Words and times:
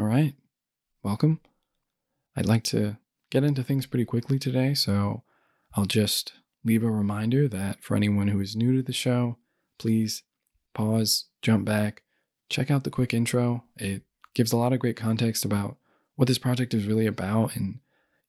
All 0.00 0.06
right. 0.06 0.34
Welcome. 1.02 1.40
I'd 2.36 2.46
like 2.46 2.62
to 2.64 2.98
get 3.30 3.42
into 3.42 3.64
things 3.64 3.84
pretty 3.84 4.04
quickly 4.04 4.38
today, 4.38 4.72
so 4.72 5.24
I'll 5.74 5.86
just 5.86 6.34
leave 6.64 6.84
a 6.84 6.90
reminder 6.90 7.48
that 7.48 7.82
for 7.82 7.96
anyone 7.96 8.28
who 8.28 8.38
is 8.38 8.54
new 8.54 8.76
to 8.76 8.82
the 8.82 8.92
show, 8.92 9.38
please 9.76 10.22
pause, 10.72 11.24
jump 11.42 11.64
back, 11.64 12.04
check 12.48 12.70
out 12.70 12.84
the 12.84 12.90
quick 12.90 13.12
intro. 13.12 13.64
It 13.76 14.02
gives 14.34 14.52
a 14.52 14.56
lot 14.56 14.72
of 14.72 14.78
great 14.78 14.96
context 14.96 15.44
about 15.44 15.78
what 16.14 16.28
this 16.28 16.38
project 16.38 16.74
is 16.74 16.86
really 16.86 17.06
about, 17.06 17.56
and 17.56 17.80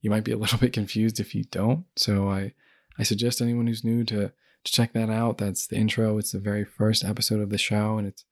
you 0.01 0.09
might 0.09 0.23
be 0.23 0.31
a 0.31 0.37
little 0.39 0.57
bit 0.57 0.73
confused 0.73 1.19
if 1.19 1.35
you 1.35 1.43
don't. 1.43 1.85
So 1.95 2.29
I, 2.29 2.53
I 2.97 3.03
suggest 3.03 3.41
anyone 3.41 3.67
who's 3.67 3.83
new 3.83 4.03
to, 4.05 4.31
to 4.63 4.71
check 4.71 4.93
that 4.93 5.11
out. 5.11 5.37
That's 5.37 5.67
the 5.67 5.75
intro. 5.75 6.17
It's 6.17 6.31
the 6.31 6.39
very 6.39 6.65
first 6.65 7.05
episode 7.05 7.41
of 7.41 7.51
the 7.51 7.59
show, 7.59 7.99
and 7.99 8.07
it's 8.07 8.25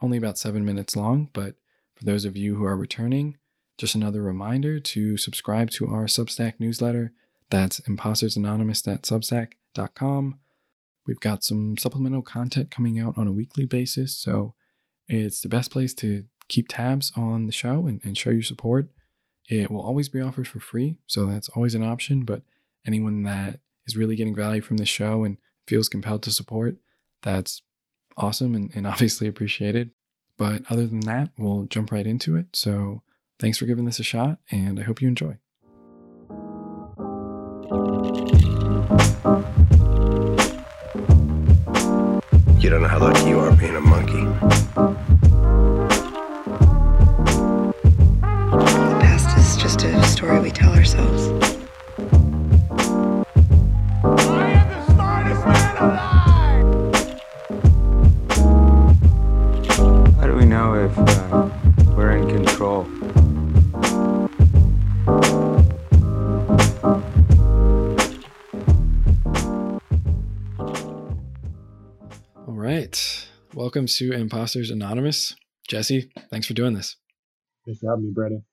only 0.00 0.16
about 0.16 0.38
seven 0.38 0.64
minutes 0.64 0.96
long, 0.96 1.28
but 1.34 1.56
for 2.02 2.10
those 2.10 2.24
of 2.24 2.36
you 2.36 2.56
who 2.56 2.64
are 2.64 2.76
returning, 2.76 3.36
just 3.78 3.94
another 3.94 4.22
reminder 4.22 4.80
to 4.80 5.16
subscribe 5.16 5.70
to 5.70 5.86
our 5.86 6.06
Substack 6.06 6.54
newsletter. 6.58 7.12
That's 7.48 7.78
impostersanonymous.substack.com. 7.82 10.38
We've 11.06 11.20
got 11.20 11.44
some 11.44 11.78
supplemental 11.78 12.22
content 12.22 12.72
coming 12.72 12.98
out 12.98 13.16
on 13.16 13.28
a 13.28 13.32
weekly 13.32 13.66
basis, 13.66 14.16
so 14.16 14.54
it's 15.06 15.42
the 15.42 15.48
best 15.48 15.70
place 15.70 15.94
to 15.94 16.24
keep 16.48 16.66
tabs 16.68 17.12
on 17.14 17.46
the 17.46 17.52
show 17.52 17.86
and, 17.86 18.00
and 18.02 18.18
show 18.18 18.30
your 18.30 18.42
support. 18.42 18.88
It 19.48 19.70
will 19.70 19.82
always 19.82 20.08
be 20.08 20.20
offered 20.20 20.48
for 20.48 20.58
free, 20.58 20.96
so 21.06 21.26
that's 21.26 21.50
always 21.50 21.76
an 21.76 21.84
option. 21.84 22.24
But 22.24 22.42
anyone 22.84 23.22
that 23.24 23.60
is 23.86 23.96
really 23.96 24.16
getting 24.16 24.34
value 24.34 24.60
from 24.60 24.78
the 24.78 24.86
show 24.86 25.22
and 25.22 25.36
feels 25.68 25.88
compelled 25.88 26.24
to 26.24 26.32
support, 26.32 26.78
that's 27.22 27.62
awesome 28.16 28.56
and, 28.56 28.72
and 28.74 28.86
obviously 28.88 29.28
appreciated. 29.28 29.92
But 30.42 30.62
other 30.68 30.88
than 30.88 30.98
that, 31.02 31.30
we'll 31.38 31.66
jump 31.66 31.92
right 31.92 32.04
into 32.04 32.34
it. 32.34 32.46
So 32.52 33.02
thanks 33.38 33.58
for 33.58 33.66
giving 33.66 33.84
this 33.84 34.00
a 34.00 34.02
shot, 34.02 34.40
and 34.50 34.80
I 34.80 34.82
hope 34.82 35.00
you 35.00 35.06
enjoy. 35.06 35.38
You 42.58 42.70
don't 42.70 42.82
know 42.82 42.88
how 42.88 42.98
lucky 42.98 43.28
you 43.28 43.38
are 43.38 43.56
being 43.56 43.76
a 43.76 43.80
monkey. 43.80 44.24
The 48.50 48.98
past 49.00 49.38
is 49.38 49.56
just 49.62 49.84
a 49.84 50.02
story 50.02 50.40
we 50.40 50.50
tell 50.50 50.72
ourselves. 50.72 51.61
Welcome 73.72 73.86
to 73.86 74.12
Imposters 74.12 74.68
Anonymous. 74.68 75.34
Jesse, 75.66 76.12
thanks 76.30 76.46
for 76.46 76.52
doing 76.52 76.74
this. 76.74 76.96
Thanks 77.64 77.80
for 77.80 77.88
having 77.88 78.04
me, 78.04 78.10
Brandon. 78.14 78.44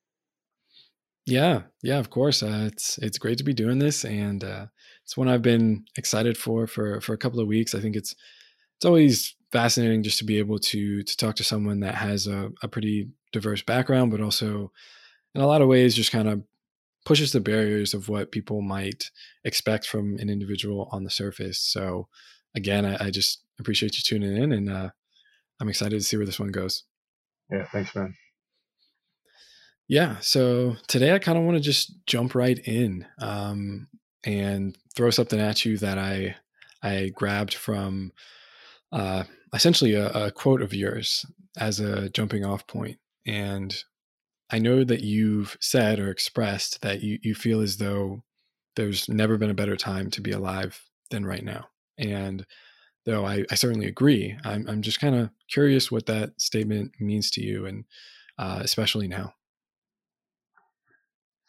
Yeah, 1.25 1.63
yeah, 1.83 1.99
of 1.99 2.09
course. 2.09 2.41
Uh, 2.41 2.69
it's 2.71 2.97
it's 2.99 3.17
great 3.17 3.37
to 3.39 3.43
be 3.43 3.53
doing 3.53 3.79
this, 3.79 4.05
and 4.05 4.41
uh, 4.41 4.67
it's 5.03 5.17
one 5.17 5.27
I've 5.27 5.41
been 5.41 5.83
excited 5.97 6.37
for 6.37 6.67
for 6.67 7.01
for 7.01 7.11
a 7.11 7.17
couple 7.17 7.41
of 7.41 7.49
weeks. 7.49 7.75
I 7.75 7.81
think 7.81 7.97
it's 7.97 8.15
it's 8.77 8.85
always 8.85 9.35
fascinating 9.51 10.03
just 10.03 10.19
to 10.19 10.23
be 10.23 10.37
able 10.37 10.57
to 10.57 11.03
to 11.03 11.17
talk 11.17 11.35
to 11.35 11.43
someone 11.43 11.81
that 11.81 11.95
has 11.95 12.25
a, 12.25 12.51
a 12.63 12.69
pretty 12.69 13.09
diverse 13.33 13.61
background, 13.61 14.11
but 14.11 14.21
also 14.21 14.71
in 15.35 15.41
a 15.41 15.47
lot 15.47 15.61
of 15.61 15.67
ways 15.67 15.95
just 15.95 16.13
kind 16.13 16.29
of 16.29 16.43
pushes 17.05 17.33
the 17.33 17.41
barriers 17.41 17.93
of 17.93 18.07
what 18.07 18.31
people 18.31 18.61
might 18.61 19.11
expect 19.43 19.85
from 19.85 20.15
an 20.19 20.29
individual 20.29 20.87
on 20.93 21.03
the 21.03 21.09
surface. 21.09 21.59
So 21.59 22.07
again, 22.55 22.85
I, 22.85 23.07
I 23.07 23.11
just 23.11 23.43
appreciate 23.59 23.97
you 23.97 24.01
tuning 24.01 24.41
in, 24.41 24.53
and 24.53 24.69
uh, 24.69 24.89
I'm 25.59 25.69
excited 25.69 25.97
to 25.97 26.03
see 26.03 26.17
where 26.17 26.25
this 26.25 26.39
one 26.39 26.49
goes. 26.49 26.83
Yeah, 27.51 27.65
thanks, 27.71 27.95
man. 27.95 28.15
Yeah. 29.87 30.17
So 30.19 30.75
today 30.87 31.13
I 31.13 31.19
kind 31.19 31.37
of 31.37 31.43
want 31.43 31.57
to 31.57 31.63
just 31.63 31.93
jump 32.05 32.35
right 32.35 32.59
in 32.59 33.05
um, 33.19 33.87
and 34.23 34.77
throw 34.95 35.09
something 35.09 35.39
at 35.39 35.65
you 35.65 35.77
that 35.79 35.97
I 35.97 36.35
I 36.83 37.09
grabbed 37.13 37.55
from 37.55 38.11
uh, 38.91 39.23
essentially 39.53 39.95
a, 39.95 40.09
a 40.09 40.31
quote 40.31 40.61
of 40.61 40.73
yours 40.73 41.25
as 41.57 41.79
a 41.79 42.09
jumping 42.09 42.45
off 42.45 42.67
point. 42.67 42.97
And 43.25 43.75
I 44.51 44.59
know 44.59 44.83
that 44.83 45.01
you've 45.01 45.57
said 45.59 45.99
or 45.99 46.09
expressed 46.09 46.81
that 46.81 47.01
you, 47.01 47.19
you 47.21 47.35
feel 47.35 47.61
as 47.61 47.77
though 47.77 48.23
there's 48.75 49.09
never 49.09 49.37
been 49.37 49.49
a 49.49 49.55
better 49.55 49.75
time 49.75 50.09
to 50.11 50.21
be 50.21 50.31
alive 50.31 50.81
than 51.09 51.25
right 51.25 51.43
now. 51.43 51.65
And 51.97 52.45
though 53.05 53.25
I, 53.25 53.45
I 53.51 53.55
certainly 53.55 53.87
agree, 53.87 54.37
I'm, 54.43 54.67
I'm 54.67 54.81
just 54.81 54.99
kind 54.99 55.15
of 55.15 55.29
curious 55.51 55.91
what 55.91 56.05
that 56.07 56.39
statement 56.39 56.93
means 56.99 57.31
to 57.31 57.41
you, 57.41 57.65
and 57.65 57.85
uh, 58.37 58.59
especially 58.61 59.07
now. 59.07 59.33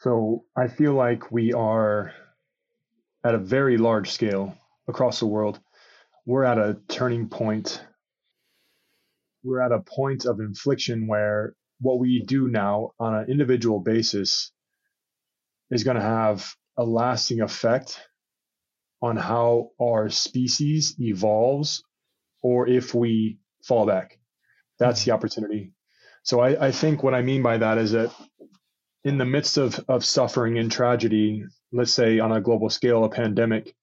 So 0.01 0.45
I 0.57 0.69
feel 0.69 0.95
like 0.95 1.31
we 1.31 1.53
are 1.53 2.13
at 3.25 3.35
a 3.35 3.39
very 3.39 3.77
large 3.77 4.11
scale 4.11 4.57
across 4.89 5.21
the 5.21 5.27
world. 5.27 5.61
We're 6.25 6.45
at 6.45 6.59
a 6.59 6.79
turning 6.89 7.29
point. 7.29 7.83
We're 9.43 9.61
at 9.61 9.73
a 9.73 9.81
point 9.81 10.25
of 10.25 10.41
infliction 10.41 11.07
where 11.07 11.55
what 11.81 11.99
we 11.99 12.23
do 12.23 12.49
now 12.49 12.93
on 12.99 13.15
an 13.15 13.31
individual 13.31 13.81
basis 13.81 14.53
is 15.71 15.85
going 15.85 15.97
to 15.97 16.03
have 16.03 16.55
a 16.77 16.85
lasting 16.85 17.41
effect 17.41 18.01
on 19.03 19.17
how 19.17 19.71
our 19.81 20.11
species 20.11 20.95
evolves 20.99 21.83
or 22.43 22.69
if 22.69 22.95
we 22.95 23.39
fall 23.65 23.87
back. 23.87 24.19
That's 24.79 25.05
hmm. 25.05 25.11
the 25.11 25.15
opportunity. 25.15 25.73
So 26.23 26.41
I, 26.41 26.67
I 26.67 26.73
think 26.73 27.03
what 27.03 27.15
I 27.15 27.23
mean 27.23 27.43
by 27.43 27.59
that 27.59 27.79
is 27.79 27.93
that 27.93 28.15
in 29.05 29.17
the 29.17 29.25
midst 29.25 29.57
of, 29.57 29.83
of 29.89 30.05
suffering 30.05 30.59
and 30.59 30.71
tragedy, 30.71 31.45
let's 31.73 31.93
say 31.93 32.19
on 32.19 32.33
a 32.33 32.41
global 32.41 32.69
scale, 32.69 33.05
a 33.05 33.09
pandemic, 33.09 33.75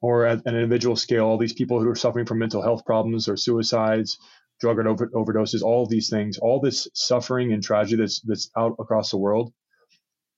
or 0.00 0.26
at 0.26 0.44
an 0.46 0.54
individual 0.54 0.96
scale, 0.96 1.24
all 1.24 1.38
these 1.38 1.52
people 1.52 1.80
who 1.80 1.88
are 1.88 1.94
suffering 1.94 2.26
from 2.26 2.38
mental 2.38 2.62
health 2.62 2.84
problems 2.84 3.28
or 3.28 3.36
suicides, 3.36 4.18
drug 4.60 4.78
and 4.78 4.88
over, 4.88 5.08
overdoses, 5.08 5.62
all 5.62 5.84
of 5.84 5.88
these 5.88 6.08
things, 6.08 6.38
all 6.38 6.60
this 6.60 6.88
suffering 6.94 7.52
and 7.52 7.62
tragedy 7.62 7.96
that's 7.96 8.20
that's 8.22 8.50
out 8.56 8.74
across 8.78 9.10
the 9.10 9.18
world, 9.18 9.52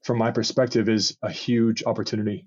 from 0.02 0.18
my 0.18 0.30
perspective, 0.30 0.88
is 0.88 1.16
a 1.22 1.30
huge 1.30 1.82
opportunity. 1.84 2.46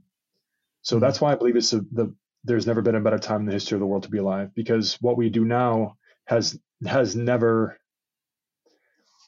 So 0.83 0.99
that's 0.99 1.19
why 1.19 1.31
I 1.31 1.35
believe 1.35 1.55
it's 1.55 1.73
a, 1.73 1.81
the 1.91 2.13
there's 2.43 2.67
never 2.67 2.81
been 2.81 2.95
a 2.95 3.01
better 3.01 3.17
time 3.17 3.39
in 3.41 3.45
the 3.45 3.53
history 3.53 3.77
of 3.77 3.79
the 3.79 3.85
world 3.85 4.03
to 4.03 4.11
be 4.11 4.17
alive 4.17 4.53
because 4.53 4.97
what 5.01 5.17
we 5.17 5.29
do 5.29 5.45
now 5.45 5.97
has 6.25 6.59
has 6.85 7.15
never 7.15 7.77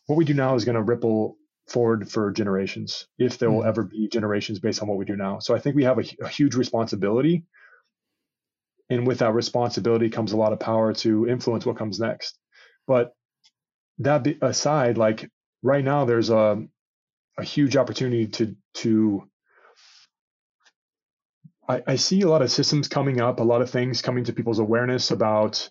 what 0.08 0.18
we 0.18 0.26
do 0.26 0.34
now 0.34 0.56
is 0.56 0.66
going 0.66 0.76
to 0.76 0.84
ripple 0.84 1.38
forward 1.68 2.12
for 2.12 2.32
generations 2.32 3.08
if 3.18 3.38
there 3.38 3.50
will 3.50 3.64
Mhm. 3.64 3.68
ever 3.68 3.84
be 3.84 4.08
generations 4.08 4.60
based 4.60 4.82
on 4.82 4.88
what 4.88 4.98
we 4.98 5.06
do 5.06 5.16
now. 5.16 5.40
So 5.40 5.56
I 5.56 5.60
think 5.60 5.76
we 5.76 5.86
have 5.86 5.98
a, 5.98 6.04
a 6.22 6.28
huge 6.28 6.56
responsibility. 6.56 7.44
And 8.90 9.08
with 9.08 9.20
that 9.20 9.34
responsibility 9.34 10.10
comes 10.12 10.32
a 10.32 10.38
lot 10.38 10.54
of 10.54 10.60
power 10.60 10.94
to 10.94 11.28
influence 11.28 11.66
what 11.66 11.78
comes 11.78 12.00
next. 12.00 12.38
But 12.86 13.14
that 14.00 14.24
be 14.24 14.38
aside, 14.42 14.98
like 14.98 15.32
right 15.64 15.84
now, 15.84 16.06
there's 16.06 16.30
a, 16.30 16.64
a 17.40 17.44
huge 17.44 17.78
opportunity 17.78 18.28
to, 18.28 18.56
to, 18.76 19.28
I, 21.68 21.82
I 21.88 21.96
see 21.96 22.22
a 22.22 22.30
lot 22.30 22.42
of 22.42 22.52
systems 22.52 22.88
coming 22.88 23.22
up, 23.22 23.40
a 23.40 23.44
lot 23.44 23.62
of 23.62 23.70
things 23.70 24.02
coming 24.02 24.24
to 24.26 24.34
people's 24.34 24.60
awareness 24.60 25.12
about 25.12 25.70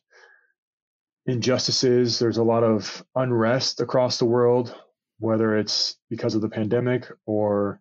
injustices. 1.26 2.18
There's 2.18 2.38
a 2.38 2.42
lot 2.44 2.64
of 2.64 3.04
unrest 3.14 3.80
across 3.80 4.18
the 4.18 4.24
world, 4.24 4.74
whether 5.18 5.56
it's 5.56 5.96
because 6.10 6.34
of 6.34 6.42
the 6.42 6.48
pandemic 6.48 7.10
or 7.26 7.80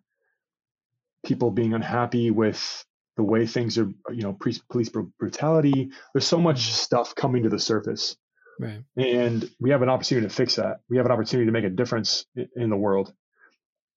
people 1.24 1.50
being 1.50 1.74
unhappy 1.74 2.30
with 2.30 2.84
the 3.16 3.22
way 3.22 3.46
things 3.46 3.78
are, 3.78 3.90
you 4.10 4.22
know, 4.22 4.32
police 4.68 4.88
br- 4.88 5.02
brutality. 5.18 5.90
There's 6.12 6.26
so 6.26 6.38
much 6.40 6.72
stuff 6.72 7.14
coming 7.14 7.44
to 7.44 7.48
the 7.48 7.60
surface, 7.60 8.16
Right. 8.58 8.82
and 8.96 9.48
we 9.60 9.70
have 9.70 9.82
an 9.82 9.88
opportunity 9.88 10.26
to 10.26 10.34
fix 10.34 10.56
that. 10.56 10.80
We 10.88 10.96
have 10.96 11.06
an 11.06 11.12
opportunity 11.12 11.46
to 11.46 11.52
make 11.52 11.64
a 11.64 11.70
difference 11.70 12.26
in 12.56 12.70
the 12.70 12.76
world. 12.76 13.12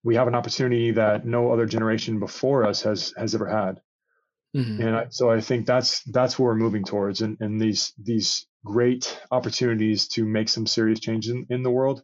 We 0.03 0.15
have 0.15 0.27
an 0.27 0.35
opportunity 0.35 0.91
that 0.91 1.25
no 1.25 1.51
other 1.51 1.65
generation 1.65 2.19
before 2.19 2.65
us 2.65 2.81
has 2.83 3.13
has 3.17 3.33
ever 3.35 3.47
had. 3.47 3.81
Mhm. 4.55 4.79
And 4.79 4.95
I, 4.95 5.05
so 5.09 5.29
I 5.29 5.41
think 5.41 5.65
that's 5.65 6.03
that's 6.03 6.39
where 6.39 6.47
we're 6.49 6.55
moving 6.55 6.83
towards, 6.83 7.21
and, 7.21 7.37
and 7.41 7.59
these 7.59 7.93
these 8.01 8.47
great 8.65 9.19
opportunities 9.31 10.07
to 10.09 10.25
make 10.25 10.49
some 10.49 10.65
serious 10.65 10.99
change 10.99 11.29
in, 11.29 11.45
in 11.49 11.63
the 11.63 11.71
world. 11.71 12.01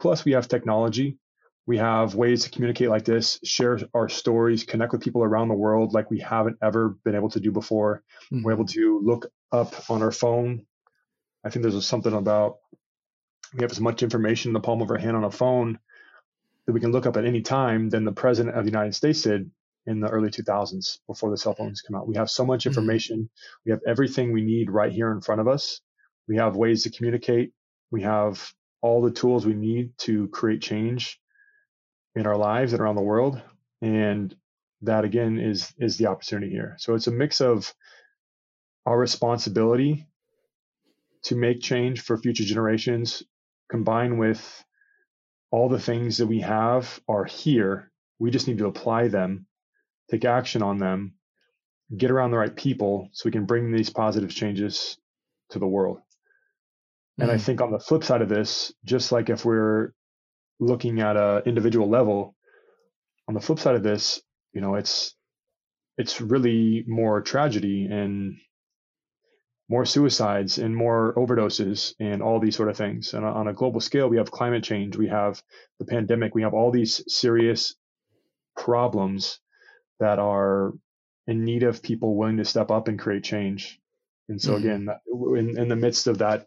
Plus, 0.00 0.24
we 0.24 0.32
have 0.32 0.48
technology. 0.48 1.18
We 1.66 1.78
have 1.78 2.14
ways 2.14 2.44
to 2.44 2.50
communicate 2.50 2.90
like 2.90 3.04
this, 3.04 3.40
share 3.42 3.78
our 3.92 4.08
stories, 4.08 4.62
connect 4.62 4.92
with 4.92 5.02
people 5.02 5.24
around 5.24 5.48
the 5.48 5.54
world 5.54 5.94
like 5.94 6.10
we 6.10 6.20
haven't 6.20 6.58
ever 6.62 6.90
been 7.04 7.16
able 7.16 7.30
to 7.30 7.40
do 7.40 7.50
before. 7.50 8.02
Mhm. 8.32 8.44
We're 8.44 8.52
able 8.52 8.66
to 8.66 9.00
look 9.02 9.26
up 9.50 9.90
on 9.90 10.02
our 10.02 10.12
phone. 10.12 10.64
I 11.44 11.50
think 11.50 11.62
there's 11.64 11.86
something 11.86 12.12
about 12.12 12.58
we 13.54 13.62
have 13.62 13.70
as 13.70 13.80
much 13.80 14.02
information 14.02 14.50
in 14.50 14.54
the 14.54 14.60
palm 14.60 14.82
of 14.82 14.90
our 14.90 14.98
hand 14.98 15.16
on 15.16 15.24
a 15.24 15.30
phone 15.30 15.78
that 16.66 16.72
we 16.72 16.80
can 16.80 16.92
look 16.92 17.06
up 17.06 17.16
at 17.16 17.24
any 17.24 17.42
time 17.42 17.88
than 17.90 18.04
the 18.04 18.12
president 18.12 18.56
of 18.56 18.64
the 18.64 18.70
United 18.70 18.94
States 18.94 19.22
did 19.22 19.50
in 19.86 20.00
the 20.00 20.08
early 20.08 20.30
2000s 20.30 21.00
before 21.06 21.30
the 21.30 21.36
cell 21.38 21.54
phones 21.54 21.82
come 21.82 21.96
out. 21.96 22.08
We 22.08 22.16
have 22.16 22.30
so 22.30 22.44
much 22.44 22.64
Mhm. 22.64 22.68
information. 22.68 23.30
We 23.64 23.72
have 23.72 23.80
everything 23.86 24.32
we 24.32 24.42
need 24.42 24.70
right 24.70 24.92
here 24.92 25.12
in 25.12 25.20
front 25.20 25.40
of 25.40 25.48
us. 25.48 25.80
We 26.28 26.36
have 26.36 26.56
ways 26.56 26.82
to 26.84 26.90
communicate. 26.90 27.52
We 27.90 28.02
have 28.02 28.52
all 28.82 29.02
the 29.02 29.12
tools 29.12 29.46
we 29.46 29.54
need 29.54 29.96
to 29.98 30.28
create 30.28 30.62
change 30.62 31.20
in 32.14 32.26
our 32.26 32.36
lives 32.36 32.72
and 32.72 32.80
around 32.80 32.96
the 32.96 33.02
world. 33.02 33.40
And 33.82 34.34
that 34.82 35.04
again 35.04 35.38
is 35.38 35.72
is 35.78 35.96
the 35.98 36.06
opportunity 36.06 36.50
here. 36.50 36.76
So 36.78 36.94
it's 36.94 37.06
a 37.06 37.12
mix 37.12 37.40
of 37.40 37.72
our 38.86 38.98
responsibility 38.98 40.06
to 41.24 41.36
make 41.36 41.60
change 41.60 42.02
for 42.02 42.16
future 42.16 42.44
generations 42.44 43.22
combined 43.68 44.18
with 44.18 44.64
all 45.50 45.68
the 45.68 45.80
things 45.80 46.18
that 46.18 46.26
we 46.26 46.40
have 46.40 47.00
are 47.08 47.24
here. 47.24 47.90
We 48.18 48.30
just 48.30 48.48
need 48.48 48.58
to 48.58 48.66
apply 48.66 49.08
them, 49.08 49.46
take 50.10 50.24
action 50.24 50.62
on 50.62 50.78
them, 50.78 51.14
get 51.96 52.10
around 52.10 52.30
the 52.30 52.38
right 52.38 52.54
people 52.56 53.10
so 53.12 53.26
we 53.26 53.32
can 53.32 53.46
bring 53.46 53.72
these 53.72 53.90
positive 53.90 54.30
changes 54.30 54.98
to 55.50 55.58
the 55.58 55.66
world. 55.66 56.00
And 57.18 57.30
I 57.30 57.36
Mm. 57.36 57.40
think 57.40 57.60
on 57.60 57.70
the 57.72 57.78
flip 57.78 58.04
side 58.04 58.22
of 58.22 58.28
this, 58.28 58.72
just 58.84 59.12
like 59.12 59.30
if 59.30 59.44
we're 59.44 59.92
looking 60.60 61.00
at 61.00 61.16
a 61.16 61.42
individual 61.46 61.88
level, 61.88 62.36
on 63.28 63.34
the 63.34 63.40
flip 63.40 63.58
side 63.58 63.76
of 63.76 63.82
this, 63.82 64.22
you 64.52 64.60
know, 64.60 64.74
it's 64.76 65.16
it's 65.98 66.20
really 66.20 66.84
more 66.86 67.22
tragedy 67.22 67.86
and 67.86 68.36
more 69.68 69.84
suicides 69.84 70.58
and 70.58 70.76
more 70.76 71.14
overdoses 71.16 71.94
and 71.98 72.22
all 72.22 72.38
these 72.38 72.56
sort 72.56 72.68
of 72.68 72.76
things. 72.76 73.14
And 73.14 73.24
on 73.24 73.48
a 73.48 73.52
global 73.54 73.80
scale, 73.80 74.08
we 74.08 74.18
have 74.18 74.30
climate 74.30 74.62
change, 74.62 74.96
we 74.96 75.08
have 75.08 75.42
the 75.78 75.84
pandemic, 75.86 76.34
we 76.34 76.42
have 76.42 76.54
all 76.54 76.70
these 76.70 77.02
serious 77.12 77.74
problems 78.56 79.40
that 80.00 80.18
are 80.18 80.72
in 81.26 81.44
need 81.44 81.62
of 81.62 81.82
people 81.82 82.16
willing 82.16 82.36
to 82.36 82.44
step 82.44 82.70
up 82.70 82.88
and 82.88 82.98
create 82.98 83.24
change. 83.24 83.80
And 84.28 84.40
so 84.40 84.52
Mhm. 84.52 84.58
again, 84.58 84.84
that- 84.86 85.00
in, 85.38 85.58
in 85.58 85.68
the 85.68 85.76
midst 85.76 86.06
of 86.06 86.18
that 86.18 86.46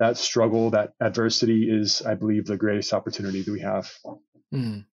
that 0.00 0.16
struggle, 0.16 0.70
that 0.70 0.92
adversity 1.00 1.70
is, 1.70 2.02
I 2.02 2.14
believe, 2.16 2.46
the 2.46 2.56
greatest 2.56 2.92
opportunity 2.92 3.42
that 3.42 3.52
we 3.52 3.60
have. 3.60 3.92
Mm. 4.52 4.86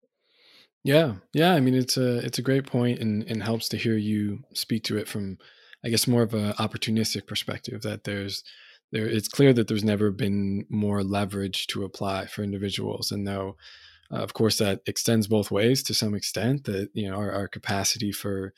Yeah, 0.84 1.16
yeah. 1.34 1.54
I 1.54 1.60
mean, 1.60 1.74
it's 1.74 1.98
a 1.98 2.18
it's 2.26 2.38
a 2.38 2.44
great 2.44 2.66
point, 2.68 3.00
and 3.00 3.24
and 3.24 3.42
helps 3.42 3.68
to 3.70 3.78
hear 3.78 3.98
you 3.98 4.44
speak 4.54 4.84
to 4.86 4.98
it 4.98 5.08
from, 5.08 5.40
I 5.84 5.90
guess, 5.90 6.08
more 6.08 6.22
of 6.22 6.34
an 6.36 6.54
opportunistic 6.54 7.26
perspective. 7.26 7.82
That 7.82 8.04
there's 8.04 8.44
there, 8.92 9.08
it's 9.08 9.28
clear 9.28 9.54
that 9.54 9.68
there's 9.68 9.84
never 9.84 10.12
been 10.12 10.66
more 10.70 11.04
leverage 11.04 11.66
to 11.68 11.84
apply 11.84 12.28
for 12.28 12.44
individuals, 12.44 13.12
and 13.12 13.28
though, 13.28 13.58
uh, 14.12 14.18
of 14.18 14.34
course, 14.34 14.58
that 14.58 14.82
extends 14.86 15.28
both 15.28 15.52
ways 15.52 15.84
to 15.84 15.94
some 15.94 16.14
extent. 16.14 16.66
That 16.66 16.90
you 16.94 17.10
know 17.10 17.18
our, 17.18 17.32
our 17.32 17.48
capacity 17.48 18.12
for 18.12 18.54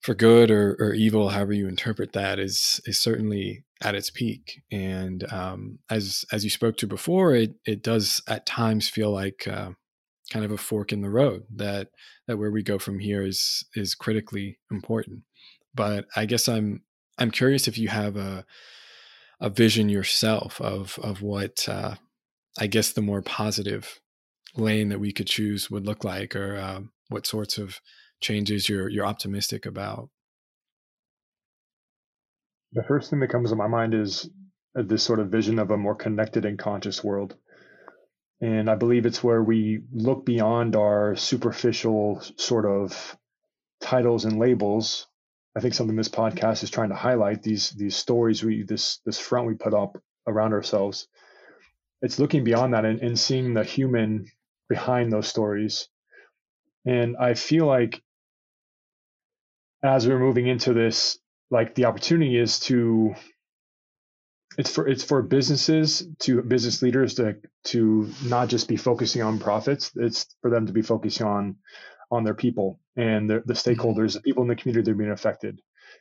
for 0.00 0.14
good 0.14 0.50
or, 0.50 0.76
or 0.78 0.92
evil, 0.92 1.30
however 1.30 1.54
you 1.54 1.66
interpret 1.66 2.12
that, 2.12 2.38
is 2.38 2.80
is 2.84 2.98
certainly 2.98 3.64
at 3.82 3.94
its 3.94 4.10
peak. 4.10 4.62
And 4.70 5.30
um, 5.32 5.78
as 5.90 6.24
as 6.32 6.44
you 6.44 6.50
spoke 6.50 6.76
to 6.78 6.86
before, 6.86 7.34
it 7.34 7.54
it 7.64 7.82
does 7.82 8.22
at 8.28 8.46
times 8.46 8.88
feel 8.88 9.10
like 9.10 9.48
uh, 9.48 9.70
kind 10.30 10.44
of 10.44 10.52
a 10.52 10.58
fork 10.58 10.92
in 10.92 11.00
the 11.00 11.10
road. 11.10 11.44
That 11.54 11.88
that 12.26 12.38
where 12.38 12.50
we 12.50 12.62
go 12.62 12.78
from 12.78 12.98
here 12.98 13.24
is 13.24 13.64
is 13.74 13.94
critically 13.94 14.58
important. 14.70 15.22
But 15.74 16.06
I 16.14 16.26
guess 16.26 16.48
I'm 16.48 16.82
I'm 17.18 17.30
curious 17.30 17.66
if 17.66 17.78
you 17.78 17.88
have 17.88 18.16
a 18.16 18.44
a 19.40 19.50
vision 19.50 19.88
yourself 19.88 20.60
of 20.60 20.98
of 21.02 21.22
what 21.22 21.68
uh, 21.68 21.96
I 22.58 22.66
guess 22.66 22.92
the 22.92 23.02
more 23.02 23.22
positive 23.22 24.00
lane 24.56 24.88
that 24.88 25.00
we 25.00 25.12
could 25.12 25.26
choose 25.26 25.70
would 25.70 25.86
look 25.86 26.04
like, 26.04 26.36
or 26.36 26.56
um, 26.58 26.90
what 27.08 27.26
sorts 27.26 27.58
of 27.58 27.80
changes 28.20 28.68
you're 28.68 28.88
you're 28.88 29.06
optimistic 29.06 29.66
about. 29.66 30.08
The 32.72 32.82
first 32.82 33.10
thing 33.10 33.20
that 33.20 33.28
comes 33.28 33.50
to 33.50 33.56
my 33.56 33.68
mind 33.68 33.94
is 33.94 34.28
uh, 34.76 34.82
this 34.82 35.02
sort 35.02 35.20
of 35.20 35.28
vision 35.28 35.58
of 35.58 35.70
a 35.70 35.76
more 35.76 35.94
connected 35.94 36.44
and 36.44 36.58
conscious 36.58 37.04
world. 37.04 37.36
And 38.40 38.68
I 38.68 38.74
believe 38.74 39.06
it's 39.06 39.22
where 39.22 39.42
we 39.42 39.82
look 39.92 40.26
beyond 40.26 40.74
our 40.74 41.14
superficial 41.14 42.20
sort 42.36 42.66
of 42.66 43.16
titles 43.80 44.24
and 44.24 44.38
labels. 44.38 45.06
I 45.56 45.60
think 45.60 45.74
something 45.74 45.96
this 45.96 46.08
podcast 46.08 46.64
is 46.64 46.70
trying 46.70 46.88
to 46.88 46.96
highlight 46.96 47.42
these 47.42 47.70
these 47.70 47.96
stories 47.96 48.42
we 48.42 48.64
this 48.64 48.98
this 49.04 49.20
front 49.20 49.46
we 49.46 49.54
put 49.54 49.72
up 49.72 50.02
around 50.26 50.52
ourselves. 50.52 51.06
It's 52.02 52.18
looking 52.18 52.44
beyond 52.44 52.74
that 52.74 52.84
and, 52.84 53.00
and 53.00 53.18
seeing 53.18 53.54
the 53.54 53.64
human 53.64 54.26
behind 54.68 55.12
those 55.12 55.28
stories. 55.28 55.88
And 56.86 57.16
I 57.16 57.34
feel 57.34 57.66
like 57.66 58.02
as 59.82 60.06
we're 60.06 60.18
moving 60.18 60.46
into 60.46 60.72
this, 60.72 61.18
like 61.50 61.74
the 61.74 61.84
opportunity 61.84 62.38
is 62.38 62.58
to 62.60 63.14
it's 64.56 64.70
for 64.70 64.86
it's 64.86 65.02
for 65.02 65.22
businesses 65.22 66.06
to 66.20 66.40
business 66.42 66.80
leaders 66.80 67.14
to 67.14 67.36
to 67.64 68.10
not 68.24 68.48
just 68.48 68.68
be 68.68 68.76
focusing 68.76 69.20
on 69.20 69.38
profits 69.38 69.90
it's 69.96 70.26
for 70.42 70.50
them 70.50 70.66
to 70.66 70.72
be 70.72 70.82
focusing 70.82 71.26
on 71.26 71.56
on 72.10 72.22
their 72.22 72.34
people 72.34 72.78
and 72.96 73.28
the, 73.28 73.42
the 73.46 73.54
mm-hmm. 73.54 73.70
stakeholders 73.70 74.14
the 74.14 74.20
people 74.20 74.42
in 74.42 74.48
the 74.48 74.56
community 74.56 74.84
that 74.84 74.90
are 74.92 74.98
being 74.98 75.10
affected. 75.10 75.60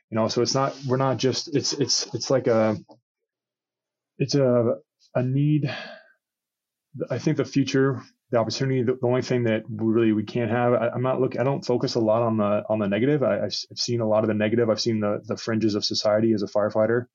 You 0.09 0.17
know 0.17 0.27
so 0.27 0.41
it's 0.41 0.53
not 0.53 0.77
we're 0.87 0.97
not 0.97 1.17
just 1.17 1.55
it's 1.55 1.73
it's 1.73 2.13
it's 2.13 2.29
like 2.29 2.47
a 2.47 2.77
it's 4.17 4.35
a 4.35 4.75
a 5.15 5.23
need. 5.23 5.73
I 7.09 7.17
think 7.17 7.37
the 7.37 7.45
future 7.45 8.01
the 8.33 8.39
opportunity 8.39 8.83
the, 8.83 8.95
the 9.01 9.07
only 9.07 9.21
thing 9.21 9.43
that 9.45 9.63
really 9.69 10.13
we 10.13 10.25
can't 10.25 10.51
have 10.51 10.73
I, 10.73 10.89
i'm 10.89 11.03
not 11.03 11.21
looking 11.21 11.41
i 11.41 11.45
don't 11.45 11.65
focus 11.65 11.95
a 11.95 12.01
lot 12.01 12.23
on 12.23 12.37
the 12.37 12.63
on 12.69 12.79
the 12.79 12.89
negative. 12.89 13.23
I, 13.23 13.37
I've, 13.37 13.55
I've 13.71 13.77
seen 13.77 14.01
a 14.01 14.07
lot 14.09 14.25
of 14.25 14.29
the 14.29 14.35
negative. 14.35 14.69
I've 14.71 14.81
seen 14.81 15.01
the 15.01 15.21
the 15.25 15.37
fringes 15.37 15.75
of 15.75 15.85
society 15.85 16.33
as 16.33 16.43
a 16.43 16.47
firefighter 16.47 17.05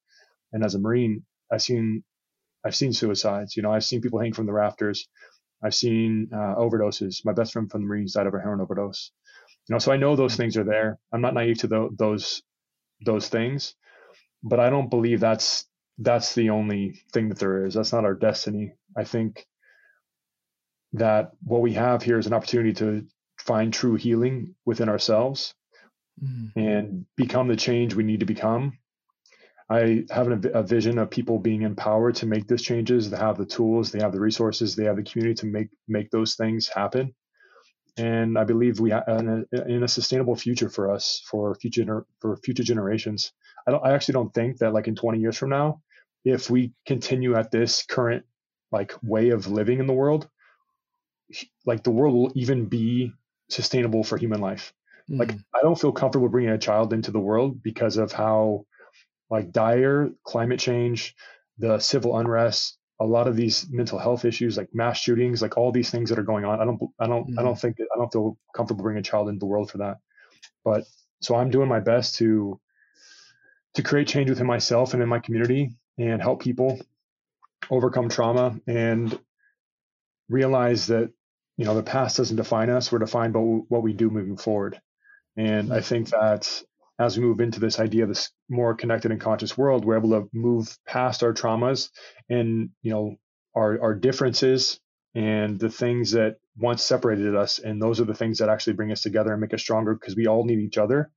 and 0.52 0.64
as 0.64 0.76
a 0.76 0.80
marine. 0.80 1.24
I've 1.52 1.62
seen 1.62 2.04
i've 2.64 2.76
seen 2.76 2.92
suicides 2.92 3.56
you 3.56 3.62
know 3.62 3.72
i've 3.72 3.84
seen 3.84 4.00
people 4.02 4.20
hang 4.20 4.34
from 4.34 4.46
the 4.46 4.54
rafters. 4.54 5.08
I've 5.64 5.74
seen 5.74 6.30
uh, 6.32 6.54
overdoses. 6.56 7.24
My 7.24 7.32
best 7.34 7.52
friend 7.52 7.70
from 7.70 7.82
the 7.82 7.88
marines 7.88 8.14
died 8.14 8.28
of 8.28 8.34
a 8.34 8.40
heroin 8.40 8.60
overdose. 8.62 9.12
You 9.68 9.74
know 9.74 9.80
so 9.80 9.92
i 9.92 9.98
know 9.98 10.16
those 10.16 10.36
things 10.36 10.56
are 10.56 10.64
there. 10.64 10.98
I'm 11.12 11.22
not 11.22 11.34
naive 11.34 11.58
to 11.60 11.68
tho- 11.68 11.90
those 11.98 12.42
those 13.06 13.28
things 13.28 13.74
but 14.44 14.60
i 14.60 14.70
don't 14.70 14.90
believe 14.90 15.20
that's 15.20 15.66
that's 15.98 16.34
the 16.34 16.50
only 16.50 17.02
thing 17.12 17.28
that 17.30 17.38
there 17.40 17.66
is. 17.66 17.74
That's 17.74 17.92
not 17.92 18.04
our 18.04 18.14
destiny. 18.14 18.72
I 18.96 19.04
think 19.04 19.46
that 20.94 21.32
what 21.42 21.60
we 21.60 21.74
have 21.74 22.02
here 22.02 22.18
is 22.18 22.26
an 22.26 22.32
opportunity 22.32 22.72
to 22.74 23.06
find 23.38 23.72
true 23.72 23.94
healing 23.96 24.54
within 24.64 24.88
ourselves 24.88 25.54
Mm. 26.22 26.52
and 26.56 27.06
become 27.16 27.46
the 27.48 27.56
change 27.56 27.94
we 27.94 28.02
need 28.02 28.20
to 28.20 28.26
become. 28.26 28.76
I 29.70 30.04
have 30.10 30.28
a, 30.28 30.48
a 30.50 30.62
vision 30.62 30.98
of 30.98 31.10
people 31.10 31.38
being 31.38 31.62
empowered 31.62 32.16
to 32.16 32.26
make 32.26 32.48
those 32.48 32.62
changes. 32.62 33.10
They 33.10 33.16
have 33.18 33.38
the 33.38 33.46
tools, 33.46 33.92
they 33.92 34.00
have 34.00 34.12
the 34.12 34.20
resources, 34.20 34.74
they 34.74 34.84
have 34.84 34.96
the 34.96 35.02
community 35.04 35.34
to 35.42 35.46
make 35.46 35.68
make 35.86 36.10
those 36.10 36.34
things 36.34 36.68
happen. 36.68 37.14
And 37.96 38.38
I 38.38 38.44
believe 38.44 38.80
we 38.80 38.90
have 38.90 39.04
in 39.08 39.46
a, 39.52 39.64
in 39.68 39.82
a 39.82 39.88
sustainable 39.88 40.36
future 40.36 40.68
for 40.70 40.90
us 40.90 41.22
for 41.30 41.54
future 41.56 42.06
for 42.20 42.36
future 42.38 42.64
generations. 42.64 43.32
I 43.66 43.72
don't. 43.72 43.84
I 43.86 43.92
actually 43.92 44.14
don't 44.14 44.32
think 44.34 44.58
that 44.58 44.72
like 44.72 44.88
in 44.88 44.96
20 44.96 45.18
years 45.20 45.36
from 45.36 45.50
now, 45.50 45.82
if 46.24 46.48
we 46.50 46.72
continue 46.86 47.36
at 47.36 47.50
this 47.50 47.84
current 47.84 48.24
like 48.72 48.92
way 49.02 49.30
of 49.30 49.46
living 49.48 49.78
in 49.80 49.86
the 49.86 49.92
world, 49.92 50.28
like 51.66 51.82
the 51.82 51.90
world 51.90 52.14
will 52.14 52.32
even 52.34 52.66
be 52.66 53.12
sustainable 53.48 54.04
for 54.04 54.16
human 54.16 54.40
life. 54.40 54.72
Like 55.10 55.32
Mm. 55.32 55.42
i 55.54 55.60
don't 55.62 55.80
feel 55.80 55.90
comfortable 55.92 56.28
bringing 56.28 56.50
a 56.50 56.58
child 56.58 56.92
into 56.92 57.10
the 57.10 57.18
world 57.18 57.62
because 57.62 57.96
of 57.96 58.12
how 58.12 58.66
like 59.30 59.52
dire 59.52 60.10
climate 60.22 60.60
change 60.60 61.14
the 61.56 61.78
civil 61.78 62.18
unrest 62.18 62.76
a 63.00 63.06
lot 63.06 63.26
of 63.26 63.34
these 63.34 63.66
mental 63.70 63.98
health 63.98 64.26
issues 64.26 64.58
like 64.58 64.68
mass 64.74 64.98
shootings 64.98 65.40
like 65.40 65.56
all 65.56 65.72
these 65.72 65.90
things 65.90 66.10
that 66.10 66.18
are 66.18 66.24
going 66.24 66.44
on. 66.44 66.60
I 66.60 66.64
don't 66.66 66.80
i 66.98 67.06
don't 67.06 67.38
i 67.38 67.42
don't 67.42 67.58
think 67.58 67.76
i 67.80 67.96
don't 67.96 68.12
feel 68.12 68.36
comfortable 68.54 68.82
bringing 68.82 69.00
a 69.00 69.02
child 69.02 69.28
into 69.30 69.38
the 69.38 69.46
world 69.46 69.70
for 69.70 69.78
that. 69.78 69.96
But 70.62 70.84
so 71.22 71.34
i'm 71.36 71.50
doing 71.50 71.68
my 71.68 71.80
best 71.80 72.16
to 72.16 72.60
to 73.74 73.82
create 73.82 74.08
change 74.08 74.28
within 74.28 74.46
myself 74.46 74.92
and 74.92 75.02
in 75.02 75.08
my 75.08 75.20
community 75.20 75.74
and 75.96 76.20
help 76.20 76.42
people 76.42 76.78
overcome 77.70 78.08
trauma 78.10 78.60
and 78.66 79.18
realize 80.28 80.88
that 80.88 81.10
you 81.58 81.66
know 81.66 81.74
the 81.74 81.82
past 81.82 82.16
doesn't 82.16 82.36
define 82.36 82.70
us 82.70 82.90
we're 82.90 82.98
defined 82.98 83.34
by 83.34 83.40
what 83.40 83.82
we 83.82 83.92
do 83.92 84.08
moving 84.08 84.38
forward 84.38 84.80
and 85.38 85.72
I 85.72 85.76
mm-hmm. 85.76 85.84
think 85.84 86.10
that 86.10 86.62
as 86.98 87.16
we 87.16 87.22
move 87.24 87.40
into 87.40 87.60
this 87.60 87.78
idea 87.78 88.02
of 88.02 88.08
this 88.08 88.32
more 88.48 88.74
connected 88.74 89.12
and 89.12 89.20
conscious 89.20 89.56
world, 89.56 89.84
we're 89.84 89.96
able 89.96 90.10
to 90.10 90.28
move 90.32 90.76
past 90.84 91.22
our 91.22 91.32
traumas 91.32 91.90
and 92.28 92.70
you 92.82 92.90
know 92.90 93.14
our 93.54 93.80
our 93.80 93.94
differences 93.94 94.80
and 95.14 95.58
the 95.58 95.70
things 95.70 96.10
that 96.12 96.36
once 96.58 96.82
separated 96.82 97.36
us, 97.36 97.60
and 97.60 97.80
those 97.80 98.00
are 98.00 98.04
the 98.04 98.14
things 98.14 98.38
that 98.38 98.48
actually 98.48 98.72
bring 98.72 98.90
us 98.90 99.00
together 99.00 99.32
and 99.32 99.40
make 99.40 99.54
us 99.54 99.60
stronger 99.60 99.94
because 99.94 100.16
we 100.16 100.26
all 100.26 100.44
need 100.44 100.58
each 100.58 100.76
other. 100.76 101.10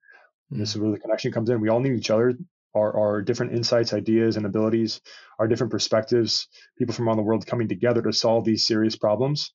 And 0.51 0.61
this 0.61 0.69
is 0.69 0.75
mm-hmm. 0.75 0.83
where 0.83 0.91
the 0.93 0.99
connection 0.99 1.31
comes 1.31 1.49
in. 1.49 1.59
We 1.59 1.69
all 1.69 1.79
need 1.79 1.97
each 1.97 2.11
other. 2.11 2.33
Our, 2.73 2.97
our 2.97 3.21
different 3.21 3.51
insights, 3.51 3.91
ideas, 3.91 4.37
and 4.37 4.45
abilities, 4.45 5.01
our 5.39 5.47
different 5.47 5.71
perspectives, 5.71 6.47
people 6.77 6.93
from 6.93 7.07
around 7.07 7.17
the 7.17 7.23
world 7.23 7.45
coming 7.45 7.67
together 7.67 8.01
to 8.03 8.13
solve 8.13 8.45
these 8.45 8.65
serious 8.65 8.95
problems. 8.95 9.51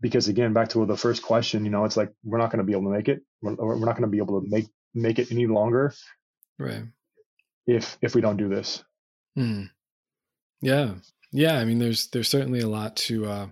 Because 0.00 0.28
again, 0.28 0.52
back 0.52 0.68
to 0.70 0.84
the 0.86 0.96
first 0.96 1.22
question, 1.22 1.64
you 1.64 1.70
know, 1.70 1.84
it's 1.84 1.96
like 1.96 2.12
we're 2.24 2.38
not 2.38 2.50
going 2.50 2.58
to 2.58 2.64
be 2.64 2.72
able 2.72 2.84
to 2.84 2.96
make 2.96 3.08
it. 3.08 3.22
We're, 3.42 3.54
we're 3.54 3.78
not 3.78 3.96
going 3.96 4.02
to 4.02 4.08
be 4.08 4.18
able 4.18 4.40
to 4.40 4.48
make 4.48 4.66
make 4.94 5.18
it 5.18 5.30
any 5.30 5.46
longer 5.46 5.92
Right. 6.58 6.84
if 7.66 7.98
if 8.00 8.14
we 8.14 8.20
don't 8.20 8.36
do 8.36 8.48
this. 8.48 8.82
Hmm. 9.36 9.64
Yeah. 10.62 10.94
Yeah. 11.32 11.58
I 11.58 11.64
mean, 11.64 11.78
there's 11.78 12.08
there's 12.08 12.28
certainly 12.28 12.60
a 12.60 12.68
lot 12.68 12.96
to 12.96 13.26
uh, 13.26 13.46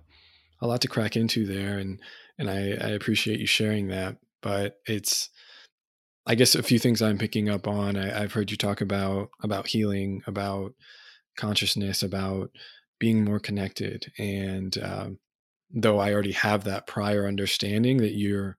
a 0.60 0.66
lot 0.66 0.80
to 0.82 0.88
crack 0.88 1.16
into 1.16 1.46
there, 1.46 1.78
and 1.78 2.00
and 2.38 2.50
I, 2.50 2.56
I 2.80 2.90
appreciate 2.90 3.40
you 3.40 3.46
sharing 3.46 3.88
that. 3.88 4.16
But 4.42 4.78
it's, 4.86 5.30
I 6.26 6.34
guess, 6.34 6.54
a 6.54 6.62
few 6.62 6.78
things 6.78 7.00
I'm 7.02 7.18
picking 7.18 7.48
up 7.48 7.66
on. 7.68 7.96
I, 7.96 8.22
I've 8.22 8.32
heard 8.32 8.50
you 8.50 8.56
talk 8.56 8.80
about 8.80 9.30
about 9.42 9.66
healing, 9.66 10.22
about 10.26 10.74
consciousness, 11.36 12.02
about 12.02 12.50
being 12.98 13.24
more 13.24 13.40
connected, 13.40 14.10
and 14.18 14.76
um, 14.82 15.18
though 15.75 15.99
I 15.99 16.12
already 16.12 16.33
have 16.33 16.64
that 16.64 16.87
prior 16.87 17.26
understanding 17.26 17.99
that 17.99 18.14
you're 18.14 18.57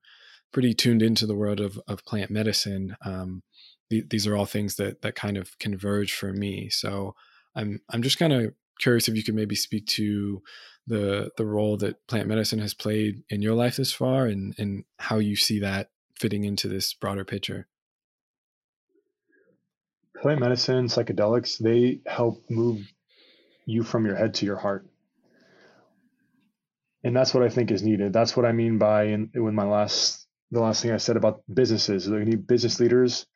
pretty 0.52 0.74
tuned 0.74 1.02
into 1.02 1.26
the 1.26 1.34
world 1.34 1.60
of 1.60 1.80
of 1.88 2.04
plant 2.04 2.30
medicine. 2.30 2.96
Um, 3.04 3.42
th- 3.90 4.08
these 4.10 4.26
are 4.26 4.36
all 4.36 4.46
things 4.46 4.76
that 4.76 5.02
that 5.02 5.14
kind 5.14 5.36
of 5.36 5.58
converge 5.58 6.12
for 6.12 6.32
me. 6.32 6.68
So 6.68 7.14
I'm 7.54 7.80
I'm 7.90 8.02
just 8.02 8.18
kind 8.18 8.32
of 8.32 8.54
curious 8.80 9.08
if 9.08 9.16
you 9.16 9.24
could 9.24 9.34
maybe 9.34 9.56
speak 9.56 9.86
to 9.86 10.42
the 10.86 11.30
the 11.36 11.46
role 11.46 11.76
that 11.78 12.06
plant 12.06 12.28
medicine 12.28 12.58
has 12.58 12.74
played 12.74 13.22
in 13.30 13.42
your 13.42 13.54
life 13.54 13.76
this 13.76 13.92
far 13.92 14.26
and 14.26 14.54
and 14.58 14.84
how 14.98 15.18
you 15.18 15.36
see 15.36 15.58
that 15.60 15.90
fitting 16.14 16.44
into 16.44 16.68
this 16.68 16.92
broader 16.94 17.24
picture. 17.24 17.66
Plant 20.22 20.40
medicine, 20.40 20.86
psychedelics, 20.86 21.58
they 21.58 22.00
help 22.06 22.42
move 22.48 22.90
you 23.66 23.82
from 23.82 24.06
your 24.06 24.16
head 24.16 24.32
to 24.34 24.46
your 24.46 24.56
heart. 24.56 24.86
And 27.06 27.14
that's 27.14 27.32
what 27.32 27.44
I 27.44 27.48
think 27.48 27.70
is 27.70 27.84
needed. 27.84 28.12
That's 28.12 28.36
what 28.36 28.44
I 28.44 28.50
mean 28.50 28.78
by 28.78 29.04
in, 29.04 29.30
with 29.32 29.54
my 29.54 29.62
last 29.62 30.26
the 30.50 30.58
last 30.60 30.82
thing 30.82 30.90
I 30.90 30.96
said 30.96 31.16
about 31.16 31.40
businesses. 31.52 32.08
We 32.08 32.24
need 32.24 32.48
business 32.48 32.80
leaders. 32.80 33.26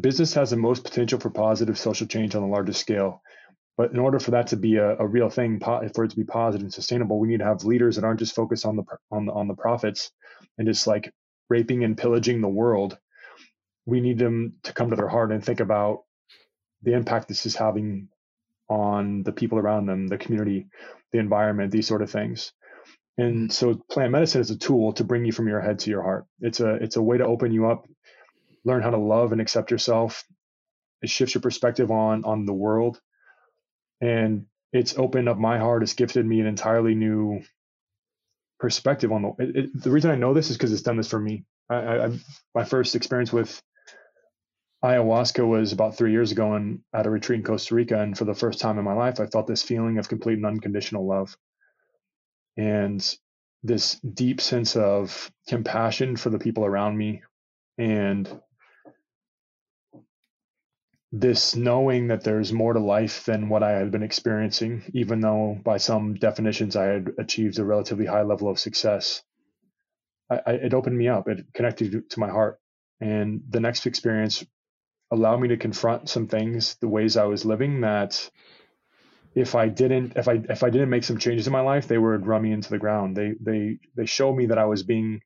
Business 0.00 0.32
has 0.34 0.50
the 0.50 0.56
most 0.56 0.84
potential 0.84 1.18
for 1.18 1.30
positive 1.30 1.76
social 1.76 2.06
change 2.06 2.36
on 2.36 2.42
the 2.42 2.48
largest 2.48 2.80
scale. 2.80 3.22
But 3.76 3.90
in 3.90 3.98
order 3.98 4.20
for 4.20 4.30
that 4.30 4.46
to 4.48 4.56
be 4.56 4.76
a, 4.76 4.96
a 4.98 5.06
real 5.06 5.28
thing, 5.28 5.58
for 5.58 6.04
it 6.04 6.10
to 6.10 6.16
be 6.16 6.22
positive 6.22 6.62
and 6.62 6.72
sustainable, 6.72 7.18
we 7.18 7.26
need 7.26 7.40
to 7.40 7.44
have 7.44 7.64
leaders 7.64 7.96
that 7.96 8.04
aren't 8.04 8.20
just 8.20 8.34
focused 8.36 8.64
on 8.64 8.76
the 8.76 8.84
on 9.10 9.26
the 9.26 9.32
on 9.32 9.48
the 9.48 9.54
profits 9.54 10.12
and 10.56 10.68
just 10.68 10.86
like 10.86 11.12
raping 11.50 11.82
and 11.82 11.98
pillaging 11.98 12.40
the 12.40 12.48
world. 12.48 12.96
We 13.86 14.00
need 14.00 14.18
them 14.18 14.54
to 14.62 14.72
come 14.72 14.90
to 14.90 14.96
their 14.96 15.08
heart 15.08 15.32
and 15.32 15.44
think 15.44 15.58
about 15.58 16.04
the 16.82 16.94
impact 16.94 17.26
this 17.26 17.44
is 17.44 17.56
having 17.56 18.06
on 18.68 19.24
the 19.24 19.32
people 19.32 19.58
around 19.58 19.86
them, 19.86 20.06
the 20.06 20.16
community, 20.16 20.68
the 21.10 21.18
environment, 21.18 21.72
these 21.72 21.88
sort 21.88 22.02
of 22.02 22.10
things. 22.10 22.52
And 23.18 23.52
so 23.52 23.74
plant 23.90 24.12
medicine 24.12 24.40
is 24.40 24.50
a 24.50 24.58
tool 24.58 24.92
to 24.94 25.04
bring 25.04 25.24
you 25.24 25.32
from 25.32 25.48
your 25.48 25.60
head 25.60 25.78
to 25.80 25.90
your 25.90 26.02
heart. 26.02 26.26
It's 26.40 26.60
a 26.60 26.74
it's 26.74 26.96
a 26.96 27.02
way 27.02 27.18
to 27.18 27.26
open 27.26 27.52
you 27.52 27.66
up, 27.68 27.88
learn 28.64 28.82
how 28.82 28.90
to 28.90 28.98
love 28.98 29.32
and 29.32 29.40
accept 29.40 29.70
yourself. 29.70 30.24
It 31.02 31.08
shifts 31.08 31.34
your 31.34 31.42
perspective 31.42 31.90
on 31.90 32.24
on 32.24 32.44
the 32.44 32.52
world. 32.52 33.00
And 34.00 34.46
it's 34.72 34.98
opened 34.98 35.28
up 35.28 35.38
my 35.38 35.58
heart. 35.58 35.82
It's 35.82 35.94
gifted 35.94 36.26
me 36.26 36.40
an 36.40 36.46
entirely 36.46 36.94
new 36.94 37.40
perspective 38.58 39.12
on 39.12 39.22
the 39.22 39.28
it, 39.38 39.56
it, 39.56 39.82
the 39.82 39.90
reason 39.90 40.10
I 40.10 40.16
know 40.16 40.34
this 40.34 40.50
is 40.50 40.56
because 40.56 40.72
it's 40.72 40.82
done 40.82 40.96
this 40.98 41.08
for 41.10 41.20
me. 41.20 41.44
I, 41.70 41.76
I 41.76 42.18
my 42.54 42.64
first 42.64 42.94
experience 42.94 43.32
with 43.32 43.62
ayahuasca 44.84 45.46
was 45.46 45.72
about 45.72 45.96
three 45.96 46.12
years 46.12 46.32
ago 46.32 46.52
and 46.52 46.80
at 46.92 47.06
a 47.06 47.10
retreat 47.10 47.38
in 47.40 47.44
Costa 47.44 47.74
Rica. 47.74 47.98
And 47.98 48.16
for 48.16 48.26
the 48.26 48.34
first 48.34 48.60
time 48.60 48.78
in 48.78 48.84
my 48.84 48.92
life, 48.92 49.20
I 49.20 49.26
felt 49.26 49.46
this 49.46 49.62
feeling 49.62 49.96
of 49.96 50.08
complete 50.08 50.36
and 50.36 50.44
unconditional 50.44 51.06
love 51.06 51.34
and 52.56 53.16
this 53.62 53.98
deep 54.00 54.40
sense 54.40 54.76
of 54.76 55.30
compassion 55.48 56.16
for 56.16 56.30
the 56.30 56.38
people 56.38 56.64
around 56.64 56.96
me 56.96 57.22
and 57.78 58.40
this 61.12 61.56
knowing 61.56 62.08
that 62.08 62.24
there's 62.24 62.52
more 62.52 62.72
to 62.72 62.80
life 62.80 63.24
than 63.24 63.48
what 63.48 63.62
I 63.62 63.72
had 63.72 63.90
been 63.90 64.02
experiencing, 64.02 64.82
even 64.92 65.20
though 65.20 65.58
by 65.64 65.78
some 65.78 66.14
definitions 66.14 66.76
I 66.76 66.84
had 66.86 67.10
achieved 67.18 67.58
a 67.58 67.64
relatively 67.64 68.06
high 68.06 68.22
level 68.22 68.48
of 68.48 68.58
success. 68.58 69.22
I, 70.30 70.40
I, 70.46 70.52
it 70.52 70.74
opened 70.74 70.98
me 70.98 71.08
up. 71.08 71.28
It 71.28 71.46
connected 71.54 72.10
to 72.10 72.20
my 72.20 72.28
heart. 72.28 72.58
And 73.00 73.42
the 73.48 73.60
next 73.60 73.86
experience 73.86 74.44
allowed 75.10 75.40
me 75.40 75.48
to 75.48 75.56
confront 75.56 76.08
some 76.08 76.26
things, 76.26 76.76
the 76.80 76.88
ways 76.88 77.16
I 77.16 77.24
was 77.24 77.44
living 77.44 77.82
that 77.82 78.30
if 79.36 79.54
I 79.54 79.68
didn't 79.68 80.16
if 80.16 80.28
I 80.28 80.40
if 80.48 80.62
I 80.62 80.70
didn't 80.70 80.88
make 80.88 81.04
some 81.04 81.18
changes 81.18 81.46
in 81.46 81.52
my 81.52 81.60
life, 81.60 81.86
they 81.86 81.98
would 81.98 82.26
run 82.26 82.42
me 82.42 82.52
into 82.52 82.70
the 82.70 82.78
ground. 82.78 83.16
They 83.16 83.34
they 83.38 83.78
they 83.94 84.06
showed 84.06 84.34
me 84.34 84.46
that 84.46 84.58
I 84.58 84.64
was 84.64 84.82
being 84.82 85.20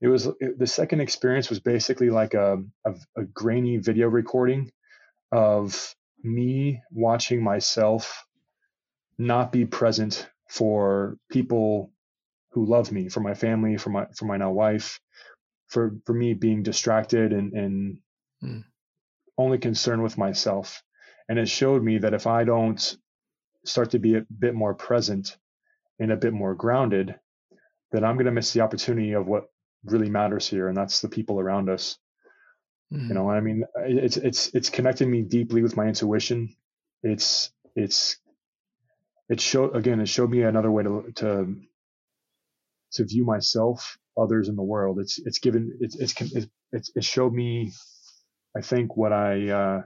it 0.00 0.06
was 0.06 0.26
it, 0.38 0.58
the 0.58 0.68
second 0.68 1.00
experience 1.00 1.50
was 1.50 1.58
basically 1.58 2.10
like 2.10 2.34
a, 2.34 2.62
a, 2.86 2.94
a 3.16 3.24
grainy 3.24 3.78
video 3.78 4.06
recording 4.06 4.70
of 5.32 5.94
me 6.22 6.80
watching 6.92 7.42
myself 7.42 8.24
not 9.18 9.50
be 9.50 9.64
present 9.64 10.28
for 10.48 11.16
people 11.28 11.90
who 12.52 12.66
love 12.66 12.92
me, 12.92 13.08
for 13.08 13.20
my 13.20 13.34
family, 13.34 13.76
for 13.76 13.90
my 13.90 14.06
for 14.16 14.26
my 14.26 14.36
now 14.36 14.52
wife, 14.52 15.00
for 15.66 15.96
for 16.06 16.14
me 16.14 16.34
being 16.34 16.62
distracted 16.62 17.32
and 17.32 17.52
and 17.52 17.98
mm. 18.44 18.64
only 19.36 19.58
concerned 19.58 20.04
with 20.04 20.16
myself. 20.16 20.84
And 21.28 21.36
it 21.38 21.48
showed 21.48 21.82
me 21.82 21.98
that 21.98 22.14
if 22.14 22.28
I 22.28 22.44
don't 22.44 22.96
start 23.64 23.90
to 23.90 23.98
be 23.98 24.16
a 24.16 24.26
bit 24.38 24.54
more 24.54 24.74
present 24.74 25.36
and 25.98 26.12
a 26.12 26.16
bit 26.16 26.32
more 26.32 26.54
grounded, 26.54 27.14
then 27.92 28.04
I'm 28.04 28.16
going 28.16 28.26
to 28.26 28.32
miss 28.32 28.52
the 28.52 28.60
opportunity 28.60 29.12
of 29.12 29.26
what 29.26 29.44
really 29.84 30.10
matters 30.10 30.48
here, 30.48 30.68
and 30.68 30.76
that's 30.76 31.00
the 31.00 31.08
people 31.08 31.40
around 31.40 31.68
us. 31.68 31.96
Mm-hmm. 32.92 33.08
You 33.08 33.14
know, 33.14 33.30
I 33.30 33.40
mean, 33.40 33.64
it's 33.76 34.16
it's 34.16 34.48
it's 34.54 34.70
connecting 34.70 35.10
me 35.10 35.22
deeply 35.22 35.62
with 35.62 35.76
my 35.76 35.86
intuition. 35.86 36.54
It's 37.02 37.52
it's 37.74 38.16
it 39.28 39.40
showed 39.40 39.74
again. 39.76 40.00
It 40.00 40.08
showed 40.08 40.30
me 40.30 40.42
another 40.42 40.70
way 40.70 40.82
to 40.82 41.12
to 41.16 41.56
to 42.92 43.04
view 43.04 43.24
myself, 43.24 43.98
others, 44.16 44.48
in 44.48 44.56
the 44.56 44.62
world. 44.62 44.98
It's 45.00 45.18
it's 45.18 45.38
given 45.38 45.76
it's 45.80 45.96
it's 45.96 46.14
it's 46.72 46.90
it 46.94 47.04
showed 47.04 47.32
me, 47.32 47.72
I 48.56 48.60
think, 48.60 48.96
what 48.96 49.12
I 49.12 49.48
uh, 49.48 49.82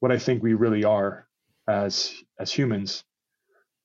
what 0.00 0.12
I 0.12 0.18
think 0.18 0.42
we 0.42 0.54
really 0.54 0.84
are 0.84 1.27
as 1.68 2.14
as 2.38 2.52
humans. 2.52 3.04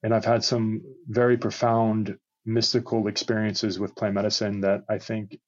And 0.03 0.13
i've 0.13 0.25
had 0.25 0.43
some 0.43 0.81
very 1.07 1.37
profound 1.37 2.17
mystical 2.45 3.07
experiences 3.07 3.79
with 3.79 3.95
plant 3.95 4.15
medicine 4.15 4.61
that 4.61 4.83
i 4.89 4.97
think 4.97 5.39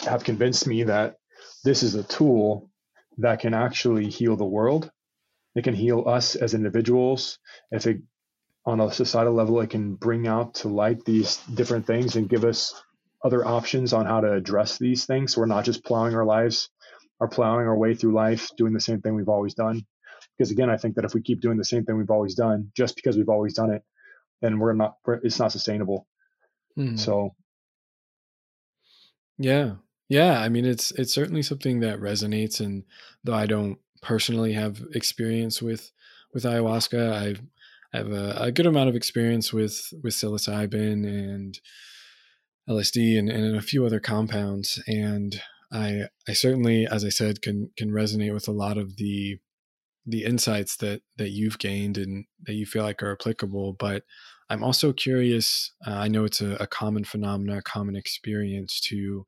have 0.00 0.24
convinced 0.24 0.66
me 0.66 0.84
that 0.84 1.16
this 1.64 1.82
is 1.82 1.94
a 1.94 2.02
tool 2.02 2.70
that 3.18 3.40
can 3.40 3.54
actually 3.54 4.08
heal 4.08 4.36
the 4.36 4.44
world. 4.44 4.90
It 5.54 5.64
can 5.64 5.74
heal 5.74 6.04
us 6.06 6.36
as 6.36 6.54
individuals. 6.54 7.38
If 7.70 7.86
it 7.86 7.98
on 8.66 8.80
a 8.80 8.92
societal 8.92 9.32
level 9.32 9.60
it 9.60 9.70
can 9.70 9.94
bring 9.94 10.26
out 10.26 10.54
to 10.54 10.68
light 10.68 11.04
these 11.04 11.38
different 11.54 11.86
things 11.86 12.16
and 12.16 12.28
give 12.28 12.44
us 12.44 12.74
other 13.24 13.46
options 13.46 13.92
on 13.94 14.04
how 14.04 14.20
to 14.20 14.32
address 14.32 14.78
these 14.78 15.06
things. 15.06 15.32
So 15.32 15.40
we're 15.40 15.46
not 15.46 15.64
just 15.64 15.84
plowing 15.84 16.14
our 16.14 16.26
lives 16.26 16.68
or 17.18 17.28
plowing 17.28 17.66
our 17.66 17.76
way 17.76 17.94
through 17.94 18.12
life 18.12 18.50
doing 18.56 18.72
the 18.72 18.80
same 18.80 19.00
thing 19.00 19.14
we've 19.14 19.28
always 19.28 19.54
done 19.54 19.82
because 20.36 20.50
again, 20.50 20.70
I 20.70 20.76
think 20.76 20.96
that 20.96 21.04
if 21.04 21.14
we 21.14 21.22
keep 21.22 21.40
doing 21.40 21.58
the 21.58 21.64
same 21.64 21.84
thing 21.84 21.96
we've 21.96 22.10
always 22.10 22.34
done, 22.34 22.70
just 22.76 22.96
because 22.96 23.16
we've 23.16 23.28
always 23.28 23.54
done 23.54 23.70
it, 23.70 23.82
then 24.40 24.58
we're 24.58 24.72
not, 24.72 24.96
it's 25.22 25.38
not 25.38 25.52
sustainable. 25.52 26.06
Mm. 26.78 26.98
So, 26.98 27.34
yeah, 29.38 29.74
yeah. 30.08 30.40
I 30.40 30.48
mean, 30.48 30.64
it's 30.64 30.90
it's 30.92 31.12
certainly 31.14 31.42
something 31.42 31.80
that 31.80 32.00
resonates, 32.00 32.60
and 32.60 32.84
though 33.24 33.34
I 33.34 33.46
don't 33.46 33.78
personally 34.02 34.52
have 34.52 34.82
experience 34.94 35.60
with 35.60 35.90
with 36.32 36.44
ayahuasca, 36.44 37.12
I've 37.12 37.42
I 37.92 37.98
have 37.98 38.12
a, 38.12 38.36
a 38.38 38.52
good 38.52 38.66
amount 38.66 38.88
of 38.88 38.96
experience 38.96 39.52
with 39.52 39.92
with 40.02 40.14
psilocybin 40.14 41.04
and 41.04 41.58
LSD 42.68 43.18
and, 43.18 43.28
and 43.28 43.56
a 43.56 43.62
few 43.62 43.84
other 43.84 44.00
compounds, 44.00 44.82
and 44.86 45.40
I 45.72 46.04
I 46.28 46.32
certainly, 46.32 46.86
as 46.86 47.04
I 47.04 47.08
said, 47.08 47.42
can 47.42 47.70
can 47.76 47.90
resonate 47.90 48.32
with 48.32 48.48
a 48.48 48.52
lot 48.52 48.78
of 48.78 48.96
the 48.96 49.38
the 50.06 50.24
insights 50.24 50.76
that 50.76 51.02
that 51.16 51.30
you've 51.30 51.58
gained 51.58 51.98
and 51.98 52.24
that 52.46 52.54
you 52.54 52.66
feel 52.66 52.82
like 52.82 53.02
are 53.02 53.12
applicable 53.12 53.74
but 53.74 54.02
i'm 54.48 54.64
also 54.64 54.92
curious 54.92 55.72
uh, 55.86 55.92
i 55.92 56.08
know 56.08 56.24
it's 56.24 56.40
a, 56.40 56.56
a 56.56 56.66
common 56.66 57.04
phenomenon 57.04 57.58
a 57.58 57.62
common 57.62 57.96
experience 57.96 58.80
to 58.80 59.26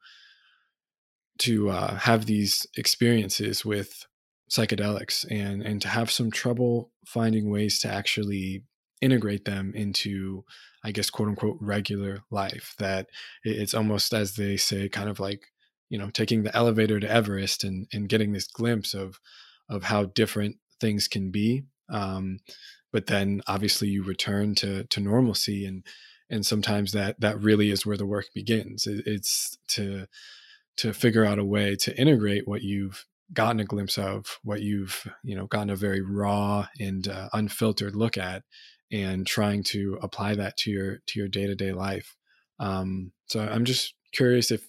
to 1.39 1.71
uh, 1.71 1.97
have 1.97 2.27
these 2.27 2.67
experiences 2.77 3.65
with 3.65 4.07
psychedelics 4.51 5.25
and 5.31 5.63
and 5.63 5.81
to 5.81 5.89
have 5.89 6.11
some 6.11 6.31
trouble 6.31 6.91
finding 7.07 7.51
ways 7.51 7.79
to 7.81 7.89
actually 7.89 8.65
integrate 9.01 9.45
them 9.45 9.73
into 9.75 10.45
i 10.85 10.93
guess 10.93 11.11
quote 11.11 11.29
unquote 11.29 11.57
regular 11.61 12.19
life 12.31 12.75
that 12.79 13.09
it's 13.45 13.75
almost 13.75 14.13
as 14.13 14.37
they 14.37 14.57
say 14.57 14.89
kind 14.89 15.09
of 15.09 15.19
like 15.19 15.47
you 15.89 15.99
know 15.99 16.11
taking 16.11 16.43
the 16.43 16.55
elevator 16.57 17.01
to 17.01 17.11
everest 17.11 17.65
and 17.65 17.87
and 17.93 18.09
getting 18.09 18.33
this 18.33 18.47
glimpse 18.47 18.95
of 18.95 19.19
of 19.69 19.85
how 19.85 20.05
different 20.05 20.57
things 20.83 21.09
can 21.09 21.31
be. 21.31 21.65
Um, 21.89 22.41
but 22.93 23.07
then 23.07 23.41
obviously 23.47 23.89
you 23.89 24.03
return 24.05 24.55
to 24.57 24.85
to 24.85 25.01
normalcy 25.01 25.65
and 25.65 25.85
and 26.31 26.47
sometimes 26.47 26.93
that 26.93 27.21
that 27.21 27.41
really 27.41 27.71
is 27.71 27.85
where 27.85 27.97
the 27.97 28.07
work 28.07 28.27
begins 28.35 28.87
it, 28.87 29.07
it's 29.07 29.59
to 29.69 30.07
to 30.77 30.93
figure 30.93 31.25
out 31.25 31.39
a 31.39 31.45
way 31.45 31.75
to 31.77 31.99
integrate 31.99 32.47
what 32.47 32.63
you've 32.63 33.07
gotten 33.33 33.61
a 33.61 33.65
glimpse 33.65 33.99
of 33.99 34.39
what 34.45 34.61
you've 34.61 35.07
you 35.25 35.35
know 35.35 35.47
gotten 35.47 35.71
a 35.71 35.77
very 35.77 36.01
raw 36.03 36.67
and 36.79 37.09
uh, 37.09 37.29
unfiltered 37.33 37.97
look 37.97 38.17
at 38.17 38.43
and 38.91 39.27
trying 39.27 39.63
to 39.63 39.99
apply 40.03 40.35
that 40.35 40.57
to 40.57 40.71
your 40.71 40.99
to 41.07 41.19
your 41.19 41.29
day-to-day 41.29 41.73
life 41.73 42.17
um, 42.61 43.13
so 43.27 43.41
i'm 43.41 43.65
just 43.65 43.95
curious 44.13 44.51
if 44.51 44.69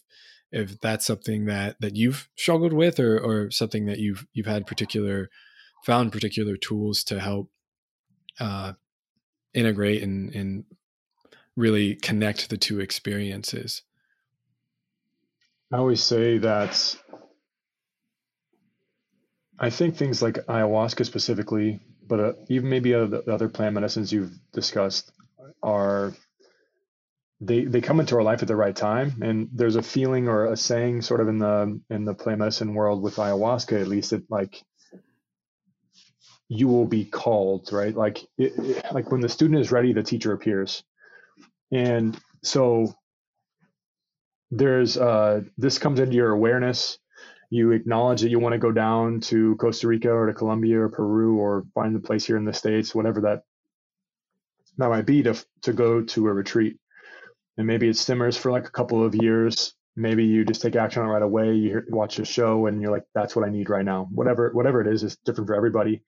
if 0.51 0.79
that's 0.79 1.05
something 1.05 1.45
that 1.45 1.75
that 1.81 1.95
you've 1.95 2.29
struggled 2.37 2.73
with 2.73 2.99
or 2.99 3.19
or 3.19 3.51
something 3.51 3.85
that 3.85 3.99
you've 3.99 4.25
you've 4.33 4.45
had 4.45 4.65
particular 4.67 5.29
found 5.83 6.11
particular 6.11 6.57
tools 6.57 7.03
to 7.05 7.19
help 7.19 7.49
uh, 8.39 8.73
integrate 9.53 10.03
and 10.03 10.33
and 10.33 10.65
really 11.55 11.95
connect 11.95 12.49
the 12.49 12.57
two 12.57 12.79
experiences. 12.79 13.83
I 15.71 15.77
always 15.77 16.03
say 16.03 16.39
that 16.39 16.95
I 19.59 19.69
think 19.69 19.95
things 19.95 20.21
like 20.21 20.35
ayahuasca 20.35 21.05
specifically, 21.05 21.79
but 22.07 22.19
uh, 22.19 22.33
even 22.49 22.69
maybe 22.69 22.93
other, 22.93 23.21
other 23.27 23.49
plant 23.49 23.75
medicines 23.75 24.11
you've 24.11 24.33
discussed 24.51 25.11
are 25.61 26.13
they 27.39 27.65
they 27.65 27.81
come 27.81 27.99
into 27.99 28.15
our 28.15 28.23
life 28.23 28.41
at 28.41 28.47
the 28.47 28.55
right 28.55 28.75
time. 28.75 29.21
And 29.21 29.49
there's 29.53 29.75
a 29.75 29.83
feeling 29.83 30.27
or 30.27 30.45
a 30.45 30.57
saying 30.57 31.01
sort 31.01 31.21
of 31.21 31.27
in 31.27 31.39
the 31.39 31.79
in 31.89 32.05
the 32.05 32.13
plant 32.13 32.39
medicine 32.39 32.73
world 32.73 33.01
with 33.01 33.17
ayahuasca 33.17 33.79
at 33.79 33.87
least 33.87 34.11
that 34.11 34.29
like 34.29 34.63
you 36.49 36.67
will 36.67 36.85
be 36.85 37.05
called 37.05 37.71
right 37.71 37.95
like 37.95 38.19
it, 38.37 38.53
it, 38.57 38.85
like 38.93 39.11
when 39.11 39.21
the 39.21 39.29
student 39.29 39.59
is 39.59 39.71
ready 39.71 39.93
the 39.93 40.03
teacher 40.03 40.33
appears 40.33 40.83
and 41.71 42.17
so 42.43 42.93
there's 44.51 44.97
uh 44.97 45.41
this 45.57 45.79
comes 45.79 45.99
into 45.99 46.15
your 46.15 46.31
awareness 46.31 46.99
you 47.53 47.71
acknowledge 47.71 48.21
that 48.21 48.29
you 48.31 48.39
want 48.39 48.53
to 48.53 48.59
go 48.59 48.71
down 48.71 49.19
to 49.19 49.55
Costa 49.57 49.87
Rica 49.87 50.09
or 50.11 50.25
to 50.25 50.33
Colombia 50.33 50.79
or 50.81 50.89
Peru 50.89 51.37
or 51.37 51.63
find 51.75 51.95
a 51.95 51.99
place 51.99 52.25
here 52.25 52.35
in 52.35 52.45
the 52.45 52.53
states, 52.53 52.95
whatever 52.95 53.21
that 53.21 53.43
that 54.79 54.89
might 54.89 55.05
be, 55.05 55.21
to 55.21 55.35
to 55.61 55.71
go 55.71 56.01
to 56.01 56.27
a 56.27 56.33
retreat. 56.33 56.77
And 57.57 57.67
maybe 57.67 57.87
it 57.87 57.95
simmers 57.95 58.35
for 58.37 58.51
like 58.51 58.67
a 58.67 58.71
couple 58.71 59.05
of 59.05 59.13
years. 59.13 59.75
Maybe 59.95 60.25
you 60.25 60.43
just 60.45 60.63
take 60.63 60.75
action 60.75 61.03
on 61.03 61.09
it 61.09 61.11
right 61.11 61.21
away. 61.21 61.53
You 61.53 61.69
hear, 61.69 61.85
watch 61.91 62.17
a 62.17 62.25
show 62.25 62.65
and 62.65 62.81
you're 62.81 62.91
like, 62.91 63.03
"That's 63.13 63.35
what 63.35 63.45
I 63.45 63.51
need 63.51 63.69
right 63.69 63.85
now." 63.85 64.07
Whatever 64.11 64.49
whatever 64.53 64.81
it 64.81 64.87
is, 64.87 65.03
is 65.03 65.15
different 65.17 65.47
for 65.47 65.53
everybody. 65.55 66.01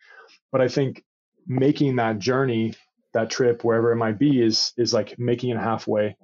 But 0.56 0.62
I 0.62 0.70
think 0.70 1.04
making 1.46 1.98
that 1.98 2.20
journey, 2.20 2.76
that 3.14 3.30
trip, 3.30 3.66
wherever 3.66 3.92
it 3.92 3.98
might 3.98 4.18
be, 4.18 4.42
is 4.42 4.72
is 4.78 4.94
like 4.94 5.20
making 5.20 5.50
it 5.50 5.58
halfway. 5.58 6.16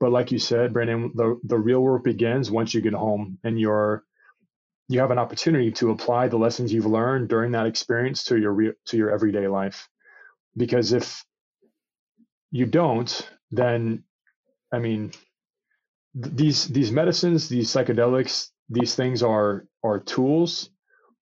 But 0.00 0.12
like 0.12 0.32
you 0.32 0.38
said, 0.38 0.72
Brandon, 0.72 1.12
the 1.14 1.38
the 1.44 1.58
real 1.58 1.80
work 1.82 2.02
begins 2.02 2.50
once 2.50 2.72
you 2.72 2.80
get 2.80 2.94
home 2.94 3.38
and 3.44 3.60
you're 3.60 4.02
you 4.88 5.00
have 5.00 5.10
an 5.10 5.18
opportunity 5.18 5.72
to 5.72 5.90
apply 5.90 6.28
the 6.28 6.38
lessons 6.38 6.72
you've 6.72 6.86
learned 6.86 7.28
during 7.28 7.52
that 7.52 7.66
experience 7.66 8.24
to 8.24 8.38
your 8.38 8.74
to 8.86 8.96
your 8.96 9.10
everyday 9.10 9.46
life 9.46 9.90
because 10.56 10.94
if 10.94 11.22
you 12.52 12.66
don't 12.66 13.28
then 13.50 14.04
i 14.72 14.78
mean 14.78 15.10
th- 16.22 16.34
these 16.36 16.68
these 16.68 16.92
medicines 16.92 17.48
these 17.48 17.70
psychedelics 17.70 18.48
these 18.70 18.94
things 18.94 19.22
are 19.22 19.66
are 19.84 20.00
tools 20.00 20.70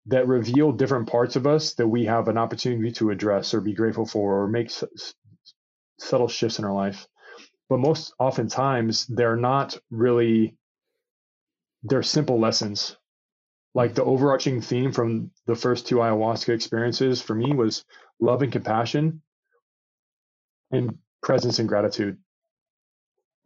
that 0.06 0.28
reveal 0.28 0.72
different 0.72 1.08
parts 1.08 1.36
of 1.36 1.46
us 1.46 1.74
that 1.74 1.88
we 1.88 2.06
have 2.06 2.28
an 2.28 2.38
opportunity 2.38 2.92
to 2.92 3.10
address 3.10 3.54
or 3.54 3.60
be 3.60 3.74
grateful 3.74 4.06
for 4.06 4.42
or 4.42 4.48
make 4.48 4.66
s- 4.68 4.84
subtle 6.00 6.28
shifts 6.28 6.58
in 6.58 6.64
our 6.66 6.74
life 6.74 7.06
but 7.70 7.78
most 7.80 8.14
oftentimes 8.18 9.06
they're 9.08 9.36
not 9.36 9.76
really 9.90 10.56
they're 11.84 12.02
simple 12.02 12.40
lessons 12.40 12.96
like 13.74 13.94
the 13.94 14.04
overarching 14.04 14.60
theme 14.62 14.92
from 14.92 15.30
the 15.46 15.56
first 15.56 15.86
two 15.86 15.96
ayahuasca 15.96 16.50
experiences 16.54 17.22
for 17.22 17.34
me 17.34 17.54
was 17.54 17.84
love 18.20 18.42
and 18.42 18.52
compassion 18.52 19.22
and 20.72 20.98
presence 21.22 21.60
and 21.60 21.68
gratitude. 21.68 22.18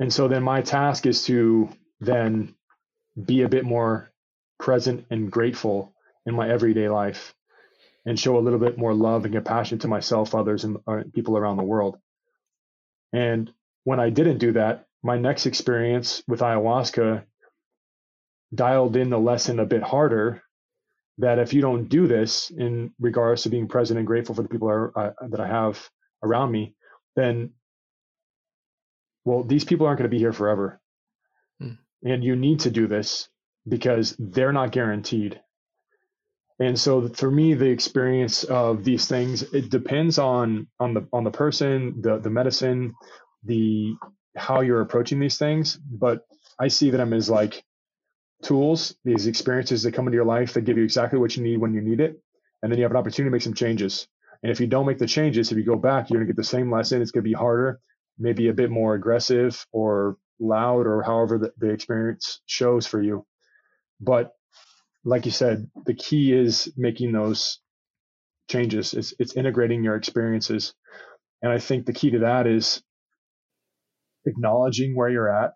And 0.00 0.12
so 0.12 0.28
then 0.28 0.44
my 0.44 0.62
task 0.62 1.06
is 1.06 1.24
to 1.26 1.70
then 2.00 2.54
be 3.26 3.42
a 3.42 3.48
bit 3.48 3.64
more 3.64 4.10
present 4.60 5.06
and 5.10 5.30
grateful 5.30 5.94
in 6.28 6.34
my 6.34 6.48
everyday 6.48 6.88
life 6.88 7.34
and 8.06 8.18
show 8.18 8.38
a 8.38 8.40
little 8.40 8.58
bit 8.58 8.78
more 8.78 8.94
love 8.94 9.24
and 9.24 9.34
compassion 9.34 9.78
to 9.80 9.88
myself, 9.88 10.34
others, 10.34 10.64
and 10.64 10.76
uh, 10.86 11.02
people 11.14 11.36
around 11.36 11.56
the 11.56 11.62
world. 11.64 11.96
And 13.12 13.50
when 13.84 13.98
I 13.98 14.10
didn't 14.10 14.38
do 14.38 14.52
that, 14.52 14.86
my 15.02 15.18
next 15.18 15.46
experience 15.46 16.22
with 16.28 16.40
ayahuasca 16.40 17.24
dialed 18.54 18.96
in 18.96 19.10
the 19.10 19.18
lesson 19.18 19.58
a 19.58 19.66
bit 19.66 19.82
harder 19.82 20.42
that 21.18 21.38
if 21.38 21.52
you 21.52 21.60
don't 21.60 21.88
do 21.88 22.06
this 22.06 22.50
in 22.50 22.92
regards 23.00 23.42
to 23.42 23.48
being 23.48 23.68
present 23.68 23.98
and 23.98 24.06
grateful 24.06 24.34
for 24.34 24.42
the 24.42 24.48
people 24.48 24.92
uh, 24.94 25.10
that 25.30 25.40
I 25.40 25.46
have 25.46 25.88
around 26.22 26.52
me, 26.52 26.74
then, 27.16 27.50
well, 29.24 29.42
these 29.44 29.64
people 29.64 29.86
aren't 29.86 29.98
going 29.98 30.10
to 30.10 30.14
be 30.14 30.20
here 30.20 30.32
forever. 30.32 30.80
Hmm. 31.60 31.72
And 32.04 32.22
you 32.22 32.36
need 32.36 32.60
to 32.60 32.70
do 32.70 32.86
this 32.86 33.28
because 33.66 34.14
they're 34.18 34.52
not 34.52 34.72
guaranteed. 34.72 35.40
And 36.60 36.78
so 36.78 37.08
for 37.08 37.30
me, 37.30 37.54
the 37.54 37.70
experience 37.70 38.44
of 38.44 38.84
these 38.84 39.06
things, 39.06 39.42
it 39.42 39.70
depends 39.70 40.18
on, 40.18 40.68
on 40.80 40.94
the, 40.94 41.08
on 41.12 41.24
the 41.24 41.30
person, 41.30 42.00
the, 42.02 42.18
the 42.18 42.30
medicine, 42.30 42.94
the, 43.44 43.94
how 44.36 44.60
you're 44.60 44.80
approaching 44.80 45.20
these 45.20 45.38
things. 45.38 45.76
But 45.76 46.26
I 46.58 46.68
see 46.68 46.90
them 46.90 47.12
as 47.12 47.30
like, 47.30 47.62
tools, 48.42 48.94
these 49.04 49.26
experiences 49.26 49.82
that 49.82 49.94
come 49.94 50.06
into 50.06 50.16
your 50.16 50.24
life 50.24 50.52
that 50.54 50.62
give 50.62 50.78
you 50.78 50.84
exactly 50.84 51.18
what 51.18 51.36
you 51.36 51.42
need 51.42 51.58
when 51.58 51.74
you 51.74 51.80
need 51.80 52.00
it. 52.00 52.20
And 52.62 52.70
then 52.70 52.78
you 52.78 52.84
have 52.84 52.92
an 52.92 52.96
opportunity 52.96 53.30
to 53.30 53.32
make 53.32 53.42
some 53.42 53.54
changes. 53.54 54.06
And 54.42 54.52
if 54.52 54.60
you 54.60 54.66
don't 54.66 54.86
make 54.86 54.98
the 54.98 55.06
changes, 55.06 55.50
if 55.50 55.58
you 55.58 55.64
go 55.64 55.76
back, 55.76 56.10
you're 56.10 56.18
going 56.18 56.28
to 56.28 56.32
get 56.32 56.36
the 56.36 56.44
same 56.44 56.70
lesson. 56.72 57.02
It's 57.02 57.10
going 57.10 57.24
to 57.24 57.28
be 57.28 57.34
harder, 57.34 57.80
maybe 58.18 58.48
a 58.48 58.52
bit 58.54 58.70
more 58.70 58.94
aggressive 58.94 59.66
or 59.72 60.16
loud 60.38 60.86
or 60.86 61.02
however 61.02 61.38
the, 61.38 61.52
the 61.58 61.70
experience 61.70 62.40
shows 62.46 62.86
for 62.86 63.02
you. 63.02 63.26
But 64.00 64.32
like 65.08 65.24
you 65.24 65.32
said, 65.32 65.70
the 65.86 65.94
key 65.94 66.34
is 66.34 66.70
making 66.76 67.12
those 67.12 67.60
changes. 68.50 68.92
It's, 68.92 69.14
it's 69.18 69.36
integrating 69.36 69.82
your 69.82 69.96
experiences. 69.96 70.74
And 71.40 71.50
I 71.50 71.58
think 71.58 71.86
the 71.86 71.94
key 71.94 72.10
to 72.10 72.18
that 72.20 72.46
is 72.46 72.82
acknowledging 74.26 74.94
where 74.94 75.08
you're 75.08 75.34
at, 75.34 75.52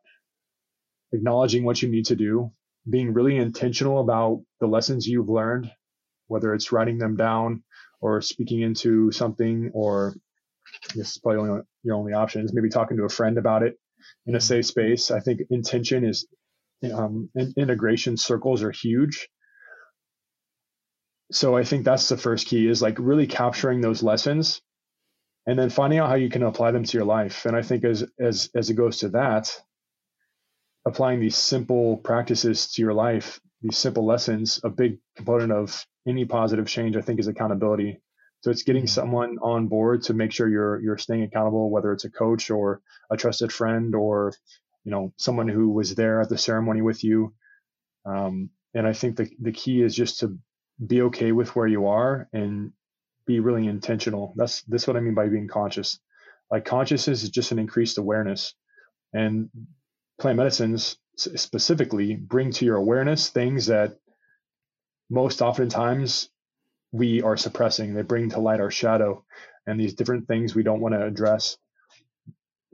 acknowledging 1.12 1.65
what 1.65 1.83
you 1.83 1.91
need 1.91 2.07
to 2.07 2.17
do, 2.17 2.51
being 2.88 3.12
really 3.12 3.37
intentional 3.37 4.01
about 4.01 4.43
the 4.61 4.67
lessons 4.67 5.07
you've 5.07 5.29
learned, 5.29 5.71
whether 6.29 6.55
it's 6.55 6.73
writing 6.73 6.97
them 6.97 7.17
down 7.17 7.62
or 8.01 8.23
speaking 8.23 8.62
into 8.62 9.12
something, 9.12 9.71
or 9.75 10.15
this 10.95 11.11
is 11.11 11.19
probably 11.19 11.51
only, 11.51 11.62
your 11.83 11.97
only 11.97 12.15
option 12.15 12.43
is 12.43 12.55
maybe 12.55 12.71
talking 12.71 12.97
to 12.97 13.05
a 13.05 13.11
friend 13.11 13.37
about 13.37 13.62
it 13.62 13.75
in 14.25 14.35
a 14.35 14.38
mm-hmm. 14.38 14.43
safe 14.43 14.65
space. 14.65 15.11
I 15.11 15.21
think 15.21 15.41
intention 15.51 16.07
is 16.07 16.27
um, 16.95 17.29
integration 17.59 18.17
circles 18.17 18.62
are 18.62 18.73
huge. 18.73 19.29
So 21.33 21.57
I 21.57 21.64
think 21.64 21.85
that's 21.85 22.09
the 22.09 22.16
first 22.16 22.47
key 22.47 22.68
is 22.68 22.83
like 22.83 22.97
really 22.99 23.27
capturing 23.27 23.81
those 23.81 24.03
lessons 24.03 24.61
and 25.47 25.59
then 25.59 25.71
finding 25.71 25.99
out 25.99 26.09
how 26.09 26.14
you 26.14 26.29
can 26.29 26.42
apply 26.42 26.71
them 26.71 26.85
to 26.85 26.99
your 26.99 27.07
life. 27.07 27.47
And 27.47 27.57
I 27.57 27.62
think 27.62 27.85
as 27.85 28.05
as 28.21 28.51
as 28.55 28.71
it 28.71 28.75
goes 28.75 28.99
to 28.99 29.09
that, 29.11 29.51
applying 30.87 31.21
these 31.21 31.37
simple 31.37 31.97
practices 31.97 32.73
to 32.73 32.83
your 32.83 32.95
life, 32.95 33.40
these 33.62 33.79
simple 33.79 34.05
lessons, 34.05 34.61
a 34.62 34.71
big 34.71 34.99
component 35.16 35.53
of 35.53 35.87
any 36.07 36.25
positive 36.25 36.66
change, 36.66 36.97
I 36.97 37.01
think, 37.01 37.18
is 37.18 37.29
accountability. 37.29 38.01
So 38.42 38.51
it's 38.51 38.64
getting 38.64 38.85
mm-hmm. 38.85 39.01
someone 39.01 39.38
on 39.40 39.68
board 39.68 40.03
to 40.05 40.14
make 40.14 40.33
sure 40.33 40.49
you're 40.49 40.81
you're 40.83 40.99
staying 40.99 41.23
accountable, 41.23 41.71
whether 41.71 41.92
it's 41.92 42.05
a 42.05 42.11
coach 42.11 42.51
or 42.51 42.83
a 43.11 43.16
trusted 43.16 43.53
friend 43.53 43.95
or 43.95 44.35
you 44.85 44.90
know 44.90 45.12
someone 45.16 45.49
who 45.49 45.71
was 45.71 45.95
there 45.95 46.21
at 46.21 46.29
the 46.29 46.38
ceremony 46.38 46.83
with 46.83 47.03
you. 47.03 47.35
Um, 48.05 48.51
and 48.75 48.87
I 48.87 48.92
think 48.92 49.16
the 49.16 49.31
the 49.40 49.53
key 49.53 49.83
is 49.83 49.95
just 49.95 50.21
to 50.21 50.38
be 50.87 51.03
okay 51.03 51.33
with 51.33 51.55
where 51.55 51.66
you 51.66 51.87
are 51.87 52.29
and 52.33 52.73
be 53.27 53.40
really 53.40 53.66
intentional. 53.66 54.35
That's 54.37 54.62
that's 54.62 54.87
what 54.87 54.97
I 54.97 55.01
mean 55.01 55.14
by 55.14 55.29
being 55.29 55.49
conscious. 55.49 55.99
Like 56.51 56.64
consciousness 56.64 57.23
is 57.23 57.31
just 57.31 57.53
an 57.53 57.59
increased 57.59 57.99
awareness, 57.99 58.55
and 59.12 59.49
plant 60.18 60.37
medicines 60.37 60.97
specifically 61.16 62.16
bring 62.16 62.51
to 62.53 62.64
your 62.64 62.77
awareness 62.77 63.29
things 63.29 63.66
that 63.66 63.97
most 65.11 65.42
oftentimes 65.42 66.31
we 66.90 67.23
are 67.23 67.37
suppressing. 67.37 67.95
They 67.95 68.03
bring 68.03 68.31
to 68.31 68.40
light 68.40 68.61
our 68.61 68.71
shadow 68.71 69.25
and 69.66 69.79
these 69.79 69.95
different 69.95 70.27
things 70.27 70.55
we 70.55 70.62
don't 70.62 70.81
want 70.81 70.95
to 70.95 71.05
address. 71.05 71.59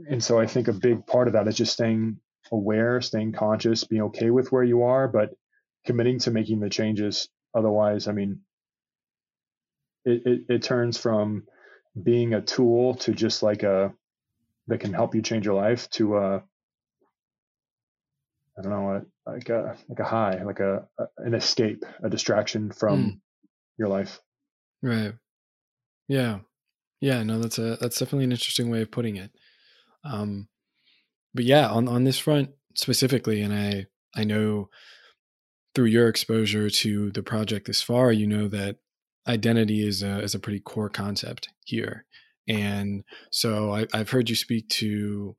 And 0.08 0.22
so 0.22 0.38
I 0.38 0.46
think 0.46 0.68
a 0.68 0.72
big 0.72 1.06
part 1.06 1.26
of 1.26 1.34
that 1.34 1.48
is 1.48 1.56
just 1.56 1.72
staying 1.72 2.20
aware, 2.52 3.00
staying 3.00 3.32
conscious, 3.32 3.84
being 3.84 4.02
okay 4.02 4.30
with 4.30 4.52
where 4.52 4.62
you 4.62 4.84
are, 4.84 5.08
but 5.08 5.34
committing 5.84 6.18
to 6.20 6.30
making 6.30 6.60
the 6.60 6.70
changes. 6.70 7.28
Otherwise, 7.54 8.08
I 8.08 8.12
mean, 8.12 8.40
it, 10.04 10.22
it, 10.26 10.40
it 10.48 10.62
turns 10.62 10.98
from 10.98 11.44
being 12.00 12.34
a 12.34 12.40
tool 12.40 12.94
to 12.94 13.12
just 13.12 13.42
like 13.42 13.62
a 13.62 13.92
that 14.68 14.80
can 14.80 14.92
help 14.92 15.14
you 15.14 15.22
change 15.22 15.46
your 15.46 15.54
life 15.54 15.88
to 15.90 16.16
uh 16.16 16.40
I 18.58 18.62
don't 18.62 18.72
know, 18.72 18.90
a, 19.26 19.30
like 19.30 19.48
a 19.50 19.76
like 19.88 20.00
a 20.00 20.04
high, 20.04 20.42
like 20.42 20.60
a, 20.60 20.86
a 20.98 21.04
an 21.18 21.34
escape, 21.34 21.84
a 22.02 22.10
distraction 22.10 22.72
from 22.72 22.98
Mm. 23.04 23.20
your 23.78 23.88
life. 23.88 24.20
Right. 24.82 25.14
Yeah. 26.08 26.40
Yeah, 27.00 27.22
no, 27.22 27.38
that's 27.38 27.58
a 27.58 27.76
that's 27.80 27.98
definitely 27.98 28.24
an 28.24 28.32
interesting 28.32 28.70
way 28.70 28.82
of 28.82 28.90
putting 28.90 29.16
it. 29.16 29.30
Um 30.04 30.48
but 31.34 31.44
yeah, 31.44 31.68
on 31.68 31.88
on 31.88 32.04
this 32.04 32.18
front 32.18 32.50
specifically, 32.74 33.42
and 33.42 33.54
I 33.54 33.86
I 34.16 34.24
know 34.24 34.70
through 35.78 35.84
your 35.86 36.08
exposure 36.08 36.68
to 36.68 37.12
the 37.12 37.22
project 37.22 37.68
this 37.68 37.80
far, 37.80 38.10
you 38.10 38.26
know 38.26 38.48
that 38.48 38.78
identity 39.28 39.86
is 39.86 40.02
a 40.02 40.18
is 40.18 40.34
a 40.34 40.40
pretty 40.40 40.58
core 40.58 40.88
concept 40.88 41.50
here. 41.66 42.04
And 42.48 43.04
so 43.30 43.72
I, 43.72 43.86
I've 43.94 44.10
heard 44.10 44.28
you 44.28 44.34
speak 44.34 44.68
to 44.70 45.36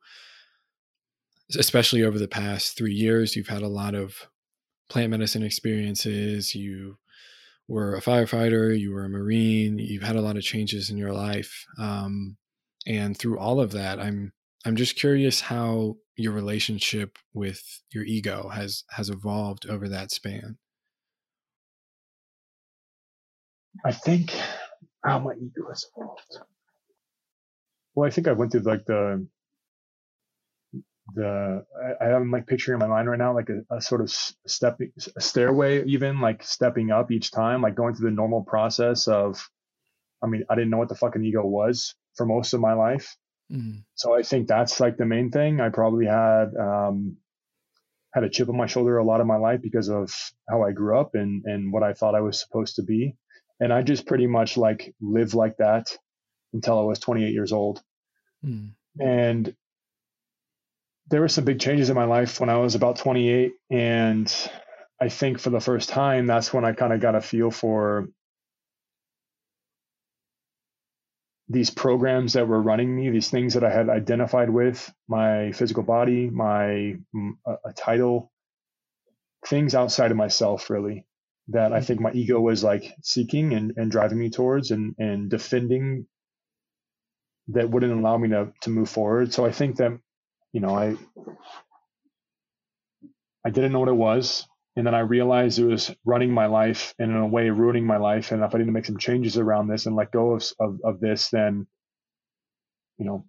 especially 1.57 2.03
over 2.03 2.17
the 2.17 2.29
past 2.29 2.77
three 2.77 2.93
years, 2.93 3.35
you've 3.35 3.49
had 3.49 3.63
a 3.63 3.67
lot 3.67 3.95
of 3.95 4.29
plant 4.87 5.11
medicine 5.11 5.43
experiences. 5.43 6.55
You 6.55 6.99
were 7.67 7.95
a 7.95 8.01
firefighter, 8.01 8.79
you 8.79 8.93
were 8.93 9.03
a 9.03 9.09
Marine, 9.09 9.77
you've 9.77 10.03
had 10.03 10.15
a 10.15 10.21
lot 10.21 10.37
of 10.37 10.43
changes 10.43 10.89
in 10.89 10.97
your 10.97 11.11
life. 11.11 11.65
Um, 11.77 12.37
and 12.87 13.17
through 13.17 13.37
all 13.39 13.59
of 13.59 13.71
that, 13.71 13.99
I'm 13.99 14.31
I'm 14.69 14.75
just 14.75 14.95
curious 14.95 15.41
how 15.41 15.97
your 16.15 16.31
relationship 16.31 17.17
with 17.33 17.81
your 17.91 18.03
ego 18.03 18.49
has 18.49 18.83
has 18.91 19.09
evolved 19.09 19.65
over 19.67 19.89
that 19.89 20.11
span. 20.11 20.59
I 23.83 23.91
think 23.93 24.31
how 25.03 25.17
my 25.17 25.33
ego 25.33 25.67
has 25.69 25.87
evolved. 25.97 26.37
Well, 27.95 28.07
I 28.07 28.11
think 28.11 28.27
I 28.27 28.33
went 28.33 28.51
through 28.51 28.61
like 28.61 28.85
the 28.85 29.25
the 31.15 31.65
I, 31.99 32.09
am 32.11 32.29
like 32.29 32.45
picturing 32.45 32.79
in 32.79 32.87
my 32.87 32.93
mind 32.95 33.09
right 33.09 33.17
now 33.17 33.33
like 33.33 33.49
a, 33.49 33.75
a 33.75 33.81
sort 33.81 34.01
of 34.01 34.11
stepping 34.45 34.91
a 35.17 35.19
stairway 35.19 35.83
even 35.85 36.21
like 36.21 36.43
stepping 36.43 36.91
up 36.91 37.09
each 37.09 37.31
time 37.31 37.63
like 37.63 37.73
going 37.73 37.95
through 37.95 38.11
the 38.11 38.15
normal 38.15 38.43
process 38.43 39.07
of 39.07 39.49
I 40.21 40.27
mean 40.27 40.43
I 40.47 40.53
didn't 40.53 40.69
know 40.69 40.77
what 40.77 40.89
the 40.89 40.95
fucking 40.95 41.25
ego 41.25 41.43
was 41.43 41.95
for 42.15 42.27
most 42.27 42.53
of 42.53 42.61
my 42.61 42.73
life 42.73 43.17
Mm, 43.51 43.83
so 43.95 44.15
I 44.15 44.23
think 44.23 44.47
that's 44.47 44.79
like 44.79 44.97
the 44.97 45.05
main 45.05 45.31
thing. 45.31 45.59
I 45.59 45.69
probably 45.69 46.05
had 46.05 46.55
um 46.55 47.17
had 48.13 48.23
a 48.23 48.29
chip 48.29 48.49
on 48.49 48.57
my 48.57 48.65
shoulder 48.65 48.97
a 48.97 49.03
lot 49.03 49.21
of 49.21 49.27
my 49.27 49.37
life 49.37 49.61
because 49.61 49.89
of 49.89 50.11
how 50.49 50.63
I 50.63 50.71
grew 50.71 50.99
up 50.99 51.15
and 51.15 51.43
and 51.45 51.71
what 51.73 51.83
I 51.83 51.93
thought 51.93 52.15
I 52.15 52.21
was 52.21 52.39
supposed 52.39 52.75
to 52.75 52.83
be. 52.83 53.15
And 53.59 53.73
I 53.73 53.81
just 53.81 54.05
pretty 54.05 54.27
much 54.27 54.57
like 54.57 54.93
lived 55.01 55.33
like 55.33 55.57
that 55.57 55.95
until 56.53 56.79
I 56.79 56.83
was 56.83 56.99
28 56.99 57.33
years 57.33 57.51
old. 57.51 57.81
Mm, 58.45 58.71
and 58.99 59.55
there 61.09 61.21
were 61.21 61.27
some 61.27 61.45
big 61.45 61.59
changes 61.59 61.89
in 61.89 61.95
my 61.95 62.05
life 62.05 62.39
when 62.39 62.49
I 62.49 62.57
was 62.57 62.75
about 62.75 62.97
28. 62.97 63.53
And 63.71 64.51
I 65.01 65.09
think 65.09 65.39
for 65.39 65.49
the 65.49 65.59
first 65.59 65.89
time, 65.89 66.27
that's 66.27 66.53
when 66.53 66.65
I 66.65 66.73
kind 66.73 66.93
of 66.93 66.99
got 67.01 67.15
a 67.15 67.21
feel 67.21 67.51
for 67.51 68.09
these 71.49 71.71
programs 71.71 72.33
that 72.33 72.47
were 72.47 72.61
running 72.61 72.95
me, 72.95 73.09
these 73.11 73.29
things 73.29 73.55
that 73.55 73.63
I 73.65 73.71
had 73.71 73.89
identified 73.89 74.49
with 74.49 74.91
my 75.07 75.51
physical 75.53 75.83
body, 75.83 76.29
my 76.29 76.95
mm, 77.15 77.31
a, 77.47 77.55
a 77.67 77.73
title, 77.73 78.31
things 79.47 79.75
outside 79.75 80.11
of 80.11 80.17
myself, 80.17 80.69
really, 80.69 81.05
that 81.49 81.73
I 81.73 81.81
think 81.81 82.01
my 82.01 82.11
ego 82.13 82.39
was 82.39 82.63
like 82.63 82.95
seeking 83.03 83.53
and, 83.53 83.73
and 83.77 83.91
driving 83.91 84.19
me 84.19 84.29
towards 84.31 84.71
and, 84.71 84.95
and 84.99 85.29
defending 85.29 86.07
that 87.49 87.69
wouldn't 87.69 87.93
allow 87.99 88.17
me 88.17 88.29
to, 88.29 88.53
to 88.61 88.71
move 88.71 88.89
forward. 88.89 89.33
So 89.33 89.45
I 89.45 89.51
think 89.51 89.77
that 89.77 89.93
you 90.53 90.61
know, 90.61 90.75
I 90.75 90.97
I 93.45 93.51
didn't 93.51 93.73
know 93.73 93.81
what 93.81 93.89
it 93.89 93.93
was, 93.95 94.47
and 94.75 94.85
then 94.85 94.95
I 94.95 94.99
realized 94.99 95.59
it 95.59 95.65
was 95.65 95.93
running 96.05 96.31
my 96.31 96.45
life 96.45 96.93
and 96.99 97.11
in 97.11 97.17
a 97.17 97.27
way 97.27 97.49
ruining 97.49 97.85
my 97.85 97.97
life. 97.97 98.31
And 98.31 98.43
if 98.43 98.53
I 98.53 98.57
didn't 98.57 98.73
make 98.73 98.85
some 98.85 98.97
changes 98.97 99.37
around 99.37 99.67
this 99.67 99.85
and 99.85 99.95
let 99.95 100.11
go 100.11 100.33
of 100.33 100.43
of, 100.59 100.79
of 100.83 100.99
this, 100.99 101.29
then 101.29 101.67
you 102.97 103.05
know, 103.05 103.25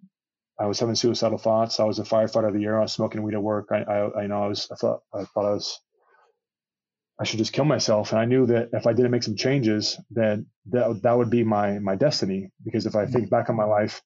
I 0.59 0.65
was 0.67 0.79
having 0.79 0.95
suicidal 0.95 1.37
thoughts. 1.37 1.79
I 1.79 1.85
was 1.85 1.99
a 1.99 2.03
firefighter 2.03 2.47
of 2.47 2.53
the 2.53 2.61
year. 2.61 2.77
I 2.77 2.81
was 2.81 2.93
smoking 2.93 3.23
weed 3.23 3.33
at 3.33 3.41
work. 3.41 3.69
I 3.71 3.79
I, 3.81 4.21
I 4.23 4.27
know 4.27 4.43
I 4.43 4.47
was 4.47 4.67
I 4.71 4.75
thought 4.75 5.01
I 5.13 5.23
thought 5.25 5.45
I 5.45 5.53
was 5.53 5.79
I 7.19 7.23
should 7.23 7.39
just 7.39 7.53
kill 7.53 7.65
myself. 7.65 8.11
And 8.11 8.19
I 8.19 8.25
knew 8.25 8.47
that 8.47 8.69
if 8.73 8.87
I 8.87 8.93
didn't 8.93 9.11
make 9.11 9.23
some 9.23 9.35
changes, 9.35 9.99
then 10.09 10.47
that 10.71 11.01
that 11.03 11.17
would 11.17 11.29
be 11.29 11.43
my 11.43 11.79
my 11.79 11.95
destiny. 11.95 12.51
Because 12.63 12.85
if 12.85 12.95
I 12.95 13.05
think 13.05 13.25
mm-hmm. 13.25 13.35
back 13.35 13.49
on 13.49 13.55
my 13.55 13.65
life, 13.65 14.01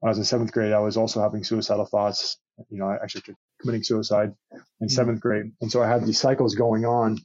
when 0.00 0.08
I 0.08 0.10
was 0.10 0.18
in 0.18 0.24
seventh 0.24 0.52
grade, 0.52 0.72
I 0.72 0.80
was 0.80 0.96
also 0.96 1.20
having 1.20 1.44
suicidal 1.44 1.86
thoughts. 1.86 2.38
You 2.70 2.78
know, 2.78 2.86
I 2.86 2.96
actually 3.02 3.34
committing 3.64 3.82
suicide 3.82 4.34
in 4.80 4.88
seventh 4.88 5.20
grade, 5.20 5.52
and 5.60 5.72
so 5.72 5.82
I 5.82 5.88
had 5.88 6.04
these 6.04 6.20
cycles 6.20 6.54
going 6.54 6.84
on. 6.84 7.18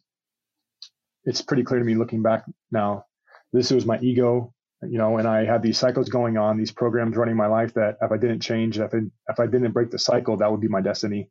It's 1.26 1.42
pretty 1.42 1.64
clear 1.64 1.80
to 1.80 1.86
me 1.86 1.96
looking 1.96 2.24
back 2.24 2.46
now. 2.72 3.06
This 3.54 3.72
was 3.72 3.86
my 3.86 4.00
ego, 4.00 4.54
you 4.82 4.98
know, 4.98 5.18
and 5.18 5.28
I 5.28 5.46
had 5.46 5.62
these 5.62 5.78
cycles 5.78 6.10
going 6.10 6.38
on, 6.38 6.58
these 6.58 6.72
programs 6.72 7.18
running 7.18 7.36
my 7.36 7.48
life 7.48 7.74
that 7.74 7.98
if 8.02 8.12
I 8.12 8.18
didn't 8.18 8.42
change, 8.42 8.80
if 8.80 8.94
I, 8.94 9.00
if 9.28 9.40
I 9.40 9.48
didn't 9.48 9.72
break 9.74 9.92
the 9.92 10.00
cycle, 10.00 10.38
that 10.38 10.52
would 10.52 10.62
be 10.62 10.68
my 10.70 10.82
destiny. 10.82 11.30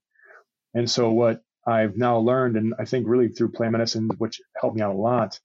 And 0.74 0.90
so 0.90 1.10
what 1.10 1.42
I've 1.66 1.96
now 1.96 2.18
learned, 2.18 2.56
and 2.56 2.74
I 2.78 2.84
think 2.84 3.06
really 3.08 3.28
through 3.28 3.52
plant 3.52 3.72
medicine, 3.72 4.10
which 4.18 4.40
helped 4.60 4.76
me 4.76 4.82
out 4.82 4.94
a 4.94 4.98
lot, 4.98 5.38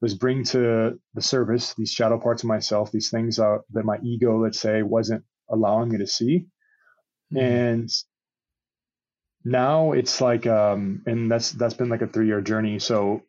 was 0.00 0.14
bring 0.14 0.44
to 0.44 1.00
the 1.14 1.22
service 1.22 1.74
these 1.74 1.92
shadow 1.92 2.18
parts 2.18 2.42
of 2.42 2.48
myself, 2.48 2.92
these 2.92 3.10
things 3.10 3.38
uh, 3.38 3.58
that 3.72 3.84
my 3.84 3.98
ego, 4.02 4.42
let's 4.42 4.60
say, 4.60 4.82
wasn't 4.82 5.24
allowing 5.50 5.90
me 5.90 5.98
to 5.98 6.06
see. 6.06 6.46
mm, 7.32 7.40
And 7.40 7.90
now 9.44 9.92
it's 9.92 10.20
like, 10.20 10.46
um, 10.46 11.02
and 11.06 11.30
that's 11.30 11.52
that's 11.52 11.74
been 11.74 11.88
like 11.88 12.02
a 12.02 12.06
three 12.06 12.26
year 12.26 12.40
journey. 12.40 12.78
So 12.78 13.22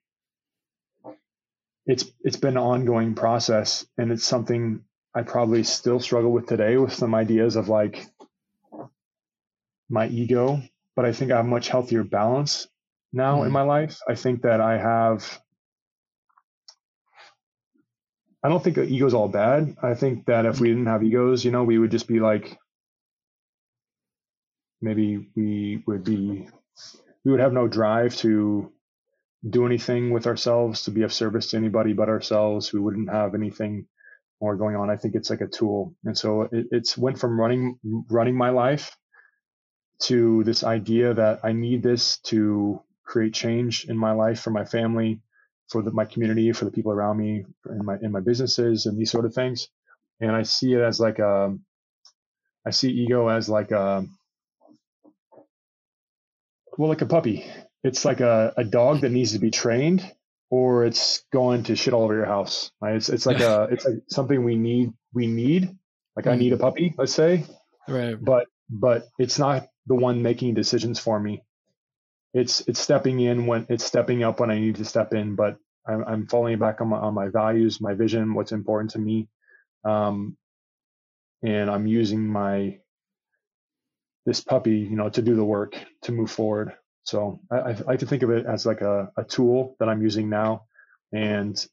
it's 1.86 2.06
it's 2.24 2.38
been 2.38 2.58
an 2.58 2.64
ongoing 2.64 3.16
process, 3.16 3.86
and 3.98 4.12
it's 4.12 4.26
something 4.26 4.84
I 5.16 5.24
probably 5.24 5.64
still 5.64 6.00
struggle 6.00 6.32
with 6.32 6.48
today 6.48 6.78
with 6.78 6.94
some 6.94 7.16
ideas 7.16 7.56
of 7.56 7.70
like 7.70 8.08
my 9.90 10.08
ego. 10.08 10.62
But 10.96 11.06
I 11.06 11.12
think 11.14 11.32
I 11.32 11.38
have 11.38 11.46
much 11.46 11.68
healthier 11.68 12.04
balance 12.04 12.68
now 13.14 13.44
in 13.44 13.50
Mhm. 13.50 13.54
my 13.54 13.62
life. 13.64 14.00
I 14.08 14.16
think 14.16 14.42
that 14.44 14.62
I 14.62 14.78
have. 14.78 15.42
I 18.44 18.50
don't 18.50 18.64
think 18.64 18.76
that 18.78 18.90
ego's 18.90 19.14
all 19.14 19.28
bad. 19.28 19.76
I 19.82 19.96
think 19.96 20.26
that 20.28 20.46
if 20.46 20.60
we 20.60 20.70
didn't 20.70 20.86
have 20.86 21.04
egos, 21.04 21.44
you 21.44 21.52
know, 21.52 21.64
we 21.64 21.80
would 21.80 21.92
just 21.92 22.08
be 22.08 22.20
like, 22.20 22.58
maybe 24.82 25.30
we 25.36 25.84
would 25.88 26.04
be, 26.04 26.48
we 27.24 27.32
would 27.32 27.40
have 27.40 27.54
no 27.54 27.68
drive 27.68 28.16
to 28.18 28.72
do 29.48 29.66
anything 29.66 30.12
with 30.12 30.28
ourselves 30.28 30.84
to 30.84 30.92
be 30.92 31.04
of 31.04 31.14
service 31.14 31.52
to 31.52 31.58
anybody 31.58 31.94
but 31.94 32.10
ourselves. 32.10 32.74
We 32.74 32.80
wouldn't 32.80 33.12
have 33.12 33.36
anything 33.36 33.88
more 34.42 34.56
going 34.56 34.76
on. 34.76 34.90
I 34.90 34.98
think 34.98 35.16
it's 35.16 35.30
like 35.30 35.42
a 35.42 35.48
tool, 35.48 35.96
and 36.04 36.18
so 36.18 36.44
it, 36.44 36.68
it's 36.72 36.98
went 36.98 37.20
from 37.20 37.40
running 37.40 37.80
running 38.10 38.36
my 38.36 38.50
life 38.50 38.96
to 40.04 40.44
this 40.44 40.64
idea 40.64 41.14
that 41.14 41.40
I 41.44 41.54
need 41.54 41.82
this 41.84 42.18
to 42.26 42.82
create 43.06 43.34
change 43.34 43.86
in 43.86 43.98
my 43.98 44.12
life 44.12 44.42
for 44.42 44.52
my 44.52 44.66
family, 44.66 45.22
for 45.70 45.82
the, 45.82 45.92
my 45.92 46.06
community, 46.06 46.52
for 46.52 46.66
the 46.66 46.72
people 46.72 46.92
around 46.92 47.18
me, 47.18 47.46
in 47.70 47.86
my 47.86 47.98
in 48.02 48.12
my 48.12 48.20
businesses, 48.20 48.86
and 48.88 48.98
these 48.98 49.12
sort 49.12 49.26
of 49.26 49.34
things. 49.34 49.70
And 50.20 50.32
I 50.32 50.44
see 50.44 50.74
it 50.74 50.82
as 50.82 51.00
like 51.00 51.20
a, 51.20 51.56
I 52.66 52.72
see 52.72 52.90
ego 52.90 53.28
as 53.28 53.50
like 53.50 53.72
a, 53.72 54.06
well, 56.78 56.90
like 56.90 57.02
a 57.02 57.06
puppy. 57.06 57.46
It's 57.84 58.06
like 58.06 58.20
a, 58.20 58.54
a 58.58 58.64
dog 58.64 59.02
that 59.02 59.12
needs 59.12 59.34
to 59.34 59.40
be 59.40 59.52
trained, 59.52 60.10
or 60.50 60.86
it's 60.86 61.24
going 61.32 61.64
to 61.64 61.76
shit 61.76 61.94
all 61.94 62.04
over 62.04 62.16
your 62.16 62.26
house. 62.26 62.72
Right? 62.82 62.96
It's 62.96 63.10
it's 63.10 63.26
like 63.26 63.40
a 63.40 63.64
it's 63.72 63.86
like 63.86 63.96
something 64.10 64.44
we 64.44 64.56
need 64.56 64.92
we 65.14 65.28
need. 65.28 65.76
Like 66.16 66.28
I 66.28 66.36
need 66.36 66.54
a 66.54 66.58
puppy, 66.58 66.96
let's 66.98 67.14
say, 67.14 67.46
right. 67.90 68.16
but 68.20 68.48
but 68.70 69.08
it's 69.20 69.38
not 69.38 69.68
the 69.86 69.96
one 69.96 70.22
making 70.22 70.54
decisions 70.54 70.98
for 70.98 71.20
me. 71.20 71.44
It's 72.34 72.62
it's 72.68 72.80
stepping 72.80 73.20
in 73.20 73.46
when 73.48 73.66
it's 73.70 73.84
stepping 73.84 74.24
up 74.24 74.40
when 74.40 74.50
I 74.50 74.60
need 74.60 74.78
to 74.78 74.86
step 74.86 75.14
in, 75.14 75.36
but 75.36 75.58
I'm, 75.88 76.04
I'm 76.06 76.28
falling 76.28 76.58
back 76.58 76.82
on 76.82 76.88
my 76.88 76.98
on 76.98 77.14
my 77.14 77.28
values, 77.28 77.82
my 77.82 77.94
vision, 77.94 78.34
what's 78.34 78.54
important 78.54 78.92
to 78.92 79.00
me, 79.00 79.28
um, 79.84 80.38
and 81.44 81.70
I'm 81.70 81.86
using 81.86 82.26
my 82.26 82.80
this 84.26 84.42
puppy, 84.42 84.78
you 84.78 84.96
know, 84.96 85.10
to 85.10 85.22
do 85.22 85.36
the 85.36 85.46
work 85.46 85.76
to 86.04 86.12
move 86.12 86.32
forward. 86.32 86.74
So 87.04 87.40
I, 87.52 87.58
I 87.58 87.72
like 87.86 88.00
to 88.00 88.08
think 88.08 88.24
of 88.24 88.32
it 88.32 88.46
as 88.46 88.66
like 88.66 88.82
a, 88.82 89.12
a 89.18 89.24
tool 89.24 89.76
that 89.80 89.90
I'm 89.90 90.02
using 90.02 90.30
now, 90.30 90.66
and 91.14 91.64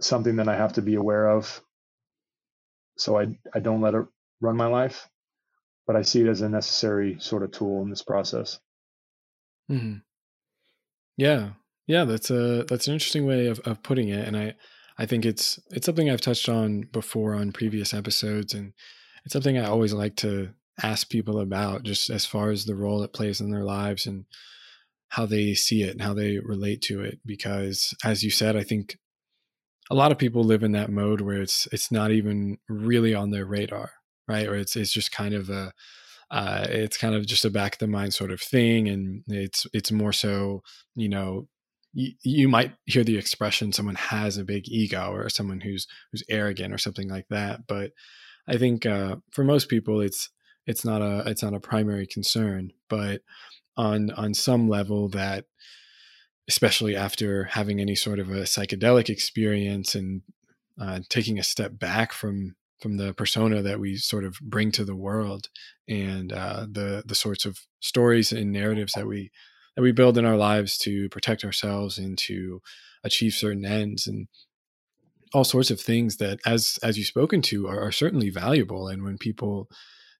something 0.00 0.36
that 0.36 0.48
I 0.48 0.56
have 0.56 0.74
to 0.74 0.82
be 0.82 0.94
aware 0.96 1.28
of, 1.30 1.62
so 2.98 3.18
I 3.18 3.38
I 3.54 3.60
don't 3.60 3.80
let 3.80 3.94
it 3.94 4.06
run 4.40 4.56
my 4.56 4.66
life 4.66 5.08
but 5.86 5.96
I 5.96 6.02
see 6.02 6.20
it 6.22 6.28
as 6.28 6.40
a 6.40 6.48
necessary 6.48 7.18
sort 7.20 7.42
of 7.42 7.52
tool 7.52 7.82
in 7.82 7.90
this 7.90 8.02
process. 8.02 8.58
hmm 9.68 9.96
Yeah, 11.16 11.50
yeah, 11.86 12.04
that's 12.04 12.30
a 12.30 12.64
that's 12.64 12.86
an 12.88 12.94
interesting 12.94 13.26
way 13.26 13.46
of, 13.46 13.60
of 13.60 13.82
putting 13.82 14.08
it, 14.08 14.26
and 14.26 14.36
I 14.36 14.54
I 14.98 15.06
think 15.06 15.24
it's 15.24 15.58
it's 15.70 15.86
something 15.86 16.10
I've 16.10 16.20
touched 16.20 16.48
on 16.48 16.82
before 16.92 17.34
on 17.34 17.52
previous 17.52 17.94
episodes, 17.94 18.54
and 18.54 18.72
it's 19.24 19.32
something 19.32 19.56
I 19.58 19.66
always 19.66 19.92
like 19.92 20.16
to 20.16 20.50
ask 20.82 21.08
people 21.08 21.40
about, 21.40 21.82
just 21.82 22.10
as 22.10 22.26
far 22.26 22.50
as 22.50 22.64
the 22.64 22.74
role 22.74 23.02
it 23.02 23.12
plays 23.12 23.40
in 23.40 23.50
their 23.50 23.64
lives 23.64 24.06
and 24.06 24.24
how 25.08 25.26
they 25.26 25.54
see 25.54 25.82
it 25.82 25.90
and 25.90 26.02
how 26.02 26.14
they 26.14 26.38
relate 26.38 26.82
to 26.82 27.02
it. 27.02 27.20
Because, 27.24 27.94
as 28.04 28.22
you 28.22 28.30
said, 28.30 28.56
I 28.56 28.62
think 28.62 28.98
a 29.90 29.94
lot 29.94 30.12
of 30.12 30.18
people 30.18 30.42
live 30.42 30.62
in 30.62 30.72
that 30.72 30.90
mode 30.90 31.20
where 31.20 31.40
it's 31.40 31.68
it's 31.72 31.92
not 31.92 32.10
even 32.10 32.58
really 32.68 33.14
on 33.14 33.30
their 33.30 33.46
radar, 33.46 33.92
right? 34.28 34.46
Or 34.46 34.56
it's 34.56 34.76
it's 34.76 34.92
just 34.92 35.12
kind 35.12 35.34
of 35.34 35.48
a 35.50 35.72
uh, 36.30 36.66
it's 36.68 36.96
kind 36.96 37.14
of 37.14 37.24
just 37.26 37.44
a 37.44 37.50
back 37.50 37.74
of 37.74 37.78
the 37.78 37.86
mind 37.86 38.12
sort 38.14 38.32
of 38.32 38.40
thing, 38.40 38.88
and 38.88 39.22
it's 39.28 39.66
it's 39.72 39.92
more 39.92 40.12
so 40.12 40.62
you 40.94 41.08
know 41.08 41.48
you, 41.96 42.46
might 42.46 42.72
hear 42.84 43.04
the 43.04 43.16
expression 43.16 43.72
someone 43.72 43.94
has 43.94 44.36
a 44.36 44.44
big 44.44 44.68
ego 44.68 45.12
or 45.12 45.30
someone 45.30 45.60
who's 45.60 45.86
who's 46.12 46.22
arrogant 46.28 46.74
or 46.74 46.78
something 46.78 47.08
like 47.08 47.26
that, 47.30 47.66
but 47.66 47.92
I 48.48 48.58
think 48.58 48.84
uh, 48.84 49.16
for 49.32 49.44
most 49.44 49.68
people 49.68 50.00
it's 50.00 50.28
it's 50.66 50.84
not 50.84 51.02
a 51.02 51.22
it's 51.26 51.42
not 51.42 51.54
a 51.54 51.60
primary 51.60 52.06
concern, 52.06 52.72
but 52.88 53.22
on 53.76 54.10
on 54.12 54.34
some 54.34 54.68
level 54.68 55.08
that 55.10 55.44
especially 56.48 56.94
after 56.94 57.44
having 57.44 57.80
any 57.80 57.94
sort 57.94 58.18
of 58.18 58.30
a 58.30 58.42
psychedelic 58.42 59.08
experience 59.08 59.94
and 59.94 60.22
uh, 60.80 61.00
taking 61.08 61.38
a 61.38 61.44
step 61.44 61.78
back 61.78 62.12
from 62.12 62.54
from 62.80 62.98
the 62.98 63.14
persona 63.14 63.62
that 63.62 63.80
we 63.80 63.96
sort 63.96 64.24
of 64.24 64.38
bring 64.40 64.70
to 64.70 64.84
the 64.84 64.96
world 64.96 65.48
and 65.88 66.32
uh, 66.32 66.66
the 66.70 67.02
the 67.06 67.14
sorts 67.14 67.44
of 67.44 67.58
stories 67.80 68.32
and 68.32 68.52
narratives 68.52 68.92
that 68.94 69.06
we 69.06 69.30
that 69.76 69.82
we 69.82 69.92
build 69.92 70.18
in 70.18 70.24
our 70.24 70.36
lives 70.36 70.78
to 70.78 71.08
protect 71.10 71.44
ourselves 71.44 71.98
and 71.98 72.18
to 72.18 72.60
achieve 73.04 73.34
certain 73.34 73.64
ends 73.64 74.06
and 74.06 74.26
all 75.32 75.44
sorts 75.44 75.70
of 75.70 75.80
things 75.80 76.16
that 76.16 76.38
as 76.46 76.78
as 76.82 76.98
you've 76.98 77.06
spoken 77.06 77.42
to 77.42 77.66
are, 77.66 77.80
are 77.80 77.92
certainly 77.92 78.30
valuable. 78.30 78.88
And 78.88 79.02
when 79.02 79.18
people 79.18 79.68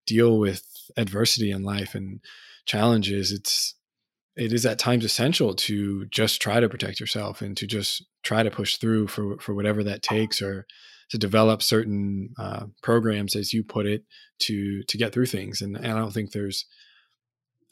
deal 0.07 0.39
with 0.39 0.65
adversity 0.97 1.51
in 1.51 1.63
life 1.63 1.95
and 1.95 2.21
challenges 2.65 3.33
it's 3.33 3.75
it 4.37 4.53
is 4.53 4.67
at 4.67 4.79
times 4.79 5.05
essential 5.05 5.55
to 5.55 6.05
just 6.07 6.43
try 6.43 6.61
to 6.61 6.69
protect 6.69 7.01
yourself 7.01 7.41
and 7.41 7.57
to 7.57 7.67
just 7.67 8.05
try 8.23 8.43
to 8.43 8.51
push 8.51 8.77
through 8.77 9.09
for 9.09 9.39
for 9.39 9.55
whatever 9.55 9.83
that 9.83 10.03
takes 10.03 10.43
or 10.43 10.67
to 11.09 11.19
develop 11.19 11.63
certain 11.63 12.31
uh, 12.39 12.67
programs 12.83 13.37
as 13.37 13.53
you 13.53 13.65
put 13.65 13.87
it 13.87 14.05
to 14.41 14.83
to 14.85 14.99
get 14.99 15.13
through 15.13 15.27
things. 15.27 15.61
And, 15.61 15.77
and 15.77 15.87
i 15.87 15.99
don't 15.99 16.13
think 16.13 16.33
there's 16.33 16.67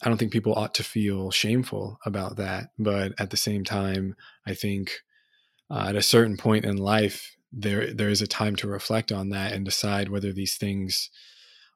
i 0.01 0.09
don't 0.09 0.17
think 0.17 0.31
people 0.31 0.53
ought 0.53 0.73
to 0.75 0.83
feel 0.83 1.31
shameful 1.31 1.99
about 2.05 2.37
that. 2.37 2.69
But 2.79 3.13
at 3.19 3.29
the 3.29 3.37
same 3.37 3.63
time 3.63 4.15
i 4.47 4.53
think 4.53 4.91
uh, 5.69 5.87
at 5.89 5.95
a 5.95 6.01
certain 6.01 6.37
point 6.37 6.65
in 6.65 6.77
life 6.77 7.35
there 7.51 7.93
there 7.93 8.09
is 8.09 8.21
a 8.21 8.27
time 8.27 8.55
to 8.57 8.67
reflect 8.67 9.11
on 9.11 9.29
that 9.29 9.53
and 9.53 9.63
decide 9.63 10.09
whether 10.09 10.33
these 10.33 10.57
things 10.57 11.09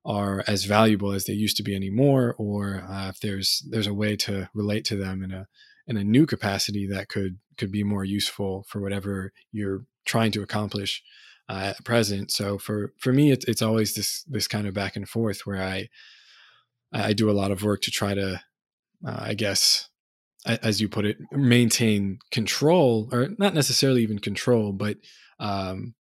are 0.06 0.44
as 0.48 0.64
valuable 0.64 1.12
as 1.12 1.26
they 1.26 1.34
used 1.34 1.58
to 1.58 1.64
be 1.64 1.76
anymore, 1.76 2.36
or 2.38 2.86
uh, 2.90 3.10
if 3.10 3.20
there's 3.20 3.64
there's 3.70 3.88
a 3.88 3.94
way 3.94 4.16
to 4.16 4.50
relate 4.54 4.86
to 4.86 4.96
them 4.96 5.24
in 5.24 5.32
a 5.32 5.48
in 5.88 5.98
a 5.98 6.04
new 6.04 6.26
capacity 6.26 6.88
that 6.88 7.10
could 7.10 7.38
could 7.58 7.72
be 7.72 7.84
more 7.84 8.06
useful 8.06 8.66
for 8.70 8.80
whatever 8.82 9.34
you're 9.52 9.84
trying 10.06 10.32
to 10.32 10.42
accomplish 10.42 11.04
uh, 11.50 11.74
at 11.78 11.84
present. 11.84 12.32
So 12.32 12.58
for 12.58 12.94
for 12.98 13.12
me, 13.12 13.32
it's 13.32 13.46
it's 13.46 13.62
always 13.62 13.94
this 13.94 14.24
this 14.24 14.48
kind 14.48 14.68
of 14.68 14.74
back 14.74 14.96
and 14.96 15.08
forth 15.08 15.42
where 15.46 15.62
I 15.62 15.90
I 16.94 17.14
do 17.14 17.30
a 17.30 17.34
lot 17.34 17.52
of 17.52 17.64
work 17.64 17.82
to 17.82 17.92
try 17.92 18.14
to, 18.14 18.42
uh, 19.06 19.20
I 19.20 19.34
guess, 19.34 19.90
as 20.46 20.82
you 20.82 20.90
put 20.90 21.06
it, 21.06 21.18
maintain 21.32 22.20
control, 22.32 23.10
or 23.12 23.30
not 23.38 23.54
necessarily 23.54 24.02
even 24.04 24.20
control, 24.20 24.72
but 24.72 24.98
um, 25.40 25.94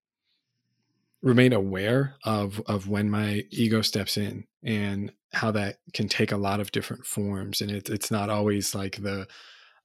remain 1.21 1.53
aware 1.53 2.15
of 2.23 2.61
of 2.67 2.87
when 2.87 3.09
my 3.09 3.43
ego 3.49 3.81
steps 3.81 4.17
in 4.17 4.45
and 4.63 5.11
how 5.33 5.51
that 5.51 5.77
can 5.93 6.07
take 6.07 6.31
a 6.31 6.37
lot 6.37 6.59
of 6.59 6.71
different 6.71 7.05
forms 7.05 7.59
and 7.59 7.71
it, 7.71 7.89
it's 7.89 8.11
not 8.11 8.29
always 8.29 8.73
like 8.75 9.01
the 9.01 9.27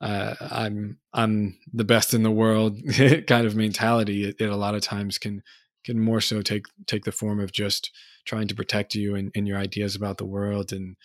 uh, 0.03 0.35
I'm 0.40 0.99
I'm 1.12 1.59
the 1.73 1.85
best 1.85 2.12
in 2.12 2.25
the 2.25 2.31
world 2.31 2.77
kind 3.29 3.47
of 3.47 3.55
mentality. 3.55 4.25
It, 4.25 4.37
it, 4.40 4.51
a 4.51 4.57
lot 4.57 4.75
of 4.75 4.83
times 4.83 5.16
can 5.16 5.42
can 5.85 5.99
more 5.99 6.21
so 6.21 6.42
take 6.42 6.66
take 6.87 7.05
the 7.05 7.12
form 7.12 7.38
of 7.38 7.53
just 7.53 7.90
trying 8.25 8.49
to 8.49 8.55
protect 8.55 8.95
you 8.95 9.14
and, 9.14 9.31
and 9.35 9.47
your 9.47 9.59
ideas 9.59 9.95
about 9.95 10.18
the 10.18 10.27
world 10.27 10.73
and 10.73 10.97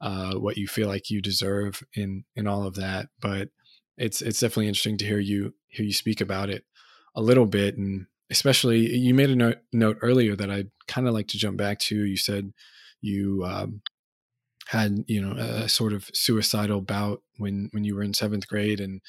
uh, 0.00 0.34
what 0.34 0.56
you 0.56 0.66
feel 0.66 0.88
like 0.88 1.10
you 1.10 1.20
deserve 1.20 1.82
in 1.94 2.24
in 2.34 2.46
all 2.46 2.66
of 2.66 2.76
that. 2.76 3.08
But 3.20 3.50
it's 3.98 4.22
it's 4.22 4.40
definitely 4.40 4.68
interesting 4.68 4.96
to 4.98 5.06
hear 5.06 5.18
you 5.20 5.54
hear 5.68 5.84
you 5.84 5.92
speak 5.92 6.22
about 6.22 6.48
it 6.48 6.64
a 7.14 7.20
little 7.20 7.46
bit 7.46 7.76
and 7.76 8.06
especially 8.30 8.94
you 8.96 9.14
made 9.14 9.30
a 9.30 9.36
note, 9.36 9.58
note 9.72 9.98
earlier 10.02 10.34
that 10.36 10.50
I'd 10.50 10.70
kind 10.88 11.06
of 11.06 11.14
like 11.14 11.28
to 11.28 11.38
jump 11.38 11.56
back 11.56 11.78
to. 11.80 12.04
You 12.04 12.16
said 12.16 12.52
you 13.00 13.44
um, 13.44 13.82
had 14.68 15.04
you 15.06 15.20
know 15.20 15.36
a 15.36 15.68
sort 15.68 15.92
of 15.92 16.08
suicidal 16.12 16.80
bout 16.80 17.22
when 17.38 17.68
when 17.72 17.84
you 17.84 17.94
were 17.94 18.02
in 18.02 18.14
seventh 18.14 18.48
grade, 18.48 18.80
and 18.80 19.00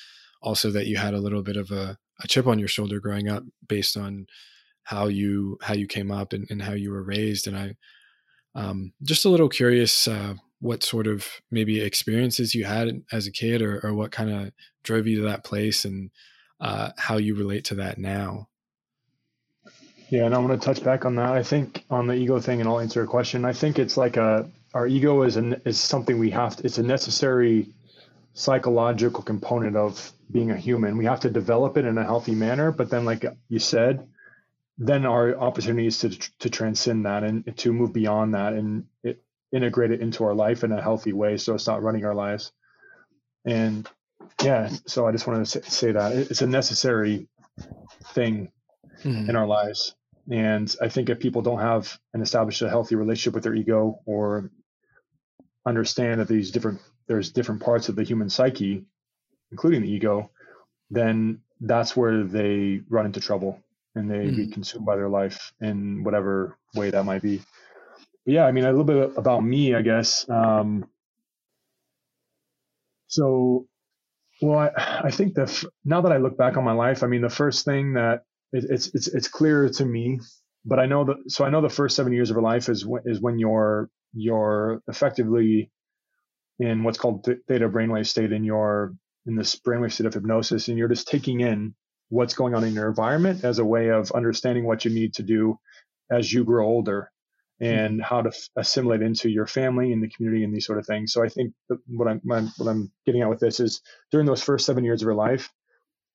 also 0.42 0.70
that 0.72 0.88
you 0.88 0.98
had 0.98 1.14
a 1.14 1.20
little 1.20 1.42
bit 1.42 1.58
of 1.58 1.72
a, 1.72 1.98
a 2.22 2.28
chip 2.28 2.48
on 2.48 2.60
your 2.60 2.68
shoulder 2.68 3.00
growing 3.00 3.28
up 3.28 3.44
based 3.68 3.98
on 3.98 4.28
how 4.84 5.08
you 5.08 5.58
how 5.62 5.74
you 5.74 5.88
came 5.88 6.12
up 6.12 6.34
and, 6.34 6.48
and 6.50 6.62
how 6.62 6.74
you 6.74 6.92
were 6.92 7.04
raised. 7.04 7.48
And 7.48 7.58
I 7.58 7.76
um, 8.56 8.94
just 9.04 9.26
a 9.26 9.30
little 9.30 9.50
curious. 9.50 10.08
Uh, 10.08 10.36
what 10.60 10.84
sort 10.84 11.06
of 11.06 11.28
maybe 11.52 11.80
experiences 11.82 12.56
you 12.56 12.66
had 12.66 13.04
as 13.12 13.28
a 13.28 13.32
kid 13.32 13.62
or, 13.62 13.80
or 13.86 13.94
what 13.94 14.12
kind 14.12 14.32
of 14.32 14.52
drove 14.84 15.06
you 15.06 15.18
to 15.18 15.28
that 15.28 15.44
place 15.44 15.86
and 15.86 16.10
uh, 16.60 16.90
how 16.98 17.18
you 17.18 17.36
relate 17.36 17.64
to 17.64 17.76
that 17.76 18.00
now 18.00 18.48
yeah, 20.10 20.26
and 20.26 20.34
I 20.34 20.38
want 20.38 20.60
to 20.60 20.66
touch 20.66 20.84
back 20.84 21.06
on 21.06 21.16
that. 21.16 21.34
I 21.34 21.44
think 21.44 21.84
on 21.90 22.08
the 22.08 22.14
ego 22.14 22.40
thing, 22.40 22.60
and 22.60 22.70
I'll 22.70 22.80
answer 22.80 23.04
a 23.04 23.08
question. 23.08 23.46
I 23.46 23.54
think 23.54 23.80
it's 23.80 23.98
like 23.98 24.18
a 24.18 24.50
our 24.74 24.88
ego 24.88 25.24
is 25.24 25.36
an 25.36 25.62
is 25.66 25.80
something 25.80 26.18
we 26.18 26.32
have. 26.32 26.56
To, 26.58 26.66
it's 26.66 26.78
a 26.78 26.84
necessary 26.84 27.74
psychological 28.34 29.24
component 29.24 29.76
of 29.76 30.12
being 30.32 30.52
a 30.52 30.58
human. 30.58 30.98
We 30.98 31.06
have 31.06 31.22
to 31.22 31.30
develop 31.30 31.78
it 31.78 31.86
in 31.86 31.98
a 31.98 32.04
healthy 32.04 32.36
manner. 32.36 32.72
But 32.72 32.90
then, 32.90 33.06
like 33.06 33.26
you 33.50 33.60
said, 33.60 34.08
then 34.78 35.06
our 35.06 35.36
opportunity 35.36 35.88
is 35.88 36.00
to 36.00 36.10
to 36.10 36.50
transcend 36.50 37.06
that 37.06 37.24
and 37.24 37.58
to 37.58 37.74
move 37.74 37.94
beyond 37.94 38.34
that 38.36 38.54
and 38.54 38.86
it, 39.04 39.24
integrate 39.52 39.92
it 39.92 40.02
into 40.02 40.24
our 40.24 40.34
life 40.34 40.64
in 40.64 40.72
a 40.72 40.82
healthy 40.82 41.14
way, 41.14 41.38
so 41.38 41.56
it's 41.56 41.68
not 41.68 41.84
running 41.84 42.06
our 42.06 42.16
lives. 42.16 42.52
And 43.46 43.90
yeah, 44.44 44.70
so 44.86 45.08
I 45.08 45.12
just 45.12 45.28
wanted 45.28 45.46
to 45.46 45.70
say 45.70 45.92
that 45.92 46.14
it's 46.16 46.42
a 46.42 46.48
necessary 46.48 47.28
thing 48.14 48.52
mm-hmm. 49.04 49.30
in 49.30 49.36
our 49.36 49.48
lives. 49.48 49.96
And 50.30 50.74
I 50.82 50.90
think 50.90 51.10
if 51.10 51.20
people 51.20 51.42
don't 51.42 51.60
have 51.60 51.98
and 52.14 52.22
establish 52.22 52.62
a 52.62 52.70
healthy 52.70 52.96
relationship 52.96 53.34
with 53.34 53.44
their 53.44 53.56
ego 53.56 54.00
or 54.06 54.52
understand 55.66 56.20
that 56.20 56.28
these 56.28 56.52
different 56.52 56.80
there's 57.08 57.32
different 57.32 57.62
parts 57.62 57.88
of 57.88 57.96
the 57.96 58.04
human 58.04 58.30
psyche, 58.30 58.84
including 59.52 59.82
the 59.82 59.92
ego, 59.92 60.30
then 60.92 61.42
that's 61.62 61.96
where 61.96 62.24
they 62.24 62.82
run 62.90 63.06
into 63.06 63.22
trouble 63.22 63.62
and 63.96 64.12
they 64.12 64.26
mm-hmm. 64.26 64.36
be 64.36 64.48
consumed 64.48 64.86
by 64.86 64.96
their 64.96 65.10
life 65.10 65.54
in 65.62 66.04
whatever 66.04 66.58
way 66.76 66.90
that 66.90 67.06
might 67.06 67.22
be. 67.22 67.38
But 68.26 68.34
yeah, 68.34 68.46
I 68.46 68.52
mean, 68.52 68.66
a 68.66 68.72
little 68.72 68.84
bit 68.84 69.14
about 69.18 69.44
me, 69.44 69.74
I 69.74 69.82
guess. 69.82 70.30
Um, 70.30 70.86
so, 73.08 73.68
well, 74.42 74.60
I, 74.60 75.02
I 75.06 75.12
think 75.12 75.36
that 75.36 75.64
now 75.86 76.02
that 76.02 76.12
I 76.12 76.18
look 76.18 76.38
back 76.38 76.58
on 76.58 76.66
my 76.66 76.74
life, 76.74 77.04
I 77.04 77.08
mean, 77.08 77.22
the 77.22 77.30
first 77.30 77.64
thing 77.66 77.94
that 77.94 78.26
it, 78.54 78.66
it's 78.70 78.88
it's 78.94 79.08
it's 79.08 79.28
clear 79.28 79.70
to 79.70 79.86
me. 79.86 80.20
But 80.66 80.80
I 80.80 80.86
know 80.86 81.06
that 81.06 81.18
so 81.28 81.46
I 81.46 81.50
know 81.50 81.62
the 81.62 81.70
first 81.70 81.96
seven 81.96 82.14
years 82.14 82.30
of 82.30 82.36
your 82.36 82.44
life 82.44 82.70
is 82.70 82.86
when, 82.86 83.04
is 83.06 83.22
when 83.22 83.40
you're 83.40 83.90
you're 84.14 84.82
effectively 84.88 85.72
in 86.60 86.84
what's 86.84 86.98
called 86.98 87.26
theta 87.48 87.70
brainwave 87.70 88.08
state 88.08 88.32
in 88.32 88.44
your 88.44 88.94
in 89.26 89.36
this 89.36 89.56
brainwave 89.56 89.92
state 89.92 90.08
of 90.08 90.14
hypnosis, 90.14 90.68
and 90.68 90.78
you're 90.78 90.88
just 90.88 91.08
taking 91.08 91.42
in 91.42 91.76
what's 92.10 92.34
going 92.34 92.56
on 92.56 92.64
in 92.64 92.74
your 92.74 92.88
environment 92.88 93.44
as 93.44 93.60
a 93.60 93.66
way 93.66 93.90
of 93.90 94.12
understanding 94.12 94.66
what 94.66 94.86
you 94.86 94.92
need 94.92 95.14
to 95.14 95.24
do 95.24 95.58
as 96.10 96.32
you 96.32 96.46
grow 96.46 96.66
older 96.66 97.12
and 97.60 98.00
mm-hmm. 98.00 98.02
how 98.02 98.22
to 98.22 98.30
f- 98.30 98.50
assimilate 98.56 99.02
into 99.02 99.30
your 99.30 99.46
family 99.46 99.92
and 99.92 100.02
the 100.02 100.10
community 100.10 100.44
and 100.44 100.54
these 100.54 100.66
sort 100.66 100.80
of 100.80 100.86
things. 100.86 101.12
So 101.12 101.24
I 101.24 101.30
think 101.30 101.54
what 101.88 102.08
I'm 102.08 102.22
what 102.24 102.70
I'm 102.70 102.92
getting 103.06 103.22
at 103.22 103.30
with 103.30 103.40
this 103.40 103.60
is 103.60 103.82
during 104.12 104.26
those 104.26 104.44
first 104.44 104.66
seven 104.66 104.84
years 104.84 105.02
of 105.02 105.08
your 105.08 105.16
life, 105.16 105.52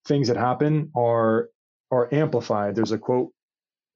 things 0.07 0.29
that 0.29 0.37
happen 0.37 0.91
are 0.97 1.49
are 1.93 2.13
amplified. 2.13 2.75
There's 2.75 2.93
a 2.93 2.99
quote 2.99 3.31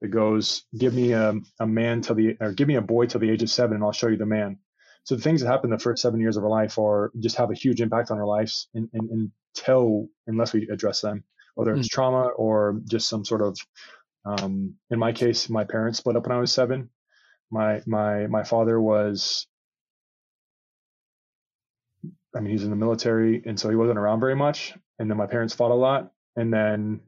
that 0.00 0.08
goes, 0.08 0.64
"Give 0.78 0.94
me 0.94 1.12
a, 1.12 1.34
a 1.58 1.66
man 1.66 2.02
till 2.02 2.14
the 2.14 2.36
or 2.40 2.52
give 2.52 2.68
me 2.68 2.76
a 2.76 2.82
boy 2.82 3.06
till 3.06 3.20
the 3.20 3.30
age 3.30 3.42
of 3.42 3.50
seven, 3.50 3.76
and 3.76 3.84
I'll 3.84 3.92
show 3.92 4.08
you 4.08 4.16
the 4.16 4.26
man." 4.26 4.58
So 5.04 5.16
the 5.16 5.22
things 5.22 5.40
that 5.40 5.48
happen 5.48 5.70
the 5.70 5.78
first 5.78 6.02
seven 6.02 6.20
years 6.20 6.36
of 6.36 6.44
our 6.44 6.50
life 6.50 6.78
are 6.78 7.10
just 7.18 7.36
have 7.36 7.50
a 7.50 7.54
huge 7.54 7.80
impact 7.80 8.10
on 8.10 8.18
our 8.18 8.26
lives, 8.26 8.68
and, 8.74 8.88
and, 8.92 9.32
until 9.56 10.08
unless 10.26 10.52
we 10.52 10.68
address 10.68 11.00
them, 11.00 11.24
whether 11.54 11.74
it's 11.74 11.88
mm. 11.88 11.92
trauma 11.92 12.26
or 12.36 12.80
just 12.84 13.08
some 13.08 13.24
sort 13.24 13.40
of, 13.40 13.58
um, 14.26 14.74
in 14.90 14.98
my 14.98 15.12
case, 15.12 15.48
my 15.48 15.64
parents 15.64 15.98
split 15.98 16.16
up 16.16 16.26
when 16.26 16.36
I 16.36 16.40
was 16.40 16.52
seven. 16.52 16.90
My 17.50 17.80
my 17.86 18.26
my 18.26 18.44
father 18.44 18.80
was 18.80 19.46
I 22.36 22.40
mean, 22.40 22.52
he's 22.52 22.64
in 22.64 22.70
the 22.70 22.76
military, 22.76 23.42
and 23.46 23.58
so 23.58 23.70
he 23.70 23.76
wasn't 23.76 23.98
around 23.98 24.20
very 24.20 24.36
much. 24.36 24.74
And 24.98 25.08
then 25.08 25.16
my 25.16 25.26
parents 25.26 25.54
fought 25.54 25.70
a 25.70 25.74
lot, 25.74 26.12
and 26.36 26.52
then 26.52 27.00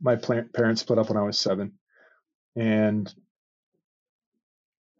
my 0.00 0.16
parents 0.16 0.82
split 0.82 0.98
up 0.98 1.08
when 1.08 1.18
I 1.18 1.22
was 1.22 1.38
seven, 1.38 1.72
and 2.56 3.12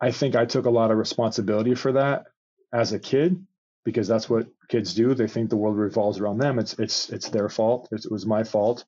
I 0.00 0.10
think 0.12 0.36
I 0.36 0.44
took 0.44 0.66
a 0.66 0.70
lot 0.70 0.90
of 0.90 0.98
responsibility 0.98 1.74
for 1.74 1.92
that 1.92 2.26
as 2.72 2.92
a 2.92 2.98
kid 2.98 3.44
because 3.84 4.06
that's 4.06 4.28
what 4.28 4.46
kids 4.68 4.94
do. 4.94 5.14
They 5.14 5.26
think 5.28 5.50
the 5.50 5.56
world 5.56 5.76
revolves 5.76 6.20
around 6.20 6.38
them. 6.38 6.58
It's 6.58 6.74
it's 6.78 7.10
it's 7.10 7.28
their 7.30 7.48
fault. 7.48 7.88
It's, 7.92 8.04
it 8.06 8.12
was 8.12 8.26
my 8.26 8.44
fault, 8.44 8.84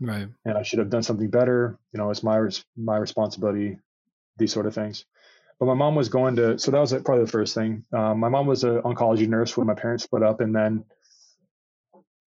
Right. 0.00 0.28
and 0.44 0.58
I 0.58 0.62
should 0.62 0.78
have 0.78 0.90
done 0.90 1.02
something 1.02 1.30
better. 1.30 1.78
You 1.92 1.98
know, 1.98 2.10
it's 2.10 2.22
my 2.22 2.40
my 2.76 2.96
responsibility. 2.96 3.78
These 4.38 4.52
sort 4.52 4.66
of 4.66 4.74
things. 4.74 5.04
But 5.58 5.66
my 5.66 5.74
mom 5.74 5.96
was 5.96 6.08
going 6.08 6.36
to, 6.36 6.56
so 6.60 6.70
that 6.70 6.78
was 6.78 6.92
probably 6.92 7.24
the 7.24 7.30
first 7.32 7.52
thing. 7.52 7.84
Um, 7.92 8.20
my 8.20 8.28
mom 8.28 8.46
was 8.46 8.62
an 8.62 8.80
oncology 8.82 9.26
nurse 9.28 9.56
when 9.56 9.66
my 9.66 9.74
parents 9.74 10.04
split 10.04 10.22
up, 10.22 10.40
and 10.40 10.54
then 10.54 10.84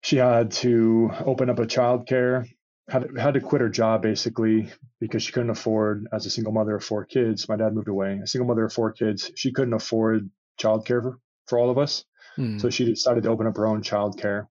she 0.03 0.17
had 0.17 0.51
to 0.51 1.09
open 1.25 1.49
up 1.49 1.57
a 1.57 1.65
child 1.65 2.05
care 2.05 2.45
had 2.87 3.07
had 3.17 3.33
to 3.33 3.41
quit 3.41 3.61
her 3.61 3.69
job 3.69 4.01
basically 4.01 4.71
because 4.99 5.23
she 5.23 5.31
couldn't 5.31 5.49
afford 5.49 6.07
as 6.13 6.25
a 6.25 6.29
single 6.29 6.53
mother 6.53 6.75
of 6.75 6.83
four 6.83 7.05
kids 7.05 7.49
my 7.49 7.55
dad 7.55 7.73
moved 7.73 7.87
away. 7.87 8.19
A 8.23 8.27
single 8.27 8.47
mother 8.47 8.65
of 8.65 8.73
four 8.73 8.91
kids 8.91 9.31
she 9.35 9.51
couldn't 9.51 9.73
afford 9.73 10.29
childcare 10.59 11.01
for, 11.01 11.19
for 11.47 11.59
all 11.59 11.69
of 11.69 11.77
us. 11.77 12.05
Mm. 12.37 12.59
so 12.59 12.69
she 12.69 12.85
decided 12.85 13.23
to 13.23 13.29
open 13.29 13.47
up 13.47 13.55
her 13.57 13.65
own 13.65 13.81
childcare. 13.81 14.47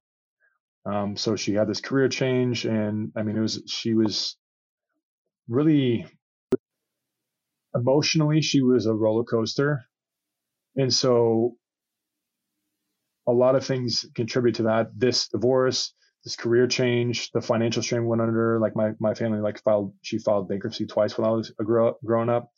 Um, 0.87 1.17
so 1.17 1.37
she 1.37 1.55
had 1.55 1.69
this 1.69 1.81
career 1.81 2.09
change 2.09 2.65
and 2.65 3.13
i 3.17 3.23
mean 3.23 3.37
it 3.37 3.41
was 3.41 3.63
she 3.67 3.95
was 3.95 4.37
really 5.49 6.07
emotionally 7.75 8.41
she 8.41 8.63
was 8.63 8.87
a 8.87 8.95
roller 8.95 9.25
coaster. 9.25 9.85
And 10.77 10.93
so 10.93 11.57
a 13.27 13.33
lot 13.33 13.55
of 13.55 13.65
things 13.65 14.05
contribute 14.15 14.57
to 14.57 14.65
that. 14.65 14.89
This 14.97 15.29
divorce 15.29 15.95
this 16.25 16.37
career 16.37 16.67
change 16.67 17.31
the 17.33 17.41
financial 17.41 17.83
strain 17.83 18.07
went 18.07 18.23
under 18.23 18.59
like 18.59 18.75
my, 18.75 18.93
my 18.99 19.15
family 19.15 19.41
like 19.41 19.63
filed 19.63 19.95
she 20.03 20.19
filed 20.19 20.49
bankruptcy 20.49 20.87
twice 20.87 21.17
when 21.19 21.27
i 21.27 21.31
was 21.31 21.53
a 21.61 21.65
grow, 21.65 21.97
growing 22.05 22.29
up. 22.29 22.51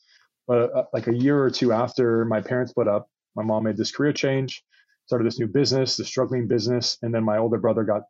But 0.46 0.72
uh, 0.74 0.84
like 0.92 1.08
a 1.08 1.16
year 1.16 1.42
or 1.42 1.50
two 1.50 1.72
after 1.72 2.24
my 2.24 2.40
parents 2.40 2.70
split 2.70 2.88
up 2.88 3.08
my 3.34 3.42
mom 3.42 3.64
made 3.64 3.76
this 3.76 3.90
career 3.90 4.12
change 4.12 4.64
started 5.06 5.26
this 5.26 5.38
new 5.38 5.48
business 5.48 5.96
the 5.96 6.04
struggling 6.04 6.46
business 6.48 6.98
and 7.02 7.12
then 7.14 7.24
my 7.24 7.38
older 7.38 7.58
brother 7.58 7.84
got 7.84 8.02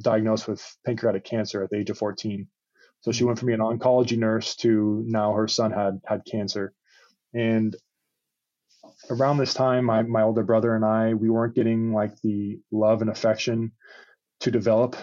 diagnosed 0.00 0.48
with 0.48 0.76
pancreatic 0.84 1.24
cancer 1.24 1.62
at 1.62 1.70
the 1.70 1.76
age 1.76 1.90
of 1.90 1.98
14 1.98 2.48
so 3.00 3.12
she 3.12 3.24
went 3.24 3.38
from 3.38 3.46
being 3.46 3.60
an 3.60 3.78
oncology 3.78 4.18
nurse 4.18 4.56
to 4.56 5.02
now 5.06 5.32
her 5.32 5.48
son 5.48 5.72
had 5.72 6.00
had 6.04 6.22
cancer. 6.30 6.74
And 7.32 7.74
around 9.10 9.38
this 9.38 9.54
time 9.54 9.84
my, 9.86 10.02
my 10.02 10.22
older 10.22 10.42
brother 10.42 10.74
and 10.74 10.84
i 10.84 11.14
we 11.14 11.30
weren't 11.30 11.54
getting 11.54 11.92
like 11.92 12.14
the 12.22 12.58
love 12.70 13.00
and 13.00 13.10
affection 13.10 13.72
to 14.40 14.50
develop 14.50 14.96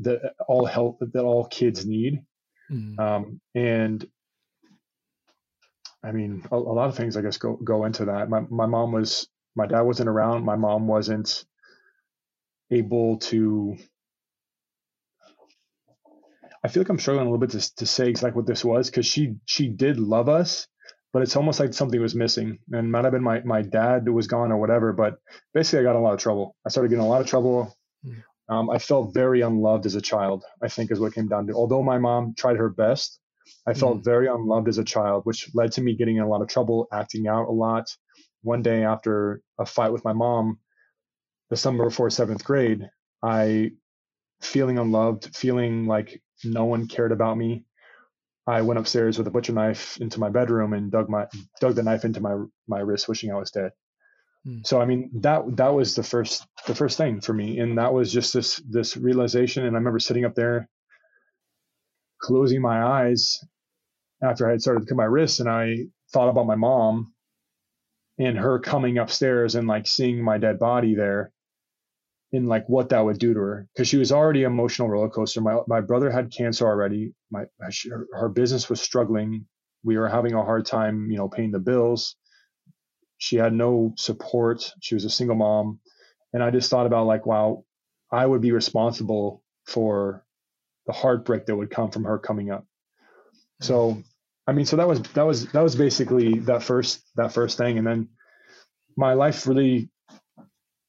that 0.00 0.34
all 0.48 0.64
help 0.64 0.98
that 1.00 1.22
all 1.22 1.46
kids 1.46 1.86
need. 1.86 2.24
Mm. 2.70 2.98
um, 3.00 3.40
and 3.56 4.06
i 6.04 6.12
mean 6.12 6.46
a, 6.52 6.54
a 6.54 6.74
lot 6.78 6.88
of 6.88 6.96
things 6.96 7.16
i 7.16 7.20
guess 7.20 7.36
go 7.36 7.56
go 7.56 7.84
into 7.84 8.04
that. 8.04 8.30
My, 8.30 8.42
my 8.48 8.66
mom 8.66 8.92
was 8.92 9.28
my 9.56 9.66
dad 9.66 9.80
wasn't 9.80 10.08
around. 10.08 10.44
My 10.44 10.54
mom 10.54 10.86
wasn't 10.86 11.44
able 12.70 13.18
to 13.18 13.76
i 16.62 16.68
feel 16.68 16.82
like 16.84 16.90
i'm 16.90 17.00
struggling 17.00 17.26
a 17.26 17.30
little 17.30 17.44
bit 17.44 17.50
to, 17.50 17.74
to 17.74 17.86
say 17.86 18.08
exactly 18.08 18.36
what 18.36 18.46
this 18.46 18.64
was 18.64 18.88
because 18.88 19.04
she 19.04 19.34
she 19.46 19.66
did 19.66 19.98
love 19.98 20.28
us 20.28 20.68
but 21.12 21.22
it's 21.22 21.36
almost 21.36 21.58
like 21.58 21.74
something 21.74 22.00
was 22.00 22.14
missing. 22.14 22.58
And 22.72 22.90
might 22.90 23.04
have 23.04 23.12
been 23.12 23.22
my, 23.22 23.40
my 23.40 23.62
dad 23.62 24.08
was 24.08 24.26
gone 24.26 24.52
or 24.52 24.58
whatever 24.58 24.92
but 24.92 25.18
basically 25.52 25.80
i 25.80 25.82
got 25.82 25.96
in 25.96 26.02
a 26.02 26.04
lot 26.04 26.14
of 26.14 26.20
trouble. 26.20 26.54
I 26.64 26.70
started 26.70 26.88
getting 26.88 27.04
a 27.04 27.08
lot 27.08 27.20
of 27.20 27.26
trouble. 27.26 27.76
Mm. 28.06 28.22
Um, 28.50 28.70
i 28.70 28.78
felt 28.78 29.14
very 29.14 29.42
unloved 29.42 29.86
as 29.86 29.96
a 29.96 30.02
child 30.02 30.44
i 30.62 30.68
think 30.68 30.90
is 30.90 31.00
what 31.00 31.08
it 31.08 31.14
came 31.14 31.28
down 31.28 31.46
to 31.46 31.54
although 31.54 31.82
my 31.82 31.98
mom 31.98 32.34
tried 32.36 32.56
her 32.58 32.70
best 32.70 33.20
i 33.66 33.74
felt 33.74 33.98
Mm. 34.00 34.04
very 34.04 34.28
unloved 34.28 34.68
as 34.68 34.78
a 34.78 34.84
child 34.84 35.22
which 35.24 35.50
led 35.54 35.72
to 35.72 35.82
me 35.82 35.96
getting 35.96 36.16
in 36.18 36.22
a 36.24 36.28
lot 36.28 36.42
of 36.42 36.48
trouble 36.48 36.88
acting 36.92 37.28
out 37.28 37.48
a 37.48 37.52
lot 37.52 37.86
one 38.42 38.62
day 38.62 38.84
after 38.84 39.42
a 39.58 39.66
fight 39.66 39.92
with 39.92 40.04
my 40.04 40.12
mom 40.14 40.58
the 41.50 41.56
summer 41.56 41.84
before 41.84 42.10
seventh 42.10 42.44
grade 42.44 42.88
i 43.22 43.70
feeling 44.42 44.78
unloved 44.78 45.36
feeling 45.36 45.86
like 45.86 46.22
no 46.44 46.64
one 46.66 46.88
cared 46.88 47.12
about 47.12 47.36
me 47.38 47.64
I 48.46 48.62
went 48.62 48.80
upstairs 48.80 49.18
with 49.18 49.26
a 49.28 49.32
butcher 49.32 49.54
knife 49.54 49.98
into 50.00 50.20
my 50.20 50.30
bedroom 50.30 50.74
and 50.74 50.92
dug 50.92 51.08
my 51.10 51.28
dug 51.60 51.76
the 51.76 51.84
knife 51.84 52.04
into 52.04 52.20
my 52.20 52.36
my 52.68 52.80
wrist, 52.80 53.08
wishing 53.08 53.32
I 53.32 53.36
was 53.36 53.52
dead. 53.52 53.72
Hmm. 54.46 54.58
So 54.64 54.80
I 54.80 54.86
mean 54.86 55.10
that 55.20 55.42
that 55.56 55.74
was 55.74 55.94
the 55.94 56.02
first 56.02 56.46
the 56.66 56.74
first 56.74 56.96
thing 56.96 57.20
for 57.20 57.32
me, 57.32 57.58
and 57.58 57.78
that 57.78 57.92
was 57.92 58.12
just 58.12 58.32
this 58.34 58.62
this 58.68 58.96
realization. 58.96 59.64
And 59.66 59.76
I 59.76 59.78
remember 59.78 59.98
sitting 59.98 60.24
up 60.24 60.34
there, 60.34 60.68
closing 62.20 62.60
my 62.60 62.82
eyes 62.82 63.40
after 64.22 64.46
I 64.48 64.52
had 64.52 64.62
started 64.62 64.80
to 64.80 64.86
cut 64.86 64.96
my 64.96 65.04
wrists, 65.04 65.40
and 65.40 65.48
I 65.48 65.86
thought 66.12 66.28
about 66.30 66.46
my 66.46 66.56
mom 66.56 67.12
and 68.18 68.38
her 68.38 68.58
coming 68.58 68.98
upstairs 68.98 69.54
and 69.54 69.66
like 69.68 69.86
seeing 69.86 70.22
my 70.22 70.38
dead 70.38 70.58
body 70.58 70.94
there 70.94 71.32
and 72.32 72.48
like 72.48 72.68
what 72.68 72.90
that 72.90 73.04
would 73.04 73.18
do 73.18 73.34
to 73.34 73.40
her 73.40 73.68
because 73.74 73.88
she 73.88 73.96
was 73.96 74.12
already 74.12 74.42
emotional 74.42 74.88
roller 74.88 75.08
coaster. 75.08 75.40
My 75.40 75.58
my 75.66 75.80
brother 75.80 76.10
had 76.10 76.32
cancer 76.32 76.66
already. 76.66 77.14
My 77.30 77.44
her, 77.90 78.06
her 78.12 78.28
business 78.28 78.68
was 78.70 78.80
struggling. 78.80 79.46
We 79.82 79.96
were 79.98 80.08
having 80.08 80.34
a 80.34 80.44
hard 80.44 80.66
time, 80.66 81.10
you 81.10 81.16
know, 81.18 81.28
paying 81.28 81.50
the 81.52 81.58
bills. 81.58 82.16
She 83.20 83.36
had 83.36 83.54
no 83.54 83.94
support. 83.96 84.74
She 84.82 84.96
was 84.96 85.06
a 85.06 85.10
single 85.10 85.36
mom, 85.36 85.80
and 86.34 86.42
I 86.42 86.50
just 86.50 86.70
thought 86.70 86.86
about 86.86 87.06
like, 87.06 87.26
wow, 87.26 87.64
I 88.12 88.26
would 88.26 88.42
be 88.42 88.52
responsible 88.52 89.44
for 89.66 90.26
the 90.88 90.94
heartbreak 90.94 91.46
that 91.46 91.56
would 91.56 91.70
come 91.70 91.92
from 91.92 92.04
her 92.04 92.18
coming 92.18 92.50
up. 92.50 92.66
So, 93.62 94.02
I 94.48 94.52
mean, 94.52 94.66
so 94.66 94.76
that 94.78 94.88
was 94.88 95.02
that 95.14 95.26
was 95.26 95.46
that 95.52 95.62
was 95.62 95.76
basically 95.76 96.40
that 96.40 96.64
first 96.64 97.02
that 97.16 97.32
first 97.32 97.58
thing, 97.58 97.78
and 97.78 97.86
then 97.86 98.08
my 98.96 99.14
life 99.14 99.46
really 99.46 99.90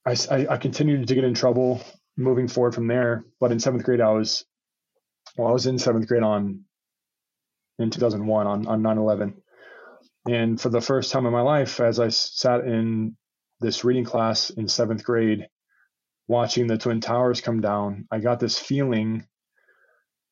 I, 0.05 0.15
I, 0.31 0.47
I 0.51 0.57
continued 0.57 1.07
to 1.07 1.15
get 1.15 1.25
in 1.25 1.35
trouble 1.35 1.81
moving 2.17 2.47
forward 2.47 2.75
from 2.75 2.87
there. 2.87 3.25
But 3.41 3.53
in 3.53 3.59
seventh 3.59 3.83
grade, 3.83 4.01
I 4.01 4.11
was, 4.11 4.45
well, 5.37 5.49
I 5.49 5.51
was 5.53 5.67
in 5.67 5.79
seventh 5.79 6.07
grade 6.07 6.23
on, 6.23 6.61
in 7.79 7.89
2001 7.89 8.47
on, 8.47 8.67
on 8.67 8.81
9-11. 8.81 9.40
And 10.27 10.59
for 10.59 10.69
the 10.69 10.81
first 10.81 11.11
time 11.11 11.25
in 11.25 11.33
my 11.33 11.41
life, 11.41 11.79
as 11.79 11.99
I 11.99 12.09
sat 12.09 12.61
in 12.61 13.17
this 13.59 13.83
reading 13.83 14.05
class 14.05 14.49
in 14.51 14.67
seventh 14.67 15.03
grade, 15.03 15.47
watching 16.27 16.67
the 16.67 16.77
Twin 16.77 17.01
Towers 17.01 17.41
come 17.41 17.61
down, 17.61 18.07
I 18.11 18.19
got 18.19 18.39
this 18.39 18.59
feeling 18.59 19.25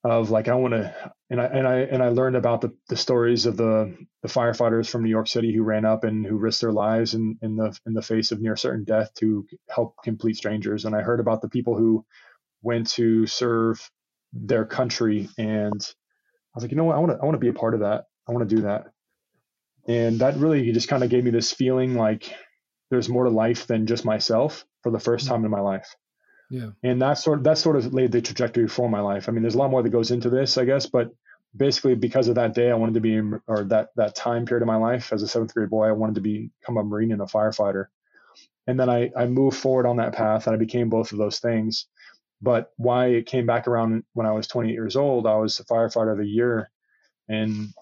of 0.03 0.29
like, 0.29 0.47
I 0.47 0.53
want 0.53 0.73
to, 0.75 1.11
and 1.29 1.41
I, 1.41 1.45
and 1.45 1.67
I, 1.67 1.75
and 1.79 2.03
I 2.03 2.09
learned 2.09 2.35
about 2.37 2.61
the, 2.61 2.73
the 2.87 2.95
stories 2.95 3.45
of 3.45 3.57
the, 3.57 3.97
the 4.21 4.29
firefighters 4.29 4.89
from 4.89 5.03
New 5.03 5.09
York 5.09 5.27
City 5.27 5.53
who 5.53 5.63
ran 5.63 5.85
up 5.85 6.03
and 6.03 6.25
who 6.25 6.37
risked 6.37 6.61
their 6.61 6.71
lives 6.71 7.15
in, 7.15 7.37
in 7.41 7.55
the, 7.55 7.77
in 7.85 7.93
the 7.93 8.01
face 8.01 8.31
of 8.31 8.39
near 8.39 8.55
certain 8.55 8.85
death 8.85 9.13
to 9.15 9.45
help 9.69 9.95
complete 10.03 10.37
strangers. 10.37 10.85
And 10.85 10.95
I 10.95 11.01
heard 11.01 11.19
about 11.19 11.41
the 11.41 11.49
people 11.49 11.77
who 11.77 12.05
went 12.61 12.91
to 12.91 13.25
serve 13.25 13.89
their 14.31 14.65
country. 14.65 15.27
And 15.37 15.81
I 15.81 16.55
was 16.55 16.63
like, 16.63 16.71
you 16.71 16.77
know 16.77 16.85
what? 16.85 16.95
I 16.95 16.99
want 16.99 17.11
to, 17.11 17.17
I 17.21 17.25
want 17.25 17.35
to 17.35 17.39
be 17.39 17.49
a 17.49 17.53
part 17.53 17.73
of 17.73 17.81
that. 17.81 18.05
I 18.27 18.31
want 18.31 18.47
to 18.47 18.55
do 18.55 18.61
that. 18.61 18.85
And 19.89 20.19
that 20.19 20.37
really 20.37 20.71
just 20.71 20.87
kind 20.87 21.03
of 21.03 21.09
gave 21.09 21.23
me 21.25 21.31
this 21.31 21.51
feeling 21.51 21.95
like 21.95 22.33
there's 22.91 23.09
more 23.09 23.25
to 23.25 23.29
life 23.31 23.67
than 23.67 23.87
just 23.87 24.05
myself 24.05 24.65
for 24.83 24.91
the 24.91 24.99
first 24.99 25.25
mm. 25.25 25.29
time 25.29 25.45
in 25.45 25.51
my 25.51 25.59
life 25.59 25.95
Yeah. 26.49 26.69
and 26.83 27.01
that 27.01 27.15
sort 27.15 27.39
of 27.39 27.43
that 27.45 27.57
sort 27.57 27.75
of 27.75 27.93
laid 27.93 28.11
the 28.11 28.21
trajectory 28.21 28.67
for 28.67 28.89
my 28.89 29.01
life. 29.01 29.27
I 29.27 29.31
mean, 29.31 29.41
there's 29.41 29.55
a 29.55 29.57
lot 29.57 29.71
more 29.71 29.83
that 29.83 29.89
goes 29.89 30.11
into 30.11 30.29
this, 30.29 30.57
I 30.57 30.65
guess, 30.65 30.85
but 30.85 31.11
basically 31.55 31.95
because 31.95 32.27
of 32.27 32.35
that 32.35 32.53
day, 32.53 32.69
I 32.71 32.75
wanted 32.75 32.93
to 32.95 33.01
be, 33.01 33.19
or 33.47 33.63
that 33.65 33.89
that 33.95 34.15
time 34.15 34.45
period 34.45 34.61
of 34.61 34.67
my 34.67 34.75
life 34.75 35.11
as 35.11 35.23
a 35.23 35.27
seventh 35.27 35.53
grade 35.53 35.69
boy, 35.69 35.87
I 35.87 35.91
wanted 35.91 36.15
to 36.15 36.21
be, 36.21 36.51
become 36.61 36.77
a 36.77 36.83
marine 36.83 37.11
and 37.11 37.21
a 37.21 37.25
firefighter. 37.25 37.87
And 38.67 38.79
then 38.79 38.89
I 38.89 39.11
I 39.17 39.25
moved 39.25 39.57
forward 39.57 39.87
on 39.87 39.97
that 39.97 40.13
path, 40.13 40.45
and 40.47 40.53
I 40.55 40.59
became 40.59 40.89
both 40.89 41.11
of 41.11 41.17
those 41.17 41.39
things. 41.39 41.87
But 42.41 42.71
why 42.77 43.07
it 43.07 43.25
came 43.25 43.45
back 43.45 43.67
around 43.67 44.03
when 44.13 44.25
I 44.27 44.31
was 44.31 44.47
28 44.47 44.71
years 44.71 44.95
old, 44.95 45.27
I 45.27 45.35
was 45.35 45.57
the 45.57 45.65
firefighter 45.65 46.11
of 46.11 46.19
the 46.19 46.27
year, 46.27 46.69
and 47.27 47.73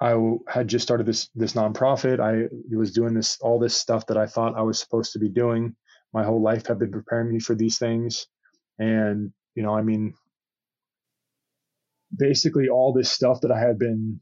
I 0.00 0.14
had 0.48 0.68
just 0.68 0.84
started 0.84 1.06
this 1.06 1.28
this 1.34 1.54
nonprofit. 1.54 2.20
I 2.20 2.48
was 2.76 2.92
doing 2.92 3.14
this 3.14 3.38
all 3.40 3.58
this 3.58 3.76
stuff 3.76 4.06
that 4.06 4.16
I 4.16 4.26
thought 4.26 4.56
I 4.56 4.62
was 4.62 4.78
supposed 4.78 5.12
to 5.14 5.18
be 5.18 5.28
doing. 5.28 5.74
My 6.12 6.24
whole 6.24 6.42
life 6.42 6.66
had 6.66 6.78
been 6.78 6.92
preparing 6.92 7.32
me 7.32 7.40
for 7.40 7.54
these 7.54 7.78
things. 7.78 8.26
And 8.78 9.32
you 9.58 9.64
know 9.64 9.74
i 9.74 9.82
mean 9.82 10.14
basically 12.16 12.68
all 12.68 12.92
this 12.92 13.10
stuff 13.10 13.40
that 13.40 13.50
i 13.50 13.58
had 13.58 13.78
been 13.78 14.20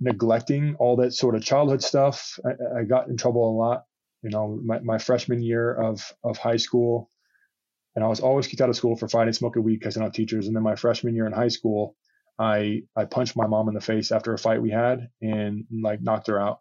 neglecting 0.00 0.74
all 0.80 0.96
that 0.96 1.12
sort 1.12 1.36
of 1.36 1.44
childhood 1.44 1.82
stuff 1.82 2.38
i, 2.44 2.80
I 2.80 2.84
got 2.84 3.08
in 3.08 3.16
trouble 3.16 3.48
a 3.48 3.56
lot 3.56 3.84
you 4.22 4.30
know 4.30 4.60
my, 4.64 4.80
my 4.80 4.98
freshman 4.98 5.42
year 5.42 5.74
of 5.74 6.12
of 6.24 6.38
high 6.38 6.56
school. 6.56 7.10
And 7.94 8.04
i 8.04 8.08
was 8.08 8.20
always 8.20 8.46
kicked 8.46 8.60
out 8.60 8.68
of 8.68 8.76
school 8.76 8.96
for 8.96 9.08
fighting 9.08 9.32
smoking 9.32 9.64
weed 9.64 9.78
because 9.78 9.96
not 9.96 10.14
teachers. 10.14 10.46
And 10.46 10.54
then 10.54 10.62
my 10.62 10.76
freshman 10.76 11.14
year 11.14 11.26
in 11.26 11.32
high 11.32 11.48
school 11.48 11.96
i 12.38 12.82
i 12.96 13.04
punched 13.04 13.36
my 13.36 13.46
mom 13.46 13.68
in 13.68 13.74
the 13.74 13.80
face 13.80 14.12
after 14.12 14.34
a 14.34 14.38
fight 14.38 14.62
we 14.62 14.70
had 14.70 15.08
and 15.22 15.64
like 15.82 16.02
knocked 16.02 16.28
her 16.28 16.40
out 16.40 16.60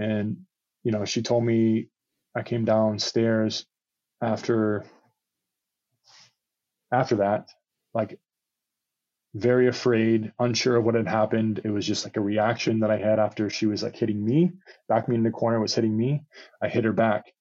and 0.00 0.38
you 0.84 0.92
know 0.92 1.04
she 1.06 1.22
told 1.22 1.44
me 1.44 1.88
I 2.36 2.44
came 2.44 2.66
downstairs 2.66 3.66
after 4.22 4.84
after 6.92 7.16
that, 7.16 7.48
like 7.94 8.18
very 9.34 9.68
afraid, 9.68 10.32
unsure 10.38 10.76
of 10.76 10.84
what 10.84 10.94
had 10.96 11.08
happened. 11.08 11.60
It 11.64 11.70
was 11.70 11.86
just 11.86 12.04
like 12.04 12.16
a 12.16 12.22
reaction 12.22 12.80
that 12.80 12.90
I 12.90 12.98
had 12.98 13.18
after 13.20 13.50
she 13.50 13.66
was 13.66 13.82
like 13.82 13.96
hitting 13.96 14.24
me, 14.24 14.52
back 14.88 15.08
me 15.08 15.16
in 15.16 15.22
the 15.24 15.30
corner 15.30 15.60
was 15.60 15.74
hitting 15.74 15.96
me. 15.96 16.24
I 16.62 16.68
hit 16.68 16.84
her 16.84 16.92
back. 16.92 17.32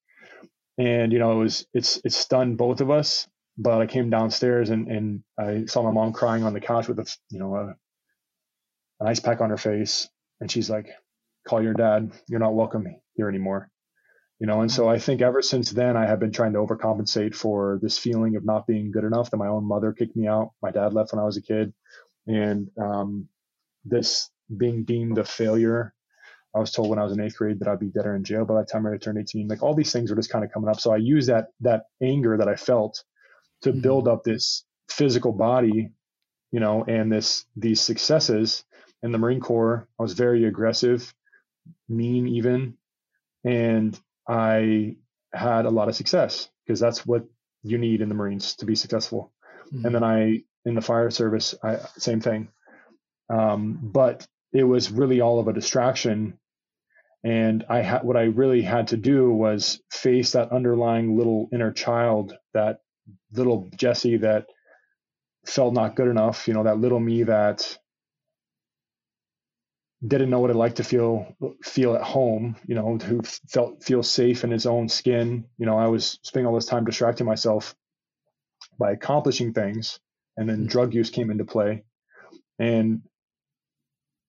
And 0.77 1.13
you 1.13 1.19
know, 1.19 1.33
it 1.33 1.43
was 1.43 1.67
it's 1.73 2.01
it 2.05 2.13
stunned 2.13 2.57
both 2.57 2.81
of 2.81 2.91
us. 2.91 3.27
But 3.57 3.81
I 3.81 3.87
came 3.87 4.09
downstairs 4.09 4.69
and 4.69 4.87
and 4.89 5.23
I 5.39 5.65
saw 5.65 5.83
my 5.83 5.91
mom 5.91 6.13
crying 6.13 6.43
on 6.43 6.53
the 6.53 6.61
couch 6.61 6.87
with 6.87 6.99
a 6.99 7.17
you 7.29 7.39
know 7.39 7.55
a 7.55 7.75
an 8.99 9.07
ice 9.07 9.19
pack 9.19 9.41
on 9.41 9.49
her 9.49 9.57
face, 9.57 10.09
and 10.41 10.51
she's 10.51 10.69
like, 10.69 10.87
"Call 11.47 11.63
your 11.63 11.73
dad. 11.73 12.11
You're 12.27 12.39
not 12.39 12.55
welcome 12.55 12.87
here 13.15 13.29
anymore." 13.29 13.69
You 14.39 14.47
know, 14.47 14.61
and 14.61 14.71
so 14.71 14.89
I 14.89 14.99
think 14.99 15.21
ever 15.21 15.41
since 15.41 15.71
then 15.71 15.95
I 15.97 16.05
have 16.07 16.19
been 16.19 16.31
trying 16.33 16.53
to 16.53 16.59
overcompensate 16.59 17.35
for 17.35 17.79
this 17.81 17.97
feeling 17.97 18.35
of 18.35 18.45
not 18.45 18.67
being 18.67 18.91
good 18.91 19.05
enough. 19.05 19.31
That 19.31 19.37
my 19.37 19.47
own 19.47 19.65
mother 19.65 19.93
kicked 19.93 20.15
me 20.15 20.27
out. 20.27 20.51
My 20.61 20.71
dad 20.71 20.93
left 20.93 21.13
when 21.13 21.21
I 21.21 21.25
was 21.25 21.37
a 21.37 21.41
kid, 21.41 21.73
and 22.27 22.69
um, 22.81 23.29
this 23.85 24.29
being 24.55 24.83
deemed 24.85 25.17
a 25.17 25.23
failure. 25.25 25.93
I 26.55 26.59
was 26.59 26.71
told 26.71 26.89
when 26.89 26.99
I 26.99 27.03
was 27.03 27.13
in 27.13 27.21
eighth 27.21 27.37
grade 27.37 27.59
that 27.59 27.67
I'd 27.67 27.79
be 27.79 27.89
dead 27.89 28.05
or 28.05 28.15
in 28.15 28.23
jail 28.23 28.45
by 28.45 28.61
the 28.61 28.65
time 28.65 28.87
I 28.87 28.97
turned 28.97 29.17
18. 29.19 29.47
Like 29.49 29.63
all 29.63 29.75
these 29.75 29.91
things 29.91 30.09
were 30.09 30.15
just 30.15 30.29
kind 30.29 30.45
of 30.45 30.51
coming 30.51 30.69
up. 30.69 30.79
So 30.79 30.93
I 30.93 30.97
used 30.97 31.29
that 31.29 31.47
that 31.61 31.83
anger 32.01 32.37
that 32.37 32.47
I 32.47 32.55
felt 32.55 33.03
to 33.65 33.71
mm-hmm. 33.71 33.81
build 33.81 34.07
up 34.07 34.23
this 34.23 34.63
physical 34.89 35.31
body, 35.31 35.89
you 36.51 36.59
know, 36.59 36.85
and 36.87 37.11
this 37.11 37.45
these 37.55 37.81
successes 37.81 38.63
in 39.03 39.11
the 39.11 39.17
Marine 39.17 39.39
Corps. 39.39 39.87
I 39.99 40.03
was 40.03 40.13
very 40.13 40.45
aggressive, 40.45 41.13
mean 41.89 42.27
even, 42.27 42.77
and 43.43 43.99
I 44.27 44.97
had 45.33 45.65
a 45.65 45.71
lot 45.71 45.89
of 45.89 45.95
success 45.95 46.49
because 46.65 46.79
that's 46.79 47.05
what 47.05 47.25
you 47.63 47.77
need 47.79 48.01
in 48.01 48.09
the 48.09 48.15
Marines 48.15 48.55
to 48.57 48.65
be 48.65 48.75
successful. 48.75 49.33
Mm-hmm. 49.73 49.85
And 49.85 49.95
then 49.95 50.03
I 50.03 50.43
in 50.65 50.75
the 50.75 50.81
fire 50.81 51.09
service, 51.09 51.55
I, 51.63 51.77
same 51.97 52.21
thing. 52.21 52.49
Um, 53.29 53.79
but 53.81 54.27
it 54.53 54.63
was 54.63 54.91
really 54.91 55.21
all 55.21 55.39
of 55.39 55.47
a 55.47 55.53
distraction. 55.53 56.37
And 57.23 57.65
I 57.67 57.81
had 57.81 58.03
what 58.03 58.17
I 58.17 58.25
really 58.25 58.61
had 58.61 58.89
to 58.89 58.97
do 58.97 59.31
was 59.31 59.81
face 59.89 60.33
that 60.33 60.51
underlying 60.51 61.17
little 61.17 61.49
inner 61.51 61.71
child, 61.71 62.37
that 62.53 62.81
little 63.31 63.69
Jesse 63.75 64.17
that 64.17 64.47
felt 65.45 65.73
not 65.73 65.95
good 65.95 66.07
enough, 66.07 66.47
you 66.47 66.53
know, 66.53 66.63
that 66.63 66.79
little 66.79 66.99
me 66.99 67.23
that 67.23 67.77
didn't 70.05 70.29
know 70.29 70.39
what 70.39 70.49
it 70.49 70.55
like 70.55 70.75
to 70.75 70.83
feel 70.83 71.35
feel 71.63 71.95
at 71.95 72.01
home, 72.01 72.55
you 72.67 72.75
know, 72.75 72.97
who 72.97 73.21
felt 73.21 73.83
feel 73.83 74.03
safe 74.03 74.43
in 74.43 74.51
his 74.51 74.65
own 74.65 74.89
skin. 74.89 75.45
You 75.57 75.65
know, 75.65 75.77
I 75.77 75.87
was 75.87 76.19
spending 76.23 76.47
all 76.47 76.55
this 76.55 76.65
time 76.65 76.85
distracting 76.85 77.25
myself 77.25 77.75
by 78.77 78.91
accomplishing 78.91 79.53
things, 79.53 79.99
and 80.37 80.47
then 80.49 80.59
mm-hmm. 80.59 80.67
drug 80.67 80.93
use 80.93 81.09
came 81.09 81.31
into 81.31 81.45
play, 81.45 81.83
and 82.59 83.01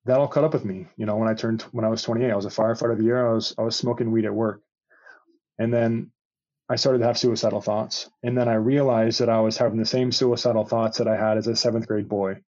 that 0.05 0.19
all 0.19 0.29
caught 0.29 0.45
up 0.45 0.53
with 0.53 0.65
me. 0.65 0.87
You 0.97 1.07
know, 1.07 1.17
when 1.17 1.29
I 1.29 1.35
turned 1.35 1.63
when 1.73 1.85
I 1.85 1.89
was 1.89 2.03
28, 2.03 2.31
I 2.31 2.37
was 2.37 2.47
a 2.47 2.51
firefighter 2.51 2.93
of 2.93 2.99
the 2.99 3.05
year. 3.05 3.29
I 3.29 3.33
was 3.33 3.55
I 3.59 3.63
was 3.63 3.77
smoking 3.77 4.13
weed 4.13 4.25
at 4.25 4.35
work, 4.35 4.63
and 5.59 5.73
then 5.73 6.11
I 6.69 6.77
started 6.77 6.99
to 6.99 7.07
have 7.07 7.19
suicidal 7.19 7.61
thoughts, 7.61 8.11
and 8.23 8.37
then 8.37 8.49
I 8.49 8.55
realized 8.55 9.21
that 9.21 9.29
I 9.29 9.41
was 9.41 9.57
having 9.57 9.79
the 9.79 9.87
same 9.87 10.11
suicidal 10.11 10.65
thoughts 10.65 10.99
that 10.99 11.07
I 11.09 11.17
had 11.17 11.39
as 11.39 11.47
a 11.47 11.55
seventh 11.55 11.87
grade 11.87 12.09
boy, 12.09 12.41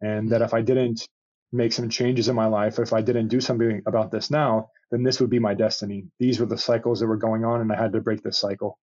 and 0.00 0.30
that 0.30 0.42
if 0.42 0.52
I 0.52 0.60
didn't 0.60 1.08
make 1.52 1.72
some 1.72 1.88
changes 1.88 2.28
in 2.28 2.34
my 2.34 2.46
life. 2.46 2.78
If 2.78 2.92
I 2.92 3.02
didn't 3.02 3.28
do 3.28 3.40
something 3.40 3.82
about 3.86 4.10
this 4.10 4.30
now, 4.30 4.70
then 4.90 5.02
this 5.02 5.20
would 5.20 5.30
be 5.30 5.38
my 5.38 5.54
destiny. 5.54 6.06
These 6.18 6.40
were 6.40 6.46
the 6.46 6.58
cycles 6.58 7.00
that 7.00 7.06
were 7.06 7.18
going 7.18 7.44
on, 7.44 7.60
and 7.60 7.70
I 7.70 7.76
had 7.76 7.92
to 7.92 8.00
break 8.00 8.22
this 8.22 8.38
cycle. 8.38 8.78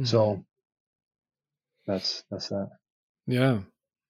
Mm-hmm. 0.00 0.04
So 0.06 0.44
that's 1.86 2.22
that's 2.30 2.48
that. 2.48 2.70
Yeah, 3.26 3.60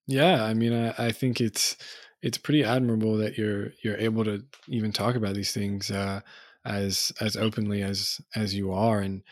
yeah. 0.06 0.44
I 0.44 0.54
mean, 0.54 0.72
I, 0.72 1.06
I 1.06 1.12
think 1.12 1.40
it's 1.40 1.76
it's 2.22 2.38
pretty 2.38 2.62
admirable 2.62 3.16
that 3.18 3.38
you're 3.38 3.70
you're 3.82 3.96
able 3.96 4.24
to 4.24 4.44
even 4.68 4.92
talk 4.92 5.16
about 5.16 5.34
these 5.34 5.52
things 5.52 5.90
uh, 5.90 6.20
as 6.64 7.12
as 7.20 7.36
openly 7.36 7.82
as 7.82 8.20
as 8.34 8.54
you 8.54 8.72
are, 8.72 9.00
and 9.00 9.22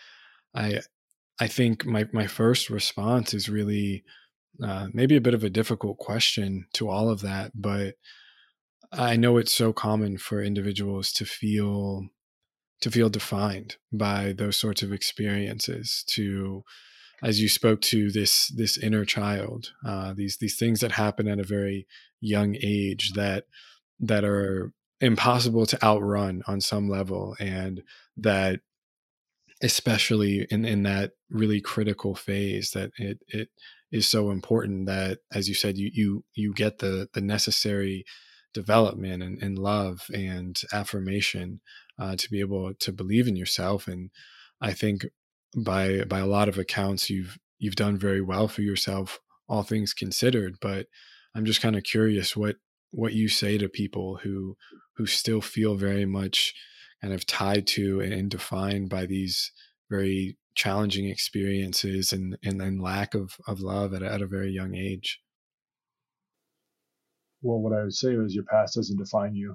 I 0.54 0.80
I 1.40 1.48
think 1.48 1.84
my 1.84 2.06
my 2.12 2.26
first 2.26 2.70
response 2.70 3.34
is 3.34 3.48
really 3.48 4.04
uh, 4.62 4.88
maybe 4.92 5.16
a 5.16 5.20
bit 5.20 5.34
of 5.34 5.44
a 5.44 5.50
difficult 5.50 5.98
question 5.98 6.66
to 6.74 6.88
all 6.88 7.10
of 7.10 7.20
that, 7.22 7.52
but 7.54 7.94
I 8.92 9.16
know 9.16 9.38
it's 9.38 9.52
so 9.52 9.72
common 9.72 10.18
for 10.18 10.42
individuals 10.42 11.12
to 11.14 11.24
feel 11.24 12.08
to 12.80 12.90
feel 12.90 13.08
defined 13.08 13.76
by 13.92 14.34
those 14.36 14.56
sorts 14.56 14.82
of 14.82 14.92
experiences 14.92 16.04
to 16.08 16.62
as 17.22 17.40
you 17.40 17.48
spoke 17.48 17.80
to 17.80 18.10
this 18.10 18.48
this 18.48 18.76
inner 18.76 19.04
child 19.04 19.72
uh, 19.86 20.12
these 20.14 20.36
these 20.38 20.56
things 20.56 20.80
that 20.80 20.92
happen 20.92 21.26
at 21.26 21.38
a 21.38 21.44
very 21.44 21.86
young 22.20 22.56
age 22.62 23.12
that 23.14 23.44
that 23.98 24.24
are 24.24 24.72
impossible 25.00 25.66
to 25.66 25.82
outrun 25.84 26.42
on 26.46 26.60
some 26.60 26.88
level 26.88 27.36
and 27.40 27.82
that 28.16 28.60
especially 29.64 30.46
in 30.50 30.64
in 30.64 30.84
that 30.84 31.12
really 31.28 31.60
critical 31.60 32.14
phase 32.14 32.70
that 32.70 32.90
it 32.98 33.18
it 33.28 33.48
is 33.90 34.06
so 34.06 34.30
important 34.30 34.86
that 34.86 35.18
as 35.32 35.48
you 35.48 35.54
said 35.54 35.76
you 35.76 35.90
you 35.92 36.24
you 36.34 36.54
get 36.54 36.78
the 36.78 37.08
the 37.14 37.20
necessary 37.20 38.04
development 38.54 39.22
and, 39.22 39.42
and 39.42 39.58
love 39.58 40.06
and 40.14 40.62
affirmation 40.72 41.60
uh, 41.98 42.16
to 42.16 42.30
be 42.30 42.40
able 42.40 42.72
to 42.74 42.92
believe 42.92 43.28
in 43.28 43.36
yourself. 43.36 43.86
And 43.86 44.10
I 44.60 44.72
think 44.72 45.04
by 45.56 46.04
by 46.04 46.20
a 46.20 46.26
lot 46.26 46.48
of 46.48 46.56
accounts, 46.56 47.10
you've 47.10 47.38
you've 47.58 47.76
done 47.76 47.98
very 47.98 48.22
well 48.22 48.48
for 48.48 48.62
yourself, 48.62 49.20
all 49.48 49.62
things 49.62 49.92
considered. 49.92 50.56
But 50.60 50.86
I'm 51.34 51.44
just 51.44 51.60
kind 51.60 51.76
of 51.76 51.82
curious 51.82 52.36
what 52.36 52.56
what 52.90 53.12
you 53.12 53.28
say 53.28 53.58
to 53.58 53.68
people 53.68 54.20
who 54.22 54.56
who 54.96 55.06
still 55.06 55.40
feel 55.40 55.74
very 55.74 56.06
much 56.06 56.54
kind 57.04 57.14
of 57.14 57.26
tied 57.26 57.66
to 57.66 58.00
and 58.00 58.30
defined 58.30 58.88
by 58.88 59.04
these 59.04 59.52
very 59.90 60.38
challenging 60.54 61.06
experiences 61.08 62.12
and 62.12 62.38
and 62.42 62.60
then 62.60 62.78
lack 62.78 63.14
of 63.14 63.36
of 63.46 63.60
love 63.60 63.92
at, 63.92 64.02
at 64.02 64.22
a 64.22 64.26
very 64.26 64.50
young 64.50 64.74
age 64.74 65.20
well, 67.44 67.60
what 67.60 67.78
I 67.78 67.82
would 67.82 67.94
say 67.94 68.14
is 68.14 68.34
your 68.34 68.44
past 68.44 68.74
doesn't 68.74 68.96
define 68.96 69.34
you. 69.34 69.54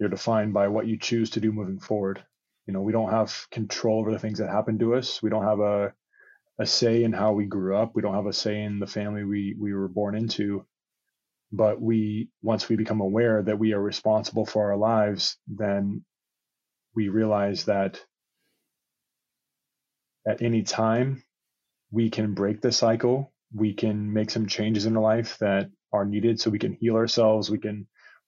You're 0.00 0.08
defined 0.08 0.54
by 0.54 0.68
what 0.68 0.86
you 0.86 0.98
choose 0.98 1.28
to 1.30 1.40
do 1.40 1.52
moving 1.52 1.78
forward. 1.78 2.24
You 2.66 2.72
know, 2.72 2.80
we 2.80 2.92
don't 2.92 3.10
have 3.10 3.46
control 3.50 4.00
over 4.00 4.10
the 4.10 4.18
things 4.18 4.38
that 4.38 4.48
happen 4.48 4.78
to 4.78 4.94
us. 4.94 5.22
We 5.22 5.28
don't 5.28 5.44
have 5.44 5.60
a 5.60 5.92
a 6.58 6.64
say 6.64 7.04
in 7.04 7.12
how 7.12 7.32
we 7.32 7.44
grew 7.44 7.76
up. 7.76 7.94
We 7.94 8.00
don't 8.00 8.14
have 8.14 8.26
a 8.26 8.32
say 8.32 8.62
in 8.62 8.78
the 8.78 8.86
family 8.86 9.22
we 9.22 9.54
we 9.58 9.74
were 9.74 9.88
born 9.88 10.16
into. 10.16 10.64
But 11.52 11.78
we 11.78 12.30
once 12.42 12.70
we 12.70 12.76
become 12.76 13.02
aware 13.02 13.42
that 13.42 13.58
we 13.58 13.74
are 13.74 13.82
responsible 13.82 14.46
for 14.46 14.70
our 14.70 14.78
lives, 14.78 15.36
then 15.46 16.04
we 16.94 17.08
realize 17.08 17.64
that 17.64 18.00
at 20.26 20.42
any 20.42 20.62
time 20.62 21.22
we 21.90 22.10
can 22.10 22.34
break 22.34 22.60
the 22.60 22.72
cycle. 22.72 23.32
We 23.54 23.74
can 23.74 24.12
make 24.12 24.30
some 24.30 24.46
changes 24.46 24.86
in 24.86 24.96
our 24.96 25.02
life 25.02 25.38
that 25.38 25.70
are 25.92 26.04
needed 26.04 26.40
so 26.40 26.50
we 26.50 26.58
can 26.58 26.72
heal 26.74 26.96
ourselves. 26.96 27.50
We 27.50 27.58
can 27.58 27.86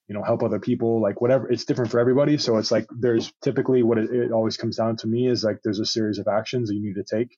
you 0.09 0.15
know 0.15 0.23
help 0.23 0.45
other 0.45 0.61
people 0.61 1.03
like 1.03 1.21
whatever 1.21 1.51
it's 1.51 1.65
different 1.65 1.91
for 1.91 2.01
everybody. 2.01 2.39
So 2.39 2.59
it's 2.59 2.71
like 2.71 2.87
there's 2.97 3.33
typically 3.43 3.83
what 3.83 3.99
it, 3.99 4.11
it 4.11 4.33
always 4.33 4.57
comes 4.57 4.77
down 4.77 4.97
to 4.99 5.09
me 5.09 5.29
is 5.29 5.45
like 5.45 5.61
there's 5.65 5.81
a 5.81 5.87
series 5.87 6.19
of 6.19 6.29
actions 6.29 6.69
that 6.69 6.77
you 6.77 6.83
need 6.83 6.97
to 6.97 7.17
take. 7.17 7.37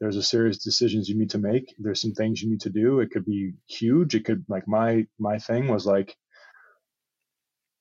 There's 0.00 0.16
a 0.16 0.22
series 0.22 0.56
of 0.56 0.62
decisions 0.62 1.08
you 1.08 1.18
need 1.18 1.30
to 1.30 1.38
make. 1.38 1.74
There's 1.78 2.00
some 2.02 2.12
things 2.14 2.42
you 2.42 2.50
need 2.50 2.62
to 2.62 2.70
do. 2.70 3.00
It 3.00 3.10
could 3.12 3.24
be 3.24 3.52
huge. 3.68 4.14
It 4.14 4.24
could 4.24 4.44
like 4.48 4.66
my 4.68 5.06
my 5.18 5.38
thing 5.38 5.68
was 5.68 5.86
like 5.86 6.16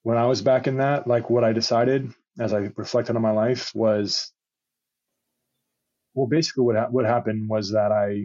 when 0.03 0.17
i 0.17 0.25
was 0.25 0.41
back 0.41 0.67
in 0.67 0.77
that 0.77 1.07
like 1.07 1.29
what 1.29 1.43
i 1.43 1.53
decided 1.53 2.11
as 2.39 2.53
i 2.53 2.57
reflected 2.77 3.15
on 3.15 3.21
my 3.21 3.31
life 3.31 3.71
was 3.75 4.31
well 6.13 6.27
basically 6.27 6.63
what 6.63 6.75
ha- 6.75 6.89
what 6.91 7.05
happened 7.05 7.49
was 7.49 7.71
that 7.71 7.91
i 7.91 8.23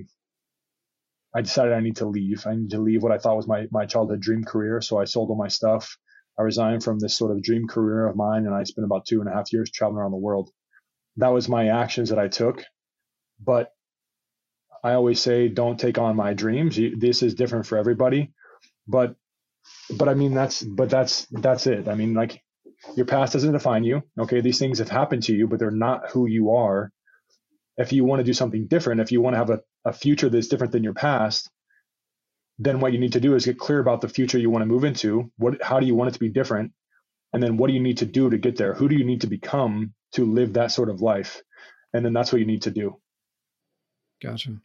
I 1.34 1.42
decided 1.42 1.72
I 1.74 1.80
need 1.80 1.96
to 1.96 2.06
leave. 2.06 2.46
I 2.46 2.54
need 2.54 2.70
to 2.70 2.78
leave 2.80 3.02
what 3.02 3.12
I 3.12 3.18
thought 3.18 3.36
was 3.36 3.46
my, 3.46 3.66
my 3.70 3.86
childhood 3.86 4.20
dream 4.20 4.42
career. 4.42 4.80
So 4.80 4.98
I 4.98 5.04
sold 5.04 5.30
all 5.30 5.36
my 5.36 5.48
stuff. 5.48 5.96
I 6.38 6.42
resigned 6.42 6.82
from 6.82 6.98
this 6.98 7.16
sort 7.16 7.30
of 7.30 7.42
dream 7.42 7.66
career 7.68 8.06
of 8.06 8.16
mine 8.16 8.46
and 8.46 8.54
I 8.54 8.64
spent 8.64 8.84
about 8.84 9.06
two 9.06 9.20
and 9.20 9.28
a 9.28 9.32
half 9.32 9.52
years 9.52 9.70
traveling 9.70 10.00
around 10.00 10.12
the 10.12 10.16
world. 10.16 10.50
That 11.18 11.28
was 11.28 11.48
my 11.48 11.68
actions 11.68 12.10
that 12.10 12.18
I 12.18 12.28
took. 12.28 12.64
But 13.44 13.70
I 14.84 14.94
always 14.94 15.20
say, 15.20 15.48
don't 15.48 15.78
take 15.78 15.98
on 15.98 16.16
my 16.16 16.34
dreams. 16.34 16.78
This 16.98 17.22
is 17.22 17.34
different 17.34 17.66
for 17.66 17.78
everybody. 17.78 18.32
But, 18.88 19.16
but 19.96 20.08
I 20.08 20.14
mean, 20.14 20.34
that's, 20.34 20.62
but 20.62 20.90
that's, 20.90 21.26
that's 21.30 21.66
it. 21.66 21.88
I 21.88 21.94
mean, 21.94 22.14
like 22.14 22.42
your 22.96 23.06
past 23.06 23.32
doesn't 23.32 23.52
define 23.52 23.84
you. 23.84 24.02
Okay. 24.18 24.40
These 24.40 24.58
things 24.58 24.78
have 24.78 24.88
happened 24.88 25.24
to 25.24 25.34
you, 25.34 25.48
but 25.48 25.58
they're 25.58 25.70
not 25.70 26.10
who 26.10 26.26
you 26.26 26.52
are 26.52 26.92
if 27.76 27.92
you 27.92 28.04
want 28.04 28.20
to 28.20 28.24
do 28.24 28.32
something 28.32 28.66
different, 28.66 29.00
if 29.00 29.12
you 29.12 29.20
want 29.20 29.34
to 29.34 29.38
have 29.38 29.50
a, 29.50 29.60
a 29.84 29.92
future 29.92 30.28
that's 30.28 30.48
different 30.48 30.72
than 30.72 30.84
your 30.84 30.94
past, 30.94 31.50
then 32.58 32.80
what 32.80 32.92
you 32.92 32.98
need 32.98 33.12
to 33.12 33.20
do 33.20 33.34
is 33.34 33.44
get 33.44 33.58
clear 33.58 33.80
about 33.80 34.00
the 34.00 34.08
future 34.08 34.38
you 34.38 34.50
want 34.50 34.62
to 34.62 34.66
move 34.66 34.84
into. 34.84 35.30
What, 35.36 35.62
how 35.62 35.80
do 35.80 35.86
you 35.86 35.94
want 35.94 36.08
it 36.08 36.12
to 36.14 36.20
be 36.20 36.30
different? 36.30 36.72
And 37.32 37.42
then 37.42 37.58
what 37.58 37.68
do 37.68 37.74
you 37.74 37.80
need 37.80 37.98
to 37.98 38.06
do 38.06 38.30
to 38.30 38.38
get 38.38 38.56
there? 38.56 38.72
Who 38.72 38.88
do 38.88 38.96
you 38.96 39.04
need 39.04 39.22
to 39.22 39.26
become 39.26 39.92
to 40.12 40.24
live 40.24 40.54
that 40.54 40.72
sort 40.72 40.88
of 40.88 41.02
life? 41.02 41.42
And 41.92 42.04
then 42.04 42.14
that's 42.14 42.32
what 42.32 42.40
you 42.40 42.46
need 42.46 42.62
to 42.62 42.70
do. 42.70 42.98
Gotcha. 44.22 44.58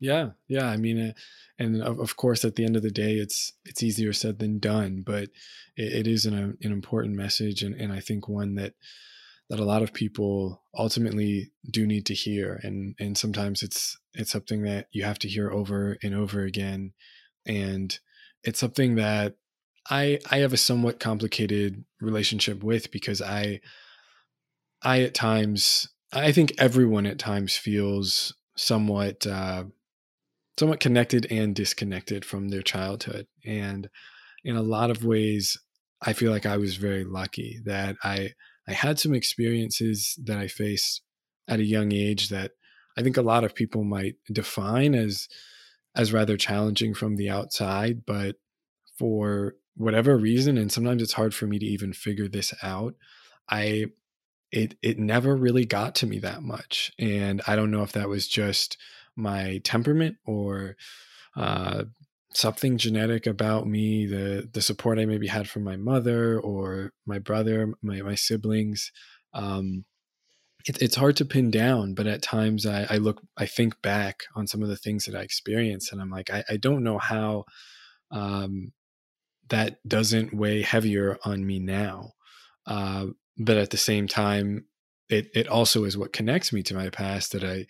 Yeah, 0.00 0.30
yeah. 0.48 0.66
I 0.66 0.76
mean, 0.76 1.00
uh, 1.00 1.12
and 1.58 1.82
of, 1.82 1.98
of 2.00 2.16
course, 2.16 2.44
at 2.44 2.56
the 2.56 2.64
end 2.64 2.76
of 2.76 2.82
the 2.82 2.90
day, 2.90 3.14
it's 3.14 3.52
it's 3.64 3.82
easier 3.82 4.12
said 4.12 4.38
than 4.38 4.58
done, 4.58 5.02
but 5.06 5.24
it, 5.76 5.92
it 5.92 6.06
is 6.06 6.26
an, 6.26 6.34
an 6.34 6.72
important 6.72 7.16
message, 7.16 7.62
and, 7.62 7.74
and 7.80 7.92
I 7.92 8.00
think 8.00 8.28
one 8.28 8.56
that 8.56 8.74
that 9.50 9.60
a 9.60 9.64
lot 9.64 9.82
of 9.82 9.92
people 9.92 10.62
ultimately 10.76 11.52
do 11.70 11.86
need 11.86 12.06
to 12.06 12.14
hear, 12.14 12.60
and 12.62 12.94
and 12.98 13.16
sometimes 13.16 13.62
it's 13.62 13.96
it's 14.14 14.30
something 14.30 14.62
that 14.62 14.88
you 14.92 15.04
have 15.04 15.18
to 15.20 15.28
hear 15.28 15.50
over 15.50 15.96
and 16.02 16.14
over 16.14 16.42
again, 16.42 16.92
and 17.46 17.98
it's 18.42 18.58
something 18.58 18.96
that 18.96 19.36
I 19.88 20.18
I 20.30 20.38
have 20.38 20.52
a 20.52 20.58
somewhat 20.58 21.00
complicated 21.00 21.84
relationship 22.00 22.62
with 22.64 22.90
because 22.90 23.22
I 23.22 23.60
I 24.82 25.02
at 25.02 25.14
times 25.14 25.88
I 26.12 26.32
think 26.32 26.52
everyone 26.58 27.06
at 27.06 27.18
times 27.18 27.56
feels 27.56 28.34
somewhat 28.56 29.26
uh, 29.26 29.64
somewhat 30.58 30.80
connected 30.80 31.26
and 31.30 31.54
disconnected 31.54 32.24
from 32.24 32.48
their 32.48 32.62
childhood. 32.62 33.26
And 33.44 33.88
in 34.44 34.56
a 34.56 34.62
lot 34.62 34.90
of 34.90 35.04
ways, 35.04 35.58
I 36.02 36.12
feel 36.12 36.30
like 36.30 36.46
I 36.46 36.56
was 36.56 36.76
very 36.76 37.04
lucky 37.04 37.60
that 37.64 37.96
I 38.02 38.30
I 38.66 38.72
had 38.72 38.98
some 38.98 39.14
experiences 39.14 40.18
that 40.24 40.38
I 40.38 40.48
faced 40.48 41.02
at 41.48 41.60
a 41.60 41.64
young 41.64 41.92
age 41.92 42.30
that 42.30 42.52
I 42.96 43.02
think 43.02 43.16
a 43.16 43.22
lot 43.22 43.44
of 43.44 43.54
people 43.54 43.84
might 43.84 44.14
define 44.32 44.94
as 44.94 45.28
as 45.96 46.12
rather 46.12 46.36
challenging 46.36 46.94
from 46.94 47.16
the 47.16 47.30
outside, 47.30 48.04
but 48.04 48.36
for 48.98 49.54
whatever 49.76 50.16
reason, 50.16 50.58
and 50.58 50.70
sometimes 50.70 51.02
it's 51.02 51.12
hard 51.12 51.34
for 51.34 51.46
me 51.46 51.58
to 51.58 51.66
even 51.66 51.92
figure 51.92 52.28
this 52.28 52.52
out, 52.62 52.94
I 53.48 53.86
it 54.52 54.76
it 54.82 54.98
never 54.98 55.36
really 55.36 55.64
got 55.64 55.94
to 55.96 56.06
me 56.06 56.18
that 56.20 56.42
much. 56.42 56.92
And 56.98 57.42
I 57.46 57.56
don't 57.56 57.70
know 57.70 57.82
if 57.82 57.92
that 57.92 58.08
was 58.08 58.28
just 58.28 58.76
my 59.16 59.60
temperament 59.64 60.16
or 60.26 60.76
uh, 61.36 61.84
something 62.32 62.78
genetic 62.78 63.26
about 63.26 63.66
me, 63.66 64.06
the 64.06 64.48
the 64.52 64.62
support 64.62 64.98
I 64.98 65.06
maybe 65.06 65.26
had 65.26 65.48
from 65.48 65.64
my 65.64 65.76
mother 65.76 66.40
or 66.40 66.92
my 67.06 67.18
brother, 67.18 67.72
my 67.82 68.02
my 68.02 68.14
siblings. 68.14 68.90
Um, 69.32 69.84
it, 70.66 70.80
it's 70.80 70.96
hard 70.96 71.16
to 71.16 71.24
pin 71.24 71.50
down, 71.50 71.94
but 71.94 72.06
at 72.06 72.22
times 72.22 72.64
I, 72.64 72.86
I, 72.88 72.96
look, 72.96 73.20
I 73.36 73.44
think 73.44 73.82
back 73.82 74.22
on 74.34 74.46
some 74.46 74.62
of 74.62 74.68
the 74.68 74.76
things 74.76 75.04
that 75.04 75.14
I 75.14 75.20
experienced, 75.20 75.92
and 75.92 76.00
I'm 76.00 76.10
like, 76.10 76.30
I, 76.30 76.42
I 76.48 76.56
don't 76.56 76.82
know 76.82 76.96
how 76.96 77.44
um, 78.10 78.72
that 79.48 79.86
doesn't 79.86 80.32
weigh 80.32 80.62
heavier 80.62 81.18
on 81.24 81.46
me 81.46 81.58
now. 81.58 82.12
Uh, 82.66 83.08
but 83.36 83.56
at 83.56 83.70
the 83.70 83.76
same 83.76 84.08
time, 84.08 84.64
it 85.08 85.28
it 85.34 85.48
also 85.48 85.84
is 85.84 85.98
what 85.98 86.12
connects 86.12 86.52
me 86.52 86.62
to 86.62 86.74
my 86.74 86.88
past 86.88 87.32
that 87.32 87.44
I 87.44 87.66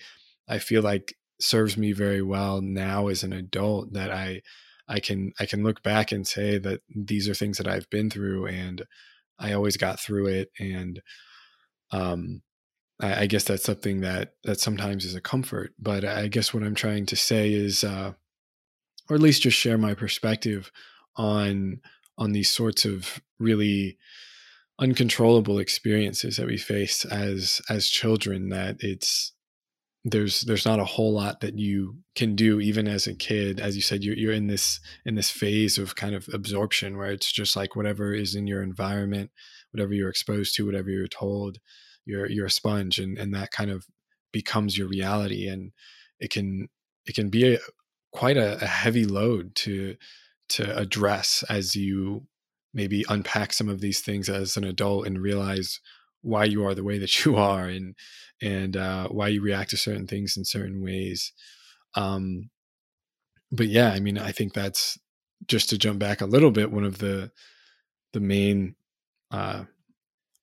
I 0.48 0.58
feel 0.58 0.82
like 0.82 1.16
serves 1.40 1.76
me 1.76 1.92
very 1.92 2.22
well 2.22 2.60
now 2.60 3.08
as 3.08 3.22
an 3.22 3.32
adult 3.32 3.92
that 3.92 4.10
I 4.10 4.42
I 4.88 5.00
can 5.00 5.32
I 5.38 5.46
can 5.46 5.62
look 5.64 5.82
back 5.82 6.12
and 6.12 6.26
say 6.26 6.58
that 6.58 6.80
these 6.94 7.28
are 7.28 7.34
things 7.34 7.58
that 7.58 7.68
I've 7.68 7.88
been 7.90 8.10
through 8.10 8.46
and 8.46 8.82
I 9.38 9.52
always 9.52 9.76
got 9.76 10.00
through 10.00 10.26
it 10.26 10.50
and 10.58 11.00
um 11.90 12.42
I, 13.00 13.22
I 13.22 13.26
guess 13.26 13.44
that's 13.44 13.64
something 13.64 14.00
that 14.02 14.34
that 14.44 14.60
sometimes 14.60 15.04
is 15.04 15.14
a 15.14 15.20
comfort 15.20 15.74
but 15.78 16.04
I 16.04 16.28
guess 16.28 16.52
what 16.52 16.62
I'm 16.62 16.74
trying 16.74 17.06
to 17.06 17.16
say 17.16 17.52
is 17.52 17.82
uh 17.82 18.12
or 19.08 19.16
at 19.16 19.22
least 19.22 19.42
just 19.42 19.58
share 19.58 19.78
my 19.78 19.94
perspective 19.94 20.70
on 21.16 21.80
on 22.16 22.32
these 22.32 22.50
sorts 22.50 22.84
of 22.84 23.20
really 23.38 23.98
uncontrollable 24.78 25.58
experiences 25.58 26.36
that 26.36 26.46
we 26.46 26.56
face 26.56 27.04
as 27.04 27.60
as 27.68 27.86
children 27.86 28.48
that 28.48 28.76
it's 28.80 29.32
there's 30.04 30.42
there's 30.42 30.66
not 30.66 30.80
a 30.80 30.84
whole 30.84 31.14
lot 31.14 31.40
that 31.40 31.58
you 31.58 31.96
can 32.14 32.36
do 32.36 32.60
even 32.60 32.86
as 32.86 33.06
a 33.06 33.14
kid 33.14 33.58
as 33.58 33.74
you 33.74 33.80
said 33.80 34.04
you're, 34.04 34.16
you're 34.16 34.32
in 34.32 34.46
this 34.46 34.78
in 35.06 35.14
this 35.14 35.30
phase 35.30 35.78
of 35.78 35.96
kind 35.96 36.14
of 36.14 36.28
absorption 36.32 36.98
where 36.98 37.10
it's 37.10 37.32
just 37.32 37.56
like 37.56 37.74
whatever 37.74 38.12
is 38.12 38.34
in 38.34 38.46
your 38.46 38.62
environment 38.62 39.30
whatever 39.72 39.94
you're 39.94 40.10
exposed 40.10 40.54
to 40.54 40.66
whatever 40.66 40.90
you're 40.90 41.08
told 41.08 41.58
you're 42.04 42.28
you're 42.30 42.46
a 42.46 42.50
sponge 42.50 42.98
and 42.98 43.16
and 43.18 43.34
that 43.34 43.50
kind 43.50 43.70
of 43.70 43.86
becomes 44.30 44.76
your 44.76 44.88
reality 44.88 45.48
and 45.48 45.72
it 46.20 46.30
can 46.30 46.68
it 47.06 47.14
can 47.14 47.30
be 47.30 47.54
a, 47.54 47.58
quite 48.12 48.36
a, 48.36 48.62
a 48.62 48.66
heavy 48.66 49.06
load 49.06 49.54
to 49.54 49.96
to 50.48 50.76
address 50.76 51.42
as 51.48 51.74
you 51.74 52.26
maybe 52.74 53.04
unpack 53.08 53.52
some 53.52 53.68
of 53.68 53.80
these 53.80 54.00
things 54.00 54.28
as 54.28 54.56
an 54.56 54.64
adult 54.64 55.06
and 55.06 55.22
realize 55.22 55.80
why 56.24 56.44
you 56.44 56.64
are 56.66 56.74
the 56.74 56.84
way 56.84 56.98
that 56.98 57.24
you 57.24 57.36
are 57.50 57.66
and 57.66 57.94
and 58.42 58.76
uh, 58.76 59.08
why 59.08 59.28
you 59.28 59.40
react 59.40 59.70
to 59.70 59.76
certain 59.76 60.06
things 60.06 60.36
in 60.36 60.44
certain 60.44 60.82
ways. 60.82 61.32
Um, 61.94 62.50
but 63.52 63.68
yeah, 63.68 63.90
I 63.90 64.00
mean, 64.00 64.18
I 64.18 64.32
think 64.32 64.52
that's 64.52 64.98
just 65.46 65.70
to 65.70 65.78
jump 65.78 65.98
back 65.98 66.20
a 66.20 66.26
little 66.26 66.50
bit. 66.50 66.72
One 66.72 66.84
of 66.84 66.98
the 66.98 67.30
the 68.12 68.20
main 68.20 68.74
uh, 69.30 69.64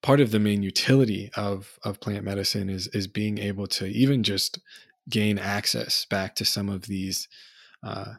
part 0.02 0.20
of 0.20 0.32
the 0.32 0.40
main 0.40 0.64
utility 0.64 1.32
of 1.36 1.78
of 1.84 2.00
plant 2.00 2.24
medicine 2.24 2.70
is 2.70 2.88
is 2.88 3.08
being 3.08 3.38
able 3.38 3.68
to 3.68 3.86
even 3.86 4.24
just 4.24 4.60
gain 5.10 5.38
access 5.38 6.06
back 6.10 6.36
to 6.36 6.46
some 6.46 6.70
of 6.70 6.84
these 6.84 7.28
uh, 7.84 8.14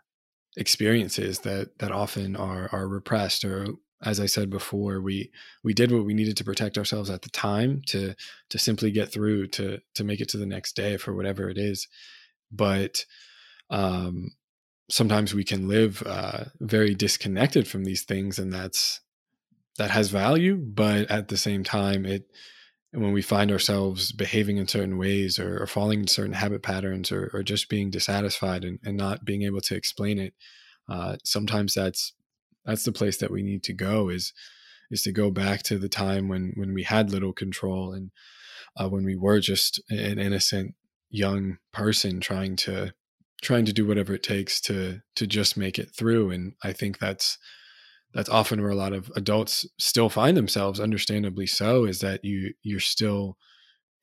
experiences 0.57 1.41
that 1.41 1.79
that 1.79 1.93
often 1.93 2.37
are 2.37 2.69
are 2.73 2.89
repressed 2.89 3.45
or 3.45 3.69
as 4.03 4.19
I 4.19 4.27
said 4.27 4.51
before, 4.51 5.01
we 5.01 5.31
we 5.63 5.75
did 5.75 5.93
what 5.93 6.05
we 6.05 6.15
needed 6.15 6.37
to 6.39 6.45
protect 6.45 6.77
ourselves 6.77 7.11
at 7.11 7.23
the 7.23 7.31
time 7.31 7.83
to 7.87 8.15
to 8.51 8.59
simply 8.59 8.91
get 8.91 9.13
through 9.13 9.49
to 9.49 9.81
to 9.95 10.05
make 10.05 10.21
it 10.21 10.29
to 10.31 10.39
the 10.39 10.47
next 10.47 10.75
day 10.75 10.97
for 10.97 11.15
whatever 11.15 11.49
it 11.49 11.59
is. 11.59 11.89
But 12.51 13.05
um, 13.71 14.33
sometimes 14.91 15.35
we 15.35 15.45
can 15.45 15.69
live 15.69 16.03
uh, 16.05 16.45
very 16.61 16.95
disconnected 16.95 17.69
from 17.69 17.85
these 17.85 18.03
things, 18.03 18.39
and 18.39 18.53
that's 18.53 19.01
that 19.79 19.91
has 19.91 20.11
value. 20.11 20.57
But 20.57 21.11
at 21.11 21.29
the 21.29 21.37
same 21.37 21.63
time, 21.65 22.05
it 22.05 22.25
when 22.93 23.13
we 23.13 23.23
find 23.23 23.51
ourselves 23.51 24.13
behaving 24.13 24.59
in 24.59 24.69
certain 24.69 24.99
ways 24.99 25.39
or, 25.39 25.63
or 25.63 25.67
falling 25.67 26.01
in 26.01 26.07
certain 26.09 26.35
habit 26.35 26.63
patterns 26.63 27.11
or, 27.11 27.31
or 27.33 27.43
just 27.43 27.71
being 27.71 27.91
dissatisfied 27.91 28.65
and, 28.65 28.79
and, 28.85 28.99
not 28.99 29.25
being 29.25 29.45
able 29.45 29.63
to 29.63 29.75
explain 29.75 30.19
it, 30.19 30.35
uh, 30.91 31.17
sometimes 31.25 31.73
that's 31.73 32.13
that's 32.65 32.85
the 32.85 32.93
place 32.93 33.19
that 33.19 33.31
we 33.31 33.43
need 33.43 33.63
to 33.65 33.73
go 33.73 34.09
is 34.09 34.33
is 34.91 35.03
to 35.03 35.13
go 35.13 35.31
back 35.31 35.63
to 35.63 35.79
the 35.79 35.89
time 35.89 36.29
when 36.29 36.53
when 36.57 36.75
we 36.75 36.83
had 36.83 37.11
little 37.11 37.33
control 37.33 37.93
and 37.93 38.11
uh, 38.77 38.89
when 38.89 39.05
we 39.05 39.17
were 39.17 39.41
just 39.41 39.83
an 39.91 40.19
innocent 40.19 40.75
young 41.11 41.59
person 41.73 42.21
trying 42.21 42.57
to 42.57 42.93
trying 43.43 43.65
to 43.65 43.73
do 43.73 43.87
whatever 43.87 44.15
it 44.15 44.23
takes 44.23 44.61
to 44.61 45.01
to 45.17 45.27
just 45.27 45.57
make 45.57 45.79
it 45.79 45.95
through. 45.95 46.31
And 46.31 46.55
i 46.63 46.73
think 46.73 46.99
that's 46.99 47.39
that's 48.15 48.29
often 48.29 48.61
where 48.61 48.71
a 48.71 48.77
lot 48.77 48.93
of 48.93 49.11
adults 49.17 49.67
still 49.79 50.11
find 50.11 50.37
themselves 50.37 50.79
understandably 50.79 51.47
so 51.47 51.85
is 51.85 52.01
that 52.01 52.25
you 52.25 52.53
you're 52.63 52.81
still 52.81 53.37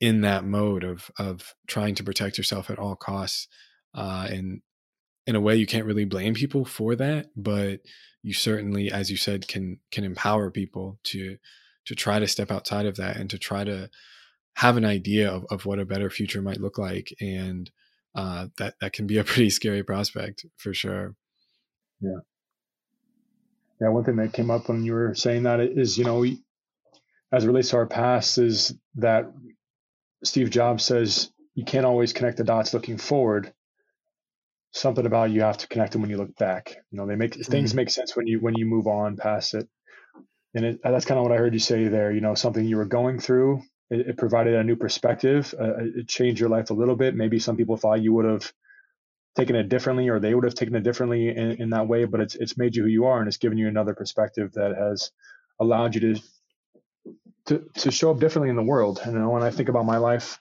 in 0.00 0.22
that 0.22 0.44
mode 0.44 0.84
of 0.84 1.10
of 1.18 1.54
trying 1.66 1.94
to 1.94 2.04
protect 2.04 2.38
yourself 2.38 2.70
at 2.70 2.78
all 2.78 2.96
costs. 2.96 3.48
Uh, 3.94 4.28
and 4.30 4.62
in 5.26 5.34
a 5.34 5.40
way 5.40 5.56
you 5.56 5.66
can't 5.66 5.84
really 5.84 6.04
blame 6.04 6.32
people 6.32 6.64
for 6.64 6.94
that 6.94 7.26
but 7.36 7.80
you 8.22 8.32
certainly 8.34 8.90
as 8.90 9.10
you 9.10 9.16
said 9.16 9.48
can 9.48 9.78
can 9.90 10.04
empower 10.04 10.50
people 10.50 10.98
to 11.04 11.38
to 11.86 11.94
try 11.94 12.18
to 12.18 12.28
step 12.28 12.50
outside 12.50 12.86
of 12.86 12.96
that 12.96 13.16
and 13.16 13.30
to 13.30 13.38
try 13.38 13.64
to 13.64 13.90
have 14.54 14.76
an 14.76 14.84
idea 14.84 15.30
of, 15.30 15.46
of 15.50 15.66
what 15.66 15.78
a 15.78 15.84
better 15.84 16.10
future 16.10 16.42
might 16.42 16.60
look 16.60 16.78
like. 16.78 17.14
And 17.20 17.70
uh, 18.14 18.48
that 18.58 18.74
that 18.80 18.92
can 18.92 19.06
be 19.06 19.18
a 19.18 19.24
pretty 19.30 19.50
scary 19.50 19.82
prospect 19.82 20.44
for 20.56 20.74
sure. 20.74 21.14
Yeah. 22.00 22.18
Yeah 23.80 23.88
one 23.88 24.04
thing 24.04 24.16
that 24.16 24.32
came 24.32 24.50
up 24.50 24.68
when 24.68 24.84
you 24.84 24.92
were 24.92 25.14
saying 25.14 25.44
that 25.44 25.60
is 25.60 25.96
you 25.96 26.04
know 26.04 26.24
as 27.32 27.44
it 27.44 27.46
relates 27.46 27.70
to 27.70 27.76
our 27.76 27.86
past 27.86 28.36
is 28.38 28.74
that 28.96 29.32
steve 30.22 30.50
jobs 30.50 30.84
says 30.84 31.30
you 31.54 31.64
can't 31.64 31.86
always 31.86 32.12
connect 32.12 32.36
the 32.36 32.44
dots 32.44 32.74
looking 32.74 32.98
forward 32.98 33.54
something 34.72 35.06
about 35.06 35.30
you 35.30 35.42
have 35.42 35.58
to 35.58 35.68
connect 35.68 35.92
them 35.92 36.02
when 36.02 36.10
you 36.10 36.16
look 36.16 36.36
back. 36.36 36.76
You 36.90 36.98
know, 36.98 37.06
they 37.06 37.16
make 37.16 37.32
mm-hmm. 37.32 37.50
things 37.50 37.74
make 37.74 37.90
sense 37.90 38.16
when 38.16 38.26
you 38.26 38.40
when 38.40 38.54
you 38.56 38.66
move 38.66 38.86
on 38.86 39.16
past 39.16 39.54
it. 39.54 39.68
And 40.54 40.64
it, 40.64 40.80
that's 40.82 41.04
kind 41.04 41.18
of 41.18 41.22
what 41.22 41.32
I 41.32 41.36
heard 41.36 41.54
you 41.54 41.60
say 41.60 41.88
there. 41.88 42.10
You 42.12 42.20
know, 42.20 42.34
something 42.34 42.64
you 42.64 42.76
were 42.76 42.84
going 42.84 43.20
through, 43.20 43.62
it, 43.88 44.00
it 44.00 44.16
provided 44.18 44.54
a 44.54 44.64
new 44.64 44.76
perspective. 44.76 45.54
Uh, 45.58 45.74
it 45.96 46.08
changed 46.08 46.40
your 46.40 46.48
life 46.48 46.70
a 46.70 46.74
little 46.74 46.96
bit. 46.96 47.14
Maybe 47.14 47.38
some 47.38 47.56
people 47.56 47.76
thought 47.76 48.02
you 48.02 48.12
would 48.14 48.24
have 48.24 48.52
taken 49.36 49.54
it 49.54 49.68
differently, 49.68 50.08
or 50.08 50.18
they 50.18 50.34
would 50.34 50.44
have 50.44 50.54
taken 50.54 50.74
it 50.74 50.82
differently 50.82 51.28
in, 51.28 51.52
in 51.62 51.70
that 51.70 51.86
way. 51.86 52.04
But 52.04 52.20
it's 52.20 52.34
it's 52.34 52.58
made 52.58 52.74
you 52.74 52.82
who 52.82 52.88
you 52.88 53.06
are, 53.06 53.18
and 53.18 53.28
it's 53.28 53.36
given 53.36 53.58
you 53.58 53.68
another 53.68 53.94
perspective 53.94 54.52
that 54.54 54.76
has 54.76 55.12
allowed 55.60 55.94
you 55.94 56.14
to 56.14 56.20
to 57.46 57.64
to 57.74 57.90
show 57.90 58.10
up 58.10 58.20
differently 58.20 58.50
in 58.50 58.56
the 58.56 58.62
world. 58.62 59.00
And 59.04 59.12
you 59.12 59.18
know, 59.18 59.30
when 59.30 59.42
I 59.42 59.50
think 59.50 59.68
about 59.68 59.84
my 59.84 59.98
life, 59.98 60.40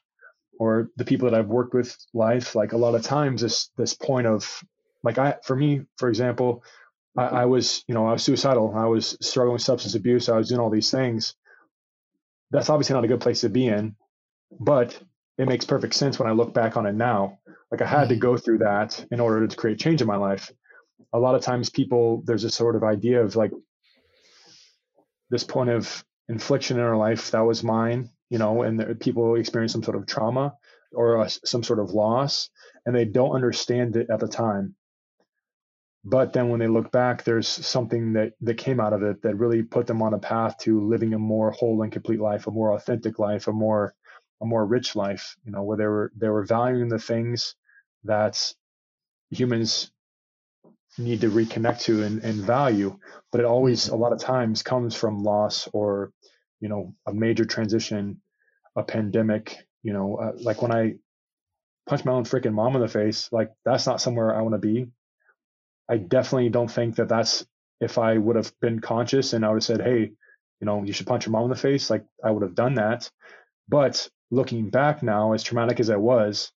or 0.60 0.89
the 0.97 1.05
people 1.05 1.30
that 1.30 1.39
I've 1.39 1.47
worked 1.47 1.74
with 1.74 1.95
life, 2.14 2.53
like 2.53 2.74
a 2.74 2.78
lot 2.78 2.93
of 2.93 3.01
times 3.01 3.41
this 3.41 3.70
this 3.78 3.93
point 3.93 4.28
of 4.28 4.62
like 5.03 5.18
I 5.18 5.38
for 5.43 5.55
me, 5.55 5.82
for 5.97 6.10
example, 6.10 6.64
I, 7.18 7.24
I 7.24 7.45
was, 7.45 7.84
you 7.88 7.95
know, 7.95 8.05
I 8.05 8.12
was 8.12 8.24
suicidal. 8.24 8.74
I 8.76 8.86
was 8.86 9.18
struggling 9.22 9.53
with 9.53 9.62
substance 9.62 9.95
abuse. 9.95 10.30
I 10.30 10.38
was 10.38 10.49
doing 10.49 10.60
all 10.62 10.70
these 10.70 10.91
things. 10.91 11.36
That's 12.51 12.70
obviously 12.70 12.93
not 12.95 13.05
a 13.05 13.07
good 13.07 13.22
place 13.22 13.41
to 13.41 13.49
be 13.49 13.68
in, 13.68 13.95
but 14.60 14.99
it 15.38 15.47
makes 15.47 15.66
perfect 15.66 15.93
sense 15.93 16.20
when 16.20 16.28
I 16.28 16.34
look 16.34 16.53
back 16.53 16.76
on 16.78 16.86
it 16.86 16.93
now. 16.95 17.39
Like 17.72 17.82
I 17.82 17.86
had 17.88 18.10
to 18.10 18.16
Mhm. 18.16 18.20
go 18.20 18.38
through 18.38 18.57
that 18.60 19.05
in 19.12 19.20
order 19.20 19.47
to 19.47 19.55
create 19.55 19.80
change 19.80 20.01
in 20.01 20.07
my 20.07 20.18
life. 20.18 20.51
A 21.14 21.20
lot 21.20 21.36
of 21.36 21.41
times 21.41 21.70
people 21.70 22.22
there's 22.26 22.43
a 22.43 22.49
sort 22.49 22.76
of 22.76 22.84
idea 22.84 23.24
of 23.24 23.36
like 23.36 23.51
this 25.30 25.43
point 25.43 25.70
of 25.70 26.03
infliction 26.28 26.78
in 26.78 26.84
our 26.84 26.97
life 26.97 27.32
that 27.32 27.41
was 27.41 27.64
mine, 27.64 28.10
you 28.30 28.38
know, 28.38 28.61
and 28.63 28.80
there, 28.80 28.95
people 28.95 29.36
experience 29.36 29.71
some 29.71 29.84
sort 29.84 29.97
of 29.97 30.05
trauma 30.05 30.53
or 30.93 31.19
uh, 31.19 31.30
some 31.45 31.63
sort 31.63 31.80
of 31.80 31.91
loss 31.91 32.49
and 32.86 32.95
they 32.95 33.05
don't 33.05 33.36
understand 33.36 33.95
it 33.95 34.09
at 34.09 34.19
the 34.19 34.27
time. 34.27 34.75
But 36.03 36.32
then 36.34 36.49
when 36.49 36.59
they 36.59 36.67
look 36.67 36.91
back 36.91 37.23
there's 37.23 37.47
something 37.47 38.13
that 38.13 38.34
that 38.41 38.57
came 38.57 38.80
out 38.80 38.93
of 38.93 39.03
it 39.03 39.21
that 39.23 39.36
really 39.36 39.63
put 39.63 39.86
them 39.86 40.01
on 40.01 40.13
a 40.13 40.19
path 40.19 40.57
to 40.59 40.88
living 40.88 41.13
a 41.13 41.19
more 41.19 41.51
whole 41.51 41.82
and 41.84 41.91
complete 41.91 42.21
life 42.21 42.47
a 42.47 42.51
more 42.51 42.73
authentic 42.73 43.19
life 43.19 43.47
a 43.47 43.51
more 43.51 43.93
a 44.41 44.45
more 44.45 44.65
rich 44.65 44.95
life 44.95 45.36
you 45.43 45.51
know 45.51 45.63
where 45.63 45.77
they 45.77 45.86
were 45.86 46.11
they 46.15 46.30
were 46.30 46.45
valuing 46.45 46.88
the 46.88 46.99
things 46.99 47.55
that 48.05 48.53
humans 49.30 49.91
need 50.97 51.21
to 51.21 51.30
reconnect 51.30 51.82
to 51.82 52.03
and, 52.03 52.23
and 52.23 52.41
value. 52.41 52.97
But 53.32 53.41
it 53.41 53.45
always 53.45 53.89
a 53.89 53.95
lot 53.95 54.13
of 54.13 54.19
times 54.19 54.63
comes 54.63 54.95
from 54.95 55.23
loss 55.23 55.67
or 55.73 56.11
you 56.60 56.70
know 56.70 56.93
a 57.07 57.14
major 57.14 57.45
transition 57.45 58.22
a 58.76 58.84
pandemic 58.84 59.57
you 59.84 59.93
know 59.93 60.16
uh, 60.18 60.32
like 60.41 60.62
when 60.62 60.72
i 60.72 60.93
punch 61.88 62.05
my 62.05 62.12
own 62.12 62.24
freaking 62.24 62.53
mom 62.53 62.76
in 62.76 62.82
the 62.82 62.88
face 62.88 63.30
like 63.32 63.51
that's 63.66 63.88
not 63.88 64.01
somewhere 64.01 64.36
i 64.36 64.41
want 64.41 64.53
to 64.53 64.60
be 64.60 64.88
I 65.89 65.97
definitely 65.97 66.49
don't 66.49 66.72
think 66.72 66.95
that 66.95 67.10
that's 67.10 67.45
if 67.82 67.97
I 67.97 68.18
would 68.18 68.36
have 68.36 68.53
been 68.62 68.80
conscious 68.80 69.34
and 69.34 69.43
I 69.43 69.49
would 69.49 69.55
have 69.55 69.64
said, 69.64 69.82
hey, 69.82 70.12
you 70.62 70.66
know, 70.66 70.84
you 70.84 70.93
should 70.93 71.07
punch 71.07 71.26
your 71.26 71.32
mom 71.32 71.45
in 71.45 71.49
the 71.49 71.55
face, 71.55 71.89
like 71.89 72.05
I 72.24 72.30
would 72.30 72.43
have 72.43 72.55
done 72.55 72.76
that. 72.76 73.10
But 73.68 74.07
looking 74.30 74.70
back 74.70 75.01
now, 75.01 75.34
as 75.34 75.41
traumatic 75.41 75.80
as 75.80 75.89
I 75.89 75.95
was, 75.95 76.51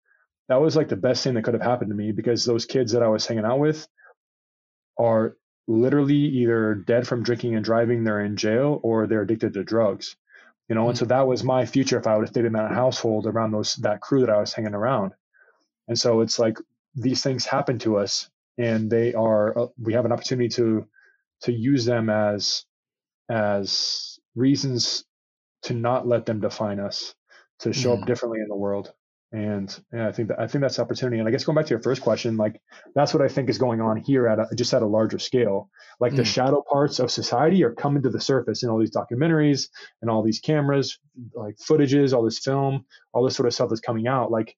that 0.49 0.61
was 0.61 0.75
like 0.75 0.89
the 0.89 0.95
best 0.95 1.23
thing 1.23 1.33
that 1.33 1.43
could 1.43 1.55
have 1.55 1.63
happened 1.63 1.89
to 1.89 1.95
me 1.95 2.11
because 2.11 2.45
those 2.45 2.65
kids 2.65 2.91
that 2.91 3.01
I 3.01 3.07
was 3.07 3.25
hanging 3.25 3.45
out 3.45 3.59
with 3.59 3.87
are 4.99 5.35
literally 5.67 6.15
either 6.15 6.75
dead 6.75 7.07
from 7.07 7.23
drinking 7.23 7.55
and 7.55 7.63
driving, 7.65 8.03
they're 8.03 8.21
in 8.21 8.37
jail, 8.37 8.79
or 8.83 9.07
they're 9.07 9.21
addicted 9.21 9.53
to 9.53 9.63
drugs. 9.63 10.15
You 10.69 10.75
know, 10.75 10.89
and 10.89 10.97
so 10.97 11.05
that 11.05 11.27
was 11.27 11.43
my 11.43 11.65
future 11.65 11.97
if 11.99 12.07
I 12.07 12.15
would 12.15 12.23
have 12.23 12.29
stayed 12.29 12.45
in 12.45 12.53
that 12.53 12.71
household 12.71 13.27
around 13.27 13.51
those 13.51 13.75
that 13.77 14.01
crew 14.01 14.21
that 14.21 14.29
I 14.29 14.39
was 14.39 14.53
hanging 14.53 14.73
around. 14.73 15.13
And 15.87 15.99
so 15.99 16.21
it's 16.21 16.39
like 16.39 16.57
these 16.95 17.21
things 17.21 17.45
happen 17.45 17.79
to 17.79 17.97
us 17.97 18.29
and 18.57 18.89
they 18.89 19.13
are 19.13 19.57
uh, 19.57 19.67
we 19.77 19.93
have 19.93 20.05
an 20.05 20.11
opportunity 20.11 20.49
to 20.49 20.87
to 21.41 21.51
use 21.51 21.85
them 21.85 22.09
as 22.09 22.65
as 23.29 24.19
reasons 24.35 25.05
to 25.63 25.73
not 25.73 26.07
let 26.07 26.25
them 26.25 26.39
define 26.39 26.79
us 26.79 27.15
to 27.59 27.73
show 27.73 27.95
Mhm. 27.95 28.01
up 28.01 28.07
differently 28.07 28.39
in 28.41 28.47
the 28.47 28.55
world 28.55 28.93
and, 29.33 29.81
i 29.93 30.11
think 30.11 30.29
that 30.29 30.39
i 30.39 30.47
think 30.47 30.61
that's 30.61 30.79
opportunity. 30.79 31.19
And 31.19 31.27
i 31.27 31.31
guess 31.31 31.43
going 31.43 31.55
back 31.55 31.65
to 31.65 31.71
your 31.71 31.81
first 31.81 32.01
question 32.01 32.37
like 32.37 32.61
that's 32.95 33.13
what 33.13 33.21
i 33.23 33.27
think 33.27 33.49
is 33.49 33.57
going 33.57 33.81
on 33.81 33.97
here 33.97 34.27
at 34.27 34.39
a, 34.39 34.47
just 34.55 34.73
at 34.73 34.81
a 34.83 34.87
larger 34.87 35.19
scale. 35.19 35.69
Like 35.99 36.15
the 36.15 36.21
Mm. 36.21 36.33
shadow 36.35 36.63
parts 36.71 36.99
of 36.99 37.11
society 37.11 37.63
are 37.63 37.73
coming 37.73 38.03
to 38.03 38.09
the 38.09 38.21
surface 38.21 38.63
in 38.63 38.69
all 38.69 38.79
these 38.79 38.95
documentaries 38.95 39.67
and 40.01 40.09
all 40.09 40.23
these 40.23 40.39
cameras 40.39 40.97
like 41.35 41.55
footages 41.57 42.13
all 42.13 42.23
this 42.23 42.39
film 42.39 42.85
all 43.13 43.23
this 43.23 43.35
sort 43.35 43.47
of 43.47 43.53
stuff 43.53 43.69
that's 43.69 43.81
coming 43.81 44.07
out. 44.07 44.31
Like 44.31 44.55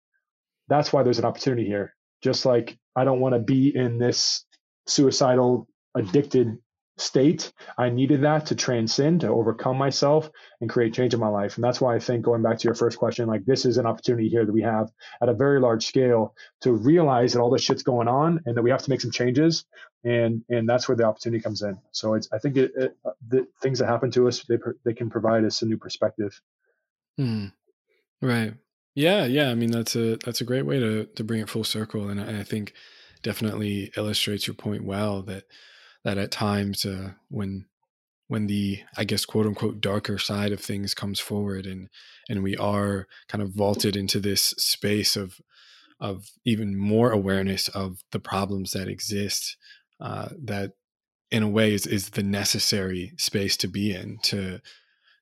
that's 0.68 0.92
why 0.94 1.04
there's 1.04 1.20
an 1.20 1.26
opportunity 1.26 1.66
here. 1.66 1.94
Just 2.24 2.46
like 2.46 2.78
I 2.96 3.04
don't 3.04 3.20
want 3.20 3.34
to 3.36 3.40
be 3.40 3.76
in 3.76 3.98
this 3.98 4.46
suicidal, 4.88 5.68
addicted 5.96 6.58
state. 6.98 7.52
I 7.78 7.90
needed 7.90 8.22
that 8.22 8.48
to 8.48 8.56
transcend, 8.56 9.22
to 9.22 9.30
overcome 9.30 9.78
myself 9.78 10.30
and 10.62 10.70
create 10.70 10.94
change 10.94 11.14
in 11.14 11.20
my 11.20 11.28
life. 11.28 11.56
And 11.56 11.64
that's 11.64 11.82
why 11.82 11.96
I 11.96 12.00
think 12.00 12.24
going 12.24 12.42
back 12.42 12.60
to 12.60 12.68
your 12.68 12.76
first 12.76 12.98
question, 12.98 13.28
like 13.28 13.46
this 13.46 13.66
is 13.66 13.78
an 13.78 13.86
opportunity 13.86 14.30
here 14.30 14.46
that 14.46 14.52
we 14.52 14.62
have 14.62 14.92
at 15.22 15.30
a 15.30 15.34
very 15.34 15.60
large 15.60 15.86
scale 15.86 16.34
to 16.62 16.72
realize 16.72 17.34
that 17.34 17.42
all 17.42 17.50
this 17.50 17.64
shit's 17.64 17.84
going 17.84 18.08
on 18.08 18.42
and 18.46 18.56
that 18.56 18.62
we 18.62 18.70
have 18.70 18.84
to 18.84 18.90
make 18.90 19.02
some 19.02 19.12
changes. 19.12 19.66
And 20.04 20.44
and 20.50 20.70
that's 20.70 20.88
where 20.88 20.96
the 20.96 21.04
opportunity 21.04 21.42
comes 21.42 21.64
in. 21.64 21.78
So 21.92 22.14
it's 22.14 22.30
I 22.32 22.38
think 22.38 22.58
it, 22.58 22.72
it 22.76 22.98
the 23.28 23.48
things 23.62 23.80
that 23.80 23.88
happen 23.88 24.12
to 24.12 24.28
us 24.28 24.44
they 24.44 24.58
they 24.84 24.94
can 24.94 25.10
provide 25.10 25.44
us 25.44 25.62
a 25.62 25.66
new 25.66 25.78
perspective. 25.78 26.40
Hmm. 27.18 27.48
Right. 28.22 28.54
Yeah, 28.94 29.26
yeah. 29.26 29.50
I 29.50 29.56
mean, 29.56 29.72
that's 29.72 29.96
a 29.96 30.16
that's 30.18 30.42
a 30.42 30.46
great 30.46 30.66
way 30.66 30.80
to 30.80 31.06
to 31.06 31.24
bring 31.24 31.42
it 31.42 31.50
full 31.50 31.66
circle, 31.66 32.08
and 32.08 32.20
I, 32.20 32.40
I 32.40 32.44
think 32.44 32.74
definitely 33.24 33.92
illustrates 33.98 34.48
your 34.48 34.54
point 34.54 34.86
well. 34.86 35.22
That 35.24 35.44
that 36.06 36.18
at 36.18 36.32
times 36.32 36.86
uh, 36.86 37.12
when 37.30 37.66
when 38.28 38.48
the 38.48 38.80
I 38.96 39.04
guess 39.04 39.26
quote 39.26 39.46
unquote 39.46 39.82
darker 39.82 40.18
side 40.18 40.54
of 40.54 40.62
things 40.62 40.94
comes 40.94 41.20
forward, 41.20 41.66
and 41.66 41.90
and 42.30 42.42
we 42.42 42.56
are 42.56 43.08
kind 43.28 43.42
of 43.42 43.50
vaulted 43.50 43.98
into 43.98 44.22
this 44.22 44.42
space 44.58 45.18
of 45.18 45.42
of 46.00 46.30
even 46.46 46.78
more 46.78 47.12
awareness 47.12 47.68
of 47.70 48.04
the 48.12 48.20
problems 48.20 48.72
that 48.72 48.88
exist, 48.88 49.58
uh, 50.00 50.30
that 50.44 50.72
in 51.32 51.44
a 51.44 51.50
way 51.50 51.74
is 51.74 51.86
is 51.86 52.12
the 52.12 52.24
necessary 52.24 53.12
space 53.18 53.58
to 53.58 53.68
be 53.68 53.94
in 53.94 54.20
to 54.24 54.62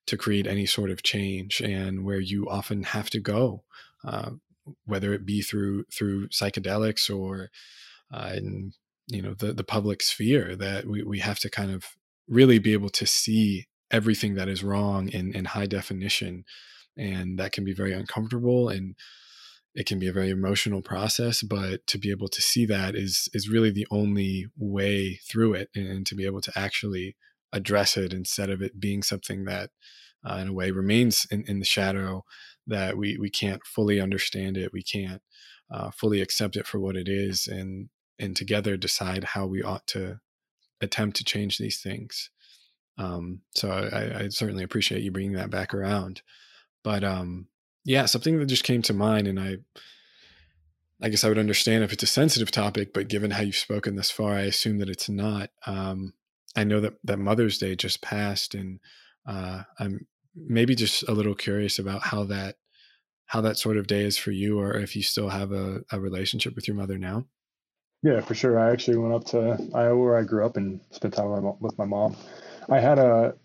to 0.06 0.18
create 0.18 0.46
any 0.46 0.66
sort 0.66 0.92
of 0.92 1.02
change 1.02 1.62
and 1.62 2.04
where 2.04 2.20
you 2.20 2.48
often 2.50 2.84
have 2.84 3.10
to 3.10 3.22
go 3.22 3.64
uh, 4.04 4.32
whether 4.86 5.14
it 5.14 5.26
be 5.26 5.42
through 5.42 5.86
through 5.86 6.28
psychedelics 6.28 7.10
or 7.10 7.50
uh, 8.14 8.34
in 8.36 8.74
you 9.08 9.22
know 9.22 9.34
the 9.34 9.54
the 9.54 9.64
public 9.64 10.02
sphere 10.02 10.56
that 10.56 10.88
we, 10.88 11.04
we 11.04 11.20
have 11.20 11.40
to 11.40 11.50
kind 11.50 11.72
of 11.72 11.86
really 12.28 12.60
be 12.60 12.74
able 12.74 12.90
to 12.90 13.06
see 13.06 13.66
everything 13.92 14.36
that 14.36 14.48
is 14.48 14.64
wrong 14.64 15.10
in 15.10 15.34
in 15.34 15.46
high 15.46 15.66
definition 15.66 16.44
and 16.98 17.40
that 17.40 17.52
can 17.52 17.64
be 17.64 17.74
very 17.74 17.94
uncomfortable 17.94 18.70
and 18.70 18.96
it 19.76 19.88
can 19.88 19.98
be 19.98 20.08
a 20.08 20.14
very 20.14 20.30
emotional 20.30 20.82
process 20.82 21.42
but 21.44 21.86
to 21.88 21.98
be 21.98 22.12
able 22.12 22.28
to 22.28 22.42
see 22.42 22.66
that 22.66 22.96
is 22.96 23.28
is 23.34 23.50
really 23.50 23.72
the 23.72 23.88
only 23.92 24.46
way 24.58 25.20
through 25.30 25.54
it 25.54 25.70
and, 25.76 26.06
to 26.06 26.16
be 26.16 26.26
able 26.26 26.42
to 26.42 26.52
actually 26.56 27.16
address 27.52 27.98
it 27.98 28.14
instead 28.14 28.50
of 28.50 28.62
it 28.62 28.80
being 28.80 29.04
something 29.04 29.46
that 29.46 29.70
uh, 30.26 30.36
in 30.36 30.48
a 30.48 30.54
way 30.54 30.72
remains 30.72 31.28
in, 31.30 31.44
in 31.48 31.60
the 31.60 31.66
shadow 31.66 32.24
that 32.66 32.98
we 32.98 33.18
we 33.20 33.30
can't 33.30 33.66
fully 33.66 34.00
understand 34.00 34.58
it 34.58 34.72
we 34.72 34.84
can't 34.84 35.22
uh, 35.72 35.92
fully 35.92 36.22
accept 36.22 36.56
it 36.56 36.68
for 36.68 36.80
what 36.80 36.96
it 36.96 37.10
is 37.10 37.48
and 37.48 37.90
and 38.20 38.36
together 38.36 38.78
decide 38.78 39.24
how 39.24 39.46
we 39.46 39.62
ought 39.62 39.88
to 39.88 40.20
attempt 40.82 41.18
to 41.18 41.24
change 41.24 41.58
these 41.58 41.82
things 41.82 42.30
um, 42.98 43.42
so 43.56 43.72
I, 43.72 44.24
I 44.24 44.28
certainly 44.30 44.64
appreciate 44.64 45.02
you 45.02 45.12
bringing 45.12 45.34
that 45.34 45.50
back 45.50 45.74
around 45.74 46.22
but 46.84 47.04
um, 47.04 47.48
yeah 47.86 48.06
something 48.06 48.40
that 48.40 48.46
just 48.46 48.64
came 48.64 48.82
to 48.84 48.94
mind 48.94 49.28
and 49.28 49.40
i 49.40 49.58
I 51.04 51.10
guess 51.10 51.26
I 51.26 51.28
would 51.28 51.38
understand 51.38 51.84
if 51.84 51.92
it's 51.92 52.04
a 52.04 52.08
sensitive 52.08 52.50
topic, 52.50 52.94
but 52.94 53.10
given 53.10 53.32
how 53.32 53.42
you've 53.42 53.58
spoken 53.58 53.98
thus 53.98 54.10
far, 54.10 54.36
I 54.36 54.44
assume 54.44 54.78
that 54.80 54.88
it's 54.88 55.10
not. 55.10 55.50
Um, 55.68 56.14
I 56.56 56.64
know 56.64 56.80
that 56.80 56.94
that 57.04 57.20
Mother's 57.20 57.58
Day 57.58 57.76
just 57.76 58.02
passed, 58.02 58.56
and 58.56 58.80
uh, 59.28 59.64
I'm 59.78 60.08
maybe 60.34 60.76
just 60.76 61.04
a 61.10 61.12
little 61.12 61.36
curious 61.36 61.78
about 61.78 62.04
how 62.04 62.24
that 62.26 62.56
how 63.26 63.42
that 63.42 63.58
sort 63.58 63.76
of 63.76 63.88
day 63.88 64.04
is 64.04 64.18
for 64.18 64.32
you, 64.32 64.60
or 64.60 64.78
if 64.78 64.96
you 64.96 65.04
still 65.04 65.28
have 65.28 65.52
a, 65.52 65.82
a 65.92 66.00
relationship 66.00 66.56
with 66.56 66.70
your 66.70 66.78
mother 66.78 66.98
now. 66.98 67.26
Yeah, 68.04 68.22
for 68.22 68.36
sure. 68.36 68.60
I 68.60 68.72
actually 68.72 68.98
went 68.98 69.16
up 69.16 69.26
to 69.28 69.58
Iowa 69.76 69.98
where 69.98 70.18
I 70.18 70.24
grew 70.24 70.46
up 70.46 70.58
and 70.58 70.82
spent 70.92 71.16
time 71.16 71.32
with 71.32 71.44
my, 71.44 71.54
with 71.62 71.80
my 71.80 71.86
mom. 71.86 72.18
I 72.70 72.80
had 72.82 73.00
a 73.00 73.36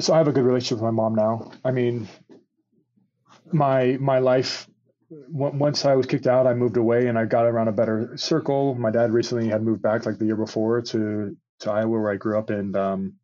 so 0.00 0.14
I 0.14 0.18
have 0.18 0.28
a 0.28 0.32
good 0.32 0.44
relationship 0.44 0.78
with 0.82 0.84
my 0.94 1.02
mom 1.02 1.14
now. 1.16 1.52
I 1.64 1.72
mean, 1.72 2.08
my 3.52 3.98
my 4.00 4.18
life 4.20 4.68
once 5.28 5.84
I 5.84 5.94
was 5.96 6.06
kicked 6.06 6.26
out, 6.26 6.46
I 6.46 6.54
moved 6.54 6.76
away 6.78 7.08
and 7.08 7.18
I 7.18 7.26
got 7.26 7.46
around 7.46 7.68
a 7.68 7.72
better 7.72 8.16
circle. 8.16 8.74
My 8.74 8.90
dad 8.90 9.12
recently 9.12 9.48
had 9.48 9.62
moved 9.62 9.82
back 9.82 10.06
like 10.06 10.18
the 10.18 10.26
year 10.26 10.36
before 10.36 10.82
to 10.82 11.36
to 11.60 11.70
Iowa 11.70 11.88
where 12.00 12.12
I 12.12 12.16
grew 12.16 12.38
up, 12.38 12.50
and 12.50 12.76
um, 12.76 13.14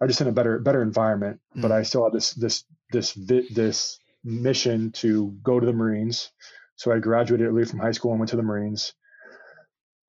I 0.00 0.06
just 0.06 0.20
in 0.20 0.28
a 0.28 0.32
better 0.32 0.58
better 0.60 0.82
environment. 0.82 1.40
But 1.56 1.72
I 1.72 1.82
still 1.84 2.04
had 2.04 2.12
this 2.14 2.32
this 2.34 2.64
this 2.92 3.14
this 3.14 3.98
mission 4.24 4.92
to 4.92 5.32
go 5.42 5.60
to 5.60 5.66
the 5.66 5.72
Marines. 5.72 6.32
So 6.76 6.92
I 6.92 6.98
graduated 6.98 7.46
early 7.46 7.64
from 7.64 7.78
high 7.78 7.92
school 7.92 8.10
and 8.12 8.20
went 8.20 8.30
to 8.30 8.36
the 8.36 8.42
Marines. 8.42 8.92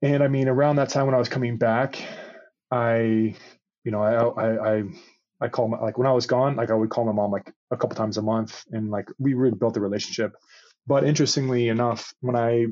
And 0.02 0.24
I 0.24 0.28
mean, 0.28 0.48
around 0.48 0.78
that 0.78 0.90
time 0.90 1.06
when 1.06 1.16
I 1.16 1.20
was 1.20 1.30
coming 1.30 1.58
back, 1.58 2.02
I, 2.72 3.36
you 3.84 3.92
know, 3.92 4.02
I 4.02 4.44
I 4.44 4.76
I, 4.76 4.84
I 5.42 5.48
call 5.48 5.68
my 5.68 5.80
like 5.80 5.98
when 5.98 6.08
I 6.08 6.12
was 6.12 6.26
gone, 6.26 6.56
like 6.56 6.70
I 6.70 6.74
would 6.74 6.90
call 6.90 7.06
my 7.06 7.12
mom 7.12 7.32
like 7.32 7.52
a 7.72 7.78
couple 7.78 7.96
times 7.96 8.18
a 8.18 8.22
month, 8.22 8.64
and 8.72 8.90
like 8.90 9.10
we 9.20 9.34
really 9.34 9.58
built 9.58 9.78
a 9.78 9.82
relationship. 9.82 10.34
But 10.88 11.04
interestingly 11.04 11.70
enough, 11.70 12.14
when 12.20 12.36
I, 12.36 12.68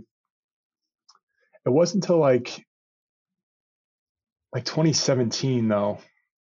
it 1.66 1.70
wasn't 1.70 2.04
until 2.04 2.20
like 2.20 2.64
like 4.54 4.66
2017 4.66 5.68
though 5.68 6.00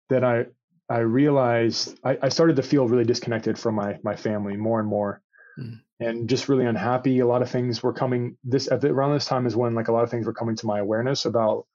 that 0.08 0.24
I 0.24 0.46
I 0.88 0.98
realized 0.98 1.98
I, 2.02 2.18
I 2.22 2.28
started 2.30 2.56
to 2.56 2.62
feel 2.62 2.88
really 2.88 3.04
disconnected 3.04 3.58
from 3.58 3.76
my 3.76 3.98
my 4.02 4.16
family 4.16 4.56
more 4.56 4.80
and 4.80 4.88
more. 4.88 5.22
Mm. 5.58 5.80
And 6.00 6.28
just 6.30 6.48
really 6.48 6.64
unhappy. 6.64 7.18
A 7.18 7.26
lot 7.26 7.42
of 7.42 7.50
things 7.50 7.82
were 7.82 7.92
coming. 7.92 8.36
This 8.42 8.70
at 8.72 8.80
the, 8.80 8.88
around 8.88 9.12
this 9.12 9.26
time 9.26 9.46
is 9.46 9.54
when 9.54 9.74
like 9.74 9.88
a 9.88 9.92
lot 9.92 10.02
of 10.02 10.10
things 10.10 10.24
were 10.24 10.32
coming 10.32 10.56
to 10.56 10.66
my 10.66 10.78
awareness 10.78 11.26
about 11.26 11.66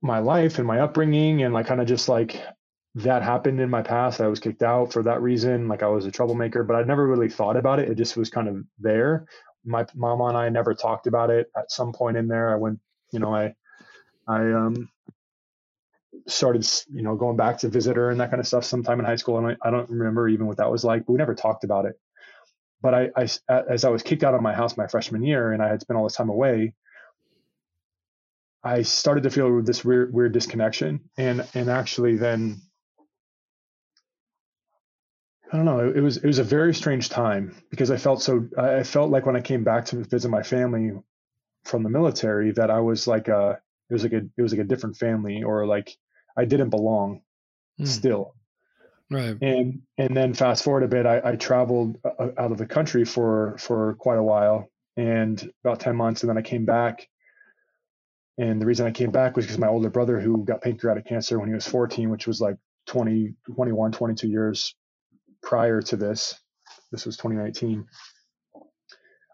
my 0.00 0.20
life 0.20 0.56
and 0.58 0.66
my 0.66 0.80
upbringing, 0.80 1.42
and 1.42 1.52
like 1.52 1.66
kind 1.66 1.82
of 1.82 1.86
just 1.86 2.08
like 2.08 2.42
that 2.94 3.22
happened 3.22 3.60
in 3.60 3.68
my 3.68 3.82
past. 3.82 4.22
I 4.22 4.28
was 4.28 4.40
kicked 4.40 4.62
out 4.62 4.92
for 4.92 5.02
that 5.02 5.20
reason. 5.20 5.68
Like 5.68 5.82
I 5.82 5.88
was 5.88 6.06
a 6.06 6.10
troublemaker, 6.10 6.64
but 6.64 6.76
I 6.76 6.82
never 6.82 7.06
really 7.06 7.28
thought 7.28 7.56
about 7.56 7.78
it. 7.78 7.90
It 7.90 7.96
just 7.96 8.16
was 8.16 8.30
kind 8.30 8.48
of 8.48 8.64
there. 8.78 9.26
My 9.64 9.84
mama 9.94 10.24
and 10.24 10.36
I 10.36 10.48
never 10.48 10.74
talked 10.74 11.06
about 11.06 11.28
it. 11.28 11.50
At 11.54 11.70
some 11.70 11.92
point 11.92 12.16
in 12.16 12.26
there, 12.26 12.50
I 12.50 12.56
went, 12.56 12.80
you 13.12 13.18
know, 13.18 13.34
I, 13.34 13.54
I 14.26 14.50
um, 14.50 14.88
started, 16.26 16.66
you 16.90 17.02
know, 17.02 17.14
going 17.16 17.36
back 17.36 17.58
to 17.58 17.68
visit 17.68 17.96
her 17.96 18.10
and 18.10 18.18
that 18.20 18.30
kind 18.30 18.40
of 18.40 18.46
stuff 18.46 18.64
sometime 18.64 18.98
in 18.98 19.04
high 19.04 19.16
school. 19.16 19.38
And 19.38 19.46
I, 19.46 19.68
I 19.68 19.70
don't 19.70 19.90
remember 19.90 20.28
even 20.28 20.46
what 20.46 20.56
that 20.56 20.70
was 20.70 20.82
like, 20.82 21.04
but 21.04 21.12
we 21.12 21.18
never 21.18 21.34
talked 21.34 21.64
about 21.64 21.84
it. 21.84 22.00
But 22.82 22.94
I, 22.94 23.10
I, 23.16 23.28
as 23.68 23.84
I 23.84 23.90
was 23.90 24.02
kicked 24.02 24.24
out 24.24 24.34
of 24.34 24.42
my 24.42 24.54
house 24.54 24.76
my 24.76 24.86
freshman 24.86 25.22
year 25.22 25.52
and 25.52 25.62
I 25.62 25.68
had 25.68 25.80
spent 25.82 25.98
all 25.98 26.04
this 26.04 26.16
time 26.16 26.30
away, 26.30 26.74
I 28.64 28.82
started 28.82 29.24
to 29.24 29.30
feel 29.30 29.62
this 29.62 29.84
weird, 29.84 30.12
weird 30.14 30.32
disconnection. 30.32 31.00
And, 31.18 31.46
and 31.54 31.68
actually 31.70 32.16
then 32.16 32.62
I 35.52 35.56
don't 35.56 35.66
know. 35.66 35.92
It 35.92 36.00
was 36.00 36.18
it 36.18 36.26
was 36.26 36.38
a 36.38 36.44
very 36.44 36.72
strange 36.72 37.08
time 37.08 37.56
because 37.70 37.90
I 37.90 37.96
felt 37.96 38.22
so. 38.22 38.46
I 38.56 38.84
felt 38.84 39.10
like 39.10 39.26
when 39.26 39.34
I 39.34 39.40
came 39.40 39.64
back 39.64 39.84
to 39.86 40.04
visit 40.04 40.28
my 40.28 40.44
family 40.44 40.92
from 41.64 41.82
the 41.82 41.90
military 41.90 42.52
that 42.52 42.70
I 42.70 42.78
was 42.80 43.08
like 43.08 43.26
a 43.28 43.58
it 43.88 43.92
was 43.92 44.04
like 44.04 44.12
a 44.12 44.18
it 44.36 44.42
was 44.42 44.52
like 44.52 44.60
a 44.60 44.64
different 44.64 44.96
family 44.96 45.42
or 45.42 45.66
like 45.66 45.96
I 46.36 46.44
didn't 46.44 46.70
belong 46.70 47.22
mm. 47.80 47.86
still. 47.86 48.34
Right. 49.10 49.36
And 49.42 49.82
and 49.98 50.16
then 50.16 50.34
fast 50.34 50.62
forward 50.62 50.84
a 50.84 50.88
bit, 50.88 51.04
I, 51.04 51.20
I 51.24 51.36
traveled 51.36 51.98
uh, 52.04 52.10
uh, 52.18 52.30
out 52.38 52.52
of 52.52 52.58
the 52.58 52.66
country 52.66 53.04
for 53.04 53.56
for 53.58 53.94
quite 53.94 54.18
a 54.18 54.22
while 54.22 54.70
and 54.96 55.50
about 55.64 55.80
ten 55.80 55.96
months, 55.96 56.22
and 56.22 56.30
then 56.30 56.38
I 56.38 56.42
came 56.42 56.64
back. 56.64 57.08
And 58.38 58.60
the 58.60 58.66
reason 58.66 58.86
I 58.86 58.92
came 58.92 59.10
back 59.10 59.36
was 59.36 59.44
because 59.44 59.58
my 59.58 59.66
older 59.66 59.90
brother, 59.90 60.18
who 60.18 60.44
got 60.44 60.62
pancreatic 60.62 61.06
cancer 61.06 61.38
when 61.38 61.48
he 61.48 61.54
was 61.54 61.66
14, 61.66 62.08
which 62.08 62.26
was 62.26 62.40
like 62.40 62.56
20, 62.86 63.34
21, 63.54 63.92
22 63.92 64.28
years 64.28 64.74
prior 65.42 65.82
to 65.82 65.96
this, 65.96 66.40
this 66.90 67.04
was 67.04 67.18
2019. 67.18 67.84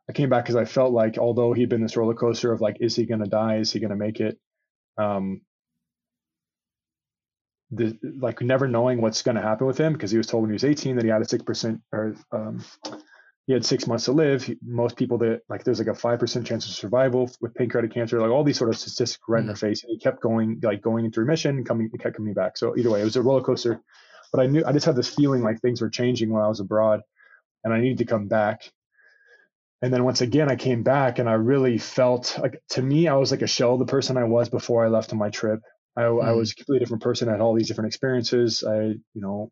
I 0.09 0.12
came 0.12 0.29
back 0.29 0.45
because 0.45 0.57
I 0.57 0.64
felt 0.64 0.93
like 0.93 1.18
although 1.18 1.53
he'd 1.53 1.68
been 1.68 1.83
this 1.83 1.97
roller 1.97 2.14
coaster 2.14 2.53
of 2.53 2.61
like, 2.61 2.79
is 2.81 2.97
he 2.97 3.07
going 3.07 3.22
to 3.22 3.29
die? 3.29 3.59
Is 3.59 3.72
he 3.72 3.79
going 3.79 3.91
to 3.91 3.97
make 3.97 4.18
it? 4.18 4.39
Um, 4.99 5.43
the, 7.71 7.99
like 8.21 8.41
never 8.43 8.69
knowing 8.69 9.01
what's 9.01 9.23
going 9.23 9.37
to 9.37 9.43
happen 9.43 9.67
with 9.67 9.79
him 9.79 9.93
because 9.93 10.11
he 10.11 10.19
was 10.19 10.27
told 10.27 10.43
when 10.43 10.51
he 10.51 10.55
was 10.55 10.64
18 10.64 10.97
that 10.97 11.05
he 11.05 11.11
had 11.11 11.23
a 11.23 11.29
six 11.29 11.43
percent 11.43 11.81
or 11.93 12.14
um, 12.33 12.64
he 13.47 13.53
had 13.53 13.64
six 13.64 13.87
months 13.87 14.07
to 14.07 14.12
live. 14.12 14.45
He, 14.45 14.57
most 14.64 14.97
people 14.97 15.19
that 15.19 15.43
like 15.49 15.64
there's 15.64 15.79
like 15.79 15.89
a 15.89 15.95
five 15.95 16.19
percent 16.19 16.47
chance 16.47 16.67
of 16.67 16.73
survival 16.73 17.31
with 17.41 17.55
pancreatic 17.55 17.93
cancer, 17.93 18.21
like 18.21 18.31
all 18.31 18.45
these 18.45 18.59
sort 18.59 18.71
of 18.71 18.79
statistics 18.79 19.23
right 19.29 19.39
mm 19.39 19.43
in 19.43 19.47
their 19.47 19.57
face. 19.57 19.83
And 19.83 19.91
he 19.91 19.99
kept 19.99 20.23
going, 20.23 20.61
like 20.62 20.83
going 20.83 21.05
into 21.05 21.21
remission, 21.21 21.64
coming, 21.64 21.89
he 21.91 21.99
kept 21.99 22.17
coming 22.17 22.35
back. 22.35 22.57
So 22.57 22.77
either 22.77 22.91
way, 22.91 23.01
it 23.01 23.05
was 23.05 23.17
a 23.17 23.23
roller 23.23 23.43
coaster 23.43 23.81
but 24.33 24.43
I 24.43 24.47
knew 24.47 24.62
I 24.67 24.73
just 24.73 24.87
had 24.87 24.97
this 24.97 25.12
feeling 25.12 25.43
like 25.43 25.61
things 25.61 25.81
were 25.81 25.91
changing 25.91 26.31
when 26.31 26.43
I 26.43 26.49
was 26.49 26.61
abroad 26.61 27.01
and 27.64 27.73
I 27.73 27.81
needed 27.81 27.99
to 27.99 28.05
come 28.05 28.29
back. 28.29 28.71
And 29.83 29.93
then 29.93 30.05
once 30.05 30.21
again, 30.21 30.51
I 30.51 30.57
came 30.57 30.83
back 30.83 31.19
and 31.19 31.29
I 31.29 31.35
really 31.35 31.79
felt 31.79 32.39
like 32.41 32.61
to 32.71 32.83
me, 32.83 33.09
I 33.09 33.14
was 33.14 33.31
like 33.31 33.43
a 33.43 33.47
shell 33.47 33.75
of 33.75 33.79
the 33.79 33.87
person 33.87 34.17
I 34.17 34.25
was 34.25 34.49
before 34.49 34.85
I 34.85 34.89
left 34.89 35.12
on 35.12 35.19
my 35.19 35.31
trip. 35.31 35.61
I, 35.97 36.03
mm. 36.03 36.25
I 36.25 36.33
was 36.33 36.53
a 36.53 36.55
completely 36.55 36.81
different 36.81 37.03
person. 37.03 37.29
I 37.29 37.33
had 37.33 37.41
all 37.41 37.55
these 37.55 37.69
different 37.69 37.89
experiences. 37.89 38.65
I, 38.65 38.77
you 38.81 39.01
know, 39.15 39.51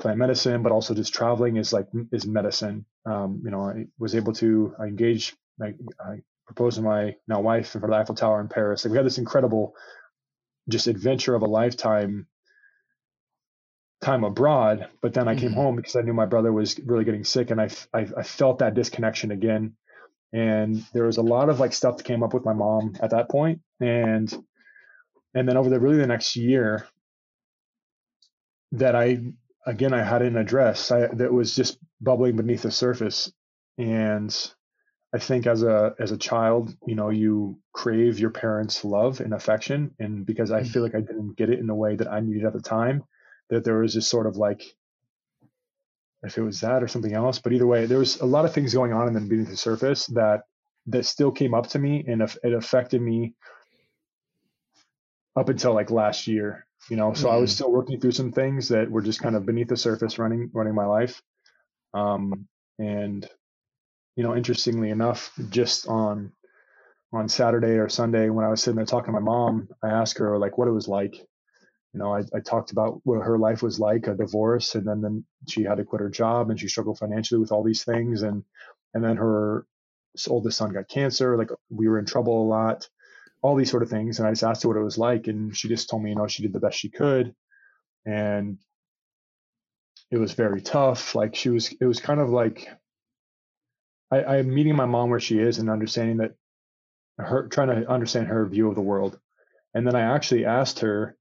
plant 0.00 0.18
medicine, 0.18 0.62
but 0.62 0.72
also 0.72 0.94
just 0.94 1.14
traveling 1.14 1.56
is 1.56 1.72
like 1.72 1.86
is 2.12 2.26
medicine. 2.26 2.84
Um, 3.06 3.40
you 3.44 3.50
know, 3.50 3.62
I 3.62 3.86
was 3.98 4.14
able 4.14 4.32
to 4.34 4.74
I 4.78 4.84
engage, 4.84 5.34
I, 5.60 5.74
I 6.00 6.16
proposed 6.46 6.76
to 6.76 6.82
my 6.82 7.16
now 7.26 7.40
wife 7.40 7.74
in 7.74 7.80
front 7.80 7.84
of 7.84 7.90
the 7.90 8.02
Eiffel 8.02 8.14
Tower 8.14 8.40
in 8.40 8.48
Paris. 8.48 8.84
Like 8.84 8.92
we 8.92 8.96
had 8.98 9.06
this 9.06 9.18
incredible, 9.18 9.74
just 10.68 10.86
adventure 10.86 11.34
of 11.34 11.42
a 11.42 11.46
lifetime 11.46 12.26
time 14.02 14.24
abroad, 14.24 14.88
but 15.00 15.14
then 15.14 15.26
I 15.26 15.32
mm-hmm. 15.32 15.40
came 15.40 15.52
home 15.52 15.76
because 15.76 15.96
I 15.96 16.02
knew 16.02 16.12
my 16.12 16.26
brother 16.26 16.52
was 16.52 16.78
really 16.80 17.04
getting 17.04 17.24
sick, 17.24 17.50
and 17.50 17.60
I, 17.60 17.70
I, 17.94 18.06
I 18.18 18.22
felt 18.22 18.58
that 18.58 18.74
disconnection 18.74 19.30
again. 19.30 19.76
And 20.32 20.84
there 20.92 21.04
was 21.04 21.16
a 21.16 21.22
lot 21.22 21.48
of 21.48 21.60
like 21.60 21.72
stuff 21.72 21.96
that 21.96 22.04
came 22.04 22.22
up 22.22 22.34
with 22.34 22.44
my 22.44 22.52
mom 22.52 22.96
at 23.00 23.10
that 23.10 23.30
point, 23.30 23.60
and 23.80 24.32
and 25.36 25.46
then 25.46 25.56
over 25.56 25.68
the 25.68 25.78
really 25.78 25.98
the 25.98 26.06
next 26.06 26.34
year 26.34 26.88
that 28.72 28.96
I 28.96 29.20
again 29.66 29.92
I 29.92 30.02
hadn't 30.02 30.36
addressed 30.36 30.90
I, 30.90 31.08
that 31.08 31.32
was 31.32 31.54
just 31.54 31.78
bubbling 32.00 32.36
beneath 32.36 32.62
the 32.62 32.70
surface, 32.72 33.30
and 33.78 34.34
I 35.14 35.18
think 35.18 35.46
as 35.46 35.62
a 35.62 35.94
as 35.98 36.10
a 36.10 36.16
child, 36.16 36.74
you 36.86 36.94
know, 36.94 37.10
you 37.10 37.58
crave 37.72 38.18
your 38.18 38.30
parents' 38.30 38.84
love 38.84 39.20
and 39.20 39.34
affection, 39.34 39.94
and 39.98 40.26
because 40.26 40.50
I 40.50 40.60
mm-hmm. 40.60 40.70
feel 40.70 40.82
like 40.82 40.94
I 40.94 41.00
didn't 41.00 41.36
get 41.36 41.50
it 41.50 41.60
in 41.60 41.66
the 41.66 41.74
way 41.74 41.96
that 41.96 42.08
I 42.08 42.20
needed 42.20 42.44
at 42.44 42.54
the 42.54 42.60
time, 42.60 43.04
that 43.50 43.62
there 43.62 43.78
was 43.78 43.92
just 43.92 44.10
sort 44.10 44.26
of 44.26 44.36
like 44.36 44.62
if 46.22 46.38
it 46.38 46.42
was 46.42 46.60
that 46.60 46.82
or 46.82 46.88
something 46.88 47.12
else. 47.12 47.38
But 47.38 47.52
either 47.52 47.66
way 47.66 47.84
there 47.84 47.98
was 47.98 48.20
a 48.20 48.26
lot 48.26 48.46
of 48.46 48.54
things 48.54 48.72
going 48.72 48.94
on 48.94 49.06
and 49.06 49.14
then 49.14 49.28
beneath 49.28 49.50
the 49.50 49.56
surface 49.56 50.06
that 50.08 50.44
that 50.86 51.04
still 51.04 51.30
came 51.30 51.52
up 51.52 51.66
to 51.68 51.78
me 51.78 52.04
and 52.08 52.22
it 52.22 52.54
affected 52.54 53.02
me 53.02 53.34
up 55.36 55.48
until 55.48 55.74
like 55.74 55.90
last 55.90 56.26
year 56.26 56.66
you 56.90 56.96
know 56.96 57.12
so 57.14 57.26
mm-hmm. 57.26 57.36
i 57.36 57.38
was 57.38 57.50
mm-hmm. 57.50 57.56
still 57.56 57.72
working 57.72 58.00
through 58.00 58.12
some 58.12 58.32
things 58.32 58.68
that 58.68 58.90
were 58.90 59.02
just 59.02 59.20
kind 59.20 59.36
of 59.36 59.46
beneath 59.46 59.68
the 59.68 59.76
surface 59.76 60.18
running 60.18 60.50
running 60.52 60.74
my 60.74 60.86
life 60.86 61.22
um 61.94 62.46
and 62.78 63.28
you 64.16 64.22
know 64.22 64.34
interestingly 64.34 64.90
enough 64.90 65.32
just 65.50 65.86
on 65.88 66.32
on 67.12 67.28
saturday 67.28 67.78
or 67.78 67.88
sunday 67.88 68.28
when 68.30 68.44
i 68.44 68.48
was 68.48 68.62
sitting 68.62 68.76
there 68.76 68.86
talking 68.86 69.06
to 69.06 69.12
my 69.12 69.20
mom 69.20 69.68
i 69.82 69.88
asked 69.88 70.18
her 70.18 70.38
like 70.38 70.58
what 70.58 70.68
it 70.68 70.72
was 70.72 70.88
like 70.88 71.26
you 71.96 72.02
know, 72.02 72.14
I, 72.14 72.24
I 72.34 72.40
talked 72.40 72.72
about 72.72 73.00
what 73.04 73.24
her 73.24 73.38
life 73.38 73.62
was 73.62 73.80
like, 73.80 74.06
a 74.06 74.14
divorce, 74.14 74.74
and 74.74 74.86
then, 74.86 75.00
then 75.00 75.24
she 75.48 75.62
had 75.62 75.78
to 75.78 75.84
quit 75.84 76.02
her 76.02 76.10
job 76.10 76.50
and 76.50 76.60
she 76.60 76.68
struggled 76.68 76.98
financially 76.98 77.40
with 77.40 77.52
all 77.52 77.62
these 77.62 77.84
things. 77.84 78.20
And, 78.20 78.44
and 78.92 79.02
then 79.02 79.16
her 79.16 79.66
oldest 80.28 80.58
son 80.58 80.74
got 80.74 80.90
cancer. 80.90 81.38
Like 81.38 81.48
we 81.70 81.88
were 81.88 81.98
in 81.98 82.04
trouble 82.04 82.42
a 82.42 82.46
lot, 82.46 82.86
all 83.46 83.54
these 83.54 83.70
sort 83.70 83.84
of 83.84 83.88
things. 83.88 84.18
And 84.18 84.26
I 84.26 84.32
just 84.32 84.42
asked 84.42 84.64
her 84.64 84.68
what 84.68 84.76
it 84.76 84.82
was 84.82 84.98
like. 84.98 85.28
And 85.28 85.56
she 85.56 85.68
just 85.68 85.88
told 85.88 86.02
me, 86.02 86.10
you 86.10 86.16
know, 86.16 86.26
she 86.26 86.42
did 86.42 86.52
the 86.52 86.58
best 86.58 86.76
she 86.76 86.90
could. 86.90 87.32
And 88.04 88.58
it 90.10 90.18
was 90.18 90.32
very 90.32 90.60
tough. 90.60 91.14
Like 91.14 91.36
she 91.36 91.50
was, 91.50 91.72
it 91.80 91.84
was 91.84 92.00
kind 92.00 92.18
of 92.20 92.30
like, 92.30 92.68
I, 94.10 94.24
I'm 94.24 94.52
meeting 94.52 94.74
my 94.74 94.86
mom 94.86 95.10
where 95.10 95.20
she 95.20 95.38
is 95.38 95.58
and 95.58 95.70
understanding 95.70 96.16
that 96.16 96.34
her, 97.18 97.46
trying 97.46 97.68
to 97.68 97.88
understand 97.88 98.26
her 98.26 98.44
view 98.46 98.68
of 98.68 98.74
the 98.74 98.80
world. 98.80 99.16
And 99.74 99.86
then 99.86 99.94
I 99.94 100.14
actually 100.14 100.44
asked 100.44 100.80
her, 100.80 101.16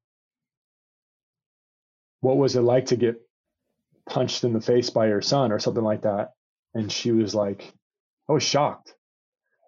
what 2.21 2.37
was 2.37 2.55
it 2.55 2.61
like 2.61 2.87
to 2.87 2.95
get 2.95 3.21
punched 4.09 4.43
in 4.43 4.53
the 4.53 4.61
face 4.61 4.89
by 4.89 5.09
your 5.09 5.21
son 5.21 5.51
or 5.51 5.59
something 5.59 5.83
like 5.83 6.01
that? 6.01 6.31
And 6.73 6.91
she 6.91 7.11
was 7.11 7.35
like, 7.35 7.71
I 8.27 8.33
was 8.33 8.41
shocked. 8.41 8.94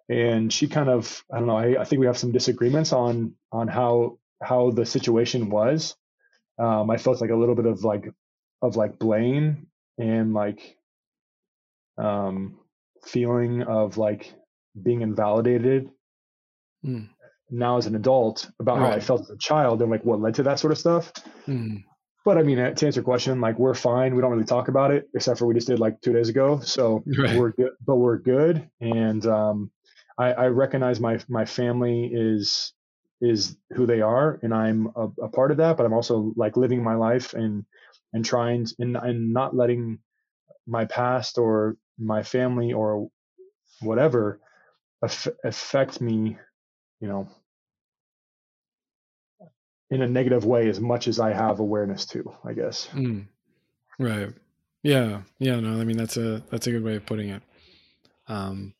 And 0.08 0.52
she 0.52 0.68
kind 0.68 0.88
of, 0.88 1.22
I 1.32 1.38
don't 1.38 1.48
know, 1.48 1.56
I, 1.56 1.80
I 1.80 1.84
think 1.84 2.00
we 2.00 2.06
have 2.06 2.18
some 2.18 2.32
disagreements 2.32 2.92
on 2.92 3.34
on 3.52 3.68
how 3.68 4.18
how 4.42 4.70
the 4.70 4.86
situation 4.86 5.50
was. 5.50 5.96
Um, 6.58 6.90
I 6.90 6.96
felt 6.96 7.20
like 7.20 7.30
a 7.30 7.36
little 7.36 7.54
bit 7.54 7.66
of 7.66 7.84
like 7.84 8.10
of 8.62 8.76
like 8.76 8.98
blame 8.98 9.66
and 9.98 10.34
like 10.34 10.76
um 11.98 12.58
feeling 13.04 13.62
of 13.62 13.96
like 13.98 14.32
being 14.80 15.02
invalidated 15.02 15.90
mm. 16.84 17.08
now 17.50 17.76
as 17.76 17.86
an 17.86 17.94
adult 17.94 18.50
about 18.60 18.78
right. 18.78 18.90
how 18.90 18.96
I 18.96 19.00
felt 19.00 19.22
as 19.22 19.30
a 19.30 19.38
child 19.38 19.82
and 19.82 19.90
like 19.90 20.04
what 20.04 20.20
led 20.20 20.34
to 20.36 20.42
that 20.44 20.58
sort 20.58 20.72
of 20.72 20.78
stuff. 20.78 21.12
Mm. 21.46 21.84
But 22.24 22.36
I 22.36 22.42
mean, 22.42 22.58
to 22.58 22.64
answer 22.64 22.90
your 22.90 23.04
question, 23.04 23.40
like 23.40 23.58
we're 23.58 23.74
fine. 23.74 24.14
We 24.14 24.20
don't 24.20 24.32
really 24.32 24.44
talk 24.44 24.68
about 24.68 24.90
it, 24.90 25.08
except 25.14 25.38
for 25.38 25.46
we 25.46 25.54
just 25.54 25.66
did 25.66 25.78
like 25.78 26.00
two 26.00 26.12
days 26.12 26.28
ago. 26.28 26.60
So 26.60 27.02
right. 27.18 27.38
we're 27.38 27.52
good, 27.52 27.70
but 27.84 27.96
we're 27.96 28.18
good. 28.18 28.68
And 28.80 29.24
um, 29.26 29.70
I, 30.18 30.32
I, 30.32 30.46
recognize 30.48 31.00
my 31.00 31.18
my 31.28 31.44
family 31.44 32.10
is 32.12 32.72
is 33.20 33.56
who 33.72 33.86
they 33.86 34.00
are, 34.00 34.38
and 34.42 34.52
I'm 34.52 34.88
a, 34.96 35.08
a, 35.22 35.28
part 35.28 35.50
of 35.50 35.58
that. 35.58 35.76
But 35.76 35.86
I'm 35.86 35.92
also 35.92 36.32
like 36.36 36.56
living 36.56 36.82
my 36.82 36.94
life 36.94 37.34
and 37.34 37.64
and 38.12 38.24
trying 38.24 38.66
and 38.78 38.96
and 38.96 39.32
not 39.32 39.54
letting 39.54 39.98
my 40.66 40.84
past 40.84 41.38
or 41.38 41.76
my 41.98 42.22
family 42.22 42.72
or 42.72 43.08
whatever 43.80 44.40
affect 45.44 46.00
me. 46.00 46.36
You 47.00 47.08
know, 47.08 47.28
in 49.90 50.02
a 50.02 50.08
negative 50.08 50.44
way 50.44 50.68
as 50.68 50.80
much 50.80 51.08
as 51.08 51.18
I 51.18 51.32
have 51.32 51.60
awareness 51.60 52.06
to, 52.06 52.32
I 52.44 52.52
guess. 52.52 52.88
Mm. 52.92 53.26
Right. 53.98 54.32
Yeah. 54.82 55.22
Yeah. 55.38 55.60
No, 55.60 55.80
I 55.80 55.84
mean, 55.84 55.96
that's 55.96 56.16
a, 56.16 56.42
that's 56.50 56.66
a 56.66 56.70
good 56.70 56.84
way 56.84 56.96
of 56.96 57.06
putting 57.06 57.30
it. 57.30 57.42
Um, 58.28 58.74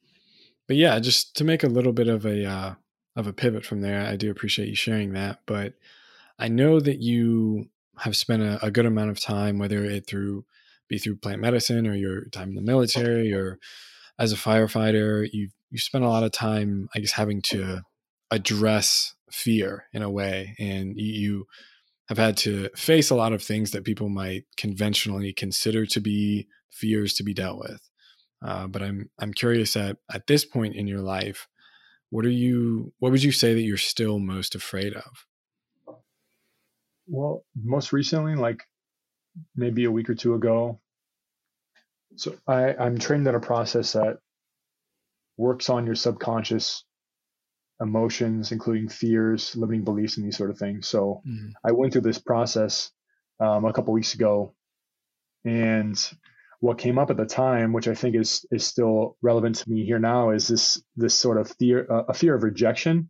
but 0.68 0.76
yeah, 0.76 0.98
just 1.00 1.34
to 1.36 1.44
make 1.44 1.64
a 1.64 1.68
little 1.68 1.92
bit 1.92 2.06
of 2.06 2.24
a, 2.24 2.44
uh, 2.44 2.74
of 3.16 3.26
a 3.26 3.32
pivot 3.32 3.64
from 3.64 3.80
there, 3.80 4.06
I 4.06 4.14
do 4.14 4.30
appreciate 4.30 4.68
you 4.68 4.76
sharing 4.76 5.14
that, 5.14 5.40
but 5.46 5.74
I 6.38 6.46
know 6.48 6.78
that 6.78 7.00
you 7.00 7.66
have 7.98 8.16
spent 8.16 8.42
a, 8.42 8.64
a 8.64 8.70
good 8.70 8.86
amount 8.86 9.10
of 9.10 9.20
time, 9.20 9.58
whether 9.58 9.84
it 9.84 10.06
through 10.06 10.44
be 10.88 10.98
through 10.98 11.16
plant 11.16 11.40
medicine 11.40 11.86
or 11.86 11.94
your 11.94 12.26
time 12.26 12.50
in 12.50 12.54
the 12.54 12.62
military 12.62 13.32
or 13.32 13.58
as 14.18 14.32
a 14.32 14.36
firefighter, 14.36 15.28
you 15.32 15.48
you 15.70 15.78
spent 15.78 16.04
a 16.04 16.08
lot 16.08 16.22
of 16.22 16.32
time, 16.32 16.88
I 16.94 17.00
guess, 17.00 17.12
having 17.12 17.42
to 17.42 17.82
address 18.30 19.14
fear 19.30 19.84
in 19.92 20.02
a 20.02 20.10
way 20.10 20.54
and 20.58 20.94
you 20.96 21.46
have 22.08 22.16
had 22.16 22.38
to 22.38 22.70
face 22.74 23.10
a 23.10 23.14
lot 23.14 23.34
of 23.34 23.42
things 23.42 23.72
that 23.72 23.84
people 23.84 24.08
might 24.08 24.44
conventionally 24.56 25.32
consider 25.32 25.84
to 25.84 26.00
be 26.00 26.48
fears 26.70 27.12
to 27.14 27.22
be 27.22 27.34
dealt 27.34 27.58
with. 27.58 27.87
Uh, 28.40 28.66
but 28.66 28.82
I'm 28.82 29.10
I'm 29.18 29.32
curious 29.34 29.76
at 29.76 29.96
at 30.12 30.26
this 30.26 30.44
point 30.44 30.76
in 30.76 30.86
your 30.86 31.00
life, 31.00 31.48
what 32.10 32.24
are 32.24 32.30
you 32.30 32.92
what 32.98 33.10
would 33.12 33.22
you 33.22 33.32
say 33.32 33.54
that 33.54 33.62
you're 33.62 33.76
still 33.76 34.18
most 34.18 34.54
afraid 34.54 34.94
of? 34.94 35.26
Well, 37.06 37.44
most 37.56 37.92
recently, 37.92 38.34
like 38.34 38.62
maybe 39.56 39.84
a 39.84 39.90
week 39.90 40.10
or 40.10 40.14
two 40.14 40.34
ago, 40.34 40.80
so 42.16 42.36
I, 42.46 42.74
I'm 42.74 42.98
trained 42.98 43.26
in 43.26 43.34
a 43.34 43.40
process 43.40 43.92
that 43.92 44.18
works 45.36 45.70
on 45.70 45.86
your 45.86 45.94
subconscious 45.94 46.84
emotions, 47.80 48.50
including 48.52 48.88
fears, 48.88 49.54
limiting 49.56 49.84
beliefs, 49.84 50.16
and 50.16 50.26
these 50.26 50.36
sort 50.36 50.50
of 50.50 50.58
things. 50.58 50.88
So 50.88 51.22
Mm. 51.26 51.52
I 51.64 51.72
went 51.72 51.92
through 51.92 52.02
this 52.02 52.18
process 52.18 52.90
um, 53.40 53.64
a 53.64 53.72
couple 53.72 53.92
weeks 53.94 54.14
ago, 54.14 54.54
and 55.44 55.96
what 56.60 56.78
came 56.78 56.98
up 56.98 57.10
at 57.10 57.16
the 57.16 57.26
time, 57.26 57.72
which 57.72 57.88
I 57.88 57.94
think 57.94 58.16
is 58.16 58.44
is 58.50 58.64
still 58.66 59.16
relevant 59.22 59.56
to 59.56 59.70
me 59.70 59.84
here 59.84 59.98
now, 59.98 60.30
is 60.30 60.48
this 60.48 60.82
this 60.96 61.14
sort 61.14 61.38
of 61.38 61.50
fear, 61.58 61.86
uh, 61.90 62.04
a 62.08 62.14
fear 62.14 62.34
of 62.34 62.42
rejection, 62.42 63.08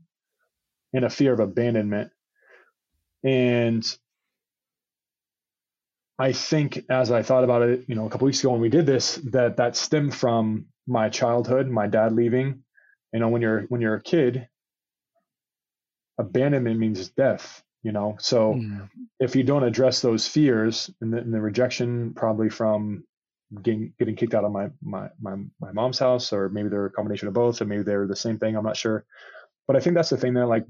and 0.93 1.05
a 1.05 1.11
fear 1.11 1.33
of 1.33 1.41
abandonment, 1.41 2.11
and 3.25 3.85
I 6.19 6.33
think 6.33 6.85
as 6.91 7.11
I 7.13 7.23
thought 7.23 7.45
about 7.45 7.63
it, 7.63 7.85
you 7.89 7.95
know, 7.95 8.07
a 8.07 8.11
couple 8.11 8.27
weeks 8.27 8.41
ago 8.41 8.51
when 8.51 8.61
we 8.61 8.69
did 8.69 8.87
this, 8.87 9.17
that 9.31 9.57
that 9.59 9.77
stemmed 9.77 10.15
from 10.15 10.67
my 10.87 11.09
childhood, 11.09 11.69
my 11.69 11.87
dad 11.87 12.13
leaving. 12.13 12.65
You 13.13 13.21
know, 13.21 13.29
when 13.29 13.41
you're 13.41 13.63
when 13.69 13.81
you're 13.81 13.95
a 13.95 14.03
kid, 14.03 14.49
abandonment 16.19 16.79
means 16.79 17.09
death. 17.11 17.63
You 17.85 17.93
know, 17.93 18.17
so 18.19 18.55
Mm. 18.55 18.91
if 19.21 19.37
you 19.37 19.45
don't 19.45 19.63
address 19.63 20.03
those 20.03 20.27
fears 20.27 20.91
and 21.01 21.13
the, 21.13 21.19
and 21.19 21.33
the 21.33 21.41
rejection, 21.41 22.13
probably 22.13 22.51
from 22.51 23.05
getting 23.63 23.93
getting 23.99 24.17
kicked 24.17 24.35
out 24.35 24.45
of 24.45 24.53
my 24.53 24.71
my 24.83 25.09
my 25.21 25.37
my 25.61 25.73
mom's 25.73 25.99
house, 25.99 26.33
or 26.33 26.49
maybe 26.49 26.69
they're 26.69 26.87
a 26.87 26.91
combination 26.91 27.29
of 27.29 27.35
both, 27.35 27.61
or 27.61 27.65
maybe 27.67 27.83
they're 27.83 28.07
the 28.07 28.17
same 28.17 28.39
thing. 28.39 28.57
I'm 28.57 28.65
not 28.65 28.77
sure, 28.77 29.05
but 29.67 29.77
I 29.77 29.81
think 29.81 29.95
that's 29.97 30.11
the 30.11 30.17
thing 30.17 30.35
that 30.35 30.47
like 30.47 30.67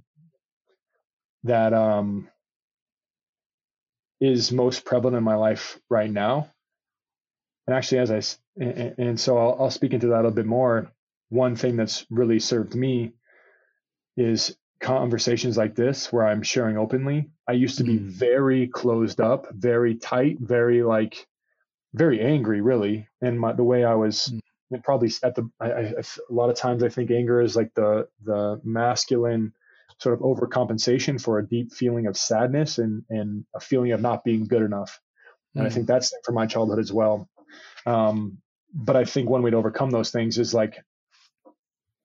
that 1.45 1.73
um 1.73 2.29
is 4.21 4.53
most 4.53 4.85
prevalent 4.85 5.17
in 5.17 5.23
my 5.25 5.37
life 5.37 5.79
right 5.89 6.11
now. 6.11 6.51
And 7.67 7.77
actually, 7.77 7.99
as 7.99 8.11
I, 8.11 8.63
and, 8.63 8.73
and- 8.73 8.99
and 8.99 9.21
so 9.21 9.39
I'll, 9.39 9.57
I'll 9.61 9.71
speak 9.71 9.93
into 9.93 10.09
that 10.09 10.15
a 10.15 10.17
little 10.17 10.31
bit 10.33 10.47
more. 10.47 10.91
One 11.29 11.57
thing 11.57 11.77
that's 11.77 12.07
really 12.11 12.41
served 12.41 12.75
me 12.75 13.13
is 14.17 14.57
conversations 14.81 15.57
like 15.57 15.75
this 15.75 16.13
where 16.13 16.27
I'm 16.27 16.43
sharing 16.43 16.77
openly. 16.79 17.31
I 17.47 17.53
used 17.53 17.79
to 17.79 17.85
be 17.85 17.99
Mm. 17.99 18.07
very 18.09 18.69
closed 18.69 19.21
up, 19.21 19.47
very 19.53 19.97
tight, 19.97 20.39
very 20.41 20.83
like 20.83 21.27
very 21.95 22.21
angry, 22.21 22.61
really. 22.61 23.09
And 23.21 23.39
my, 23.41 23.53
the 23.53 23.65
way 23.65 23.85
I 23.85 23.95
was 23.95 24.33
Mm. 24.73 24.83
probably 24.85 25.11
at 25.23 25.35
the 25.35 25.49
I, 25.61 25.73
I, 25.73 25.81
a 25.81 26.05
lot 26.33 26.51
of 26.51 26.57
times 26.57 26.83
I 26.83 26.91
think 26.91 27.11
anger 27.11 27.41
is 27.41 27.57
like 27.57 27.73
the 27.75 28.09
the 28.25 28.61
masculine 28.65 29.53
sort 29.99 30.15
of 30.15 30.21
overcompensation 30.21 31.21
for 31.21 31.39
a 31.39 31.47
deep 31.47 31.73
feeling 31.73 32.07
of 32.07 32.17
sadness 32.17 32.79
and 32.79 33.03
and 33.09 33.45
a 33.55 33.61
feeling 33.61 33.93
of 33.93 34.01
not 34.01 34.25
being 34.25 34.45
good 34.47 34.63
enough. 34.63 35.01
And 35.55 35.67
I 35.67 35.71
Mm. 35.71 35.73
think 35.73 35.87
that's 35.87 36.15
from 36.25 36.35
my 36.35 36.47
childhood 36.47 36.79
as 36.79 36.93
well. 36.93 37.29
Um, 37.87 38.39
but 38.75 38.97
I 38.97 39.05
think 39.05 39.31
one 39.31 39.43
way 39.43 39.51
to 39.51 39.57
overcome 39.57 39.91
those 39.91 40.11
things 40.11 40.39
is 40.39 40.53
like 40.53 40.79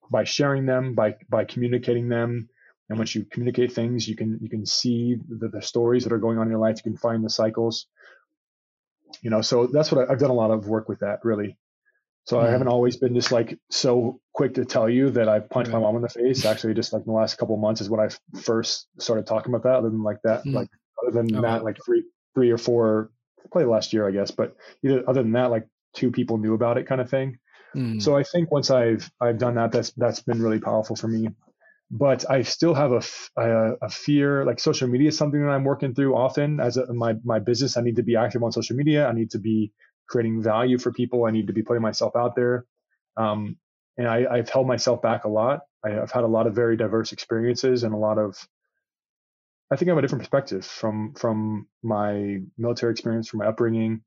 by 0.10 0.24
sharing 0.24 0.66
them, 0.66 0.96
by 0.96 1.16
by 1.30 1.46
communicating 1.46 2.08
them. 2.08 2.50
And 2.90 2.98
once 2.98 3.16
you 3.16 3.26
communicate 3.26 3.74
things, 3.74 4.08
you 4.08 4.16
can 4.16 4.40
you 4.42 4.50
can 4.50 4.66
see 4.66 5.18
the, 5.28 5.50
the 5.50 5.62
stories 5.62 6.04
that 6.04 6.14
are 6.14 6.20
going 6.20 6.38
on 6.38 6.48
in 6.48 6.52
your 6.52 6.60
life. 6.60 6.78
You 6.78 6.92
can 6.92 6.98
find 6.98 7.24
the 7.24 7.30
cycles. 7.30 7.88
You 9.22 9.30
know, 9.30 9.42
so 9.42 9.68
that's 9.68 9.92
what 9.92 10.10
I, 10.10 10.12
I've 10.14 10.20
done 10.20 10.30
a 10.30 10.34
lot 10.36 10.52
of 10.52 10.68
work 10.68 10.90
with 10.90 11.00
that 11.00 11.20
really. 11.24 11.58
So 12.26 12.40
I 12.40 12.46
Mhm. 12.46 12.52
haven't 12.52 12.68
always 12.70 12.96
been 12.98 13.14
just 13.16 13.32
like 13.34 13.60
so 13.70 14.22
quick 14.34 14.54
to 14.56 14.64
tell 14.66 14.90
you 14.90 15.10
that 15.12 15.28
I 15.28 15.40
punched 15.40 15.72
my 15.72 15.80
mom 15.80 15.98
in 15.98 16.02
the 16.02 16.10
face. 16.10 16.46
Actually, 16.46 16.74
just 16.74 16.94
like 16.94 17.02
in 17.02 17.12
the 17.12 17.18
last 17.18 17.38
couple 17.38 17.56
of 17.56 17.62
months 17.62 17.82
is 17.82 17.90
when 17.90 18.00
I 18.00 18.10
first 18.42 18.88
started 19.00 19.28
talking 19.28 19.54
about 19.54 19.64
that. 19.64 19.76
Other 19.80 19.90
than 19.90 20.04
like 20.04 20.22
that, 20.24 20.46
Mm. 20.46 20.54
like 20.54 20.70
other 21.02 21.12
than 21.12 21.36
Oh, 21.36 21.42
that, 21.42 21.60
wow. 21.60 21.66
like 21.66 21.78
three, 21.86 22.06
three 22.34 22.50
or 22.50 22.58
four, 22.58 23.12
probably 23.52 23.66
last 23.70 23.92
year, 23.92 24.08
I 24.08 24.12
guess. 24.12 24.32
But 24.32 24.56
either 24.84 25.04
other 25.08 25.22
than 25.22 25.34
that, 25.34 25.52
like 25.52 25.68
two 25.94 26.12
people 26.12 26.38
knew 26.38 26.54
about 26.54 26.78
it, 26.78 26.88
kind 26.88 27.02
of 27.02 27.10
thing. 27.10 27.40
Mm. 27.76 28.02
So 28.02 28.16
I 28.16 28.24
think 28.24 28.52
once 28.52 28.72
I've 28.72 29.12
I've 29.20 29.38
done 29.38 29.56
that, 29.56 29.72
that's 29.74 29.92
that's 29.92 30.22
been 30.22 30.42
really 30.42 30.60
powerful 30.60 30.96
for 30.96 31.08
me. 31.10 31.28
But 31.96 32.28
I 32.28 32.42
still 32.42 32.74
have 32.74 32.92
a 32.92 33.04
a 33.84 33.90
fear. 33.90 34.46
Like 34.46 34.60
social 34.60 34.88
media 34.88 35.10
is 35.10 35.18
something 35.18 35.40
that 35.42 35.52
I'm 35.52 35.64
working 35.64 35.94
through 35.94 36.16
often 36.16 36.60
as 36.60 36.78
a, 36.78 36.92
my 36.92 37.14
my 37.24 37.38
business. 37.38 37.78
I 37.78 37.82
need 37.82 37.98
to 37.98 38.04
be 38.04 38.16
active 38.16 38.42
on 38.42 38.52
social 38.52 38.76
media. 38.76 39.08
I 39.08 39.14
need 39.14 39.30
to 39.32 39.40
be 39.40 39.72
creating 40.10 40.42
value 40.42 40.80
for 40.80 40.92
people. 40.92 41.26
I 41.26 41.32
need 41.32 41.48
to 41.48 41.54
be 41.54 41.62
putting 41.62 41.84
myself 41.84 42.16
out 42.16 42.36
there. 42.36 42.66
Um, 43.16 43.58
and 43.98 44.08
I, 44.08 44.26
I've 44.30 44.50
held 44.50 44.66
myself 44.66 45.04
back 45.04 45.26
a 45.26 45.30
lot. 45.30 45.62
I, 45.86 46.00
I've 46.00 46.12
had 46.12 46.24
a 46.24 46.28
lot 46.28 46.48
of 46.48 46.56
very 46.56 46.78
diverse 46.78 47.12
experiences 47.12 47.84
and 47.84 47.94
a 47.94 47.98
lot 47.98 48.18
of. 48.18 48.36
I 49.72 49.76
think 49.76 49.90
I 49.90 49.92
have 49.92 50.00
a 50.00 50.02
different 50.02 50.24
perspective 50.24 50.66
from 50.66 51.14
from 51.14 51.68
my 51.84 52.40
military 52.58 52.92
experience, 52.92 53.30
from 53.30 53.40
my 53.40 53.48
upbringing, 53.48 54.02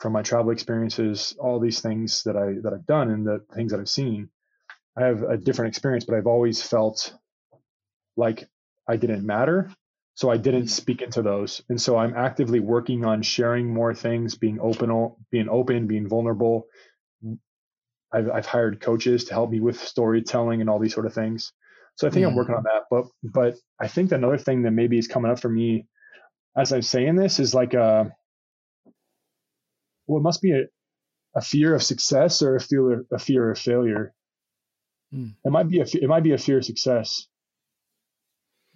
from 0.00 0.12
my 0.12 0.22
travel 0.22 0.50
experiences, 0.50 1.34
all 1.40 1.58
these 1.58 1.80
things 1.80 2.24
that 2.24 2.36
I 2.36 2.60
that 2.62 2.74
I've 2.74 2.86
done 2.86 3.10
and 3.10 3.26
the 3.26 3.40
things 3.54 3.72
that 3.72 3.80
I've 3.80 3.88
seen. 3.88 4.28
I 4.98 5.06
have 5.06 5.22
a 5.22 5.36
different 5.36 5.70
experience, 5.70 6.04
but 6.04 6.16
I've 6.16 6.26
always 6.26 6.62
felt 6.62 7.14
like 8.16 8.48
I 8.88 8.96
didn't 8.96 9.24
matter. 9.24 9.70
So 10.14 10.30
I 10.30 10.36
didn't 10.36 10.64
mm. 10.64 10.70
speak 10.70 11.02
into 11.02 11.22
those. 11.22 11.62
And 11.68 11.80
so 11.80 11.96
I'm 11.96 12.16
actively 12.16 12.58
working 12.58 13.04
on 13.04 13.22
sharing 13.22 13.72
more 13.72 13.94
things, 13.94 14.34
being 14.34 14.58
open, 14.60 15.12
being 15.30 15.48
open, 15.48 15.86
being 15.86 16.08
vulnerable. 16.08 16.66
I've, 18.12 18.28
I've 18.28 18.46
hired 18.46 18.80
coaches 18.80 19.26
to 19.26 19.34
help 19.34 19.50
me 19.50 19.60
with 19.60 19.78
storytelling 19.78 20.60
and 20.60 20.68
all 20.68 20.80
these 20.80 20.94
sort 20.94 21.06
of 21.06 21.14
things. 21.14 21.52
So 21.94 22.08
I 22.08 22.10
think 22.10 22.26
I'm 22.26 22.34
working 22.34 22.54
mm. 22.54 22.58
on 22.58 22.64
that. 22.64 22.84
But 22.90 23.04
but 23.22 23.54
I 23.80 23.86
think 23.86 24.10
another 24.10 24.38
thing 24.38 24.62
that 24.62 24.72
maybe 24.72 24.98
is 24.98 25.06
coming 25.06 25.30
up 25.30 25.38
for 25.38 25.48
me 25.48 25.86
as 26.56 26.72
I'm 26.72 26.82
saying 26.82 27.14
this 27.14 27.38
is 27.38 27.54
like 27.54 27.74
a 27.74 28.12
well, 30.06 30.18
it 30.18 30.22
must 30.22 30.42
be 30.42 30.52
a, 30.52 30.64
a 31.36 31.40
fear 31.40 31.74
of 31.74 31.82
success 31.82 32.42
or 32.42 32.56
a 32.56 32.60
fear 32.60 33.04
a 33.12 33.18
fear 33.18 33.50
of 33.50 33.58
failure. 33.58 34.12
Mm. 35.14 35.34
It 35.44 35.50
might 35.50 35.68
be 35.68 35.80
a 35.80 35.84
it 35.84 36.08
might 36.08 36.22
be 36.22 36.32
a 36.32 36.38
fear 36.38 36.58
of 36.58 36.64
success 36.64 37.26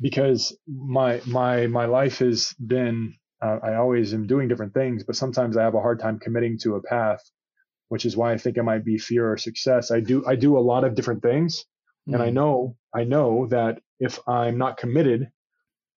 because 0.00 0.56
my 0.66 1.20
my 1.26 1.66
my 1.66 1.86
life 1.86 2.18
has 2.18 2.54
been 2.54 3.14
uh, 3.42 3.58
I 3.62 3.74
always 3.76 4.14
am 4.14 4.26
doing 4.26 4.48
different 4.48 4.74
things, 4.74 5.04
but 5.04 5.16
sometimes 5.16 5.56
I 5.56 5.62
have 5.64 5.74
a 5.74 5.80
hard 5.80 6.00
time 6.00 6.18
committing 6.18 6.58
to 6.60 6.76
a 6.76 6.82
path, 6.82 7.22
which 7.88 8.06
is 8.06 8.16
why 8.16 8.32
I 8.32 8.38
think 8.38 8.56
it 8.56 8.62
might 8.64 8.84
be 8.84 8.98
fear 8.98 9.32
or 9.32 9.36
success. 9.38 9.90
I 9.90 10.00
do 10.00 10.24
I 10.26 10.36
do 10.36 10.58
a 10.58 10.60
lot 10.60 10.84
of 10.84 10.94
different 10.94 11.22
things, 11.22 11.64
and 12.08 12.22
I 12.22 12.30
Mm. 12.30 12.34
know 12.34 12.76
I 12.94 13.04
know 13.04 13.46
that 13.48 13.80
if 14.00 14.20
I'm 14.28 14.58
not 14.58 14.78
committed 14.78 15.30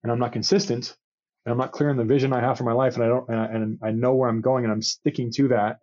and 0.04 0.12
I'm 0.12 0.20
not 0.20 0.34
consistent 0.34 0.96
and 1.46 1.52
I'm 1.54 1.58
not 1.58 1.72
clear 1.74 1.90
on 1.90 1.98
the 1.98 2.06
vision 2.06 2.34
I 2.34 2.42
have 2.42 2.58
for 2.58 2.64
my 2.66 2.74
life 2.74 2.96
and 2.96 3.04
I 3.04 3.08
don't 3.08 3.30
and 3.30 3.40
I, 3.40 3.46
and 3.46 3.80
I 3.84 3.92
know 3.92 4.16
where 4.16 4.30
I'm 4.30 4.42
going 4.42 4.66
and 4.66 4.74
I'm 4.74 4.82
sticking 4.82 5.32
to 5.34 5.50
that 5.50 5.80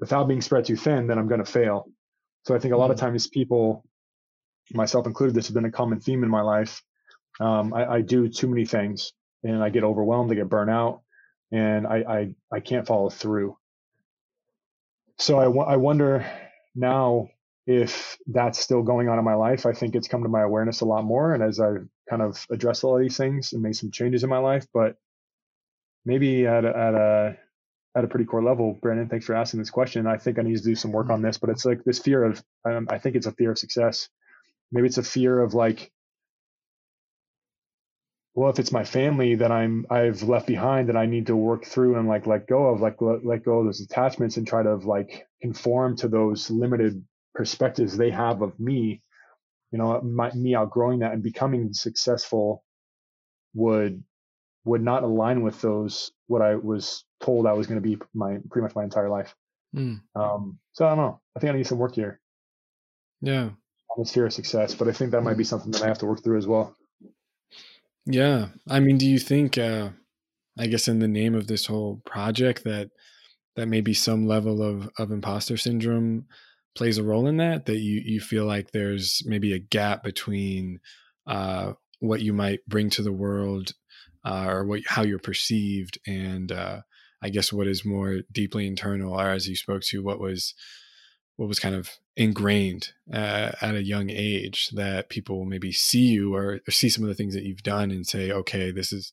without 0.00 0.28
being 0.28 0.40
spread 0.40 0.64
too 0.64 0.76
thin, 0.76 1.06
then 1.06 1.18
I'm 1.18 1.28
going 1.28 1.44
to 1.44 1.50
fail. 1.50 1.88
So 2.44 2.54
I 2.54 2.58
think 2.58 2.74
a 2.74 2.76
lot 2.76 2.90
of 2.90 2.96
Mhm. 2.96 3.00
times 3.00 3.26
people, 3.28 3.84
myself 4.72 5.06
included, 5.06 5.34
this 5.34 5.48
has 5.48 5.54
been 5.54 5.64
a 5.66 5.72
common 5.72 6.00
theme 6.00 6.22
in 6.24 6.30
my 6.30 6.42
life. 6.42 6.82
Um, 7.40 7.74
I, 7.74 7.86
I 7.96 8.00
do 8.02 8.28
too 8.28 8.48
many 8.48 8.66
things 8.66 9.12
and 9.44 9.62
I 9.62 9.70
get 9.70 9.84
overwhelmed, 9.84 10.32
I 10.32 10.36
get 10.36 10.48
burnt 10.50 10.70
out, 10.70 11.02
and 11.52 11.86
I 11.86 11.96
I, 11.98 12.34
I 12.52 12.60
can't 12.60 12.86
follow 12.86 13.10
through. 13.10 13.56
So 15.18 15.38
I, 15.38 15.74
I 15.74 15.76
wonder 15.76 16.26
now 16.74 17.28
if 17.66 18.18
that's 18.26 18.58
still 18.58 18.82
going 18.82 19.08
on 19.08 19.18
in 19.18 19.24
my 19.24 19.34
life. 19.34 19.66
I 19.66 19.72
think 19.72 19.94
it's 19.94 20.08
come 20.08 20.22
to 20.22 20.28
my 20.28 20.42
awareness 20.42 20.80
a 20.80 20.86
lot 20.86 21.04
more, 21.04 21.34
and 21.34 21.42
as 21.42 21.60
I've 21.60 21.86
kind 22.08 22.22
of 22.22 22.44
addressed 22.50 22.84
all 22.84 22.98
these 22.98 23.16
things 23.16 23.52
and 23.52 23.62
made 23.62 23.76
some 23.76 23.90
changes 23.90 24.24
in 24.24 24.30
my 24.30 24.38
life, 24.38 24.66
but 24.74 24.96
maybe 26.04 26.46
at 26.46 26.64
a, 26.64 26.68
at 26.76 26.94
a 26.94 27.36
at 27.96 28.04
a 28.04 28.08
pretty 28.08 28.24
core 28.24 28.42
level, 28.42 28.78
Brandon, 28.80 29.08
thanks 29.08 29.26
for 29.26 29.34
asking 29.34 29.58
this 29.58 29.70
question. 29.70 30.06
I 30.06 30.16
think 30.16 30.38
I 30.38 30.42
need 30.42 30.56
to 30.56 30.62
do 30.62 30.76
some 30.76 30.92
work 30.92 31.10
on 31.10 31.22
this, 31.22 31.38
but 31.38 31.50
it's 31.50 31.64
like 31.64 31.82
this 31.84 31.98
fear 31.98 32.22
of, 32.22 32.42
um, 32.64 32.86
I 32.90 32.98
think 32.98 33.16
it's 33.16 33.26
a 33.26 33.32
fear 33.32 33.50
of 33.50 33.58
success. 33.58 34.08
Maybe 34.70 34.86
it's 34.86 34.98
a 34.98 35.02
fear 35.02 35.40
of 35.40 35.54
like, 35.54 35.90
well, 38.34 38.48
if 38.48 38.60
it's 38.60 38.70
my 38.70 38.84
family 38.84 39.34
that 39.34 39.50
I'm, 39.50 39.86
I've 39.90 40.22
left 40.22 40.46
behind 40.46 40.88
that 40.88 40.96
I 40.96 41.06
need 41.06 41.26
to 41.26 41.36
work 41.36 41.64
through 41.64 41.98
and 41.98 42.08
like 42.08 42.28
let 42.28 42.46
go 42.46 42.66
of, 42.66 42.80
like 42.80 43.02
let, 43.02 43.26
let 43.26 43.44
go 43.44 43.58
of 43.58 43.66
those 43.66 43.80
attachments 43.80 44.36
and 44.36 44.46
try 44.46 44.62
to 44.62 44.76
like 44.76 45.26
conform 45.42 45.96
to 45.96 46.08
those 46.08 46.48
limited 46.48 47.04
perspectives 47.34 47.96
they 47.96 48.10
have 48.10 48.40
of 48.40 48.58
me. 48.60 49.02
You 49.72 49.78
know, 49.78 50.00
my, 50.00 50.32
me 50.32 50.54
outgrowing 50.54 51.00
that 51.00 51.12
and 51.12 51.22
becoming 51.22 51.72
successful 51.72 52.64
would 53.54 54.02
would 54.64 54.82
not 54.82 55.02
align 55.02 55.42
with 55.42 55.60
those 55.60 56.12
what 56.28 56.42
I 56.42 56.54
was 56.54 57.04
told 57.20 57.46
I 57.46 57.52
was 57.52 57.66
going 57.66 57.80
to 57.80 57.88
be 57.88 57.98
my 58.14 58.38
pretty 58.50 58.62
much 58.64 58.74
my 58.74 58.84
entire 58.84 59.08
life. 59.08 59.34
Mm. 59.74 60.00
Um, 60.14 60.58
so 60.72 60.86
I 60.86 60.90
don't 60.90 60.98
know. 60.98 61.20
I 61.36 61.40
think 61.40 61.52
I 61.52 61.56
need 61.56 61.66
some 61.66 61.78
work 61.78 61.94
here 61.94 62.20
Yeah. 63.20 63.50
on 63.50 63.98
this 63.98 64.12
fear 64.12 64.26
of 64.26 64.32
success, 64.32 64.74
but 64.74 64.88
I 64.88 64.92
think 64.92 65.12
that 65.12 65.22
might 65.22 65.36
be 65.36 65.44
something 65.44 65.70
that 65.72 65.82
I 65.82 65.88
have 65.88 65.98
to 65.98 66.06
work 66.06 66.22
through 66.24 66.38
as 66.38 66.46
well. 66.46 66.76
Yeah. 68.06 68.48
I 68.68 68.80
mean, 68.80 68.98
do 68.98 69.06
you 69.06 69.18
think, 69.18 69.58
uh, 69.58 69.90
I 70.58 70.66
guess, 70.66 70.88
in 70.88 70.98
the 70.98 71.08
name 71.08 71.34
of 71.34 71.46
this 71.46 71.66
whole 71.66 72.02
project, 72.04 72.64
that 72.64 72.90
that 73.56 73.66
maybe 73.66 73.94
some 73.94 74.26
level 74.26 74.62
of 74.62 74.88
of 74.98 75.10
imposter 75.10 75.56
syndrome 75.56 76.26
plays 76.74 76.98
a 76.98 77.02
role 77.04 77.26
in 77.26 77.36
that? 77.38 77.66
That 77.66 77.78
you 77.78 78.00
you 78.04 78.20
feel 78.20 78.46
like 78.46 78.70
there's 78.70 79.22
maybe 79.26 79.52
a 79.52 79.58
gap 79.58 80.02
between 80.02 80.80
uh, 81.26 81.74
what 82.00 82.22
you 82.22 82.32
might 82.32 82.60
bring 82.66 82.90
to 82.90 83.02
the 83.02 83.12
world 83.12 83.72
uh, 84.24 84.46
or 84.48 84.64
what 84.64 84.80
how 84.86 85.02
you're 85.02 85.18
perceived, 85.18 85.98
and 86.06 86.50
uh, 86.50 86.80
I 87.22 87.28
guess 87.28 87.52
what 87.52 87.66
is 87.66 87.84
more 87.84 88.20
deeply 88.32 88.66
internal, 88.66 89.18
or 89.18 89.28
as 89.28 89.48
you 89.48 89.56
spoke 89.56 89.82
to, 89.82 90.02
what 90.02 90.20
was 90.20 90.54
what 91.36 91.48
was 91.48 91.58
kind 91.58 91.74
of 91.74 91.90
ingrained 92.16 92.92
uh, 93.12 93.52
at 93.62 93.74
a 93.74 93.82
young 93.82 94.10
age 94.10 94.68
that 94.74 95.08
people 95.08 95.46
maybe 95.46 95.72
see 95.72 96.08
you 96.08 96.34
or, 96.34 96.60
or, 96.68 96.70
see 96.70 96.90
some 96.90 97.02
of 97.02 97.08
the 97.08 97.14
things 97.14 97.32
that 97.32 97.44
you've 97.44 97.62
done 97.62 97.90
and 97.90 98.06
say, 98.06 98.30
okay, 98.30 98.70
this 98.70 98.92
is 98.92 99.10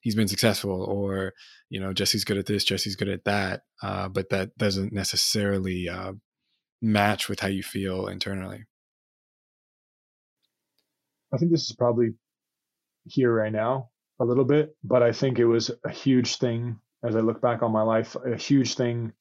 he's 0.00 0.14
been 0.14 0.28
successful, 0.28 0.82
or 0.82 1.34
you 1.68 1.78
know, 1.78 1.92
Jesse's 1.92 2.24
good 2.24 2.38
at 2.38 2.46
this, 2.46 2.64
Jesse's 2.64 2.96
good 2.96 3.08
at 3.08 3.24
that, 3.24 3.62
uh, 3.82 4.08
but 4.08 4.30
that 4.30 4.56
doesn't 4.56 4.92
necessarily 4.92 5.88
uh, 5.88 6.12
match 6.80 7.28
with 7.28 7.40
how 7.40 7.48
you 7.48 7.62
feel 7.62 8.06
internally. 8.06 8.64
I 11.32 11.36
think 11.36 11.50
this 11.50 11.68
is 11.68 11.76
probably 11.76 12.14
here 13.04 13.32
right 13.32 13.52
now 13.52 13.90
a 14.20 14.24
little 14.24 14.44
bit, 14.44 14.74
but 14.82 15.02
I 15.02 15.12
think 15.12 15.38
it 15.38 15.46
was 15.46 15.70
a 15.84 15.90
huge 15.90 16.36
thing 16.36 16.80
as 17.04 17.16
I 17.16 17.20
look 17.20 17.40
back 17.40 17.62
on 17.62 17.72
my 17.72 17.82
life, 17.82 18.16
a 18.16 18.36
huge 18.36 18.74
thing 18.74 19.12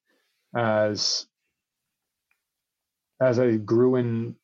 as 0.56 1.28
as 3.22 3.40
I 3.40 3.56
grew 3.56 3.96
in 3.96 4.36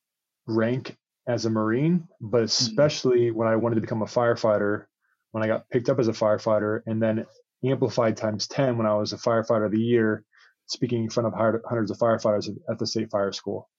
rank 0.48 0.98
as 1.28 1.46
a 1.46 1.50
Marine, 1.50 2.08
but 2.20 2.44
mm-hmm. 2.44 2.46
especially 2.46 3.32
when 3.32 3.48
I 3.48 3.56
wanted 3.56 3.76
to 3.76 3.82
become 3.82 4.02
a 4.02 4.06
firefighter, 4.06 4.86
when 5.32 5.44
I 5.44 5.48
got 5.48 5.70
picked 5.70 5.90
up 5.90 6.00
as 6.00 6.08
a 6.08 6.14
firefighter, 6.14 6.82
and 6.86 7.02
then 7.02 7.26
amplified 7.64 8.18
times 8.18 8.48
10 8.48 8.78
when 8.78 8.88
I 8.88 8.96
was 8.96 9.14
a 9.14 9.18
firefighter 9.18 9.66
of 9.66 9.72
the 9.72 9.80
year, 9.80 10.24
speaking 10.66 11.04
in 11.04 11.10
front 11.10 11.28
of 11.28 11.34
hundreds 11.34 11.92
of 11.92 11.98
firefighters 11.98 12.50
at 12.70 12.80
the 12.80 12.88
state 12.88 13.10
fire 13.10 13.32
school. 13.32 13.70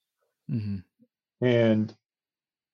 Mm-hmm. 0.50 1.46
And 1.46 1.94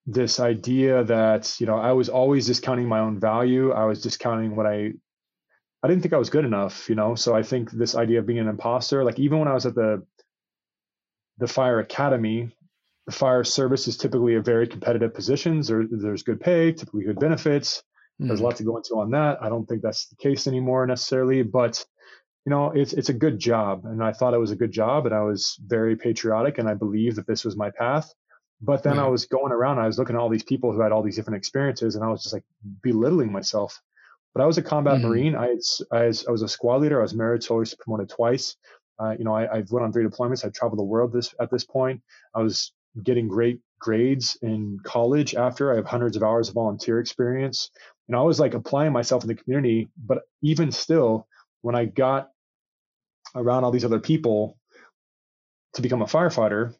this 0.07 0.41
idea 0.41 1.05
that, 1.05 1.61
you 1.61 1.66
know, 1.66 1.76
I 1.76 1.93
was 1.93 2.09
always 2.09 2.47
discounting 2.47 2.89
my 2.89 3.01
own 3.01 3.18
value. 3.18 3.72
I 3.72 3.85
was 3.85 4.03
discounting 4.03 4.57
what 4.57 4.66
I, 4.66 4.93
I 5.83 5.89
didn't 5.89 6.03
think 6.03 6.14
I 6.14 6.18
was 6.18 6.31
good 6.31 6.45
enough, 6.45 6.89
you 6.89 6.95
know? 6.95 7.14
So 7.14 7.35
I 7.35 7.43
think 7.43 7.70
this 7.70 7.95
idea 7.95 8.18
of 8.18 8.26
being 8.26 8.39
an 8.39 8.49
imposter, 8.49 9.03
like 9.05 9.18
even 9.18 9.39
when 9.39 9.49
I 9.49 9.55
was 9.55 9.66
at 9.66 9.74
the, 9.74 10.05
the 11.39 11.49
fire 11.49 11.81
academy, 11.81 12.55
the 13.07 13.12
fire 13.12 13.45
service 13.45 13.89
is 13.89 13.97
typically 13.97 14.35
a 14.35 14.43
very 14.43 14.66
competitive 14.66 15.14
positions. 15.14 15.68
There, 15.68 15.85
there's 15.91 16.22
good 16.22 16.41
pay, 16.41 16.72
typically 16.72 17.05
good 17.05 17.18
benefits. 17.18 17.83
Mm. 18.20 18.28
There's 18.28 18.41
a 18.41 18.45
lot 18.45 18.57
to 18.57 18.64
go 18.64 18.76
into 18.76 18.99
on 18.99 19.11
that. 19.12 19.43
I 19.43 19.49
don't 19.49 19.66
think 19.66 19.83
that's 19.83 20.07
the 20.09 20.16
case 20.16 20.47
anymore 20.47 20.87
necessarily, 20.87 21.43
but 21.43 21.85
you 22.47 22.51
know, 22.51 22.70
it's 22.70 22.95
it's 22.95 23.11
a 23.11 23.14
good 23.14 23.39
job, 23.39 23.85
and 23.85 24.03
I 24.03 24.12
thought 24.12 24.33
it 24.33 24.39
was 24.39 24.51
a 24.51 24.57
good 24.57 24.72
job, 24.72 25.05
and 25.05 25.14
I 25.14 25.20
was 25.20 25.59
very 25.66 25.95
patriotic, 25.95 26.57
and 26.59 26.68
I 26.68 26.74
believed 26.74 27.16
that 27.16 27.26
this 27.26 27.45
was 27.45 27.57
my 27.57 27.70
path. 27.70 28.12
But 28.62 28.83
then 28.83 28.99
I 28.99 29.09
was 29.09 29.24
going 29.24 29.53
around, 29.53 29.78
I 29.78 29.87
was 29.87 29.99
looking 29.99 30.16
at 30.16 30.20
all 30.20 30.28
these 30.28 30.43
people 30.43 30.72
who 30.72 30.81
had 30.81 30.93
all 30.93 31.03
these 31.03 31.16
different 31.16 31.39
experiences, 31.39 31.97
and 31.97 32.05
I 32.05 32.09
was 32.09 32.22
just 32.22 32.35
like 32.35 32.45
belittling 32.83 33.33
myself. 33.33 33.81
But 34.35 34.43
I 34.43 34.47
was 34.47 34.59
a 34.59 34.62
combat 34.62 34.99
mm 34.99 35.03
marine. 35.03 35.35
I, 35.35 35.49
had, 35.49 35.59
I, 35.93 36.07
was, 36.07 36.26
I 36.26 36.31
was 36.31 36.43
a 36.43 36.49
squad 36.49 36.83
leader. 36.83 37.01
I 37.01 37.03
was 37.03 37.14
meritorious 37.14 37.74
promoted 37.74 38.09
twice. 38.09 38.57
Uh, 38.99 39.14
you 39.18 39.24
know, 39.24 39.35
I, 39.35 39.51
I've 39.53 39.70
went 39.70 39.85
on 39.85 39.93
three 39.93 40.05
deployments. 40.05 40.45
I've 40.45 40.53
traveled 40.53 40.78
the 40.78 40.85
world 40.85 41.12
this 41.12 41.35
at 41.41 41.51
this 41.51 41.64
point. 41.64 42.03
I 42.35 42.43
was 42.43 42.72
getting 43.03 43.28
great 43.28 43.61
grades 43.81 44.37
in 44.43 44.78
college 44.85 45.35
after. 45.35 45.72
I 45.72 45.76
have 45.76 45.87
hundreds 45.87 46.16
of 46.16 46.22
hours 46.22 46.49
of 46.49 46.55
volunteer 46.55 47.01
experience. 47.01 47.70
And 48.09 48.16
I 48.16 48.22
was 48.22 48.39
like 48.39 48.55
applying 48.55 48.93
myself 48.93 49.24
in 49.24 49.28
the 49.28 49.35
community. 49.35 49.89
But 49.97 50.22
even 50.43 50.70
still, 50.70 51.26
when 51.62 51.74
I 51.74 51.87
got 51.87 52.31
around 53.35 53.64
all 53.64 53.70
these 53.70 53.85
other 53.85 54.01
people 54.01 54.59
to 55.74 55.83
become 55.83 56.03
a 56.03 56.07
firefighter, 56.07 56.74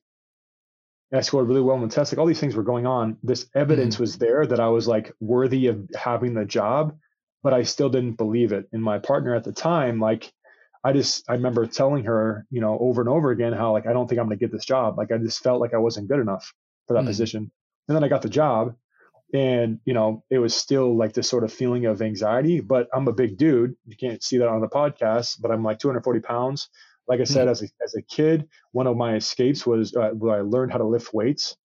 I 1.13 1.23
scored 1.23 1.49
really 1.49 1.61
well 1.61 1.77
in 1.77 1.83
the 1.83 1.89
test. 1.89 2.13
Like 2.13 2.19
all 2.19 2.27
these 2.27 2.39
things 2.39 2.55
were 2.55 2.63
going 2.63 2.87
on. 2.87 3.17
This 3.23 3.47
evidence 3.55 3.95
mm-hmm. 3.95 4.03
was 4.05 4.19
there 4.19 4.47
that 4.47 4.61
I 4.61 4.69
was 4.69 4.87
like 4.87 5.13
worthy 5.21 5.67
of 5.67 5.89
having 5.97 6.35
the 6.35 6.45
job, 6.45 6.97
but 7.43 7.55
I 7.55 7.63
still 7.63 7.89
didn't 7.89 8.17
believe 8.17 8.53
it. 8.53 8.69
And 8.73 8.83
my 8.83 8.99
partner 8.99 9.35
at 9.35 9.45
the 9.45 9.53
time, 9.53 10.01
like, 10.01 10.33
I 10.83 10.93
just 10.93 11.29
I 11.29 11.35
remember 11.35 11.67
telling 11.67 12.05
her, 12.05 12.47
you 12.51 12.61
know, 12.61 12.79
over 12.79 13.03
and 13.03 13.09
over 13.09 13.31
again 13.31 13.53
how 13.53 13.73
like 13.73 13.87
I 13.87 13.93
don't 13.93 14.09
think 14.09 14.19
I'm 14.19 14.27
going 14.27 14.39
to 14.39 14.43
get 14.43 14.53
this 14.53 14.65
job. 14.65 14.97
Like 14.97 15.13
I 15.13 15.19
just 15.19 15.43
felt 15.43 15.61
like 15.61 15.75
I 15.75 15.79
wasn't 15.79 16.09
good 16.09 16.21
enough 16.21 16.55
for 16.87 16.95
that 16.95 17.05
mm. 17.05 17.09
position. 17.09 17.51
And 17.89 17.97
then 17.97 18.03
I 18.03 18.09
got 18.09 18.23
the 18.23 18.31
job 18.31 18.75
and 19.33 19.79
you 19.85 19.95
know, 19.95 20.25
it 20.31 20.39
was 20.39 20.55
still 20.55 20.97
like 20.97 21.13
this 21.13 21.29
sort 21.29 21.45
of 21.45 21.53
feeling 21.53 21.87
of 21.87 22.03
anxiety, 22.03 22.61
but 22.61 22.89
I'm 22.95 23.09
a 23.09 23.13
big 23.13 23.37
dude. 23.37 23.75
You 23.87 23.97
can't 23.97 24.23
see 24.23 24.39
that 24.39 24.49
on 24.49 24.61
the 24.61 24.69
podcast, 24.69 25.41
but 25.41 25.51
I'm 25.51 25.63
like 25.63 25.79
240 25.79 26.21
pounds. 26.21 26.69
Like 27.07 27.21
I 27.21 27.25
said, 27.25 27.49
mm. 27.49 27.51
as 27.51 27.63
a, 27.63 27.69
as 27.83 27.95
a 27.95 28.03
kid, 28.03 28.49
one 28.73 28.87
of 28.87 28.97
my 28.97 29.17
escapes 29.17 29.67
was 29.67 29.95
uh, 29.95 30.11
where 30.11 30.39
I 30.39 30.41
learned 30.43 30.73
how 30.73 30.79
to 30.79 30.85
lift 30.85 31.13
weights. 31.13 31.57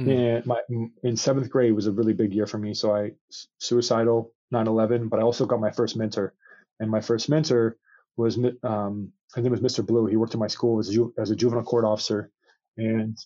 Mm. 0.00 0.36
And 0.36 0.46
my 0.46 0.60
in 1.02 1.16
seventh 1.16 1.50
grade 1.50 1.74
was 1.74 1.86
a 1.86 1.92
really 1.92 2.12
big 2.12 2.32
year 2.32 2.46
for 2.46 2.58
me. 2.58 2.74
So 2.74 2.94
I 2.94 3.12
suicidal 3.58 4.32
9/11, 4.52 5.08
but 5.08 5.20
I 5.20 5.22
also 5.22 5.46
got 5.46 5.60
my 5.60 5.70
first 5.70 5.96
mentor, 5.96 6.34
and 6.78 6.90
my 6.90 7.00
first 7.00 7.28
mentor 7.28 7.76
was 8.16 8.38
um, 8.62 9.12
his 9.34 9.42
name 9.42 9.52
was 9.52 9.60
Mr. 9.60 9.86
Blue. 9.86 10.06
He 10.06 10.16
worked 10.16 10.34
in 10.34 10.40
my 10.40 10.48
school 10.48 10.78
as 10.78 10.88
a, 10.88 10.92
ju- 10.92 11.14
as 11.18 11.30
a 11.30 11.36
juvenile 11.36 11.64
court 11.64 11.84
officer, 11.84 12.30
and 12.76 13.16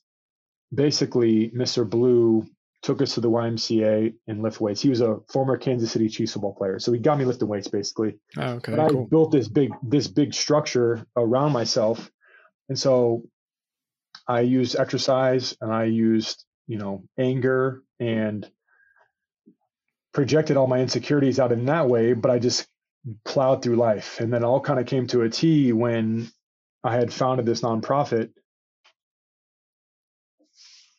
basically 0.72 1.50
Mr. 1.50 1.88
Blue 1.88 2.46
took 2.82 3.00
us 3.00 3.14
to 3.14 3.20
the 3.20 3.30
YMCA 3.30 4.14
and 4.26 4.42
lift 4.42 4.60
weights. 4.60 4.82
He 4.82 4.90
was 4.90 5.00
a 5.00 5.18
former 5.32 5.56
Kansas 5.56 5.90
City 5.90 6.08
Chiefs 6.08 6.34
football 6.34 6.54
player, 6.54 6.78
so 6.78 6.92
he 6.92 6.98
got 6.98 7.18
me 7.18 7.24
lifting 7.24 7.48
weights 7.48 7.68
basically. 7.68 8.18
Oh, 8.36 8.54
okay, 8.54 8.76
but 8.76 8.90
cool. 8.90 9.04
I 9.04 9.08
built 9.08 9.32
this 9.32 9.48
big 9.48 9.72
this 9.82 10.06
big 10.06 10.34
structure 10.34 11.06
around 11.16 11.52
myself, 11.52 12.10
and 12.68 12.78
so 12.78 13.22
I 14.28 14.40
used 14.40 14.76
exercise 14.76 15.56
and 15.60 15.72
I 15.72 15.84
used 15.84 16.44
you 16.66 16.78
know 16.78 17.04
anger 17.18 17.82
and 17.98 18.48
projected 20.14 20.56
all 20.56 20.66
my 20.66 20.78
insecurities 20.78 21.38
out 21.38 21.52
in 21.52 21.66
that 21.66 21.88
way. 21.88 22.14
But 22.14 22.30
I 22.30 22.38
just 22.38 22.66
plowed 23.24 23.62
through 23.62 23.76
life. 23.76 24.20
And 24.20 24.32
then 24.32 24.44
all 24.44 24.60
kind 24.60 24.80
of 24.80 24.86
came 24.86 25.06
to 25.08 25.22
a 25.22 25.28
T 25.28 25.72
when 25.72 26.30
I 26.82 26.94
had 26.96 27.12
founded 27.12 27.46
this 27.46 27.60
nonprofit 27.60 28.30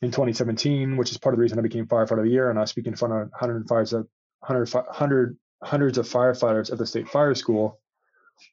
in 0.02 0.12
2017, 0.12 0.98
which 0.98 1.12
is 1.12 1.18
part 1.18 1.34
of 1.34 1.38
the 1.38 1.42
reason 1.42 1.58
I 1.58 1.64
became 1.64 1.88
firefighter 1.88 2.20
of 2.20 2.26
the 2.26 2.32
year. 2.32 2.50
And 2.50 2.60
I 2.60 2.62
was 2.62 2.70
speaking 2.70 2.94
in 2.94 2.98
front 2.98 3.14
of 3.14 3.20
105, 3.32 3.94
100, 4.40 4.74
100, 4.74 5.38
hundreds 5.64 5.98
of 5.98 6.08
firefighters 6.08 6.72
at 6.72 6.78
the 6.78 6.86
state 6.86 7.10
fire 7.10 7.34
school. 7.34 7.80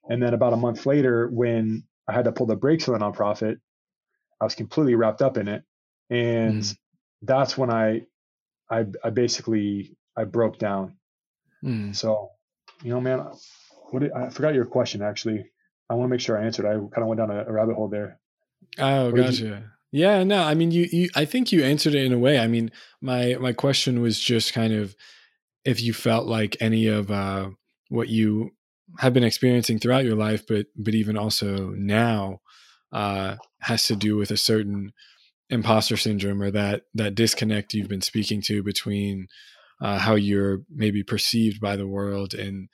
And 0.08 0.22
then 0.22 0.32
about 0.32 0.52
a 0.52 0.56
month 0.56 0.86
later, 0.86 1.28
when 1.28 1.84
I 2.08 2.12
had 2.12 2.24
to 2.24 2.32
pull 2.32 2.46
the 2.46 2.56
brakes 2.56 2.88
on 2.88 2.98
the 2.98 3.04
nonprofit, 3.04 3.58
I 4.40 4.44
was 4.44 4.54
completely 4.54 4.94
wrapped 4.94 5.22
up 5.22 5.36
in 5.36 5.48
it. 5.48 5.64
And 6.08 6.62
mm. 6.62 6.76
that's 7.22 7.58
when 7.58 7.70
I, 7.70 8.02
I, 8.70 8.86
I 9.04 9.10
basically, 9.10 9.96
I 10.16 10.24
broke 10.24 10.58
down. 10.58 10.96
Mm. 11.64 11.94
So 11.94 12.30
you 12.82 12.90
know, 12.90 13.00
man, 13.00 13.24
what 13.90 14.00
did, 14.00 14.12
I 14.12 14.30
forgot 14.30 14.54
your 14.54 14.66
question 14.66 15.02
actually. 15.02 15.44
I 15.88 15.94
want 15.94 16.08
to 16.08 16.10
make 16.10 16.20
sure 16.20 16.38
I 16.38 16.44
answered. 16.44 16.66
I 16.66 16.72
kind 16.72 16.98
of 16.98 17.06
went 17.06 17.18
down 17.18 17.30
a, 17.30 17.44
a 17.44 17.52
rabbit 17.52 17.74
hole 17.74 17.88
there. 17.88 18.18
Oh, 18.78 19.06
what 19.06 19.16
gotcha. 19.16 19.44
You, 19.44 19.58
yeah, 19.92 20.24
no, 20.24 20.42
I 20.42 20.54
mean, 20.54 20.70
you, 20.70 20.88
you, 20.90 21.10
I 21.14 21.26
think 21.26 21.52
you 21.52 21.62
answered 21.62 21.94
it 21.94 22.04
in 22.04 22.14
a 22.14 22.18
way. 22.18 22.38
I 22.38 22.46
mean, 22.46 22.72
my, 23.02 23.36
my 23.38 23.52
question 23.52 24.00
was 24.00 24.18
just 24.18 24.54
kind 24.54 24.72
of 24.72 24.96
if 25.64 25.82
you 25.82 25.92
felt 25.92 26.26
like 26.26 26.56
any 26.60 26.86
of 26.86 27.10
uh, 27.10 27.50
what 27.90 28.08
you 28.08 28.52
have 28.98 29.12
been 29.12 29.22
experiencing 29.24 29.78
throughout 29.78 30.04
your 30.04 30.16
life, 30.16 30.46
but, 30.46 30.66
but 30.76 30.94
even 30.94 31.18
also 31.18 31.74
now, 31.76 32.40
uh, 32.90 33.36
has 33.60 33.86
to 33.86 33.96
do 33.96 34.16
with 34.16 34.30
a 34.30 34.36
certain 34.36 34.92
imposter 35.50 35.98
syndrome 35.98 36.42
or 36.42 36.50
that, 36.50 36.84
that 36.94 37.14
disconnect 37.14 37.74
you've 37.74 37.88
been 37.88 38.00
speaking 38.00 38.40
to 38.40 38.62
between 38.62 39.28
uh, 39.82 39.98
how 39.98 40.14
you're 40.14 40.62
maybe 40.70 41.02
perceived 41.02 41.60
by 41.60 41.76
the 41.76 41.86
world 41.86 42.32
and 42.32 42.68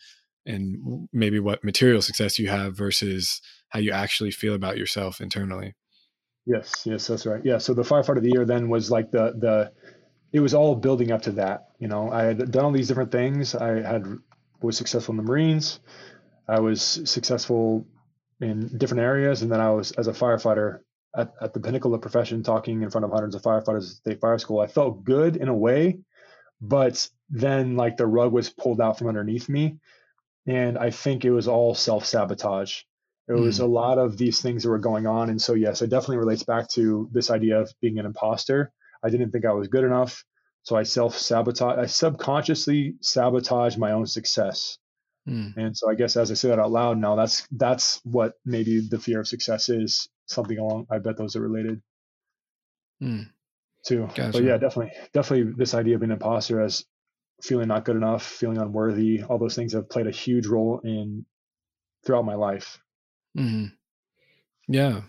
and 0.47 1.09
maybe 1.13 1.41
what 1.41 1.65
material 1.65 2.01
success 2.01 2.39
you 2.39 2.49
have 2.49 2.77
versus 2.77 3.41
how 3.71 3.81
you 3.81 3.91
actually 3.91 4.31
feel 4.31 4.55
about 4.55 4.79
yourself 4.79 5.21
internally. 5.21 5.75
Yes, 6.47 6.83
yes, 6.87 7.07
that's 7.07 7.27
right. 7.27 7.43
Yeah. 7.45 7.59
So 7.59 7.75
the 7.75 7.83
firefighter 7.83 8.19
of 8.19 8.23
the 8.23 8.31
year 8.33 8.47
then 8.47 8.69
was 8.69 8.91
like 8.91 9.11
the 9.11 9.35
the 9.39 9.73
it 10.33 10.41
was 10.41 10.55
all 10.55 10.75
building 10.75 11.11
up 11.11 11.23
to 11.23 11.33
that. 11.33 11.69
You 11.79 11.89
know, 11.89 12.11
I 12.11 12.25
had 12.25 12.51
done 12.51 12.65
all 12.65 12.73
these 12.73 12.89
different 12.89 13.13
things. 13.13 13.55
I 13.55 13.83
had 13.83 14.07
was 14.61 14.77
successful 14.77 15.13
in 15.13 15.17
the 15.17 15.23
Marines. 15.23 15.81
I 16.49 16.61
was 16.61 16.83
successful 17.05 17.87
in 18.41 18.79
different 18.79 19.03
areas, 19.03 19.43
and 19.43 19.51
then 19.51 19.61
I 19.61 19.71
was 19.71 19.93
as 19.93 20.09
a 20.09 20.13
firefighter 20.13 20.81
at, 21.17 21.33
at 21.41 21.55
the 21.55 21.61
pinnacle 21.61 21.95
of 21.95 22.01
the 22.01 22.03
profession, 22.09 22.43
talking 22.43 22.83
in 22.83 22.91
front 22.91 23.05
of 23.05 23.11
hundreds 23.13 23.35
of 23.35 23.43
firefighters 23.43 23.91
at 23.91 23.97
state 23.97 24.21
fire 24.21 24.39
school. 24.39 24.61
I 24.61 24.67
felt 24.67 25.05
good 25.05 25.37
in 25.37 25.49
a 25.49 25.55
way, 25.55 26.01
but 26.61 27.09
then 27.31 27.77
like 27.77 27.97
the 27.97 28.07
rug 28.07 28.33
was 28.33 28.51
pulled 28.51 28.81
out 28.81 28.99
from 28.99 29.09
underneath 29.09 29.49
me 29.49 29.79
and 30.47 30.79
i 30.79 30.91
think 30.91 31.25
it 31.25 31.31
was 31.33 31.49
all 31.49 31.75
self-sabotage 31.75 32.83
it 33.29 33.33
mm. 33.33 33.41
was 33.41 33.61
a 33.61 33.67
lot 33.67 33.99
of 33.99 34.17
these 34.19 34.41
things 34.41 34.63
that 34.63 34.71
were 34.71 34.79
going 34.79 35.07
on 35.07 35.31
and 35.31 35.41
so 35.41 35.55
yes 35.55 35.83
it 35.83 35.91
definitely 35.91 36.19
relates 36.19 36.45
back 36.45 36.69
to 36.69 37.09
this 37.13 37.31
idea 37.31 37.61
of 37.61 37.73
being 37.81 37.99
an 37.99 38.07
imposter 38.07 38.73
i 39.05 39.11
didn't 39.11 39.31
think 39.31 39.45
i 39.45 39.53
was 39.53 39.69
good 39.69 39.85
enough 39.85 40.25
So 40.65 40.77
I 40.77 40.85
self 40.85 41.17
sabotage, 41.17 41.79
I 41.79 41.87
subconsciously 41.87 42.97
sabotage 43.01 43.77
my 43.79 43.93
own 43.93 44.07
success. 44.07 44.79
Mm. 45.29 45.57
And 45.57 45.77
so 45.77 45.91
I 45.91 45.95
guess 45.95 46.17
as 46.17 46.31
I 46.31 46.35
say 46.35 46.49
that 46.51 46.59
out 46.59 46.73
loud 46.73 46.99
now, 46.99 47.17
that's 47.17 47.47
that's 47.53 48.01
what 48.05 48.35
maybe 48.45 48.81
the 48.81 48.99
fear 48.99 49.21
of 49.21 49.29
success 49.29 49.69
is. 49.71 50.09
Something 50.27 50.59
along. 50.59 50.87
I 50.91 50.99
bet 50.99 51.17
those 51.17 51.37
are 51.37 51.41
related 51.43 51.81
Mm. 53.03 53.31
Too. 53.89 54.09
Gotcha. 54.15 54.33
But 54.33 54.45
yeah, 54.45 54.59
definitely, 54.59 54.93
definitely 55.13 55.55
this 55.57 55.75
idea 55.75 55.95
of 55.97 56.01
being 56.01 56.11
an 56.11 56.17
imposter 56.17 56.61
as 56.61 56.85
feeling 57.43 57.69
not 57.69 57.85
good 57.85 57.97
enough, 57.97 58.25
feeling 58.25 58.59
unworthy, 58.59 59.23
all 59.23 59.39
those 59.39 59.57
things 59.57 59.73
have 59.75 59.89
played 59.91 60.07
a 60.07 60.13
huge 60.13 60.47
role 60.47 60.81
in 60.85 61.27
throughout 62.05 62.25
my 62.25 62.35
life. 62.35 62.81
hmm 63.35 63.67
Yeah, 64.69 65.03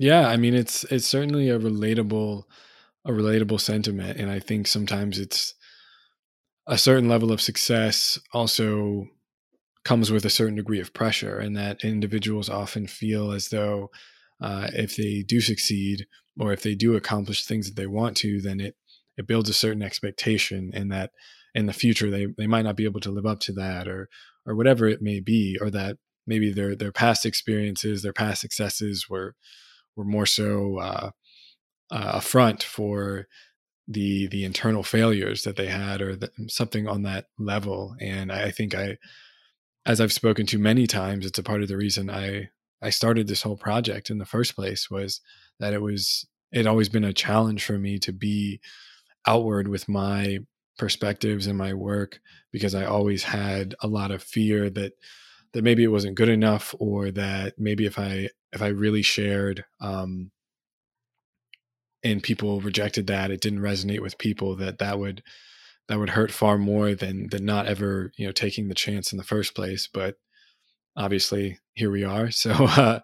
yeah. 0.00 0.28
I 0.28 0.36
mean, 0.36 0.54
it's 0.54 0.84
it's 0.84 1.06
certainly 1.06 1.50
a 1.50 1.58
relatable 1.58 2.44
a 3.06 3.10
relatable 3.12 3.60
sentiment, 3.60 4.18
and 4.18 4.30
I 4.30 4.40
think 4.40 4.66
sometimes 4.66 5.18
it's 5.18 5.54
a 6.66 6.78
certain 6.78 7.08
level 7.08 7.30
of 7.32 7.40
success 7.40 8.18
also 8.32 9.06
comes 9.84 10.10
with 10.10 10.24
a 10.24 10.30
certain 10.30 10.56
degree 10.56 10.80
of 10.80 10.94
pressure, 10.94 11.38
and 11.38 11.56
that 11.56 11.84
individuals 11.84 12.48
often 12.50 12.86
feel 12.86 13.32
as 13.32 13.48
though 13.48 13.90
uh, 14.40 14.68
if 14.72 14.96
they 14.96 15.22
do 15.22 15.40
succeed 15.40 16.06
or 16.38 16.52
if 16.52 16.62
they 16.62 16.74
do 16.74 16.96
accomplish 16.96 17.44
things 17.44 17.66
that 17.66 17.76
they 17.76 17.86
want 17.86 18.16
to, 18.18 18.40
then 18.40 18.60
it 18.60 18.76
it 19.16 19.26
builds 19.26 19.48
a 19.48 19.54
certain 19.54 19.82
expectation, 19.82 20.70
and 20.74 20.90
that 20.90 21.12
in 21.54 21.66
the 21.66 21.72
future 21.72 22.10
they 22.10 22.26
they 22.36 22.46
might 22.46 22.64
not 22.64 22.76
be 22.76 22.84
able 22.84 23.00
to 23.00 23.10
live 23.10 23.26
up 23.26 23.40
to 23.40 23.52
that, 23.52 23.88
or 23.88 24.08
or 24.46 24.54
whatever 24.54 24.86
it 24.86 25.00
may 25.00 25.20
be, 25.20 25.56
or 25.60 25.70
that 25.70 25.96
maybe 26.26 26.52
their 26.52 26.74
their 26.74 26.92
past 26.92 27.24
experiences, 27.24 28.02
their 28.02 28.12
past 28.12 28.40
successes 28.40 29.08
were 29.08 29.34
were 29.96 30.04
more 30.04 30.26
so 30.26 30.78
uh, 30.78 31.10
uh, 31.90 32.12
a 32.14 32.20
front 32.20 32.62
for 32.62 33.26
the 33.86 34.26
the 34.28 34.44
internal 34.44 34.82
failures 34.82 35.42
that 35.42 35.56
they 35.56 35.68
had, 35.68 36.02
or 36.02 36.16
the, 36.16 36.30
something 36.48 36.88
on 36.88 37.02
that 37.02 37.26
level. 37.38 37.94
And 38.00 38.32
I 38.32 38.50
think 38.50 38.74
I, 38.74 38.96
as 39.86 40.00
I've 40.00 40.12
spoken 40.12 40.46
to 40.46 40.58
many 40.58 40.86
times, 40.86 41.26
it's 41.26 41.38
a 41.38 41.42
part 41.42 41.62
of 41.62 41.68
the 41.68 41.76
reason 41.76 42.10
I 42.10 42.48
I 42.84 42.90
started 42.90 43.26
this 43.26 43.42
whole 43.42 43.56
project 43.56 44.10
in 44.10 44.18
the 44.18 44.26
first 44.26 44.54
place 44.54 44.90
was 44.90 45.20
that 45.58 45.72
it 45.72 45.82
was 45.82 46.26
it 46.52 46.66
always 46.66 46.88
been 46.88 47.04
a 47.04 47.12
challenge 47.12 47.64
for 47.64 47.78
me 47.78 47.98
to 48.00 48.12
be 48.12 48.60
outward 49.26 49.68
with 49.68 49.88
my 49.88 50.38
perspectives 50.78 51.46
and 51.46 51.56
my 51.56 51.72
work 51.72 52.20
because 52.52 52.74
I 52.74 52.84
always 52.84 53.22
had 53.22 53.74
a 53.80 53.86
lot 53.86 54.10
of 54.10 54.22
fear 54.22 54.68
that 54.70 54.92
that 55.52 55.64
maybe 55.64 55.84
it 55.84 55.88
wasn't 55.88 56.16
good 56.16 56.28
enough 56.28 56.74
or 56.78 57.10
that 57.12 57.54
maybe 57.58 57.86
if 57.86 57.98
I 57.98 58.28
if 58.52 58.60
I 58.60 58.68
really 58.68 59.02
shared 59.02 59.64
um 59.80 60.30
and 62.02 62.22
people 62.22 62.60
rejected 62.60 63.06
that 63.06 63.30
it 63.30 63.40
didn't 63.40 63.60
resonate 63.60 64.00
with 64.00 64.18
people 64.18 64.56
that 64.56 64.78
that 64.78 64.98
would 64.98 65.22
that 65.88 65.98
would 65.98 66.10
hurt 66.10 66.30
far 66.30 66.58
more 66.58 66.94
than 66.94 67.28
than 67.28 67.44
not 67.44 67.66
ever 67.66 68.12
you 68.16 68.26
know 68.26 68.32
taking 68.32 68.68
the 68.68 68.74
chance 68.74 69.12
in 69.12 69.18
the 69.18 69.24
first 69.24 69.54
place. 69.54 69.88
But 69.92 70.16
obviously 70.96 71.58
here 71.74 71.90
we 71.90 72.04
are. 72.04 72.30
So 72.30 72.50
uh 72.52 73.00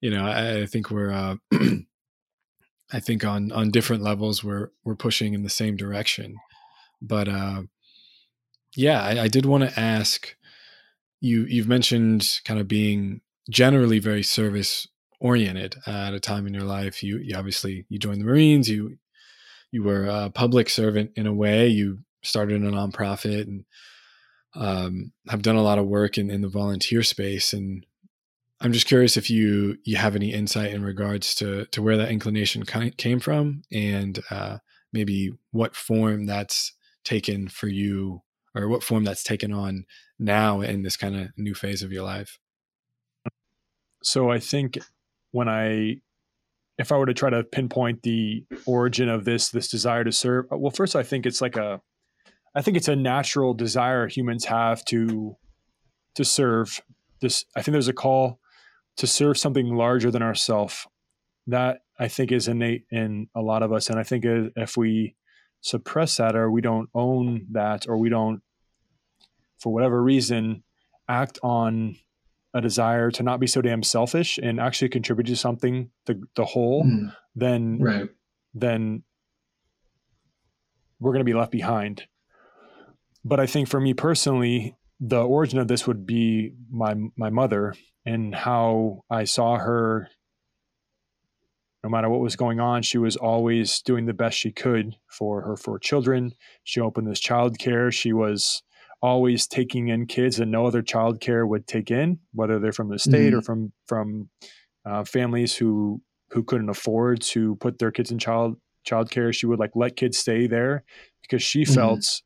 you 0.00 0.10
know 0.10 0.24
I, 0.24 0.62
I 0.62 0.66
think 0.66 0.90
we're 0.90 1.12
uh 1.12 1.36
I 2.92 3.00
think 3.00 3.24
on 3.24 3.52
on 3.52 3.70
different 3.70 4.02
levels 4.02 4.44
we're 4.44 4.70
we're 4.84 4.96
pushing 4.96 5.34
in 5.34 5.42
the 5.42 5.50
same 5.50 5.76
direction. 5.76 6.36
But 7.00 7.28
uh 7.28 7.62
yeah 8.76 9.02
I, 9.02 9.22
I 9.22 9.28
did 9.28 9.46
want 9.46 9.64
to 9.64 9.80
ask 9.80 10.36
you 11.20 11.44
you've 11.44 11.68
mentioned 11.68 12.40
kind 12.44 12.60
of 12.60 12.68
being 12.68 13.20
generally 13.50 13.98
very 13.98 14.22
service 14.22 14.86
oriented 15.20 15.76
uh, 15.86 15.90
at 15.90 16.14
a 16.14 16.20
time 16.20 16.46
in 16.46 16.52
your 16.54 16.64
life. 16.64 17.02
You, 17.02 17.18
you 17.18 17.36
obviously 17.36 17.86
you 17.88 17.98
joined 17.98 18.20
the 18.20 18.26
marines 18.26 18.68
you 18.68 18.98
you 19.74 19.82
were 19.82 20.06
a 20.06 20.30
public 20.30 20.70
servant 20.70 21.10
in 21.16 21.26
a 21.26 21.34
way. 21.34 21.66
You 21.66 21.98
started 22.22 22.62
a 22.62 22.70
nonprofit 22.70 23.42
and 23.42 23.64
um, 24.56 25.12
have 25.28 25.42
done 25.42 25.56
a 25.56 25.62
lot 25.62 25.78
of 25.78 25.86
work 25.86 26.18
in, 26.18 26.30
in 26.30 26.40
the 26.40 26.48
volunteer 26.48 27.02
space 27.02 27.52
and 27.52 27.84
i'm 28.60 28.72
just 28.72 28.86
curious 28.86 29.16
if 29.16 29.30
you 29.30 29.76
you 29.84 29.96
have 29.96 30.14
any 30.14 30.32
insight 30.32 30.72
in 30.72 30.82
regards 30.82 31.34
to 31.34 31.66
to 31.66 31.82
where 31.82 31.96
that 31.96 32.10
inclination 32.10 32.64
came 32.96 33.20
from 33.20 33.62
and 33.72 34.20
uh, 34.30 34.58
maybe 34.92 35.32
what 35.50 35.74
form 35.74 36.26
that's 36.26 36.72
taken 37.04 37.48
for 37.48 37.68
you 37.68 38.22
or 38.54 38.68
what 38.68 38.82
form 38.82 39.04
that's 39.04 39.22
taken 39.22 39.52
on 39.52 39.84
now 40.18 40.60
in 40.60 40.82
this 40.82 40.96
kind 40.96 41.16
of 41.16 41.28
new 41.36 41.54
phase 41.54 41.82
of 41.82 41.92
your 41.92 42.04
life. 42.04 42.38
So 44.02 44.30
I 44.30 44.38
think 44.38 44.78
when 45.32 45.48
I, 45.48 45.96
if 46.78 46.92
I 46.92 46.96
were 46.96 47.06
to 47.06 47.14
try 47.14 47.30
to 47.30 47.42
pinpoint 47.42 48.02
the 48.02 48.44
origin 48.66 49.08
of 49.08 49.24
this 49.24 49.50
this 49.50 49.68
desire 49.68 50.04
to 50.04 50.12
serve, 50.12 50.46
well, 50.50 50.70
first 50.70 50.96
I 50.96 51.02
think 51.02 51.26
it's 51.26 51.40
like 51.40 51.56
a, 51.56 51.80
I 52.54 52.62
think 52.62 52.76
it's 52.76 52.88
a 52.88 52.96
natural 52.96 53.54
desire 53.54 54.06
humans 54.06 54.44
have 54.44 54.84
to, 54.86 55.36
to 56.14 56.24
serve. 56.24 56.80
This 57.20 57.44
I 57.56 57.62
think 57.62 57.72
there's 57.72 57.88
a 57.88 57.92
call 57.92 58.38
to 58.96 59.06
serve 59.06 59.38
something 59.38 59.74
larger 59.74 60.10
than 60.10 60.22
ourself. 60.22 60.86
That 61.46 61.80
I 61.98 62.08
think 62.08 62.32
is 62.32 62.48
innate 62.48 62.84
in 62.90 63.28
a 63.34 63.42
lot 63.42 63.62
of 63.62 63.72
us, 63.72 63.90
and 63.90 63.98
I 63.98 64.02
think 64.02 64.24
if 64.24 64.76
we 64.76 65.16
suppress 65.60 66.16
that 66.16 66.36
or 66.36 66.50
we 66.50 66.60
don't 66.60 66.88
own 66.94 67.46
that 67.52 67.86
or 67.88 67.96
we 67.96 68.08
don't, 68.08 68.42
for 69.58 69.72
whatever 69.72 70.02
reason, 70.02 70.62
act 71.08 71.38
on 71.42 71.96
a 72.54 72.60
desire 72.60 73.10
to 73.10 73.22
not 73.22 73.40
be 73.40 73.46
so 73.46 73.60
damn 73.60 73.82
selfish 73.82 74.38
and 74.38 74.60
actually 74.60 74.88
contribute 74.88 75.26
to 75.26 75.36
something 75.36 75.90
the 76.06 76.22
the 76.36 76.44
whole 76.44 76.84
Mm, 76.84 77.14
then 77.34 77.78
right 77.80 78.08
then 78.54 79.02
we're 81.00 81.10
going 81.10 81.20
to 81.20 81.24
be 81.24 81.34
left 81.34 81.50
behind 81.50 82.04
but 83.24 83.40
i 83.40 83.46
think 83.46 83.68
for 83.68 83.80
me 83.80 83.94
personally 83.94 84.76
the 85.00 85.22
origin 85.22 85.58
of 85.58 85.68
this 85.68 85.86
would 85.86 86.06
be 86.06 86.52
my 86.70 86.94
my 87.16 87.30
mother 87.30 87.74
and 88.06 88.34
how 88.34 89.02
i 89.10 89.24
saw 89.24 89.56
her. 89.58 90.08
No 91.82 91.90
matter 91.90 92.08
what 92.08 92.20
was 92.20 92.36
going 92.36 92.60
on 92.60 92.82
she 92.82 92.96
was 92.98 93.16
always 93.16 93.82
doing 93.82 94.06
the 94.06 94.14
best 94.14 94.38
she 94.38 94.52
could 94.52 94.96
for 95.10 95.42
her 95.42 95.56
four 95.56 95.78
children. 95.78 96.32
She 96.62 96.80
opened 96.80 97.06
this 97.08 97.20
child 97.20 97.58
care 97.58 97.90
she 97.92 98.12
was 98.12 98.62
always 99.02 99.46
taking 99.46 99.88
in 99.88 100.06
kids 100.06 100.38
that 100.38 100.46
no 100.46 100.64
other 100.66 100.80
child 100.80 101.20
care 101.20 101.46
would 101.46 101.66
take 101.66 101.90
in 101.90 102.20
whether 102.32 102.58
they're 102.58 102.72
from 102.72 102.88
the 102.88 102.98
state 102.98 103.34
or 103.34 103.42
from 103.42 103.72
from 103.86 104.30
uh, 104.86 105.04
families 105.04 105.54
who 105.56 106.00
who 106.30 106.42
couldn't 106.42 106.70
afford 106.70 107.20
to 107.20 107.56
put 107.56 107.78
their 107.78 107.90
kids 107.90 108.10
in 108.10 108.18
child 108.18 108.56
child 108.84 109.10
care 109.10 109.30
she 109.32 109.44
would 109.44 109.58
like 109.58 109.72
let 109.74 109.94
kids 109.96 110.16
stay 110.16 110.46
there 110.46 110.84
because 111.20 111.42
she 111.42 111.62
Mhm. 111.64 111.74
felt 111.74 112.22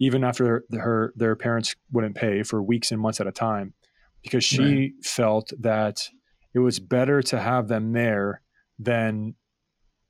even 0.00 0.22
after 0.24 0.64
her 0.72 1.12
their 1.16 1.34
parents 1.36 1.74
wouldn't 1.90 2.14
pay 2.14 2.42
for 2.42 2.62
weeks 2.62 2.90
and 2.92 3.00
months 3.00 3.20
at 3.20 3.26
a 3.26 3.32
time 3.32 3.74
because 4.22 4.44
she 4.44 4.92
felt 5.02 5.52
that 5.60 6.08
it 6.54 6.58
was 6.60 6.78
better 6.80 7.22
to 7.22 7.38
have 7.40 7.68
them 7.68 7.92
there 7.92 8.42
than 8.78 9.34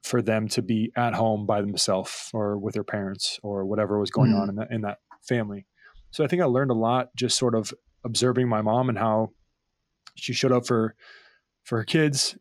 for 0.03 0.23
them 0.23 0.49
to 0.49 0.63
be 0.63 0.93
at 0.97 1.15
home 1.15 1.45
by 1.47 1.61
themselves 1.61 2.31
or 2.33 2.57
with 2.59 2.75
their 2.75 2.85
parents 2.85 3.39
or 3.43 3.65
whatever 3.67 3.99
was 3.99 4.11
going 4.11 4.31
Mhm. 4.33 4.41
on 4.41 4.49
in 4.51 4.55
that 4.57 4.71
in 4.71 4.81
that 4.83 4.99
family. 5.23 5.67
So 6.11 6.25
i 6.25 6.27
think 6.27 6.41
i 6.43 6.47
learned 6.47 6.71
a 6.71 6.75
lot 6.75 7.15
just 7.17 7.37
sort 7.37 7.55
of 7.55 7.73
observing 8.05 8.49
my 8.49 8.63
mom 8.63 8.89
and 8.89 8.99
how 8.99 9.33
she 10.15 10.33
showed 10.33 10.53
up 10.53 10.67
for 10.67 10.95
for 11.65 11.79
her 11.79 11.85
kids. 11.85 12.37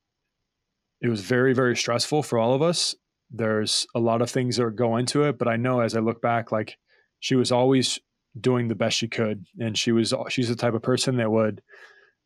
It 1.02 1.10
was 1.10 1.22
very 1.22 1.53
very 1.53 1.76
stressful 1.76 2.24
for 2.24 2.40
all 2.40 2.53
of 2.53 2.61
us. 2.61 2.95
There's 3.30 3.86
a 3.94 3.99
lot 3.99 4.22
of 4.22 4.30
things 4.32 4.56
that 4.57 4.76
go 4.76 4.95
into 4.98 5.24
it 5.24 5.38
but 5.38 5.48
i 5.48 5.57
know 5.57 5.82
as 5.82 5.95
i 5.95 5.99
look 5.99 6.22
back 6.22 6.52
like 6.52 6.78
she 7.19 7.35
was 7.35 7.52
always 7.52 7.99
doing 8.39 8.68
the 8.68 8.76
best 8.76 8.98
she 8.98 9.07
could. 9.07 9.45
And 9.60 9.77
she 9.77 9.91
was 9.91 10.14
she's 10.30 10.49
the 10.49 10.56
type 10.56 10.73
of 10.73 10.81
person 10.81 11.18
that 11.18 11.31
would 11.31 11.61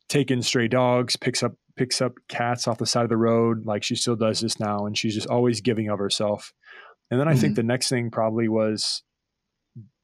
take 0.09 0.31
in 0.31 0.41
stray 0.41 0.68
dogs 0.68 1.15
picks 1.15 1.41
up 1.41 1.53
picks 1.77 2.01
up 2.01 2.13
cats 2.27 2.68
off 2.68 2.77
the 2.77 2.85
side 2.85 3.03
of 3.03 3.09
the 3.09 3.18
road 3.18 3.65
like 3.65 3.84
she 3.84 3.95
still 3.95 4.15
does 4.15 4.41
this 4.41 4.59
now. 4.59 4.85
And 4.85 4.97
she's 4.97 5.15
just 5.15 5.27
always 5.27 5.61
giving 5.61 5.89
of 5.89 5.99
herself. 5.99 6.53
And 7.09 7.19
then 7.19 7.27
i 7.27 7.34
think 7.34 7.53
mm-hmm. 7.53 7.55
the 7.55 7.63
next 7.63 7.89
thing 7.89 8.09
probably 8.09 8.47
was 8.47 9.03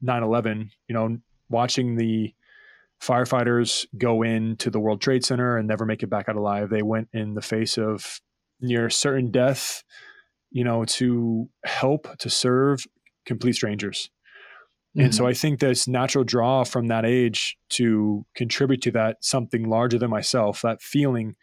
9-11 0.02 0.70
you 0.88 0.94
know 0.94 1.18
watching 1.50 1.96
the 1.96 2.34
firefighters 3.02 3.86
go 3.96 4.22
into 4.22 4.70
the 4.70 4.80
world 4.80 5.00
trade 5.00 5.24
center 5.24 5.56
and 5.56 5.68
never 5.68 5.86
make 5.86 6.02
it 6.02 6.08
back 6.08 6.28
out 6.28 6.36
alive. 6.36 6.68
They 6.68 6.82
went 6.82 7.08
in 7.12 7.34
the 7.34 7.42
face 7.42 7.78
of 7.78 8.20
near 8.60 8.90
certain 8.90 9.30
death 9.30 9.84
you 10.50 10.64
know 10.64 10.84
to 10.84 11.48
help 11.64 12.08
to 12.18 12.28
serve 12.30 12.84
complete 13.24 13.54
strangers 13.54 14.10
and 14.98 15.14
so 15.14 15.26
I 15.26 15.32
think 15.34 15.60
this 15.60 15.86
natural 15.88 16.24
draw 16.24 16.64
from 16.64 16.88
that 16.88 17.04
age 17.04 17.56
to 17.70 18.24
contribute 18.34 18.82
to 18.82 18.90
that 18.92 19.18
something 19.20 19.68
larger 19.68 19.98
than 19.98 20.10
myself, 20.10 20.62
that 20.62 20.82
feeling 20.82 21.36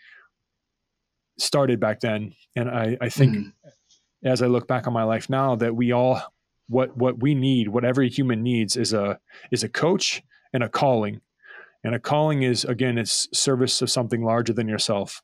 started 1.38 1.80
back 1.80 2.00
then. 2.00 2.34
And 2.56 2.70
I, 2.70 2.98
I 3.02 3.10
think 3.10 3.36
Mhm. 3.36 3.54
as 4.24 4.42
I 4.42 4.48
look 4.48 4.68
back 4.68 4.88
on 4.88 4.94
my 4.94 5.04
life 5.04 5.30
now 5.30 5.56
that 5.56 5.76
we 5.76 5.92
all 5.92 6.22
what 6.68 6.98
what 6.98 7.22
we 7.22 7.36
need, 7.36 7.68
what 7.68 7.86
every 7.86 8.10
human 8.10 8.42
needs 8.42 8.76
is 8.76 8.92
a 8.94 9.20
is 9.52 9.64
a 9.64 9.70
coach 9.70 10.24
and 10.54 10.64
a 10.64 10.70
calling. 10.70 11.22
And 11.84 11.94
a 11.94 12.00
calling 12.00 12.42
is 12.42 12.66
again 12.66 12.98
it's 12.98 13.28
service 13.38 13.82
of 13.82 13.92
something 13.92 14.24
larger 14.24 14.54
than 14.54 14.68
yourself. 14.68 15.22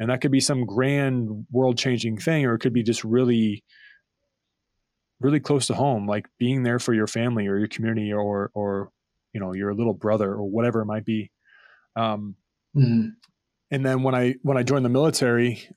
And 0.00 0.08
that 0.10 0.20
could 0.20 0.32
be 0.32 0.40
some 0.40 0.64
grand 0.64 1.46
world 1.50 1.76
changing 1.76 2.16
thing, 2.18 2.46
or 2.46 2.54
it 2.54 2.60
could 2.60 2.72
be 2.72 2.82
just 2.82 3.04
really 3.04 3.62
really 5.22 5.40
close 5.40 5.66
to 5.68 5.74
home, 5.74 6.06
like 6.06 6.26
being 6.38 6.62
there 6.62 6.78
for 6.78 6.94
your 6.94 7.06
family 7.06 7.46
or 7.48 7.58
your 7.58 7.68
community 7.68 8.12
or 8.12 8.50
or 8.54 8.90
you 9.32 9.40
know 9.40 9.54
your 9.54 9.74
little 9.74 9.94
brother 9.94 10.32
or 10.32 10.44
whatever 10.44 10.80
it 10.82 10.86
might 10.86 11.04
be. 11.04 11.30
Um, 11.96 12.36
Mhm. 12.74 13.16
and 13.70 13.84
then 13.84 14.02
when 14.02 14.14
I 14.14 14.34
when 14.42 14.56
I 14.56 14.62
joined 14.62 14.84
the 14.84 14.88
military, 14.90 15.68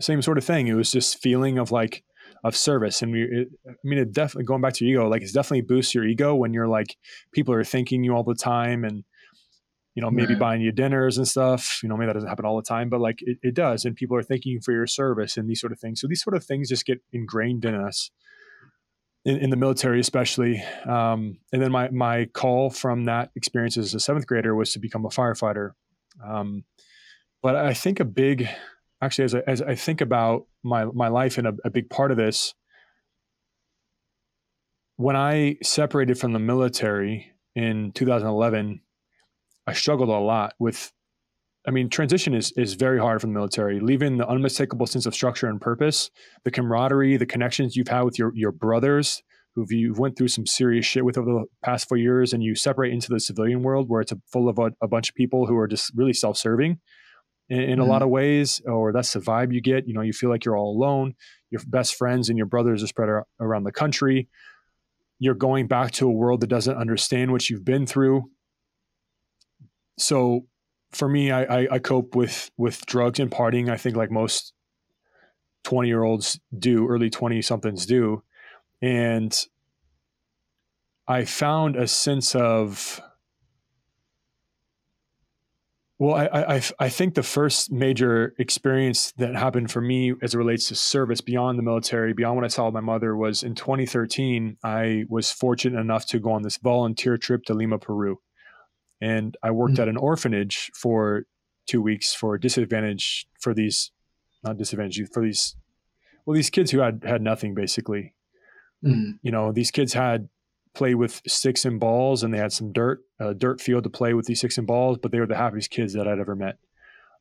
same 0.00 0.22
sort 0.22 0.38
of 0.38 0.44
thing. 0.44 0.66
It 0.66 0.74
was 0.74 0.90
just 0.90 1.20
feeling 1.22 1.58
of 1.58 1.70
like 1.70 2.04
of 2.42 2.56
service, 2.56 3.02
and 3.02 3.12
we. 3.12 3.22
It, 3.22 3.48
I 3.68 3.72
mean, 3.84 3.98
it 3.98 4.12
definitely 4.12 4.44
going 4.44 4.60
back 4.60 4.74
to 4.74 4.84
your 4.84 5.02
ego. 5.02 5.08
Like, 5.10 5.22
it's 5.22 5.32
definitely 5.32 5.62
boosts 5.62 5.94
your 5.94 6.04
ego 6.04 6.34
when 6.34 6.52
you're 6.52 6.68
like 6.68 6.96
people 7.32 7.54
are 7.54 7.64
thanking 7.64 8.02
you 8.04 8.14
all 8.14 8.24
the 8.24 8.34
time, 8.34 8.84
and 8.84 9.04
you 9.94 10.02
know 10.02 10.10
maybe 10.10 10.34
Right. 10.34 10.38
buying 10.40 10.62
you 10.62 10.72
dinners 10.72 11.18
and 11.18 11.28
stuff. 11.28 11.80
You 11.82 11.88
know, 11.88 11.96
maybe 11.96 12.08
that 12.08 12.14
doesn't 12.14 12.28
happen 12.28 12.44
all 12.46 12.56
the 12.56 12.62
time, 12.62 12.88
but 12.90 13.00
like 13.00 13.18
it, 13.22 13.38
it 13.42 13.54
does, 13.54 13.84
and 13.84 13.96
people 13.96 14.16
are 14.16 14.22
thanking 14.22 14.52
you 14.52 14.60
for 14.64 14.72
your 14.72 14.86
service 14.86 15.36
and 15.36 15.48
these 15.48 15.60
sort 15.60 15.72
of 15.72 15.80
things. 15.80 16.00
So 16.00 16.08
these 16.08 16.22
sort 16.22 16.36
of 16.36 16.44
things 16.44 16.68
just 16.68 16.86
get 16.86 17.00
ingrained 17.12 17.64
in 17.64 17.74
us. 17.74 18.10
In, 19.24 19.38
in 19.38 19.50
the 19.50 19.56
military, 19.56 20.00
especially, 20.00 20.62
um, 20.86 21.38
and 21.50 21.62
then 21.62 21.72
my 21.72 21.88
my 21.90 22.26
call 22.26 22.68
from 22.68 23.04
that 23.04 23.30
experience 23.34 23.78
as 23.78 23.94
a 23.94 24.00
seventh 24.00 24.26
grader 24.26 24.54
was 24.54 24.72
to 24.74 24.78
become 24.78 25.06
a 25.06 25.08
firefighter. 25.08 25.70
Um, 26.22 26.64
but 27.42 27.56
I 27.56 27.72
think 27.72 28.00
a 28.00 28.04
big, 28.04 28.48
actually, 29.00 29.24
as 29.24 29.34
I, 29.34 29.42
as 29.46 29.62
I 29.62 29.74
think 29.76 30.02
about 30.02 30.46
my 30.62 30.84
my 30.84 31.08
life 31.08 31.38
and 31.38 31.46
a, 31.46 31.54
a 31.64 31.70
big 31.70 31.88
part 31.88 32.10
of 32.10 32.18
this, 32.18 32.54
when 34.96 35.16
I 35.16 35.56
separated 35.62 36.18
from 36.18 36.32
the 36.32 36.38
military 36.38 37.32
in 37.54 37.92
2011, 37.92 38.80
I 39.66 39.72
struggled 39.72 40.10
a 40.10 40.18
lot 40.18 40.54
with. 40.58 40.92
I 41.66 41.70
mean, 41.70 41.88
transition 41.88 42.34
is 42.34 42.52
is 42.56 42.74
very 42.74 42.98
hard 42.98 43.20
for 43.20 43.26
the 43.26 43.32
military. 43.32 43.80
Leaving 43.80 44.18
the 44.18 44.28
unmistakable 44.28 44.86
sense 44.86 45.06
of 45.06 45.14
structure 45.14 45.46
and 45.46 45.60
purpose, 45.60 46.10
the 46.44 46.50
camaraderie, 46.50 47.16
the 47.16 47.26
connections 47.26 47.76
you've 47.76 47.88
had 47.88 48.02
with 48.02 48.18
your 48.18 48.32
your 48.34 48.52
brothers, 48.52 49.22
who 49.54 49.64
you 49.70 49.94
went 49.96 50.16
through 50.16 50.28
some 50.28 50.46
serious 50.46 50.84
shit 50.84 51.04
with 51.04 51.16
over 51.16 51.30
the 51.30 51.44
past 51.62 51.88
four 51.88 51.96
years, 51.96 52.32
and 52.32 52.42
you 52.42 52.54
separate 52.54 52.92
into 52.92 53.08
the 53.08 53.20
civilian 53.20 53.62
world 53.62 53.88
where 53.88 54.00
it's 54.00 54.12
a, 54.12 54.16
full 54.32 54.48
of 54.48 54.58
a, 54.58 54.72
a 54.82 54.88
bunch 54.88 55.08
of 55.08 55.14
people 55.14 55.46
who 55.46 55.56
are 55.56 55.68
just 55.68 55.92
really 55.94 56.12
self 56.12 56.36
serving 56.36 56.80
in, 57.48 57.60
in 57.60 57.78
a 57.78 57.84
lot 57.84 57.96
mm-hmm. 57.96 58.04
of 58.04 58.10
ways, 58.10 58.60
or 58.66 58.92
that's 58.92 59.12
the 59.12 59.20
vibe 59.20 59.52
you 59.52 59.60
get. 59.60 59.86
You 59.86 59.94
know, 59.94 60.00
you 60.00 60.12
feel 60.12 60.30
like 60.30 60.44
you're 60.44 60.56
all 60.56 60.76
alone. 60.76 61.14
Your 61.50 61.60
best 61.66 61.94
friends 61.94 62.28
and 62.28 62.36
your 62.36 62.46
brothers 62.46 62.82
are 62.82 62.88
spread 62.88 63.08
ar- 63.08 63.26
around 63.40 63.64
the 63.64 63.72
country. 63.72 64.28
You're 65.18 65.34
going 65.34 65.68
back 65.68 65.92
to 65.92 66.08
a 66.08 66.12
world 66.12 66.40
that 66.40 66.48
doesn't 66.48 66.76
understand 66.76 67.30
what 67.30 67.48
you've 67.48 67.64
been 67.64 67.86
through. 67.86 68.24
So, 69.98 70.46
for 70.94 71.08
me, 71.08 71.30
I, 71.30 71.42
I, 71.62 71.68
I 71.72 71.78
cope 71.78 72.14
with 72.14 72.50
with 72.56 72.84
drugs 72.86 73.18
and 73.18 73.30
partying. 73.30 73.70
I 73.70 73.76
think 73.76 73.96
like 73.96 74.10
most 74.10 74.52
twenty 75.62 75.88
year 75.88 76.02
olds 76.02 76.38
do, 76.56 76.88
early 76.88 77.10
twenty 77.10 77.42
somethings 77.42 77.86
do, 77.86 78.22
and 78.82 79.36
I 81.06 81.24
found 81.24 81.76
a 81.76 81.86
sense 81.86 82.34
of 82.34 83.00
well, 85.98 86.14
I, 86.16 86.26
I, 86.56 86.62
I- 86.80 86.88
think 86.88 87.14
the 87.14 87.22
first 87.22 87.70
major 87.70 88.34
experience 88.38 89.12
that 89.12 89.36
happened 89.36 89.70
for 89.70 89.80
me 89.80 90.12
as 90.22 90.34
it 90.34 90.38
relates 90.38 90.68
to 90.68 90.74
service 90.74 91.20
beyond 91.20 91.56
the 91.58 91.62
military, 91.62 92.12
beyond 92.12 92.34
what 92.36 92.44
I 92.44 92.48
saw 92.48 92.64
with 92.66 92.74
my 92.74 92.80
mother, 92.80 93.16
was 93.16 93.42
in 93.44 93.54
2013. 93.54 94.56
I 94.64 95.04
was 95.08 95.30
fortunate 95.30 95.78
enough 95.80 96.04
to 96.06 96.18
go 96.18 96.32
on 96.32 96.42
this 96.42 96.56
volunteer 96.58 97.16
trip 97.16 97.44
to 97.44 97.54
Lima, 97.54 97.78
Peru. 97.78 98.18
And 99.12 99.36
I 99.42 99.50
worked 99.50 99.74
Mhm. 99.76 99.82
at 99.82 99.88
an 99.88 99.96
orphanage 99.96 100.70
for 100.82 101.26
two 101.66 101.82
weeks 101.82 102.14
for 102.14 102.38
disadvantage 102.38 103.26
for 103.40 103.52
these, 103.54 103.90
not 104.42 104.56
disadvantaged 104.56 104.98
youth, 104.98 105.12
for 105.12 105.22
these, 105.22 105.56
well, 106.24 106.34
these 106.34 106.50
kids 106.50 106.70
who 106.70 106.78
had 106.80 107.02
had 107.04 107.22
nothing 107.22 107.54
basically 107.54 108.14
Mhm. 108.84 109.18
you 109.22 109.30
know 109.30 109.50
these 109.52 109.70
kids 109.70 109.92
had 109.94 110.28
played 110.74 110.96
with 110.96 111.22
sticks 111.26 111.64
and 111.64 111.80
balls 111.80 112.22
and 112.22 112.34
they 112.34 112.38
had 112.38 112.52
some 112.52 112.70
dirt 112.72 112.98
a 113.18 113.32
dirt 113.34 113.58
field 113.60 113.84
to 113.84 113.90
play 113.90 114.12
with 114.14 114.26
these 114.26 114.38
sticks 114.40 114.58
and 114.58 114.66
balls 114.66 114.98
but 115.00 115.10
they 115.12 115.20
were 115.20 115.26
the 115.26 115.36
happiest 115.44 115.70
kids 115.70 115.92
that 115.94 116.06
i'd 116.08 116.18
ever 116.18 116.36
met 116.36 116.56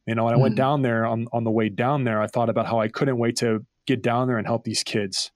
you 0.07 0.15
know 0.15 0.27
and 0.27 0.35
i 0.35 0.39
went 0.41 0.55
Mhm. 0.55 0.63
down 0.63 0.81
there 0.81 1.05
on, 1.05 1.27
on 1.31 1.43
the 1.45 1.51
way 1.51 1.69
down 1.69 2.03
there 2.03 2.19
i 2.21 2.27
thought 2.27 2.49
about 2.49 2.65
how 2.65 2.79
i 2.79 2.89
couldn't 2.89 3.17
wait 3.17 3.37
to 3.37 3.65
get 3.85 4.01
down 4.01 4.27
there 4.27 4.37
and 4.37 4.47
help 4.47 4.63
these 4.65 4.83
kids 4.83 5.31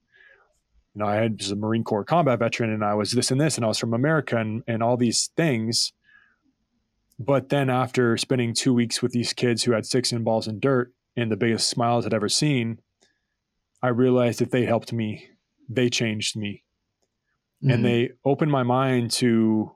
you 0.93 0.99
know 0.99 1.05
i 1.07 1.15
had 1.15 1.37
was 1.39 1.51
a 1.51 1.55
marine 1.55 1.83
corps 1.85 2.03
combat 2.03 2.39
veteran 2.39 2.71
and 2.71 2.83
i 2.83 2.93
was 2.93 3.11
this 3.11 3.31
and 3.31 3.39
this 3.39 3.55
and 3.57 3.63
i 3.63 3.67
was 3.69 3.79
from 3.79 3.93
america 3.93 4.35
and, 4.37 4.63
and 4.67 4.83
all 4.83 4.97
these 4.97 5.29
things 5.37 5.93
but 7.19 7.49
then 7.49 7.69
after 7.69 8.15
spending 8.17 8.53
two 8.53 8.73
weeks 8.73 9.01
with 9.01 9.11
these 9.11 9.33
kids 9.33 9.63
who 9.63 9.71
had 9.71 9.85
six 9.85 10.11
in 10.11 10.23
balls 10.23 10.47
and 10.47 10.61
dirt 10.61 10.93
and 11.15 11.31
the 11.31 11.37
biggest 11.37 11.67
smiles 11.69 12.05
i'd 12.05 12.13
ever 12.13 12.29
seen 12.29 12.79
i 13.81 13.87
realized 13.87 14.39
that 14.39 14.51
they 14.51 14.65
helped 14.65 14.91
me. 14.93 15.27
They 15.69 15.89
changed 15.89 16.35
me. 16.37 16.63
Mhm. 17.63 17.73
and 17.73 17.85
they 17.85 18.11
opened 18.23 18.51
my 18.51 18.63
mind 18.63 19.11
to 19.11 19.71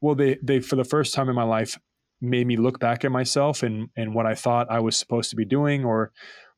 well 0.00 0.14
they 0.14 0.38
they 0.42 0.60
for 0.60 0.76
the 0.76 0.84
first 0.84 1.14
time 1.14 1.28
in 1.28 1.34
my 1.34 1.42
life 1.44 1.78
made 2.20 2.46
me 2.46 2.56
look 2.56 2.80
back 2.80 3.04
at 3.04 3.12
myself 3.12 3.62
and 3.62 3.88
and 3.96 4.14
what 4.14 4.26
I 4.26 4.34
thought 4.34 4.70
I 4.70 4.80
was 4.80 4.96
supposed 4.96 5.30
to 5.30 5.36
be 5.36 5.44
doing 5.44 5.84
or 5.84 6.10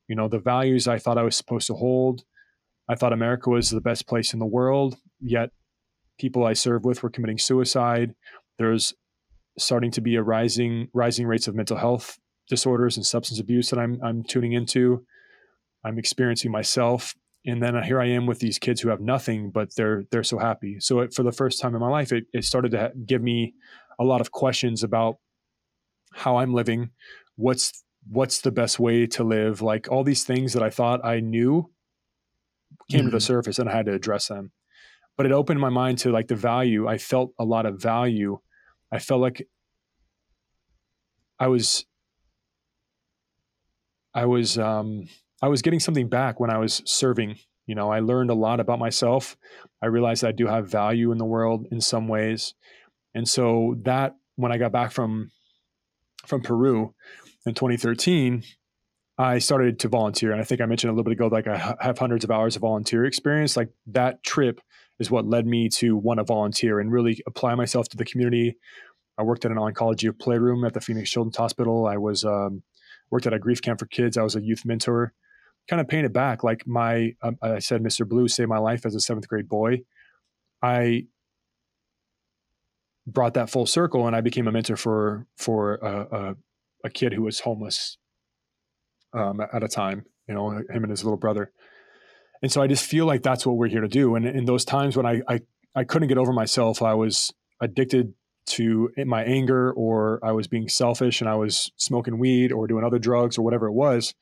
you 0.09 0.15
know 0.17 0.29
the 0.29 0.39
values 0.39 0.87
I 0.89 0.99
thought 0.99 1.19
I 1.19 1.23
was 1.23 1.37
supposed 1.37 1.67
to 1.67 1.75
hold. 1.75 2.23
I 2.89 2.95
thought 2.95 3.13
America 3.13 3.51
was 3.51 3.71
the 3.71 3.81
best 3.81 4.07
place 4.07 4.33
in 4.33 4.39
the 4.39 4.47
world 4.47 4.97
yet 5.21 5.51
people 6.19 6.45
I 6.45 6.53
served 6.55 6.85
with 6.85 7.03
were 7.03 7.11
committing 7.11 7.39
suicide. 7.39 8.15
There's 8.59 8.95
starting 9.61 9.91
to 9.93 10.01
be 10.01 10.17
a 10.17 10.23
rising 10.23 10.89
rising 10.93 11.27
rates 11.27 11.49
of 11.49 11.55
mental 11.55 11.77
health 11.77 12.19
disorders 12.49 12.97
and 12.97 13.07
substance 13.07 13.41
abuse 13.41 13.71
that 13.71 13.79
I'm 13.79 14.01
I'm 14.03 14.23
tuning 14.25 14.53
into 14.53 15.05
I'm 15.85 15.99
experiencing 15.99 16.51
myself 16.51 17.15
and 17.47 17.63
then 17.63 17.83
here 17.83 18.01
I 18.01 18.07
am 18.07 18.27
with 18.27 18.41
these 18.41 18.59
kids 18.59 18.83
who 18.83 18.91
have 18.91 19.01
nothing, 19.01 19.51
but 19.51 19.75
they're 19.75 20.05
they're 20.11 20.23
so 20.23 20.39
happy. 20.39 20.79
So 20.81 21.01
it, 21.01 21.15
for 21.15 21.23
the 21.23 21.33
first 21.33 21.61
time 21.61 21.75
in 21.75 21.81
my 21.81 21.89
life, 21.89 22.13
it, 22.13 22.27
it 22.35 22.45
started 22.45 22.73
to 22.73 22.93
give 23.07 23.23
me 23.23 23.55
a 23.99 24.05
lot 24.05 24.21
of 24.21 24.31
questions 24.31 24.83
about 24.83 25.17
how 26.13 26.37
I'm 26.37 26.53
living, 26.53 26.91
what's 27.37 27.83
what's 28.09 28.41
the 28.43 28.51
best 28.53 28.79
way 28.79 29.07
to 29.07 29.25
live, 29.25 29.63
like 29.63 29.89
all 29.91 30.05
these 30.05 30.25
things 30.25 30.53
that 30.53 30.63
I 30.63 30.71
thought 30.71 31.05
I 31.05 31.21
knew 31.21 31.71
came 32.91 33.05
to 33.07 33.11
the 33.11 33.19
Mhm. 33.19 33.23
surface, 33.23 33.59
and 33.59 33.69
I 33.69 33.73
had 33.77 33.87
to 33.87 33.95
address 33.95 34.29
them. 34.29 34.53
But 35.17 35.27
it 35.27 35.33
opened 35.33 35.61
my 35.61 35.69
mind 35.71 35.99
to 36.01 36.11
like 36.13 36.29
the 36.29 36.37
value. 36.37 36.89
I 36.89 36.99
felt 36.99 37.33
a 37.39 37.45
lot 37.45 37.67
of 37.67 37.81
value. 37.81 38.41
I 38.93 38.99
felt 38.99 39.21
like 39.21 39.47
I 41.39 41.49
was 41.49 41.87
I 44.13 44.27
was 44.27 44.59
um, 44.59 45.09
I 45.41 45.49
was 45.49 45.63
getting 45.63 45.81
something 45.81 46.09
back 46.09 46.41
when 46.41 46.51
I 46.51 46.59
was 46.59 46.83
serving. 46.85 47.37
You 47.67 47.75
know, 47.75 47.91
I 47.91 48.01
learned 48.01 48.31
a 48.31 48.35
lot 48.35 48.59
about 48.61 48.79
myself. 48.79 49.37
I 49.81 49.87
realized 49.87 50.25
I 50.25 50.33
do 50.33 50.47
have 50.47 50.69
value 50.69 51.13
in 51.13 51.19
the 51.19 51.25
world 51.25 51.67
in 51.71 51.81
some 51.81 52.09
ways, 52.09 52.55
and 53.15 53.29
so 53.29 53.77
that 53.85 54.17
when 54.37 54.53
I 54.53 54.59
got 54.59 54.73
back 54.73 54.93
from 54.93 55.31
from 56.27 56.43
Peru 56.43 56.95
in 57.47 57.55
2013, 57.55 58.43
I 59.21 59.39
started 59.39 59.79
to 59.81 59.89
volunteer. 59.89 60.33
And 60.33 60.41
I 60.41 60.45
think 60.45 60.63
I 60.63 60.67
mentioned 60.67 60.89
a 60.89 60.95
little 60.95 61.05
bit 61.05 61.13
ago, 61.13 61.27
like 61.27 61.47
I 61.47 61.77
have 61.79 61.99
hundreds 61.99 62.25
of 62.25 62.31
hours 62.31 62.57
of 62.57 62.63
volunteer 62.63 63.05
experience. 63.05 63.55
Like 63.55 63.69
that 63.89 64.23
trip 64.23 64.63
is 64.99 65.11
what 65.11 65.27
led 65.27 65.47
me 65.47 65.69
to 65.69 65.95
want 65.95 66.21
to 66.21 66.25
volunteer 66.25 66.81
and 66.81 66.91
really 66.91 67.21
apply 67.27 67.55
myself 67.55 67.87
to 67.91 67.99
the 67.99 68.07
community. 68.07 68.57
I 69.19 69.23
worked 69.23 69.45
at 69.45 69.51
an 69.51 69.59
oncology 69.59 70.19
playroom 70.19 70.65
at 70.65 70.73
the 70.73 70.81
Phoenix 70.81 71.11
Children's 71.11 71.37
Hospital. 71.37 71.87
I 71.87 71.99
was 71.99 72.25
um, 72.25 72.63
worked 73.11 73.27
at 73.27 73.35
a 73.35 73.39
grief 73.39 73.61
camp 73.61 73.81
for 73.81 73.85
kids. 73.85 74.17
I 74.17 74.23
was 74.23 74.37
a 74.37 74.43
youth 74.43 74.65
mentor. 74.65 75.13
Kind 75.69 75.83
of 75.83 75.89
painted 75.89 76.15
back, 76.15 76.43
like 76.43 76.67
my 76.67 77.13
um, 77.23 77.37
I 77.43 77.59
said, 77.59 77.83
Mr. 77.83 78.09
Blue 78.09 78.27
saved 78.27 78.49
my 78.49 78.59
life 78.59 78.87
as 78.87 78.95
a 78.95 79.01
seventh 79.01 79.29
grade 79.29 79.49
boy. 79.49 79.83
I 80.63 81.05
brought 83.07 83.35
that 83.35 83.51
full 83.51 83.67
circle, 83.67 84.07
and 84.07 84.17
I 84.17 84.23
became 84.23 84.49
a 84.49 84.53
mentor 84.53 84.77
for 84.77 85.27
for 85.37 85.75
a, 85.75 86.17
a, 86.17 86.37
a 86.85 86.91
kid 86.91 87.13
who 87.13 87.23
was 87.23 87.41
homeless 87.41 87.99
um, 89.13 89.41
at 89.53 89.63
a 89.63 89.69
time. 89.69 90.05
You 90.29 90.35
know, 90.35 90.51
him 90.51 90.67
and 90.85 90.91
his 90.91 91.03
little 91.05 91.19
brother. 91.19 91.51
And 92.43 92.51
so 92.51 92.63
I 92.63 92.67
just 92.69 92.85
feel 92.85 93.05
like 93.05 93.23
that's 93.23 93.45
what 93.45 93.57
we're 93.57 93.69
here 93.69 93.81
to 93.81 93.89
do. 93.89 94.15
And 94.15 94.25
in 94.27 94.45
those 94.45 94.65
times 94.65 94.97
when 94.97 95.07
I 95.07 95.23
I, 95.29 95.41
I 95.75 95.85
couldn't 95.85 96.09
get 96.09 96.19
over 96.19 96.33
myself, 96.33 96.83
I 96.83 96.95
was 96.95 97.33
addicted 97.61 98.15
to 98.47 98.91
my 99.07 99.23
anger, 99.25 99.73
or 99.73 100.19
I 100.25 100.33
was 100.33 100.49
being 100.49 100.69
selfish, 100.69 101.21
and 101.21 101.29
I 101.29 101.35
was 101.35 101.71
smoking 101.77 102.19
weed 102.19 102.51
or 102.53 102.67
doing 102.67 102.85
other 102.85 102.99
drugs 102.99 103.37
or 103.39 103.43
whatever 103.43 103.67
it 103.67 103.73
was. 103.73 104.15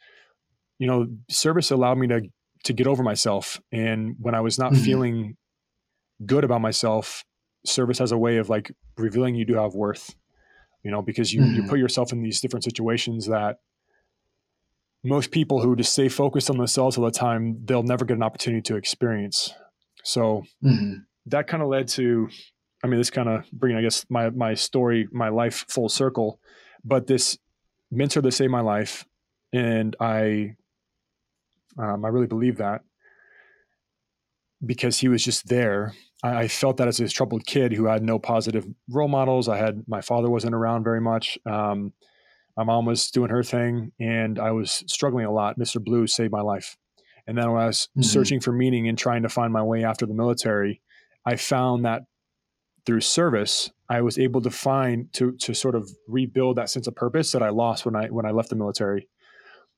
You 0.79 0.87
know, 0.87 1.07
service 1.31 1.71
allowed 1.71 1.99
me 1.99 2.07
to 2.09 2.23
to 2.65 2.73
get 2.73 2.87
over 2.87 3.03
myself. 3.03 3.61
And 3.71 4.17
when 4.19 4.35
I 4.35 4.41
was 4.41 4.59
not 4.59 4.73
Mhm. 4.73 4.85
feeling 4.85 5.37
good 6.27 6.43
about 6.45 6.61
myself, 6.61 7.25
service 7.65 7.99
has 7.99 8.11
a 8.13 8.19
way 8.19 8.39
of 8.39 8.49
like 8.49 8.73
revealing 8.97 9.35
you 9.37 9.45
do 9.45 9.55
have 9.55 9.75
worth. 9.75 10.15
You 10.83 10.91
know, 10.91 11.03
because 11.03 11.33
you 11.33 11.45
you 11.53 11.63
Mhm. 11.63 11.69
put 11.69 11.79
yourself 11.79 12.13
in 12.13 12.23
these 12.23 12.41
different 12.41 12.65
situations 12.65 13.27
that 13.27 13.59
most 15.09 15.31
people 15.31 15.61
who 15.63 15.75
just 15.77 15.93
stay 15.93 16.09
focused 16.09 16.51
on 16.51 16.57
themselves 16.59 16.97
all 16.99 17.05
the 17.05 17.11
time, 17.11 17.59
they'll 17.65 17.83
never 17.83 18.05
get 18.05 18.17
an 18.17 18.23
opportunity 18.23 18.63
to 18.63 18.77
experience. 18.77 19.53
So 20.05 20.43
Mhm. 20.63 21.05
that 21.27 21.47
kind 21.47 21.63
of 21.63 21.69
led 21.69 21.89
to, 21.89 22.29
I 22.83 22.87
mean, 22.87 22.99
this 22.99 23.11
kind 23.11 23.29
of 23.29 23.51
bringing, 23.53 23.79
I 23.79 23.83
guess, 23.83 24.05
my 24.09 24.31
my 24.31 24.55
story, 24.55 25.09
my 25.13 25.29
life 25.29 25.65
full 25.69 25.89
circle. 25.89 26.41
But 26.85 27.07
this 27.07 27.39
mentor 27.91 28.21
that 28.23 28.33
saved 28.33 28.53
my 28.53 28.61
life, 28.61 29.05
and 29.53 29.97
I, 30.01 30.57
um, 31.79 32.05
I 32.05 32.09
really 32.09 32.27
believe 32.27 32.59
that. 32.59 32.83
because 34.67 34.99
he 34.99 35.07
was 35.09 35.23
just 35.23 35.47
there. 35.49 35.93
I, 36.25 36.31
I 36.43 36.49
felt 36.49 36.79
that 36.79 36.89
as 36.89 36.97
this 36.97 37.13
troubled 37.13 37.47
kid 37.47 37.73
who 37.73 37.85
had 37.87 38.03
no 38.03 38.19
positive 38.19 38.67
role 38.91 39.07
models. 39.07 39.49
I 39.49 39.57
had 39.57 39.85
my 39.87 40.01
father 40.01 40.29
wasn't 40.29 40.53
around 40.55 40.83
very 40.83 41.01
much. 41.01 41.39
Um, 41.47 41.93
my 42.59 42.65
mom 42.65 42.85
was 42.85 43.11
doing 43.11 43.31
her 43.31 43.45
thing, 43.45 43.93
and 44.01 44.39
I 44.39 44.51
was 44.51 44.83
struggling 44.89 45.25
a 45.25 45.33
lot. 45.33 45.59
Mr. 45.59 45.83
Blue 45.83 46.07
saved 46.09 46.33
my 46.33 46.41
life. 46.41 46.77
And 47.27 47.39
then 47.39 47.51
when 47.53 47.63
I 47.63 47.67
was 47.67 47.89
Mhm. 47.97 48.05
searching 48.05 48.41
for 48.41 48.53
meaning 48.53 48.89
and 48.89 48.99
trying 48.99 49.23
to 49.23 49.29
find 49.29 49.53
my 49.53 49.63
way 49.63 49.85
after 49.85 50.07
the 50.07 50.15
military, 50.15 50.83
I 51.25 51.37
found 51.37 51.85
that 51.85 52.03
through 52.85 53.03
service, 53.03 53.71
I 53.89 54.01
was 54.01 54.19
able 54.19 54.41
to 54.43 54.51
find 54.51 55.13
to 55.15 55.33
to 55.33 55.55
sort 55.55 55.75
of 55.77 55.89
rebuild 56.09 56.57
that 56.57 56.69
sense 56.71 56.87
of 56.89 56.95
purpose 56.97 57.33
that 57.33 57.43
I 57.43 57.51
lost 57.51 57.85
when 57.87 57.95
I 57.95 58.07
when 58.09 58.27
I 58.27 58.33
left 58.33 58.49
the 58.51 58.57
military. 58.57 59.09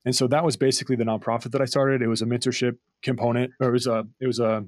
And 0.07 0.17
so 0.17 0.27
that 0.29 0.45
was 0.45 0.57
basically 0.57 0.97
the 0.97 1.05
nonprofit 1.05 1.51
that 1.51 1.61
I 1.61 1.67
started. 1.67 2.01
It 2.01 2.07
was 2.09 2.23
a 2.23 2.27
mentorship 2.27 2.79
component, 3.03 3.53
or 3.61 3.69
it 3.69 3.73
was 3.73 3.87
a 3.87 4.07
it 4.21 4.27
was 4.27 4.39
a 4.41 4.65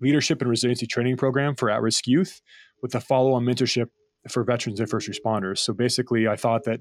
leadership 0.00 0.40
and 0.40 0.50
resiliency 0.50 0.86
training 0.86 1.16
program 1.16 1.54
for 1.54 1.70
at-risk 1.70 2.08
youth 2.08 2.40
with 2.82 2.92
a 2.96 3.00
follow-on 3.00 3.44
mentorship 3.44 3.88
for 4.28 4.42
veterans 4.42 4.80
and 4.80 4.88
first 4.90 5.08
responders. 5.08 5.58
So 5.58 5.72
basically, 5.72 6.26
I 6.26 6.34
thought 6.34 6.64
that 6.64 6.80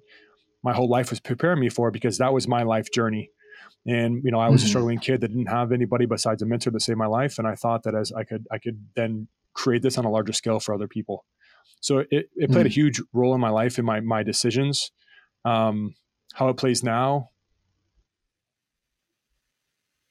my 0.64 0.74
whole 0.74 0.90
life 0.90 1.10
was 1.10 1.20
preparing 1.20 1.60
me 1.60 1.70
for 1.70 1.90
it 1.90 1.92
because 1.92 2.18
that 2.20 2.34
was 2.34 2.48
my 2.48 2.64
life 2.64 2.92
journey. 2.92 3.30
And 3.86 4.22
you 4.24 4.32
know, 4.32 4.40
I 4.40 4.50
was 4.50 4.62
a 4.62 4.66
Mhm. 4.66 4.70
struggling 4.70 5.00
kid 5.00 5.22
that 5.22 5.30
didn't 5.30 5.48
have 5.48 5.72
anybody 5.72 6.06
besides 6.06 6.42
a 6.42 6.46
mentor 6.46 6.72
to 6.72 6.80
save 6.80 6.98
my 6.98 7.08
life, 7.08 7.40
and 7.40 7.48
I 7.48 7.56
thought 7.56 7.84
that 7.84 7.96
as 7.96 8.12
I 8.12 8.24
could, 8.24 8.46
I 8.52 8.60
could 8.60 8.88
then 8.96 9.28
create 9.54 9.82
this 9.82 9.98
on 9.98 10.06
a 10.06 10.10
larger 10.12 10.34
scale 10.34 10.60
for 10.60 10.74
other 10.74 10.88
people. 10.88 11.26
So 11.80 12.00
it, 12.12 12.30
it 12.36 12.52
played 12.52 12.68
a 12.68 12.70
Mhm. 12.70 12.74
huge 12.74 13.02
role 13.12 13.34
in 13.34 13.42
my 13.42 13.50
life 13.50 13.80
in 13.80 13.86
my 13.86 14.00
my 14.02 14.24
decisions. 14.24 14.92
Um, 15.46 15.96
how 16.36 16.50
it 16.50 16.58
plays 16.58 16.84
now, 16.84 17.30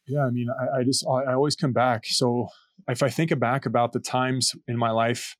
yeah, 0.06 0.24
I 0.27 0.31
mean, 0.31 0.48
I, 0.51 0.78
I 0.81 0.85
just 0.85 1.06
I, 1.06 1.31
I 1.31 1.35
always 1.35 1.55
come 1.56 1.72
back. 1.72 2.05
So 2.06 2.48
if 2.89 3.02
I 3.02 3.09
think 3.09 3.39
back 3.39 3.66
about 3.66 3.93
the 3.93 4.01
times 4.01 4.52
in 4.66 4.77
my 4.77 4.90
life, 4.90 5.36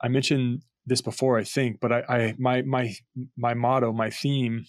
I 0.00 0.08
mentioned 0.08 0.62
this 0.88 1.00
before, 1.02 1.38
I 1.38 1.44
think, 1.44 1.80
but 1.80 1.92
I, 1.92 2.02
I 2.08 2.34
my 2.38 2.62
my 2.62 2.94
my 3.36 3.54
motto, 3.54 3.92
my 3.92 4.10
theme, 4.10 4.64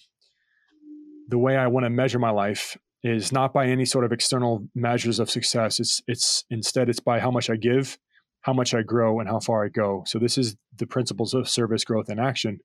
the 1.28 1.38
way 1.38 1.56
I 1.56 1.66
want 1.66 1.84
to 1.84 1.90
measure 1.90 2.18
my 2.18 2.30
life 2.30 2.76
is 3.02 3.32
not 3.32 3.52
by 3.52 3.66
any 3.66 3.84
sort 3.86 4.04
of 4.04 4.12
external 4.12 4.68
measures 4.74 5.18
of 5.18 5.30
success. 5.30 5.80
It's 5.80 6.02
it's 6.06 6.44
instead 6.50 6.88
it's 6.88 7.00
by 7.00 7.20
how 7.20 7.30
much 7.30 7.48
I 7.50 7.56
give, 7.56 7.98
how 8.42 8.52
much 8.52 8.74
I 8.74 8.82
grow, 8.82 9.20
and 9.20 9.28
how 9.28 9.40
far 9.40 9.64
I 9.64 9.68
go. 9.68 10.04
So 10.06 10.18
this 10.18 10.36
is 10.36 10.56
the 10.76 10.86
principles 10.86 11.34
of 11.34 11.48
service, 11.48 11.84
growth, 11.84 12.08
and 12.08 12.20
action. 12.20 12.60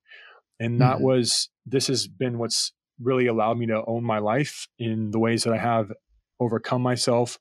And 0.60 0.80
that 0.82 0.98
Mhm. 0.98 1.02
was 1.02 1.50
this 1.66 1.88
has 1.88 2.08
been 2.08 2.38
what's 2.38 2.74
really 3.02 3.28
allowed 3.28 3.58
me 3.58 3.66
to 3.68 3.84
own 3.86 4.04
my 4.04 4.20
life 4.20 4.68
in 4.80 5.12
the 5.12 5.20
ways 5.20 5.44
that 5.44 5.54
I 5.54 5.58
have 5.58 5.92
overcome 6.40 6.82
myself, 6.82 7.38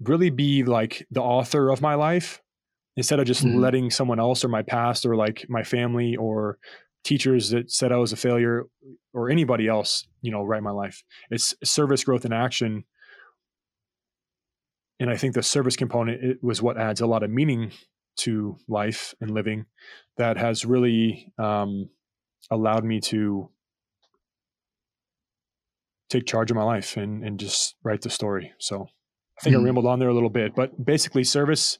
really 0.00 0.30
be 0.30 0.62
like 0.64 1.06
the 1.10 1.22
author 1.22 1.70
of 1.70 1.80
my 1.80 1.94
life 1.94 2.42
instead 2.96 3.20
of 3.20 3.26
just 3.26 3.44
Mhm. 3.44 3.60
letting 3.60 3.90
someone 3.90 4.18
else 4.18 4.44
or 4.44 4.48
my 4.48 4.62
past 4.62 5.04
or 5.04 5.16
like 5.16 5.44
my 5.48 5.62
family 5.62 6.16
or 6.16 6.58
teachers 7.04 7.50
that 7.50 7.70
said 7.70 7.92
I 7.92 7.98
was 7.98 8.12
a 8.12 8.16
failure 8.16 8.64
or 9.12 9.30
anybody 9.30 9.68
else, 9.68 10.08
you 10.22 10.30
know, 10.32 10.42
write 10.42 10.62
my 10.62 10.70
life. 10.72 11.04
It's 11.30 11.54
service, 11.62 12.04
growth, 12.04 12.24
and 12.24 12.34
action. 12.34 12.84
And 14.98 15.10
I 15.10 15.16
think 15.16 15.34
the 15.34 15.42
service 15.42 15.76
component 15.76 16.24
it 16.24 16.42
was 16.42 16.62
what 16.62 16.78
adds 16.78 17.00
a 17.00 17.06
lot 17.06 17.22
of 17.22 17.30
meaning 17.30 17.70
to 18.20 18.56
life 18.66 19.14
and 19.20 19.30
living 19.30 19.66
that 20.16 20.38
has 20.38 20.64
really 20.64 21.32
um, 21.38 21.90
allowed 22.50 22.84
me 22.84 23.00
to 23.00 23.50
take 26.08 26.24
charge 26.26 26.50
of 26.50 26.56
my 26.56 26.62
life 26.62 26.96
and, 26.96 27.24
and 27.24 27.38
just 27.38 27.74
write 27.82 28.00
the 28.02 28.10
story. 28.10 28.52
So 28.58 28.88
I 29.38 29.42
think 29.42 29.54
I 29.54 29.58
Mm. 29.58 29.64
rambled 29.64 29.86
on 29.86 29.98
there 29.98 30.08
a 30.08 30.14
little 30.14 30.30
bit, 30.30 30.54
but 30.54 30.82
basically 30.82 31.24
service 31.24 31.78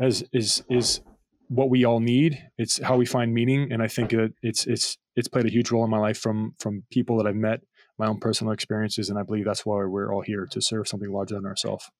as 0.00 0.24
is 0.32 0.62
is 0.68 1.00
what 1.48 1.70
we 1.70 1.84
all 1.84 2.00
need. 2.00 2.42
It's 2.58 2.78
how 2.82 2.96
we 2.96 3.06
find 3.06 3.32
meaning. 3.32 3.72
And 3.72 3.82
I 3.82 3.88
think 3.88 4.10
that 4.10 4.32
it's 4.42 4.66
it's 4.66 4.98
it's 5.14 5.28
played 5.28 5.46
a 5.46 5.50
huge 5.50 5.70
role 5.70 5.84
in 5.84 5.90
my 5.90 5.98
life 5.98 6.18
from 6.18 6.54
from 6.58 6.84
people 6.90 7.16
that 7.18 7.26
I've 7.26 7.36
met, 7.36 7.60
my 7.98 8.06
own 8.06 8.18
personal 8.18 8.52
experiences, 8.52 9.08
and 9.08 9.18
I 9.18 9.22
believe 9.22 9.44
that's 9.44 9.64
why 9.64 9.84
we're 9.84 10.12
all 10.12 10.22
here 10.22 10.46
to 10.50 10.60
serve 10.60 10.88
something 10.88 11.10
larger 11.10 11.36
than 11.36 11.46
ourselves. 11.46 11.90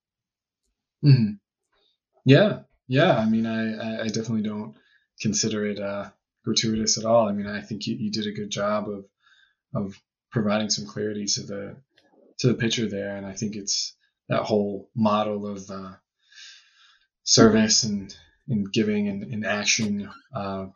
Mhm. 1.04 1.38
Yeah, 2.24 2.60
yeah. 2.88 3.16
I 3.16 3.26
mean, 3.26 3.46
I, 3.46 3.74
I, 3.74 4.00
I 4.02 4.06
definitely 4.08 4.42
don't 4.42 4.74
consider 5.20 5.66
it 5.66 5.78
uh, 5.78 6.10
gratuitous 6.44 6.98
at 6.98 7.04
all. 7.04 7.28
I 7.28 7.32
mean, 7.32 7.46
I 7.46 7.60
think 7.60 7.86
you, 7.86 7.96
you 7.96 8.10
did 8.10 8.26
a 8.26 8.32
good 8.32 8.50
job 8.50 8.88
of 8.88 9.04
of 9.74 10.00
providing 10.30 10.70
some 10.70 10.86
clarity 10.86 11.26
to 11.26 11.42
the 11.42 11.76
to 12.38 12.48
the 12.48 12.54
picture 12.54 12.88
there, 12.88 13.16
and 13.16 13.24
I 13.24 13.32
think 13.32 13.56
it's 13.56 13.94
that 14.28 14.42
whole 14.42 14.90
model 14.94 15.46
of 15.46 15.70
uh, 15.70 15.92
service 17.26 17.82
and 17.82 18.16
and 18.48 18.72
giving 18.72 19.08
and, 19.08 19.22
and 19.24 19.44
action. 19.44 20.08
Uh, 20.34 20.66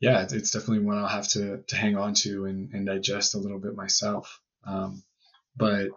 yeah, 0.00 0.26
it's, 0.28 0.50
definitely 0.50 0.84
one 0.84 0.98
I'll 0.98 1.06
have 1.06 1.28
to 1.28 1.62
to 1.68 1.76
hang 1.76 1.96
on 1.96 2.12
to 2.14 2.44
and, 2.44 2.74
and 2.74 2.84
digest 2.84 3.34
a 3.34 3.38
little 3.38 3.58
bit 3.58 3.74
myself. 3.74 4.40
Um, 4.66 5.02
but 5.56 5.88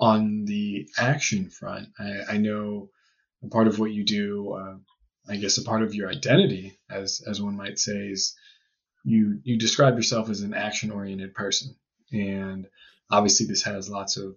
on 0.00 0.44
the 0.46 0.88
action 0.98 1.50
front, 1.50 1.88
I, 1.98 2.34
I 2.34 2.36
know 2.38 2.88
a 3.44 3.48
part 3.48 3.68
of 3.68 3.78
what 3.78 3.92
you 3.92 4.04
do, 4.04 4.54
uh, 4.54 4.76
I 5.28 5.36
guess 5.36 5.58
a 5.58 5.62
part 5.62 5.82
of 5.82 5.94
your 5.94 6.10
identity, 6.10 6.78
as 6.90 7.22
as 7.26 7.40
one 7.40 7.56
might 7.56 7.78
say, 7.78 8.08
is 8.08 8.34
you 9.04 9.40
you 9.44 9.58
describe 9.58 9.96
yourself 9.96 10.30
as 10.30 10.40
an 10.40 10.54
action 10.54 10.90
oriented 10.90 11.34
person, 11.34 11.76
and 12.10 12.66
obviously 13.10 13.46
this 13.46 13.62
has 13.64 13.90
lots 13.90 14.16
of 14.16 14.36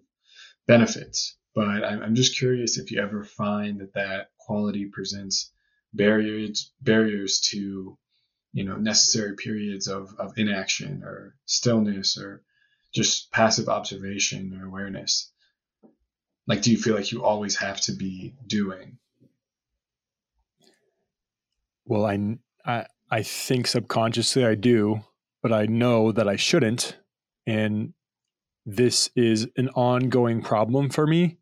benefits. 0.68 1.36
But 1.56 1.84
I'm 1.84 2.14
just 2.14 2.38
curious 2.38 2.78
if 2.78 2.92
you 2.92 3.02
ever 3.02 3.24
find 3.24 3.80
that 3.80 3.94
that 3.94 4.30
quality 4.48 4.86
presents 4.86 5.52
barriers 5.94 6.72
barriers 6.82 7.40
to 7.40 7.98
you 8.54 8.64
know 8.64 8.76
necessary 8.78 9.36
periods 9.36 9.88
of, 9.88 10.16
of 10.18 10.38
inaction 10.38 11.04
or 11.04 11.36
stillness 11.46 12.18
or 12.18 12.42
just 12.94 13.32
passive 13.32 13.70
observation 13.70 14.60
or 14.60 14.66
awareness 14.66 15.32
like 16.48 16.62
do 16.62 16.72
you 16.72 16.78
feel 16.78 16.96
like 16.96 17.12
you 17.12 17.24
always 17.24 17.56
have 17.58 17.80
to 17.82 17.92
be 17.92 18.34
doing 18.48 18.98
Well, 21.88 22.06
I, 22.06 22.38
I, 22.66 22.86
I 23.10 23.24
think 23.24 23.66
subconsciously 23.66 24.46
I 24.46 24.56
do, 24.56 25.02
but 25.42 25.54
I 25.54 25.66
know 25.66 26.12
that 26.12 26.28
I 26.28 26.36
shouldn't. 26.36 26.98
And 27.46 27.94
this 28.66 29.10
is 29.16 29.48
an 29.56 29.70
ongoing 29.70 30.42
problem 30.42 30.90
for 30.90 31.08
me. 31.08 31.38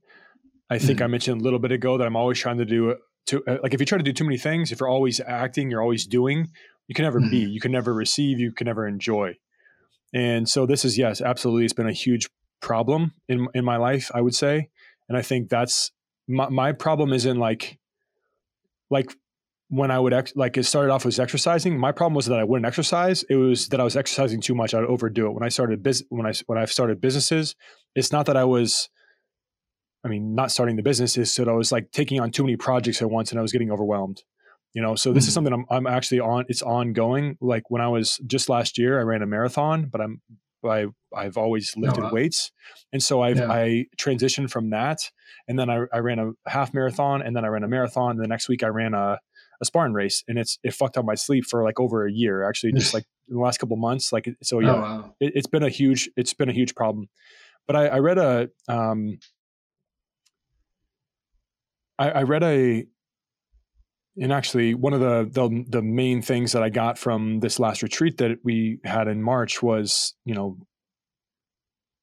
I 0.69 0.79
think 0.79 0.99
I 0.99 1.03
mm-hmm. 1.03 1.11
mentioned 1.11 1.41
a 1.41 1.43
little 1.43 1.59
bit 1.59 1.71
ago 1.71 1.97
that 1.97 2.07
I'm 2.07 2.15
always 2.15 2.39
trying 2.39 2.57
to 2.57 2.65
do 2.65 2.91
uh, 2.91 2.95
to 3.27 3.43
uh, 3.47 3.57
like 3.61 3.73
if 3.73 3.79
you 3.79 3.85
try 3.85 3.97
to 3.97 4.03
do 4.03 4.13
too 4.13 4.23
many 4.23 4.37
things, 4.37 4.71
if 4.71 4.79
you're 4.79 4.89
always 4.89 5.19
acting, 5.19 5.69
you're 5.69 5.81
always 5.81 6.05
doing, 6.05 6.47
you 6.87 6.95
can 6.95 7.03
never 7.03 7.19
be, 7.19 7.43
mm-hmm. 7.43 7.51
you 7.51 7.59
can 7.59 7.71
never 7.71 7.93
receive, 7.93 8.39
you 8.39 8.51
can 8.51 8.65
never 8.65 8.87
enjoy. 8.87 9.35
And 10.13 10.47
so 10.47 10.65
this 10.65 10.85
is 10.85 10.97
yes, 10.97 11.21
absolutely, 11.21 11.65
it's 11.65 11.73
been 11.73 11.87
a 11.87 11.93
huge 11.93 12.29
problem 12.61 13.13
in 13.27 13.47
in 13.53 13.63
my 13.63 13.77
life, 13.77 14.11
I 14.13 14.21
would 14.21 14.35
say. 14.35 14.69
And 15.07 15.17
I 15.17 15.21
think 15.21 15.49
that's 15.49 15.91
my, 16.27 16.49
my 16.49 16.71
problem 16.71 17.13
isn't 17.13 17.37
like 17.37 17.77
like 18.89 19.15
when 19.69 19.91
I 19.91 19.99
would 19.99 20.13
ex- 20.13 20.35
like 20.35 20.57
it 20.57 20.63
started 20.63 20.91
off 20.91 21.05
as 21.05 21.19
exercising. 21.19 21.77
My 21.77 21.91
problem 21.91 22.13
was 22.13 22.27
that 22.27 22.39
I 22.39 22.43
wouldn't 22.43 22.65
exercise. 22.65 23.23
It 23.29 23.35
was 23.35 23.67
that 23.69 23.79
I 23.79 23.83
was 23.83 23.95
exercising 23.95 24.41
too 24.41 24.55
much. 24.55 24.73
I'd 24.73 24.83
overdo 24.83 25.27
it. 25.27 25.33
When 25.33 25.43
I 25.43 25.49
started 25.49 25.83
bus- 25.83 26.03
when 26.09 26.25
I 26.25 26.33
when 26.47 26.57
I 26.57 26.65
started 26.65 27.01
businesses, 27.01 27.55
it's 27.95 28.11
not 28.11 28.25
that 28.27 28.37
I 28.37 28.45
was. 28.45 28.89
I 30.05 30.07
mean, 30.07 30.35
not 30.35 30.51
starting 30.51 30.75
the 30.75 30.83
business 30.83 31.17
is 31.17 31.33
that 31.35 31.49
I 31.49 31.53
was 31.53 31.71
like 31.71 31.91
taking 31.91 32.19
on 32.21 32.29
too 32.31 32.43
many 32.43 32.55
projects 32.55 33.01
at 33.01 33.09
once, 33.09 33.31
and 33.31 33.39
I 33.39 33.41
was 33.41 33.51
getting 33.51 33.71
overwhelmed. 33.71 34.23
You 34.73 34.81
know, 34.81 34.95
so 34.95 35.13
this 35.13 35.23
is 35.25 35.31
Mhm. 35.31 35.33
something 35.33 35.53
I'm 35.53 35.65
I'm 35.69 35.87
actually 35.87 36.19
on. 36.19 36.45
It's 36.47 36.61
ongoing. 36.61 37.37
Like 37.41 37.71
when 37.71 37.81
I 37.81 37.87
was 37.87 38.17
just 38.27 38.49
last 38.49 38.77
year, 38.77 38.99
I 38.99 39.03
ran 39.03 39.21
a 39.21 39.25
marathon, 39.25 39.87
but 39.91 40.01
I'm 40.01 40.21
I 40.63 40.87
I've 41.15 41.37
always 41.37 41.75
lifted 41.77 42.03
wow. 42.03 42.09
weights, 42.11 42.51
and 42.93 43.01
so 43.01 43.21
I've 43.21 43.37
Yeah. 43.37 43.51
I 43.51 43.85
transitioned 43.97 44.51
from 44.51 44.69
that, 44.71 44.99
and 45.47 45.57
then 45.57 45.69
I, 45.69 45.85
I 45.93 45.99
ran 45.99 46.19
a 46.19 46.31
half 46.49 46.73
marathon, 46.73 47.21
and 47.21 47.35
then 47.35 47.45
I 47.45 47.47
ran 47.47 47.63
a 47.63 47.67
marathon. 47.67 48.11
And 48.11 48.19
the 48.19 48.27
next 48.27 48.47
week 48.49 48.63
I 48.63 48.67
ran 48.67 48.93
a 48.93 49.19
a 49.61 49.65
Spartan 49.65 49.93
race, 49.93 50.23
and 50.27 50.37
it's 50.37 50.59
it 50.63 50.73
fucked 50.73 50.97
up 50.97 51.05
my 51.05 51.15
sleep 51.15 51.45
for 51.45 51.63
like 51.63 51.79
over 51.79 52.05
a 52.05 52.11
year. 52.11 52.43
Actually, 52.47 52.73
just 52.73 52.93
like 52.97 53.05
in 53.29 53.35
the 53.35 53.41
last 53.41 53.57
couple 53.59 53.77
months. 53.77 54.11
Like 54.11 54.27
so, 54.43 54.59
yeah, 54.59 54.71
oh 54.75 54.81
wow 54.81 55.15
it, 55.19 55.31
it's 55.35 55.47
been 55.47 55.63
a 55.63 55.69
huge 55.69 56.09
it's 56.17 56.33
been 56.33 56.49
a 56.49 56.53
huge 56.53 56.75
problem. 56.75 57.09
But 57.67 57.75
I, 57.75 57.87
I 57.87 57.99
read 57.99 58.17
a 58.17 58.49
um, 58.67 59.17
I, 61.97 62.09
I 62.11 62.23
read 62.23 62.43
a 62.43 62.85
and 64.17 64.31
actually 64.31 64.73
one 64.73 64.93
of 64.93 65.01
the, 65.01 65.27
the 65.29 65.65
the 65.69 65.81
main 65.81 66.21
things 66.21 66.53
that 66.53 66.63
I 66.63 66.69
got 66.69 66.97
from 66.97 67.39
this 67.41 67.59
last 67.59 67.83
retreat 67.83 68.17
that 68.17 68.39
we 68.43 68.79
had 68.83 69.07
in 69.07 69.21
March 69.21 69.61
was 69.61 70.13
you 70.25 70.33
know 70.33 70.57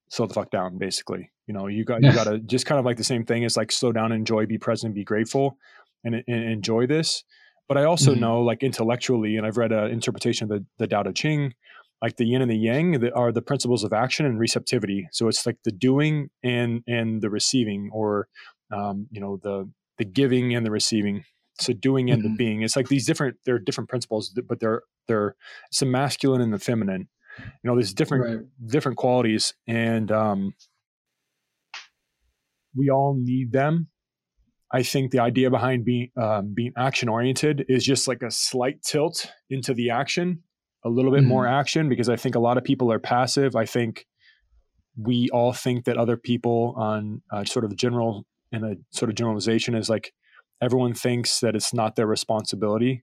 slow 0.08 0.26
the 0.26 0.34
fuck 0.34 0.50
down 0.50 0.78
basically. 0.78 1.30
You 1.46 1.54
know 1.54 1.66
you 1.66 1.84
got 1.84 2.02
you 2.02 2.12
got 2.12 2.24
to 2.24 2.38
just 2.38 2.66
kind 2.66 2.78
of 2.78 2.84
like 2.84 2.96
the 2.96 3.04
same 3.04 3.24
thing 3.24 3.44
as 3.44 3.56
like 3.56 3.72
slow 3.72 3.92
down 3.92 4.12
enjoy 4.12 4.46
be 4.46 4.58
present 4.58 4.94
be 4.94 5.04
grateful 5.04 5.56
and, 6.04 6.14
and 6.14 6.44
enjoy 6.44 6.86
this. 6.86 7.24
But 7.68 7.78
I 7.78 7.84
also 7.84 8.14
Mhm. 8.14 8.18
know 8.20 8.42
like 8.42 8.62
intellectually 8.62 9.36
and 9.36 9.46
I've 9.46 9.56
read 9.56 9.72
an 9.72 9.90
interpretation 9.90 10.50
of 10.50 10.58
the, 10.58 10.66
the 10.78 10.86
Tao 10.86 11.02
Te 11.04 11.12
Ching 11.12 11.54
like 12.02 12.16
the 12.16 12.26
yin 12.26 12.42
and 12.42 12.50
the 12.50 12.56
yang 12.56 13.00
that 13.00 13.12
are 13.14 13.30
the 13.32 13.42
principles 13.42 13.84
of 13.84 13.92
action 13.92 14.26
and 14.26 14.38
receptivity. 14.38 15.08
So 15.12 15.28
it's 15.28 15.46
like 15.46 15.58
the 15.64 15.70
doing 15.72 16.30
and 16.42 16.82
and 16.86 17.22
the 17.22 17.30
receiving 17.30 17.90
or 17.92 18.28
um, 18.70 19.06
you 19.10 19.20
know 19.20 19.38
the 19.42 19.70
the 20.02 20.10
giving 20.20 20.54
and 20.54 20.64
the 20.66 20.70
receiving 20.70 21.24
so 21.60 21.72
doing 21.72 22.10
and 22.10 22.20
Mhm. 22.22 22.24
the 22.24 22.34
being. 22.36 22.62
It's 22.62 22.76
like 22.76 22.88
these 22.88 23.06
different 23.06 23.36
there 23.44 23.54
are 23.54 23.58
different 23.68 23.90
principles 23.90 24.30
but 24.48 24.58
they're 24.60 24.82
they're 25.08 25.36
it's 25.70 25.80
the 25.80 25.86
masculine 25.86 26.40
and 26.40 26.52
the 26.52 26.58
feminine. 26.58 27.08
You 27.38 27.64
know 27.64 27.74
there's 27.76 27.94
different 27.94 28.24
Right. 28.24 28.46
different 28.74 28.96
qualities 28.98 29.54
and 29.66 30.10
um 30.10 30.54
we 32.74 32.88
all 32.90 33.14
need 33.18 33.52
them. 33.52 33.88
I 34.74 34.82
think 34.82 35.10
the 35.10 35.18
idea 35.18 35.50
behind 35.50 35.84
being 35.84 36.10
um, 36.16 36.54
being 36.54 36.72
action 36.76 37.08
oriented 37.10 37.66
is 37.68 37.84
just 37.84 38.08
like 38.08 38.22
a 38.22 38.30
slight 38.30 38.82
tilt 38.82 39.30
into 39.50 39.74
the 39.74 39.90
action 39.90 40.42
a 40.84 40.88
little 40.88 41.12
bit 41.12 41.22
more 41.22 41.46
action 41.46 41.88
because 41.88 42.08
i 42.08 42.16
think 42.16 42.34
a 42.34 42.40
lot 42.40 42.56
of 42.58 42.64
people 42.64 42.90
are 42.90 42.98
passive. 42.98 43.54
I 43.54 43.66
think 43.66 44.04
we 44.96 45.28
all 45.32 45.52
think 45.52 45.84
that 45.84 45.96
other 45.96 46.16
people 46.16 46.74
on 46.76 47.22
uh, 47.30 47.44
sort 47.44 47.64
of 47.64 47.76
general 47.76 48.26
in 48.52 48.64
a 48.64 48.74
sort 48.90 49.08
of 49.10 49.16
generalization 49.16 49.74
is 49.74 49.88
like 49.90 50.12
everyone 50.60 50.94
thinks 50.94 51.40
that 51.40 51.56
it's 51.56 51.74
not 51.74 51.96
their 51.96 52.06
responsibility 52.06 53.02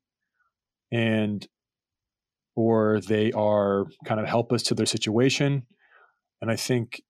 and 0.92 1.48
or 2.56 3.00
they 3.02 3.32
are 3.32 3.86
kind 4.06 4.20
of 4.20 4.28
helpless 4.28 4.64
to 4.64 4.76
their 4.76 4.86
situation 4.86 5.66
and 6.42 6.52
i 6.52 6.56
think 6.56 7.02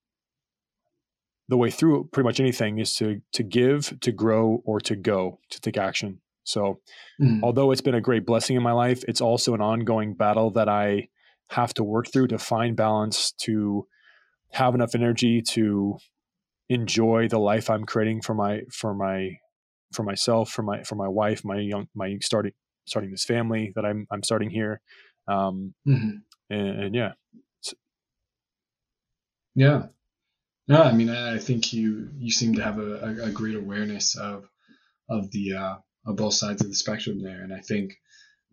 the 1.48 1.58
way 1.58 1.72
through 1.72 2.08
pretty 2.12 2.28
much 2.28 2.40
anything 2.40 2.80
is 2.80 2.96
to 2.96 3.22
to 3.34 3.44
give 3.44 4.00
to 4.02 4.12
grow 4.12 4.62
or 4.66 4.80
to 4.80 4.96
go 4.96 5.40
to 5.50 5.60
take 5.60 5.78
action 5.78 6.22
so 6.44 6.80
Mhm. 7.22 7.44
although 7.44 7.72
it's 7.72 7.82
been 7.82 7.96
a 7.96 8.02
great 8.02 8.26
blessing 8.26 8.56
in 8.56 8.64
my 8.64 8.72
life 8.72 9.04
it's 9.08 9.22
also 9.22 9.54
an 9.54 9.62
ongoing 9.62 10.14
battle 10.14 10.52
that 10.52 10.70
i 10.70 11.08
have 11.50 11.74
to 11.74 11.84
work 11.84 12.08
through 12.12 12.28
to 12.28 12.38
find 12.38 12.76
balance 12.76 13.32
to 13.32 13.88
have 14.52 14.76
enough 14.76 14.96
energy 14.96 15.42
to 15.42 15.98
enjoy 16.70 17.28
the 17.28 17.40
life 17.40 17.70
i'm 17.70 17.84
creating 17.86 18.22
for 18.22 18.34
my 18.36 18.62
for 18.72 18.94
my 18.94 19.32
for 19.94 20.04
myself 20.04 20.52
for 20.52 20.62
my 20.64 20.84
for 20.84 20.96
my 20.96 21.08
wife 21.08 21.44
my 21.44 21.58
young 21.60 21.88
my 21.96 22.18
starting 22.22 22.52
starting 22.86 23.12
this 23.12 23.26
family 23.26 23.72
that 23.76 23.86
i'm 23.86 24.06
i'm 24.12 24.24
starting 24.24 24.50
here 24.50 24.82
um 25.28 25.74
Mhm. 25.88 26.22
and, 26.50 26.84
and 26.84 26.96
yeah 26.96 27.12
Yeah. 29.56 29.88
No, 30.68 30.84
I 30.84 30.92
mean, 30.94 31.10
I 31.10 31.36
I 31.36 31.38
think 31.40 31.74
you 31.74 32.10
you 32.18 32.32
seem 32.32 32.56
to 32.56 32.64
have 32.64 32.78
a, 32.78 32.92
a, 33.04 33.24
a 33.26 33.32
great 33.32 33.56
awareness 33.56 34.16
of 34.16 34.48
of 35.10 35.32
the 35.32 35.54
uh, 35.54 35.76
of 36.06 36.16
both 36.16 36.36
sides 36.36 36.62
of 36.62 36.70
the 36.70 36.76
spectrum 36.76 37.22
there, 37.22 37.42
and 37.42 37.54
I 37.54 37.60
think 37.60 37.94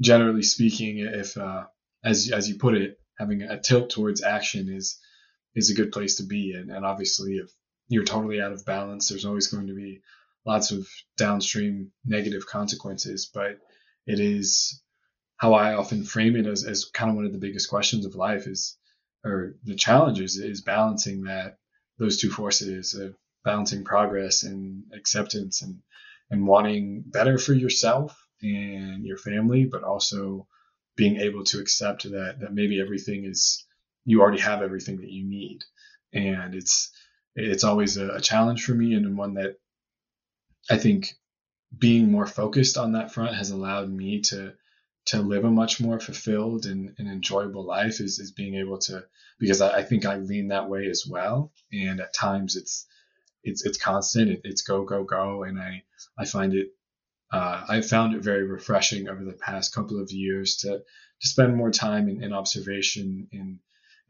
generally 0.00 0.42
speaking, 0.42 0.98
if 0.98 1.36
uh, 1.36 1.64
as 2.02 2.30
as 2.32 2.48
you 2.48 2.56
put 2.56 2.74
it, 2.74 2.98
having 3.18 3.42
a 3.42 3.60
tilt 3.60 3.90
towards 3.90 4.22
action 4.22 4.68
is 4.68 4.98
is 5.54 5.70
a 5.70 5.74
good 5.74 5.92
place 5.92 6.16
to 6.16 6.24
be, 6.24 6.52
and, 6.52 6.70
and 6.70 6.84
obviously 6.84 7.34
if 7.36 7.50
you're 7.88 8.04
totally 8.04 8.40
out 8.40 8.52
of 8.52 8.64
balance, 8.64 9.08
there's 9.08 9.24
always 9.24 9.48
going 9.48 9.68
to 9.68 9.74
be 9.74 10.00
lots 10.44 10.70
of 10.70 10.88
downstream 11.16 11.92
negative 12.04 12.46
consequences, 12.46 13.30
but 13.32 13.58
it 14.06 14.20
is 14.20 14.82
how 15.36 15.54
I 15.54 15.74
often 15.74 16.04
frame 16.04 16.36
it 16.36 16.46
as, 16.46 16.64
as 16.64 16.86
kind 16.86 17.10
of 17.10 17.16
one 17.16 17.26
of 17.26 17.32
the 17.32 17.38
biggest 17.38 17.68
questions 17.68 18.06
of 18.06 18.14
life 18.14 18.46
is, 18.46 18.76
or 19.24 19.56
the 19.64 19.74
challenges 19.74 20.38
is 20.38 20.62
balancing 20.62 21.24
that 21.24 21.58
those 21.98 22.16
two 22.16 22.30
forces 22.30 22.94
of 22.94 23.16
balancing 23.44 23.84
progress 23.84 24.42
and 24.42 24.84
acceptance 24.94 25.62
and 25.62 25.80
and 26.30 26.44
wanting 26.46 27.04
better 27.06 27.38
for 27.38 27.54
yourself 27.54 28.26
and 28.42 29.04
your 29.04 29.16
family, 29.16 29.64
but 29.64 29.84
also 29.84 30.46
being 30.96 31.18
able 31.18 31.44
to 31.44 31.60
accept 31.60 32.04
that 32.04 32.40
that 32.40 32.54
maybe 32.54 32.80
everything 32.80 33.24
is 33.24 33.64
you 34.04 34.20
already 34.20 34.40
have 34.40 34.62
everything 34.62 34.96
that 34.98 35.10
you 35.10 35.24
need, 35.24 35.62
and 36.12 36.54
it's 36.54 36.90
it's 37.36 37.64
always 37.64 37.96
a, 37.96 38.08
a 38.08 38.20
challenge 38.20 38.64
for 38.64 38.72
me 38.72 38.94
and 38.94 39.16
one 39.16 39.34
that 39.34 39.56
I 40.68 40.78
think 40.78 41.14
being 41.76 42.10
more 42.10 42.26
focused 42.26 42.76
on 42.78 42.92
that 42.92 43.12
front 43.12 43.36
has 43.36 43.50
allowed 43.50 43.90
me 43.90 44.20
to 44.22 44.54
to 45.06 45.20
live 45.20 45.44
a 45.44 45.50
much 45.50 45.80
more 45.80 46.00
fulfilled 46.00 46.66
and, 46.66 46.92
and 46.98 47.06
enjoyable 47.06 47.64
life 47.64 48.00
is, 48.00 48.18
is 48.18 48.32
being 48.32 48.56
able 48.56 48.78
to 48.78 49.04
because 49.38 49.60
I, 49.60 49.78
I 49.78 49.82
think 49.84 50.04
I 50.04 50.16
lean 50.16 50.48
that 50.48 50.68
way 50.68 50.88
as 50.88 51.06
well. 51.08 51.52
And 51.72 52.00
at 52.00 52.14
times 52.14 52.56
it's 52.56 52.86
it's 53.44 53.64
it's 53.64 53.78
constant 53.78 54.30
it, 54.30 54.40
it's 54.44 54.62
go 54.62 54.84
go 54.84 55.04
go. 55.04 55.44
And 55.44 55.60
I 55.60 55.84
I 56.18 56.24
find 56.24 56.54
it 56.54 56.70
uh, 57.32 57.64
I 57.68 57.80
found 57.82 58.14
it 58.14 58.22
very 58.22 58.44
refreshing 58.44 59.08
over 59.08 59.24
the 59.24 59.32
past 59.32 59.74
couple 59.74 60.00
of 60.00 60.10
years 60.10 60.56
to 60.58 60.78
to 61.20 61.28
spend 61.28 61.56
more 61.56 61.70
time 61.70 62.08
in, 62.08 62.22
in 62.22 62.32
observation 62.32 63.28
in 63.32 63.60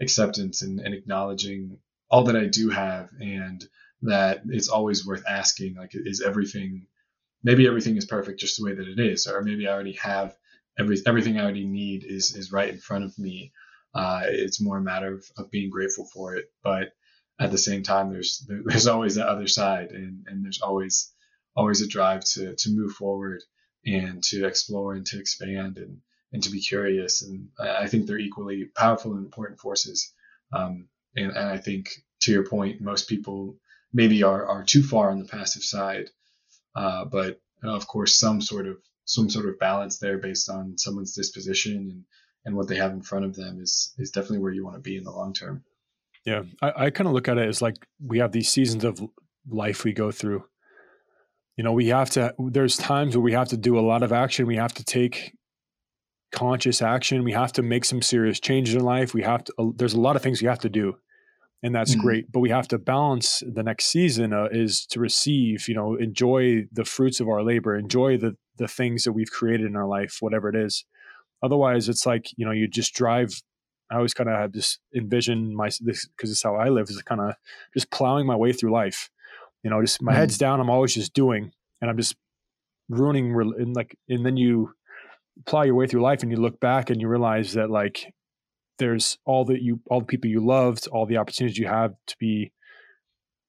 acceptance 0.01 0.63
and, 0.63 0.81
and 0.81 0.95
acknowledging 0.95 1.79
all 2.11 2.25
that 2.25 2.37
I 2.37 2.47
do 2.47 2.71
have 2.71 3.11
and 3.21 3.65
that 4.03 4.43
it's 4.49 4.69
always 4.69 5.07
worth 5.07 5.25
asking 5.29 5.75
like 5.75 5.91
is 5.95 6.23
everything 6.23 6.87
maybe 7.43 7.67
everything 7.67 7.97
is 7.97 8.05
perfect 8.05 8.41
just 8.41 8.59
the 8.59 8.65
way 8.65 8.75
that 8.75 8.89
it 8.89 9.01
is 9.01 9.27
or 9.27 9.43
maybe 9.43 9.67
I 9.67 9.73
already 9.73 9.95
have 9.95 10.37
every 10.79 10.99
everything 11.07 11.39
I 11.39 11.43
already 11.43 11.67
need 11.67 12.05
is 12.05 12.35
is 12.37 12.53
right 12.53 12.69
in 12.69 12.79
front 12.79 13.05
of 13.05 13.19
me. 13.19 13.53
Uh, 13.95 14.23
it's 14.27 14.61
more 14.61 14.77
a 14.77 14.83
matter 14.83 15.15
of, 15.15 15.25
of 15.39 15.51
being 15.51 15.71
grateful 15.71 16.07
for 16.13 16.37
it 16.37 16.51
but 16.63 16.93
at 17.41 17.51
the 17.51 17.59
same 17.59 17.83
time 17.83 18.11
there's 18.13 18.47
there's 18.65 18.87
always 18.87 19.15
that 19.15 19.29
other 19.29 19.49
side 19.49 19.91
and 19.91 20.27
and 20.29 20.45
there's 20.45 20.61
always 20.61 21.13
always 21.57 21.81
a 21.81 21.89
drive 21.89 22.25
to 22.25 22.55
to 22.57 22.71
move 22.71 22.93
forward 22.93 23.43
and 23.87 24.23
to 24.25 24.47
explore 24.47 24.95
and 24.95 25.07
to 25.07 25.19
expand 25.19 25.79
and 25.79 26.01
and 26.33 26.43
to 26.43 26.51
be 26.51 26.61
curious. 26.61 27.23
And 27.23 27.49
I 27.59 27.85
I 27.85 27.87
think 27.87 28.07
they're 28.07 28.19
equally 28.19 28.67
powerful 28.77 29.13
and 29.15 29.25
important 29.25 29.61
forces 29.61 30.13
um, 30.53 30.89
and, 31.17 31.31
and 31.31 31.49
I 31.49 31.59
think 31.59 31.91
to 32.21 32.33
your 32.33 32.45
point 32.45 32.81
most 32.81 33.09
people 33.09 33.57
maybe 33.93 34.23
are 34.23 34.47
are 34.47 34.65
too 34.65 34.83
far 34.83 35.11
on 35.11 35.19
the 35.19 35.25
passive 35.25 35.63
side 35.63 36.11
uh, 36.75 37.05
but 37.05 37.41
uh, 37.65 37.75
of 37.75 37.87
course 37.87 38.17
some 38.17 38.41
sort 38.41 38.67
of 38.67 38.77
some 39.05 39.31
sort 39.31 39.49
of 39.49 39.59
balance 39.59 39.99
there 39.99 40.19
based 40.19 40.51
on 40.51 40.77
someone's 40.77 41.15
disposition 41.15 41.77
and 41.77 42.05
and 42.45 42.55
what 42.55 42.69
they 42.69 42.77
have 42.77 42.93
in 42.93 43.03
front 43.03 43.25
of 43.25 43.35
them 43.35 43.61
is 43.61 43.93
is 43.99 44.11
definitely 44.11 44.39
where 44.39 44.53
you 44.53 44.65
want 44.65 44.77
to 44.77 44.83
be 44.83 44.97
in 44.97 45.05
the 45.05 45.11
long 45.11 45.33
term. 45.33 45.65
Yeah 46.25 46.43
i, 46.63 46.87
I 46.87 46.91
kind 46.91 47.09
of 47.09 47.15
look 47.15 47.29
at 47.29 47.39
it 47.39 47.49
as 47.49 47.63
like 47.63 47.77
we 48.01 48.19
have 48.19 48.33
these 48.33 48.49
seasons 48.49 48.85
of 48.85 49.01
life 49.49 49.85
we 49.85 49.93
go 49.93 50.11
through. 50.11 50.45
You 51.57 51.65
know 51.65 51.73
we 51.73 51.89
have 51.89 52.11
to 52.11 52.35
there's 52.39 52.77
times 52.77 53.17
where 53.17 53.23
we 53.23 53.33
have 53.33 53.49
to 53.49 53.57
do 53.57 53.79
a 53.79 53.81
lot 53.81 54.03
of 54.03 54.13
action 54.13 54.47
we 54.47 54.57
have 54.57 54.75
to 54.75 54.85
take 54.85 55.33
conscious 56.33 56.83
action 56.83 57.25
we 57.25 57.33
have 57.33 57.53
to 57.53 57.63
make 57.63 57.85
some 57.85 58.03
serious 58.03 58.41
changes 58.41 58.75
in 58.75 58.83
life 58.83 59.15
we 59.15 59.23
have 59.23 59.45
to 59.45 59.75
there's 59.77 59.95
a 59.95 60.01
lot 60.01 60.17
of 60.17 60.23
things 60.23 60.43
we 60.43 60.49
have 60.49 60.59
to 60.59 60.69
do 60.69 60.95
and 61.63 61.75
that's 61.75 61.95
Mhm. 61.95 62.01
great 62.01 62.31
but 62.33 62.41
we 62.41 62.51
have 62.51 62.69
to 62.69 62.79
balance 62.79 63.43
the 63.47 63.63
next 63.63 63.87
season 63.87 64.33
uh, 64.33 64.49
is 64.51 64.87
to 64.87 65.01
receive 65.01 65.69
you 65.69 65.75
know 65.75 65.95
enjoy 65.95 66.67
the 66.73 66.85
fruits 66.85 67.21
of 67.21 67.29
our 67.29 67.43
labor 67.43 67.77
enjoy 67.77 68.17
the 68.17 68.37
the 68.59 68.69
things 68.69 69.05
that 69.05 69.13
we've 69.13 69.31
created 69.31 69.67
in 69.67 69.77
our 69.77 69.87
life 69.87 70.19
whatever 70.21 70.49
it 70.49 70.57
is 70.57 70.85
otherwise 71.43 71.89
it's 71.89 72.07
like 72.07 72.31
you 72.37 72.45
know 72.45 72.53
you 72.53 72.69
just 72.69 72.95
drive 72.95 73.43
i 73.91 73.97
always 73.97 74.15
kind 74.15 74.29
of 74.29 74.37
have 74.37 74.53
this 74.53 74.79
envision 74.95 75.55
my 75.55 75.71
this 75.81 76.07
because 76.09 76.31
it's 76.31 76.43
how 76.43 76.57
i 76.57 76.69
live 76.69 76.89
is 76.91 77.01
kind 77.03 77.21
of 77.21 77.35
just 77.75 77.91
plowing 77.91 78.27
my 78.27 78.37
way 78.37 78.53
through 78.53 78.71
life 78.73 79.11
you 79.63 79.71
know 79.71 79.81
just 79.81 80.03
my 80.03 80.13
Mhm. 80.13 80.17
head's 80.17 80.39
down 80.39 80.61
i'm 80.61 80.71
always 80.71 80.95
just 80.95 81.15
doing 81.15 81.53
and 81.81 81.91
i'm 81.91 81.97
just 81.97 82.17
ruining 82.89 83.35
and 83.59 83.75
like 83.75 83.97
and 84.09 84.25
then 84.25 84.37
you 84.37 84.73
plow 85.47 85.63
your 85.63 85.75
way 85.75 85.87
through 85.87 86.01
life 86.03 86.23
and 86.23 86.31
you 86.31 86.39
look 86.39 86.61
back 86.61 86.91
and 86.91 87.01
you 87.01 87.09
realize 87.09 87.53
that 87.55 87.71
like 87.71 88.13
there's 88.79 89.19
all 89.25 89.45
that 89.47 89.63
you 89.63 89.81
all 89.91 90.01
the 90.01 90.07
people 90.07 90.29
you 90.31 90.41
loved 90.45 90.87
all 90.89 91.07
the 91.07 91.17
opportunities 91.17 91.59
you 91.59 91.67
have 91.67 91.95
to 92.07 92.17
be 92.19 92.53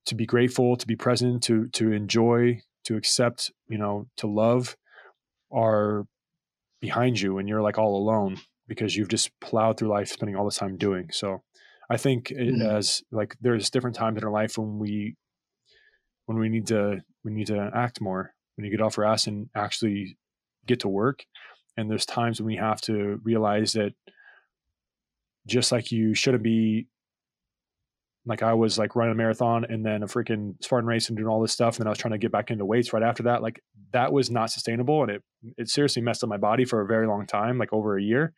to 0.05 0.15
be 0.15 0.25
grateful 0.25 0.75
to 0.77 0.87
be 0.87 0.95
present 0.95 1.43
to 1.43 1.67
to 1.69 1.91
enjoy 1.91 2.61
to 2.85 2.95
accept 2.95 3.51
you 3.67 3.77
know 3.77 4.07
to 4.15 4.27
love 4.27 4.77
are 5.51 6.05
behind 6.81 7.19
you 7.19 7.37
and 7.37 7.49
you're 7.49 7.61
like 7.61 7.77
all 7.77 7.97
alone 7.97 8.37
because 8.67 8.95
you've 8.95 9.09
just 9.09 9.31
plowed 9.39 9.77
through 9.77 9.89
life 9.89 10.07
spending 10.09 10.35
all 10.35 10.45
this 10.45 10.57
time 10.57 10.77
doing 10.77 11.09
so 11.11 11.41
i 11.89 11.97
think 11.97 12.31
it, 12.31 12.53
Mhm. 12.53 12.65
as 12.77 13.01
like 13.11 13.35
there's 13.41 13.69
different 13.69 13.95
times 13.95 14.17
in 14.17 14.23
our 14.23 14.31
life 14.31 14.57
when 14.57 14.77
we 14.79 15.15
when 16.25 16.37
we 16.37 16.49
need 16.49 16.67
to 16.67 17.01
we 17.23 17.31
need 17.31 17.47
to 17.47 17.71
act 17.73 17.99
more 18.01 18.33
when 18.55 18.65
you 18.65 18.71
get 18.71 18.81
off 18.81 18.97
our 18.97 19.05
ass 19.05 19.27
and 19.27 19.49
actually 19.55 20.17
get 20.65 20.79
to 20.81 20.87
work 20.87 21.25
and 21.75 21.89
there's 21.89 22.05
times 22.05 22.39
when 22.39 22.47
we 22.47 22.55
have 22.57 22.81
to 22.81 23.19
realize 23.23 23.73
that 23.73 23.93
just 25.47 25.71
like 25.71 25.91
you 25.91 26.13
shouldn't 26.13 26.43
be 26.43 26.87
like 28.25 28.43
I 28.43 28.53
was 28.53 28.77
like 28.77 28.95
running 28.95 29.13
a 29.13 29.15
marathon 29.15 29.63
and 29.69 29.85
then 29.85 30.03
a 30.03 30.05
freaking 30.07 30.61
Spartan 30.61 30.87
race 30.87 31.07
and 31.07 31.17
doing 31.17 31.29
all 31.29 31.41
this 31.41 31.53
stuff. 31.53 31.75
And 31.77 31.83
then 31.83 31.87
I 31.87 31.91
was 31.91 31.97
trying 31.97 32.11
to 32.11 32.17
get 32.17 32.31
back 32.31 32.51
into 32.51 32.65
weights 32.65 32.91
right 32.91 33.01
after 33.03 33.23
that. 33.23 33.41
Like 33.41 33.61
that 33.93 34.11
was 34.11 34.29
not 34.29 34.51
sustainable. 34.51 35.01
And 35.03 35.11
it, 35.11 35.23
it 35.57 35.69
seriously 35.69 36.01
messed 36.01 36.23
up 36.25 36.29
my 36.29 36.35
body 36.37 36.65
for 36.65 36.81
a 36.81 36.85
very 36.85 37.07
long 37.07 37.25
time, 37.25 37.57
like 37.57 37.71
over 37.71 37.97
a 37.97 38.03
year. 38.03 38.33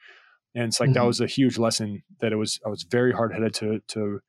And 0.53 0.65
it's 0.65 0.79
like, 0.79 0.93
that 0.93 1.01
Mhm. 1.01 1.07
was 1.07 1.21
a 1.21 1.27
huge 1.27 1.57
lesson 1.57 2.03
that 2.21 2.31
it 2.31 2.35
was, 2.35 2.59
I 2.63 2.69
was 2.69 2.83
very 2.83 3.11
hard 3.13 3.33
headed 3.33 3.53
to, 3.55 3.79
to, 3.89 4.19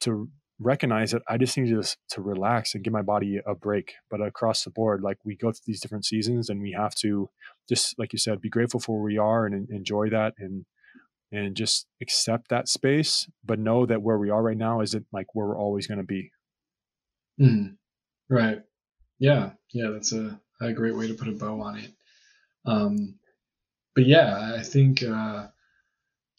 to 0.00 0.28
recognize 0.58 1.10
that 1.10 1.22
I 1.28 1.36
just 1.36 1.56
needed 1.58 1.82
to, 1.82 1.96
to 2.12 2.22
relax 2.22 2.74
and 2.74 2.82
give 2.82 2.92
my 2.92 3.02
body 3.02 3.40
a 3.46 3.54
break. 3.54 3.92
But 4.10 4.22
across 4.22 4.64
the 4.64 4.70
board, 4.70 5.02
like 5.02 5.18
we 5.22 5.36
go 5.36 5.52
through 5.52 5.64
these 5.66 5.80
different 5.82 6.06
seasons 6.06 6.48
and 6.48 6.62
we 6.62 6.72
have 6.72 6.94
to 6.96 7.28
just, 7.68 7.98
like 7.98 8.14
you 8.14 8.18
said, 8.18 8.40
be 8.40 8.48
grateful 8.48 8.80
for 8.80 8.96
where 8.96 9.04
we 9.04 9.18
are 9.18 9.44
and 9.44 9.54
en- 9.54 9.68
enjoy 9.76 10.08
that. 10.10 10.32
And, 10.38 10.64
and 11.30 11.56
just 11.56 11.86
accept 12.00 12.48
that 12.48 12.68
space, 12.68 13.28
but 13.44 13.58
know 13.58 13.86
that 13.86 14.02
where 14.02 14.18
we 14.18 14.30
are 14.30 14.42
right 14.42 14.56
now 14.56 14.80
isn't 14.80 15.06
like 15.12 15.34
where 15.34 15.46
we're 15.46 15.58
always 15.58 15.86
going 15.86 15.98
to 15.98 16.04
be. 16.04 16.30
Mhm. 17.40 17.76
Right. 18.28 18.62
Yeah, 19.18 19.52
yeah, 19.72 19.90
that's 19.90 20.12
a, 20.12 20.40
a 20.60 20.72
great 20.72 20.96
way 20.96 21.08
to 21.08 21.14
put 21.14 21.28
a 21.28 21.32
bow 21.32 21.60
on 21.60 21.78
it. 21.78 21.92
Um, 22.64 23.18
but 23.94 24.06
yeah, 24.06 24.54
I 24.56 24.62
think 24.62 25.02
uh, 25.02 25.48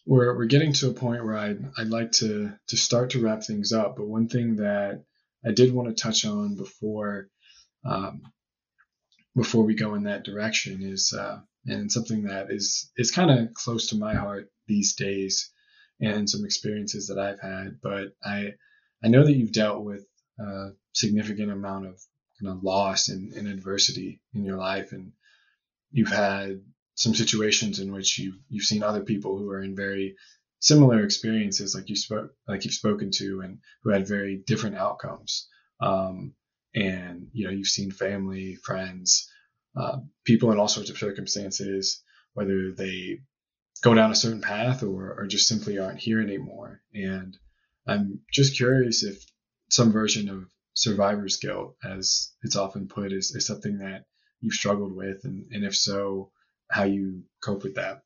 we're 0.05 0.35
we're 0.37 0.45
getting 0.45 0.73
to 0.73 0.89
a 0.89 0.93
point 0.93 1.23
where 1.25 1.37
I'd 1.37 1.63
I'd 1.77 1.87
like 1.87 2.11
to 2.13 2.53
to 2.67 2.77
start 2.77 3.11
to 3.11 3.21
wrap 3.21 3.43
things 3.43 3.73
up. 3.73 3.95
But 3.97 4.07
one 4.07 4.27
thing 4.27 4.57
that 4.57 5.03
I 5.45 5.51
did 5.51 5.73
want 5.73 5.89
to 5.89 6.01
touch 6.01 6.25
on 6.25 6.55
before 6.55 7.29
um, 7.85 8.21
before 9.39 9.63
we 9.63 9.73
go 9.73 9.95
in 9.95 10.03
that 10.03 10.25
direction 10.25 10.83
is 10.83 11.13
uh, 11.13 11.39
and 11.65 11.89
something 11.89 12.23
that 12.23 12.47
is 12.51 12.91
is 12.97 13.09
kind 13.09 13.31
of 13.31 13.53
close 13.53 13.87
to 13.87 13.95
my 13.95 14.13
heart 14.13 14.51
these 14.67 14.95
days 14.95 15.49
and 16.01 16.29
some 16.29 16.43
experiences 16.43 17.07
that 17.07 17.17
I've 17.17 17.39
had. 17.39 17.79
But 17.81 18.15
I 18.21 18.53
I 19.01 19.07
know 19.07 19.23
that 19.25 19.35
you've 19.37 19.53
dealt 19.53 19.85
with 19.85 20.05
a 20.39 20.71
significant 20.91 21.51
amount 21.51 21.85
of 21.87 22.01
loss 22.63 23.07
and, 23.07 23.31
and 23.33 23.47
adversity 23.47 24.21
in 24.33 24.43
your 24.43 24.57
life, 24.57 24.91
and 24.91 25.13
you've 25.91 26.11
had 26.11 26.61
some 26.95 27.15
situations 27.15 27.79
in 27.79 27.93
which 27.93 28.19
you 28.19 28.33
you've 28.49 28.65
seen 28.65 28.83
other 28.83 29.05
people 29.05 29.37
who 29.37 29.49
are 29.51 29.63
in 29.63 29.73
very 29.73 30.17
similar 30.59 31.01
experiences, 31.05 31.73
like 31.75 31.87
you 31.87 31.95
spoke 31.95 32.31
like 32.45 32.65
you've 32.65 32.73
spoken 32.73 33.09
to, 33.11 33.39
and 33.39 33.59
who 33.83 33.91
had 33.91 34.05
very 34.05 34.43
different 34.45 34.75
outcomes. 34.75 35.47
Um, 35.79 36.33
and 36.75 37.27
you 37.33 37.45
know 37.45 37.51
you've 37.51 37.67
seen 37.67 37.91
family, 37.91 38.55
friends, 38.63 39.29
uh, 39.75 39.97
people 40.25 40.51
in 40.51 40.59
all 40.59 40.67
sorts 40.67 40.89
of 40.89 40.97
circumstances, 40.97 42.03
whether 42.33 42.71
they 42.71 43.19
go 43.81 43.93
down 43.93 44.11
a 44.11 44.15
certain 44.15 44.41
path 44.41 44.83
or, 44.83 45.15
or 45.17 45.27
just 45.27 45.47
simply 45.47 45.79
aren't 45.79 45.99
here 45.99 46.21
anymore. 46.21 46.81
And 46.93 47.37
I'm 47.87 48.21
just 48.31 48.57
curious 48.57 49.03
if 49.03 49.23
some 49.69 49.91
version 49.91 50.29
of 50.29 50.45
survivor's 50.73 51.37
guilt, 51.37 51.75
as 51.83 52.31
it's 52.43 52.55
often 52.55 52.87
put, 52.87 53.13
is, 53.13 53.31
is 53.31 53.45
something 53.45 53.79
that 53.79 54.05
you've 54.41 54.53
struggled 54.53 54.95
with, 54.95 55.23
and, 55.23 55.45
and 55.51 55.63
if 55.63 55.75
so, 55.75 56.31
how 56.69 56.83
you 56.83 57.23
cope 57.41 57.63
with 57.63 57.75
that. 57.75 58.01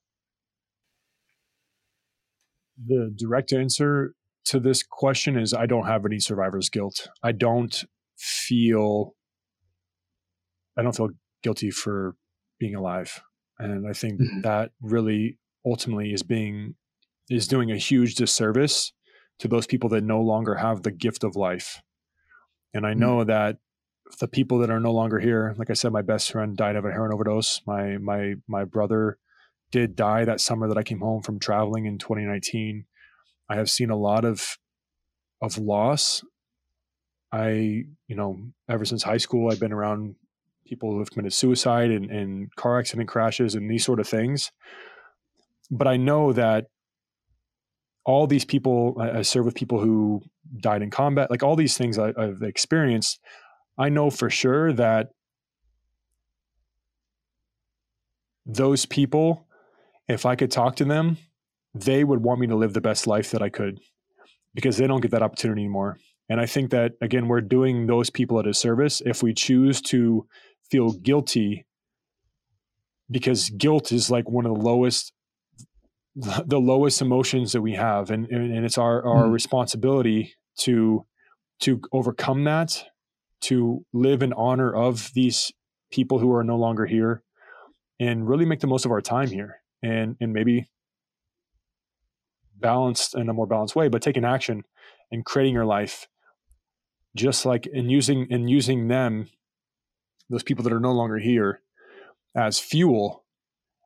The 2.85 3.13
direct 3.15 3.53
answer 3.53 4.13
to 4.45 4.59
this 4.59 4.83
question 4.83 5.37
is 5.37 5.53
I 5.53 5.65
don't 5.65 5.85
have 5.85 6.05
any 6.05 6.19
survivor's 6.19 6.69
guilt. 6.69 7.07
I 7.21 7.31
don't 7.31 7.83
feel 8.23 9.15
I 10.77 10.81
don't 10.81 10.95
feel 10.95 11.09
guilty 11.43 11.71
for 11.71 12.15
being 12.59 12.73
alive. 12.73 13.21
And 13.59 13.87
I 13.87 13.93
think 13.93 14.21
mm-hmm. 14.21 14.41
that 14.41 14.71
really 14.81 15.37
ultimately 15.65 16.13
is 16.13 16.23
being 16.23 16.75
is 17.29 17.47
doing 17.47 17.71
a 17.71 17.77
huge 17.77 18.15
disservice 18.15 18.93
to 19.39 19.47
those 19.47 19.67
people 19.67 19.89
that 19.89 20.03
no 20.03 20.21
longer 20.21 20.55
have 20.55 20.83
the 20.83 20.91
gift 20.91 21.23
of 21.23 21.35
life. 21.35 21.81
And 22.73 22.85
I 22.85 22.93
know 22.93 23.17
mm-hmm. 23.17 23.29
that 23.29 23.57
the 24.19 24.27
people 24.27 24.59
that 24.59 24.69
are 24.69 24.79
no 24.79 24.91
longer 24.91 25.19
here, 25.19 25.53
like 25.57 25.69
I 25.69 25.73
said, 25.73 25.91
my 25.91 26.01
best 26.01 26.31
friend 26.31 26.55
died 26.55 26.75
of 26.75 26.85
a 26.85 26.91
heroin 26.91 27.13
overdose. 27.13 27.61
My 27.67 27.97
my 27.97 28.35
my 28.47 28.63
brother 28.63 29.17
did 29.71 29.95
die 29.95 30.23
that 30.25 30.39
summer 30.39 30.67
that 30.67 30.77
I 30.77 30.83
came 30.83 30.99
home 30.99 31.21
from 31.21 31.39
traveling 31.39 31.85
in 31.85 31.97
2019. 31.97 32.85
I 33.49 33.55
have 33.55 33.69
seen 33.69 33.89
a 33.89 33.97
lot 33.97 34.23
of 34.23 34.57
of 35.41 35.57
loss. 35.57 36.23
I, 37.33 37.85
you 38.07 38.15
know, 38.15 38.39
ever 38.69 38.85
since 38.85 39.01
high 39.01 39.17
school, 39.17 39.51
I've 39.51 39.59
been 39.59 39.73
around 39.73 40.15
people 40.67 40.91
who 40.91 40.99
have 40.99 41.09
committed 41.09 41.33
suicide 41.33 41.89
and, 41.89 42.11
and 42.11 42.55
car 42.55 42.79
accident 42.79 43.09
crashes 43.09 43.55
and 43.55 43.69
these 43.69 43.83
sort 43.83 43.99
of 43.99 44.07
things. 44.07 44.51
But 45.71 45.87
I 45.87 45.97
know 45.97 46.31
that 46.33 46.67
all 48.05 48.27
these 48.27 48.45
people, 48.45 48.95
I, 48.99 49.19
I 49.19 49.21
serve 49.23 49.45
with 49.45 49.55
people 49.55 49.79
who 49.79 50.21
died 50.61 50.83
in 50.83 50.91
combat, 50.91 51.31
like 51.31 51.41
all 51.41 51.55
these 51.55 51.75
things 51.75 51.97
I, 51.97 52.13
I've 52.15 52.43
experienced. 52.43 53.19
I 53.79 53.89
know 53.89 54.11
for 54.11 54.29
sure 54.29 54.71
that 54.73 55.09
those 58.45 58.85
people, 58.85 59.47
if 60.07 60.25
I 60.25 60.35
could 60.35 60.51
talk 60.51 60.75
to 60.75 60.85
them, 60.85 61.17
they 61.73 62.03
would 62.03 62.21
want 62.21 62.39
me 62.39 62.47
to 62.47 62.55
live 62.55 62.73
the 62.73 62.81
best 62.81 63.07
life 63.07 63.31
that 63.31 63.41
I 63.41 63.49
could 63.49 63.79
because 64.53 64.77
they 64.77 64.85
don't 64.85 65.01
get 65.01 65.11
that 65.11 65.23
opportunity 65.23 65.61
anymore. 65.61 65.97
And 66.29 66.39
I 66.39 66.45
think 66.45 66.71
that, 66.71 66.93
again, 67.01 67.27
we're 67.27 67.41
doing 67.41 67.85
those 67.85 68.09
people 68.09 68.39
a 68.39 68.43
disservice 68.43 69.01
if 69.05 69.21
we 69.21 69.33
choose 69.33 69.81
to 69.81 70.25
feel 70.71 70.91
guilty 70.91 71.65
because 73.11 73.49
guilt 73.51 73.91
is 73.91 74.09
like 74.09 74.29
one 74.29 74.45
of 74.45 74.53
the 74.53 74.61
lowest 74.61 75.13
the 76.15 76.59
lowest 76.59 77.01
emotions 77.01 77.53
that 77.53 77.61
we 77.61 77.73
have 77.73 78.11
and 78.11 78.27
and 78.27 78.65
it's 78.65 78.77
our 78.77 79.05
our 79.05 79.25
mm. 79.25 79.31
responsibility 79.31 80.33
to 80.57 81.05
to 81.59 81.81
overcome 81.91 82.43
that 82.43 82.85
to 83.41 83.83
live 83.93 84.21
in 84.21 84.31
honor 84.33 84.73
of 84.73 85.11
these 85.15 85.51
people 85.91 86.19
who 86.19 86.33
are 86.33 86.43
no 86.43 86.55
longer 86.55 86.85
here 86.85 87.23
and 87.99 88.27
really 88.27 88.45
make 88.45 88.59
the 88.59 88.67
most 88.67 88.85
of 88.85 88.91
our 88.91 89.01
time 89.01 89.27
here 89.27 89.57
and 89.81 90.15
and 90.21 90.33
maybe 90.33 90.69
balanced 92.59 93.15
in 93.15 93.27
a 93.27 93.33
more 93.33 93.47
balanced 93.47 93.75
way 93.75 93.87
but 93.87 94.01
taking 94.01 94.23
action 94.23 94.61
and 95.11 95.25
creating 95.25 95.53
your 95.53 95.65
life 95.65 96.07
just 97.15 97.45
like 97.45 97.67
in 97.67 97.89
using 97.89 98.27
and 98.31 98.49
using 98.49 98.87
them 98.87 99.29
those 100.29 100.43
people 100.43 100.63
that 100.63 100.73
are 100.73 100.79
no 100.79 100.91
longer 100.91 101.17
here 101.17 101.61
as 102.35 102.59
fuel 102.59 103.23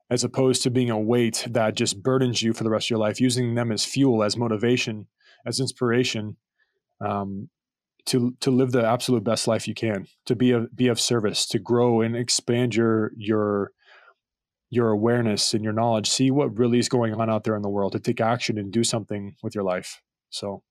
as 0.10 0.24
opposed 0.24 0.64
to 0.64 0.70
being 0.70 0.90
a 0.90 1.00
weight 1.00 1.46
that 1.50 1.76
just 1.76 2.02
burdens 2.02 2.42
you 2.42 2.54
for 2.54 2.64
the 2.64 2.70
rest 2.70 2.88
of 2.88 2.92
your 2.92 3.00
life 3.00 3.20
using 3.20 3.56
them 3.56 3.72
as 3.72 3.84
fuel 3.84 4.24
as 4.24 4.38
motivation 4.38 5.08
as 5.46 5.60
inspiration 5.60 6.38
um, 7.02 7.50
to 8.06 8.36
to 8.40 8.52
live 8.52 8.72
the 8.72 8.86
absolute 8.86 9.24
best 9.24 9.48
life 9.48 9.68
you 9.68 9.74
can 9.74 10.08
to 10.26 10.36
be 10.36 10.52
a, 10.52 10.62
be 10.74 10.88
of 10.88 11.00
service 11.00 11.46
to 11.46 11.60
grow 11.60 12.02
and 12.02 12.16
expand 12.16 12.76
your 12.76 13.12
your 13.18 13.72
your 14.70 14.90
awareness 14.90 15.54
and 15.54 15.64
your 15.64 15.74
knowledge. 15.74 16.10
See 16.10 16.32
what 16.32 16.58
really 16.58 16.80
is 16.80 16.90
going 16.90 17.14
on 17.14 17.30
out 17.30 17.44
there 17.44 17.56
in 17.56 17.62
the 17.62 17.70
world 17.70 17.94
to 17.94 18.00
take 18.00 18.20
action 18.20 18.58
and 18.58 18.72
do 18.72 18.84
something 18.84 19.36
with 19.42 19.56
your 19.56 19.64
life. 19.64 20.02
So 20.30 20.64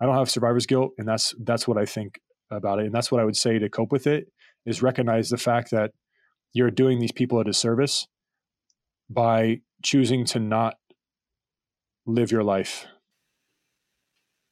i 0.00 0.06
don't 0.06 0.16
have 0.16 0.30
survivor's 0.30 0.66
guilt 0.66 0.92
and 0.98 1.06
that's 1.06 1.34
that's 1.44 1.66
what 1.66 1.78
i 1.78 1.84
think 1.84 2.20
about 2.50 2.78
it 2.78 2.86
and 2.86 2.94
that's 2.94 3.10
what 3.10 3.20
i 3.20 3.24
would 3.24 3.36
say 3.36 3.58
to 3.58 3.68
cope 3.68 3.92
with 3.92 4.06
it 4.06 4.28
is 4.64 4.82
recognize 4.82 5.28
the 5.28 5.36
fact 5.36 5.70
that 5.70 5.92
you're 6.52 6.70
doing 6.70 6.98
these 6.98 7.12
people 7.12 7.38
a 7.38 7.44
disservice 7.44 8.06
by 9.08 9.60
choosing 9.82 10.24
to 10.24 10.40
not 10.40 10.74
live 12.06 12.30
your 12.30 12.42
life. 12.42 12.86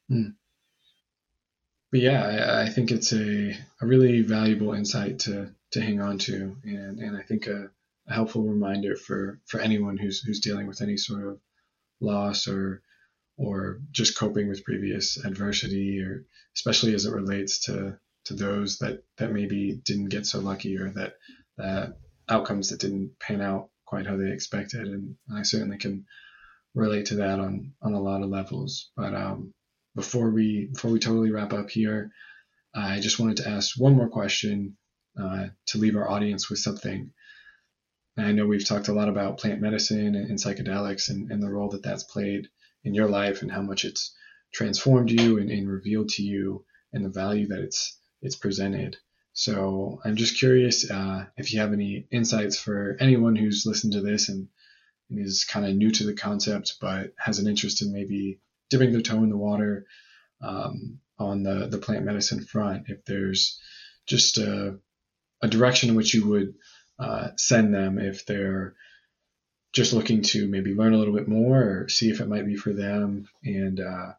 Hmm. 0.09 0.31
But 1.91 2.01
yeah, 2.01 2.25
I, 2.25 2.63
I, 2.65 2.69
think 2.69 2.91
it's 2.91 3.13
a, 3.13 3.57
a 3.81 3.87
really 3.87 4.21
valuable 4.23 4.75
insight 4.75 5.21
to 5.21 5.55
to 5.73 5.81
hang 5.81 6.01
on 6.01 6.19
to, 6.19 6.57
and 6.65 6.99
and 6.99 7.17
I 7.17 7.23
think 7.23 7.47
a, 7.47 7.71
a 8.09 8.13
helpful 8.13 8.43
reminder 8.43 8.97
for 8.97 9.41
for 9.47 9.61
anyone 9.61 9.97
who's 9.97 10.21
who's 10.21 10.41
dealing 10.41 10.67
with 10.67 10.83
any 10.83 10.97
sort 10.97 11.25
of 11.25 11.39
loss 12.01 12.49
or 12.49 12.83
or 13.37 13.81
just 13.91 14.19
coping 14.19 14.49
with 14.49 14.65
previous 14.65 15.23
adversity, 15.25 16.01
or 16.03 16.25
especially 16.55 16.95
as 16.95 17.07
it 17.07 17.13
relates 17.13 17.65
to 17.67 17.99
to 18.25 18.35
those 18.35 18.79
that 18.79 19.05
that 19.19 19.33
maybe 19.33 19.81
didn't 19.85 20.09
get 20.09 20.27
so 20.27 20.41
lucky 20.41 20.79
or 20.79 20.91
that 20.91 21.15
that 21.57 21.99
outcomes 22.29 22.71
that 22.71 22.81
didn't 22.81 23.19
pan 23.21 23.41
out 23.41 23.69
quite 23.85 24.07
how 24.07 24.17
they 24.17 24.31
expected. 24.31 24.87
And 24.87 25.17
I 25.33 25.43
certainly 25.43 25.79
can 25.79 26.07
relate 26.75 27.07
to 27.07 27.17
that 27.17 27.41
on 27.41 27.73
on 27.83 27.95
a 27.95 28.01
lot 28.01 28.23
of 28.23 28.31
levels. 28.31 28.91
But 28.97 29.15
um, 29.15 29.53
before 29.95 30.31
we 30.31 30.71
before 30.73 30.91
we 30.91 30.99
totally 30.99 31.31
wrap 31.31 31.53
up 31.53 31.71
here 31.71 32.11
I 32.75 32.99
just 33.01 33.21
wanted 33.21 33.37
to 33.39 33.49
ask 33.49 33.79
one 33.79 33.95
more 33.95 34.09
question 34.09 34.77
uh, 35.21 35.47
to 35.67 35.79
leave 35.79 35.95
our 35.95 36.11
audience 36.11 36.51
with 36.51 36.59
something. 36.59 37.13
I 38.17 38.33
know 38.33 38.47
we've 38.47 38.67
talked 38.67 38.89
a 38.89 38.93
lot 38.93 39.09
about 39.09 39.39
plant 39.39 39.61
medicine 39.61 40.17
and, 40.17 40.31
and 40.31 40.39
psychedelics 40.39 41.09
and, 41.09 41.31
and, 41.31 41.43
the 41.43 41.51
role 41.51 41.71
that 41.71 41.83
that's 41.83 42.05
played 42.05 42.49
in 42.85 42.95
your 42.95 43.09
life 43.09 43.43
and 43.43 43.51
how 43.51 43.63
much 43.63 43.85
it's 43.85 44.15
transformed 44.53 45.11
you 45.11 45.39
and, 45.39 45.51
and 45.51 45.69
revealed 45.69 46.09
to 46.11 46.23
you 46.23 46.65
and 46.93 47.05
the 47.05 47.09
value 47.09 47.49
that 47.49 47.61
it's 47.61 47.99
it's 48.23 48.37
presented. 48.37 48.97
So 49.33 50.01
I'm 50.05 50.17
just 50.17 50.39
curious 50.39 50.89
uh, 50.89 51.27
if 51.37 51.53
you 51.53 51.61
have 51.61 51.73
any 51.73 52.07
insights 52.11 52.59
for 52.59 52.97
anyone 53.01 53.35
who's 53.35 53.67
listened 53.67 53.95
to 53.95 54.01
this 54.01 54.29
and, 54.29 54.49
and 55.11 55.19
is 55.19 55.45
kind 55.45 55.67
of 55.67 55.75
new 55.75 55.91
to 55.91 56.05
the 56.05 56.15
concept, 56.15 56.77
but 56.81 57.13
has 57.19 57.41
an 57.41 57.49
interest 57.49 57.83
in 57.83 57.93
maybe 57.93 58.39
dipping 58.71 58.93
their 58.93 59.03
toe 59.03 59.23
in 59.25 59.31
the 59.31 59.37
water 59.37 59.87
um, 60.41 61.01
on 61.19 61.43
the, 61.43 61.67
the 61.67 61.79
plant 61.79 62.05
medicine 62.05 62.45
front. 62.45 62.85
If 62.87 63.05
there's 63.05 63.61
just 64.07 64.39
a, 64.39 64.79
a 65.43 65.49
direction 65.49 65.91
in 65.91 65.97
which 65.97 66.15
you 66.15 66.29
would 66.29 66.55
uh, 66.99 67.31
send 67.37 67.75
them 67.75 67.99
if 67.99 68.25
they're 68.27 68.77
just 69.75 69.93
looking 69.93 70.23
to 70.23 70.47
maybe 70.47 70.73
learn 70.73 70.95
a 70.95 70.97
little 70.97 71.15
bit 71.15 71.29
more 71.29 71.61
or 71.61 71.89
see 71.89 72.09
if 72.09 72.21
it 72.21 72.29
might 72.29 72.47
be 72.47 72.57
for 72.57 72.73
them 72.73 73.29
and 73.45 73.81
uh, 73.81 74.13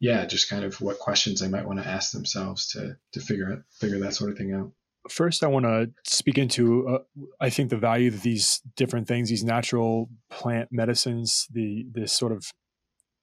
yeah, 0.00 0.24
just 0.24 0.48
kind 0.48 0.64
of 0.64 0.80
what 0.80 0.98
questions 0.98 1.40
they 1.40 1.48
might 1.48 1.66
want 1.66 1.82
to 1.82 1.88
ask 1.88 2.12
themselves 2.12 2.68
to 2.68 2.96
to 3.12 3.20
figure 3.20 3.50
it, 3.50 3.62
figure 3.70 3.98
that 3.98 4.14
sort 4.14 4.30
of 4.30 4.38
thing 4.38 4.52
out. 4.52 4.70
First, 5.08 5.44
I 5.44 5.48
want 5.48 5.66
to 5.66 5.90
speak 6.04 6.38
into 6.38 6.88
uh, 6.88 6.98
I 7.40 7.50
think 7.50 7.70
the 7.70 7.76
value 7.76 8.08
of 8.08 8.22
these 8.22 8.62
different 8.76 9.08
things, 9.08 9.28
these 9.28 9.44
natural 9.44 10.08
plant 10.30 10.70
medicines, 10.70 11.48
the 11.50 11.86
this 11.90 12.12
sort 12.12 12.32
of 12.32 12.52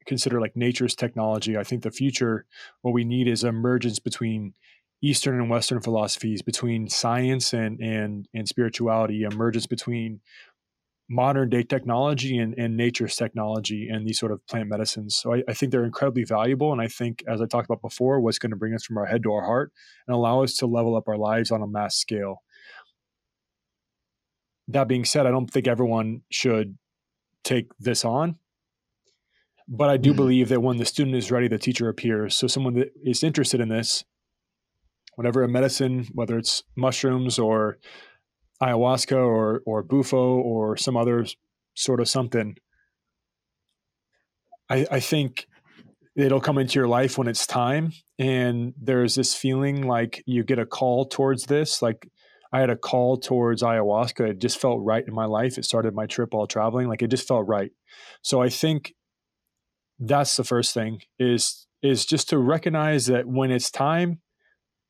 consider 0.05 0.41
like 0.41 0.55
nature's 0.55 0.95
technology. 0.95 1.57
I 1.57 1.63
think 1.63 1.83
the 1.83 1.91
future, 1.91 2.45
what 2.81 2.93
we 2.93 3.03
need 3.03 3.27
is 3.27 3.43
emergence 3.43 3.99
between 3.99 4.53
Eastern 5.03 5.39
and 5.39 5.49
Western 5.49 5.81
philosophies, 5.81 6.41
between 6.41 6.87
science 6.89 7.53
and 7.53 7.79
and 7.79 8.27
and 8.33 8.47
spirituality, 8.47 9.23
emergence 9.23 9.67
between 9.67 10.21
modern 11.11 11.49
day 11.49 11.61
technology 11.61 12.37
and, 12.37 12.57
and 12.57 12.77
nature's 12.77 13.17
technology 13.17 13.89
and 13.89 14.07
these 14.07 14.17
sort 14.17 14.31
of 14.31 14.45
plant 14.47 14.69
medicines. 14.69 15.13
So 15.13 15.33
I, 15.33 15.43
I, 15.49 15.53
think 15.53 15.73
they're 15.73 15.83
incredibly 15.83 16.23
valuable. 16.23 16.71
And 16.71 16.79
I 16.79 16.87
think, 16.87 17.21
as 17.27 17.41
I 17.41 17.45
talked 17.47 17.65
about 17.65 17.81
before, 17.81 18.21
what's 18.21 18.39
going 18.39 18.51
to 18.51 18.55
bring 18.55 18.73
us 18.73 18.85
from 18.85 18.97
our 18.97 19.05
head 19.05 19.21
to 19.23 19.33
our 19.33 19.45
heart 19.45 19.73
and 20.07 20.15
allow 20.15 20.41
us 20.41 20.55
to 20.57 20.67
level 20.67 20.95
up 20.95 21.09
our 21.09 21.17
lives 21.17 21.51
on 21.51 21.61
a 21.61 21.67
mass 21.67 21.97
scale. 21.97 22.43
That 24.69 24.87
being 24.87 25.03
said, 25.03 25.25
I 25.25 25.31
don't 25.31 25.51
think 25.51 25.67
everyone 25.67 26.21
should 26.29 26.77
take 27.43 27.67
this 27.77 28.05
on. 28.05 28.37
But 29.67 29.89
I 29.89 29.97
do 29.97 30.11
mm-hmm. 30.11 30.17
believe 30.17 30.49
that 30.49 30.61
when 30.61 30.77
the 30.77 30.85
student 30.85 31.17
is 31.17 31.29
ready, 31.29 31.49
the 31.49 31.57
teacher 31.57 31.89
appears. 31.89 32.37
So 32.37 32.47
someone 32.47 32.75
that 32.75 32.93
is 33.03 33.21
interested 33.21 33.59
in 33.59 33.67
this, 33.67 34.05
whatever 35.15 35.43
a 35.43 35.49
medicine, 35.49 36.07
whether 36.13 36.37
it's 36.37 36.63
mushrooms 36.77 37.37
or 37.37 37.79
ayahuasca 38.61 39.17
or 39.17 39.61
or 39.65 39.83
bufo 39.83 40.37
or 40.39 40.77
some 40.77 40.95
other 40.95 41.25
sort 41.75 41.99
of 41.99 42.07
something 42.07 42.55
I, 44.69 44.87
I 44.89 44.99
think 45.01 45.47
it'll 46.15 46.39
come 46.39 46.57
into 46.57 46.79
your 46.79 46.87
life 46.87 47.17
when 47.17 47.27
it's 47.27 47.45
time. 47.45 47.91
And 48.17 48.73
there's 48.81 49.15
this 49.15 49.35
feeling 49.35 49.85
like 49.85 50.23
you 50.25 50.43
get 50.43 50.59
a 50.59 50.65
call 50.65 51.05
towards 51.05 51.45
this. 51.45 51.81
Like 51.81 52.07
i 52.53 52.59
had 52.59 52.69
a 52.69 52.77
call 52.77 53.17
towards 53.17 53.63
ayahuasca. 53.63 54.29
It 54.29 54.39
just 54.39 54.59
felt 54.59 54.79
right 54.81 55.05
in 55.05 55.13
my 55.13 55.25
life. 55.25 55.57
It 55.57 55.65
started 55.65 55.93
my 55.93 56.05
trip 56.05 56.33
while 56.33 56.47
traveling. 56.47 56.87
Like 56.87 57.01
it 57.01 57.09
just 57.09 57.27
felt 57.27 57.47
right. 57.47 57.71
So 58.21 58.41
i 58.41 58.49
think 58.49 58.93
that's 59.99 60.35
the 60.35 60.43
first 60.43 60.73
thing 60.73 61.01
is 61.19 61.67
is 61.83 62.05
just 62.05 62.29
to 62.29 62.37
recognize 62.37 63.05
that 63.05 63.27
when 63.27 63.51
it's 63.51 63.69
time 63.69 64.19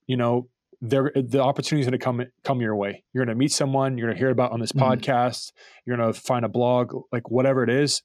you 0.07 0.15
know 0.15 0.47
there 0.81 1.11
the 1.15 1.41
opportunity 1.41 1.81
is 1.81 1.87
going 1.87 1.99
to 1.99 2.03
come 2.03 2.23
come 2.43 2.59
your 2.59 2.75
way. 2.75 3.03
You're 3.13 3.23
going 3.23 3.35
to 3.35 3.39
meet 3.39 3.51
someone. 3.51 3.97
You're 3.97 4.07
going 4.07 4.17
to 4.17 4.19
hear 4.19 4.31
about 4.31 4.51
on 4.51 4.59
this 4.59 4.71
mm-hmm. 4.71 4.87
podcast. 4.87 5.51
You're 5.85 5.97
going 5.97 6.11
to 6.11 6.19
find 6.19 6.43
a 6.43 6.49
blog, 6.49 6.93
like 7.11 7.29
whatever 7.29 7.63
it 7.63 7.69
is. 7.69 8.01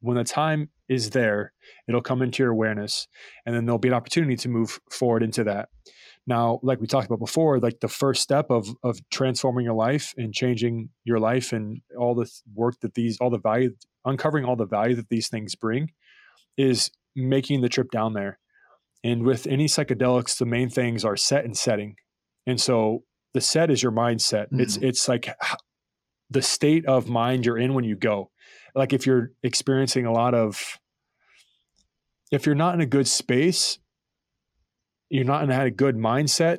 When 0.00 0.16
the 0.16 0.24
time 0.24 0.68
is 0.88 1.10
there, 1.10 1.52
it'll 1.88 2.02
come 2.02 2.20
into 2.22 2.42
your 2.42 2.52
awareness, 2.52 3.08
and 3.46 3.54
then 3.54 3.64
there'll 3.64 3.78
be 3.78 3.88
an 3.88 3.94
opportunity 3.94 4.36
to 4.36 4.48
move 4.48 4.78
forward 4.90 5.22
into 5.22 5.44
that. 5.44 5.70
Now, 6.26 6.60
like 6.62 6.80
we 6.80 6.86
talked 6.86 7.06
about 7.06 7.20
before, 7.20 7.58
like 7.58 7.80
the 7.80 7.88
first 7.88 8.22
step 8.22 8.50
of 8.50 8.68
of 8.82 8.98
transforming 9.10 9.64
your 9.64 9.74
life 9.74 10.14
and 10.16 10.32
changing 10.32 10.90
your 11.04 11.18
life 11.18 11.52
and 11.52 11.80
all 11.98 12.14
the 12.14 12.30
work 12.54 12.80
that 12.80 12.94
these, 12.94 13.18
all 13.20 13.30
the 13.30 13.38
value, 13.38 13.74
uncovering 14.04 14.44
all 14.44 14.56
the 14.56 14.66
value 14.66 14.94
that 14.96 15.08
these 15.08 15.28
things 15.28 15.54
bring, 15.54 15.90
is 16.56 16.90
making 17.16 17.60
the 17.62 17.68
trip 17.68 17.90
down 17.90 18.12
there. 18.12 18.38
And 19.02 19.24
with 19.24 19.46
any 19.46 19.66
psychedelics, 19.66 20.38
the 20.38 20.46
main 20.46 20.70
things 20.70 21.04
are 21.04 21.16
set 21.16 21.44
and 21.44 21.56
setting. 21.56 21.96
And 22.46 22.60
so 22.60 23.04
the 23.32 23.40
set 23.40 23.70
is 23.70 23.82
your 23.82 23.92
mindset. 23.92 24.46
Mm-hmm. 24.46 24.60
It's 24.60 24.76
it's 24.76 25.08
like 25.08 25.28
the 26.30 26.42
state 26.42 26.86
of 26.86 27.08
mind 27.08 27.46
you're 27.46 27.58
in 27.58 27.74
when 27.74 27.84
you 27.84 27.96
go. 27.96 28.30
Like 28.74 28.92
if 28.92 29.06
you're 29.06 29.30
experiencing 29.42 30.06
a 30.06 30.12
lot 30.12 30.34
of 30.34 30.78
if 32.30 32.46
you're 32.46 32.54
not 32.54 32.74
in 32.74 32.80
a 32.80 32.86
good 32.86 33.06
space, 33.06 33.78
you're 35.08 35.24
not 35.24 35.44
in 35.44 35.50
a 35.50 35.70
good 35.70 35.96
mindset, 35.96 36.58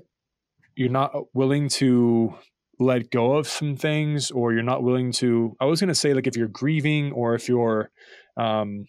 you're 0.76 0.90
not 0.90 1.14
willing 1.34 1.70
to 1.70 2.36
let 2.80 3.10
go 3.10 3.38
of 3.38 3.48
some 3.48 3.76
things 3.76 4.32
or 4.32 4.52
you're 4.54 4.62
not 4.62 4.84
willing 4.84 5.12
to 5.12 5.56
I 5.62 5.66
was 5.66 5.80
going 5.80 5.88
to 5.88 5.96
say 5.96 6.14
like 6.14 6.28
if 6.28 6.36
you're 6.36 6.48
grieving 6.48 7.14
or 7.14 7.34
if 7.36 7.48
you're 7.48 7.90
um 8.38 8.86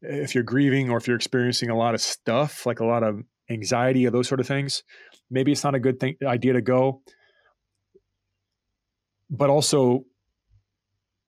if 0.00 0.34
you're 0.34 0.44
grieving 0.44 0.90
or 0.90 0.98
if 0.98 1.06
you're 1.06 1.16
experiencing 1.16 1.70
a 1.70 1.76
lot 1.76 1.94
of 1.94 2.00
stuff, 2.00 2.66
like 2.66 2.80
a 2.80 2.84
lot 2.84 3.02
of 3.02 3.22
anxiety 3.50 4.06
or 4.06 4.10
those 4.10 4.28
sort 4.28 4.40
of 4.40 4.46
things, 4.46 4.82
maybe 5.30 5.52
it's 5.52 5.64
not 5.64 5.74
a 5.74 5.80
good 5.80 6.00
thing 6.00 6.16
idea 6.26 6.54
to 6.54 6.62
go. 6.62 7.02
But 9.30 9.50
also, 9.50 10.04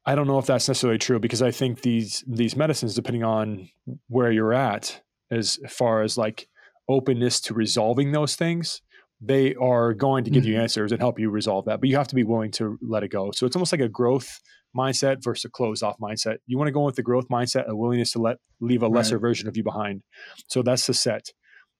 I 0.04 0.14
don't 0.14 0.26
know 0.26 0.38
if 0.38 0.46
that's 0.46 0.68
necessarily 0.68 0.98
true 0.98 1.18
because 1.18 1.42
I 1.42 1.50
think 1.50 1.82
these 1.82 2.24
these 2.26 2.56
medicines, 2.56 2.94
depending 2.94 3.24
on 3.24 3.68
where 4.08 4.30
you're 4.30 4.54
at, 4.54 5.02
as 5.30 5.58
far 5.68 6.02
as 6.02 6.16
like 6.16 6.48
openness 6.88 7.40
to 7.40 7.54
resolving 7.54 8.12
those 8.12 8.36
things, 8.36 8.82
they 9.20 9.54
are 9.56 9.92
going 9.92 10.24
to 10.24 10.30
give 10.30 10.44
mm-hmm. 10.44 10.52
you 10.52 10.60
answers 10.60 10.92
and 10.92 11.00
help 11.00 11.18
you 11.18 11.30
resolve 11.30 11.64
that. 11.64 11.80
But 11.80 11.88
you 11.88 11.96
have 11.96 12.08
to 12.08 12.14
be 12.14 12.24
willing 12.24 12.52
to 12.52 12.78
let 12.80 13.02
it 13.02 13.08
go. 13.08 13.32
So 13.32 13.46
it's 13.46 13.56
almost 13.56 13.72
like 13.72 13.80
a 13.80 13.88
growth 13.88 14.40
mindset 14.76 15.24
versus 15.24 15.46
a 15.46 15.50
closed 15.50 15.82
off 15.82 15.96
mindset. 15.98 16.36
You 16.46 16.58
want 16.58 16.68
to 16.68 16.72
go 16.72 16.84
with 16.84 16.96
the 16.96 17.02
growth 17.02 17.28
mindset, 17.28 17.66
a 17.66 17.74
willingness 17.74 18.12
to 18.12 18.20
let 18.20 18.36
leave 18.60 18.82
a 18.82 18.88
lesser 18.88 19.16
right. 19.16 19.22
version 19.22 19.48
of 19.48 19.56
you 19.56 19.64
behind. 19.64 20.02
So 20.48 20.62
that's 20.62 20.86
the 20.86 20.94
set 20.94 21.30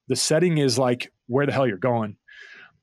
the 0.09 0.17
setting 0.17 0.59
is 0.59 0.79
like 0.79 1.13
where 1.27 1.47
the 1.47 1.53
hell 1.53 1.67
you're 1.67 1.77
going 1.77 2.17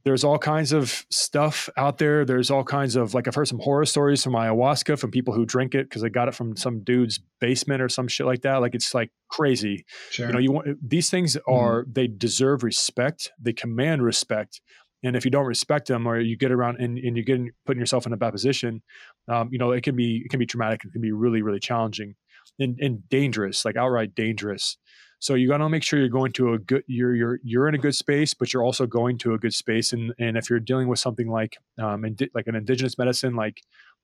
there's 0.03 0.23
all 0.23 0.37
kinds 0.37 0.73
of 0.73 1.05
stuff 1.09 1.69
out 1.77 1.97
there. 1.97 2.25
There's 2.25 2.51
all 2.51 2.63
kinds 2.63 2.95
of 2.95 3.13
like 3.13 3.27
I've 3.27 3.35
heard 3.35 3.47
some 3.47 3.59
horror 3.59 3.85
stories 3.85 4.23
from 4.23 4.33
ayahuasca 4.33 4.99
from 4.99 5.11
people 5.11 5.33
who 5.33 5.45
drink 5.45 5.75
it 5.75 5.89
because 5.89 6.01
they 6.01 6.09
got 6.09 6.27
it 6.27 6.35
from 6.35 6.57
some 6.57 6.83
dude's 6.83 7.19
basement 7.39 7.81
or 7.81 7.87
some 7.87 8.07
shit 8.07 8.25
like 8.25 8.41
that. 8.41 8.57
Like 8.57 8.75
it's 8.75 8.93
like 8.93 9.11
crazy. 9.29 9.85
Sure. 10.09 10.27
You 10.27 10.33
know, 10.33 10.39
you 10.39 10.51
want 10.51 10.89
these 10.89 11.09
things 11.09 11.35
mm-hmm. 11.35 11.53
are 11.53 11.85
mm. 11.85 11.93
they 11.93 12.07
deserve 12.07 12.63
respect. 12.63 13.31
They 13.39 13.53
command 13.53 14.03
respect. 14.03 14.61
And 15.05 15.15
if 15.15 15.25
you 15.25 15.31
don't 15.31 15.45
respect 15.45 15.87
them 15.87 16.07
or 16.07 16.19
you 16.19 16.37
get 16.37 16.51
around 16.51 16.79
and, 16.79 16.97
and 16.97 17.17
you 17.17 17.23
get 17.23 17.35
in, 17.35 17.51
putting 17.65 17.79
yourself 17.79 18.05
in 18.05 18.13
a 18.13 18.17
bad 18.17 18.31
position, 18.31 18.81
um, 19.27 19.49
you 19.51 19.57
know, 19.57 19.71
it 19.71 19.83
can 19.83 19.95
be 19.95 20.21
it 20.25 20.29
can 20.29 20.39
be 20.39 20.45
traumatic. 20.45 20.83
It 20.85 20.91
can 20.91 21.01
be 21.01 21.11
really, 21.13 21.41
really 21.41 21.59
challenging 21.59 22.15
and, 22.59 22.77
and 22.81 23.07
dangerous, 23.07 23.63
like 23.63 23.77
outright 23.77 24.15
dangerous. 24.15 24.77
So 25.23 25.35
you 25.35 25.47
got 25.47 25.59
to 25.59 25.69
make 25.69 25.83
sure 25.83 25.99
you're 25.99 26.09
going 26.09 26.33
to 26.33 26.51
a 26.51 26.59
good 26.59 26.83
you're 26.85 27.15
you're 27.15 27.39
you're 27.43 27.69
in 27.69 27.75
a 27.75 27.77
good 27.77 27.95
space, 27.95 28.33
but 28.33 28.51
you're 28.51 28.65
also 28.65 28.85
going 28.85 29.17
to 29.19 29.33
a 29.33 29.37
good 29.39 29.53
space. 29.53 29.93
And 29.93 30.13
and 30.19 30.35
if 30.35 30.49
you're 30.49 30.59
dealing 30.59 30.89
with 30.89 30.99
something 30.99 31.29
like 31.29 31.55
um 31.81 32.03
indi- 32.03 32.29
like 32.35 32.47
an 32.47 32.55
indigenous 32.55 32.97
medicine 32.97 33.33
like 33.33 33.61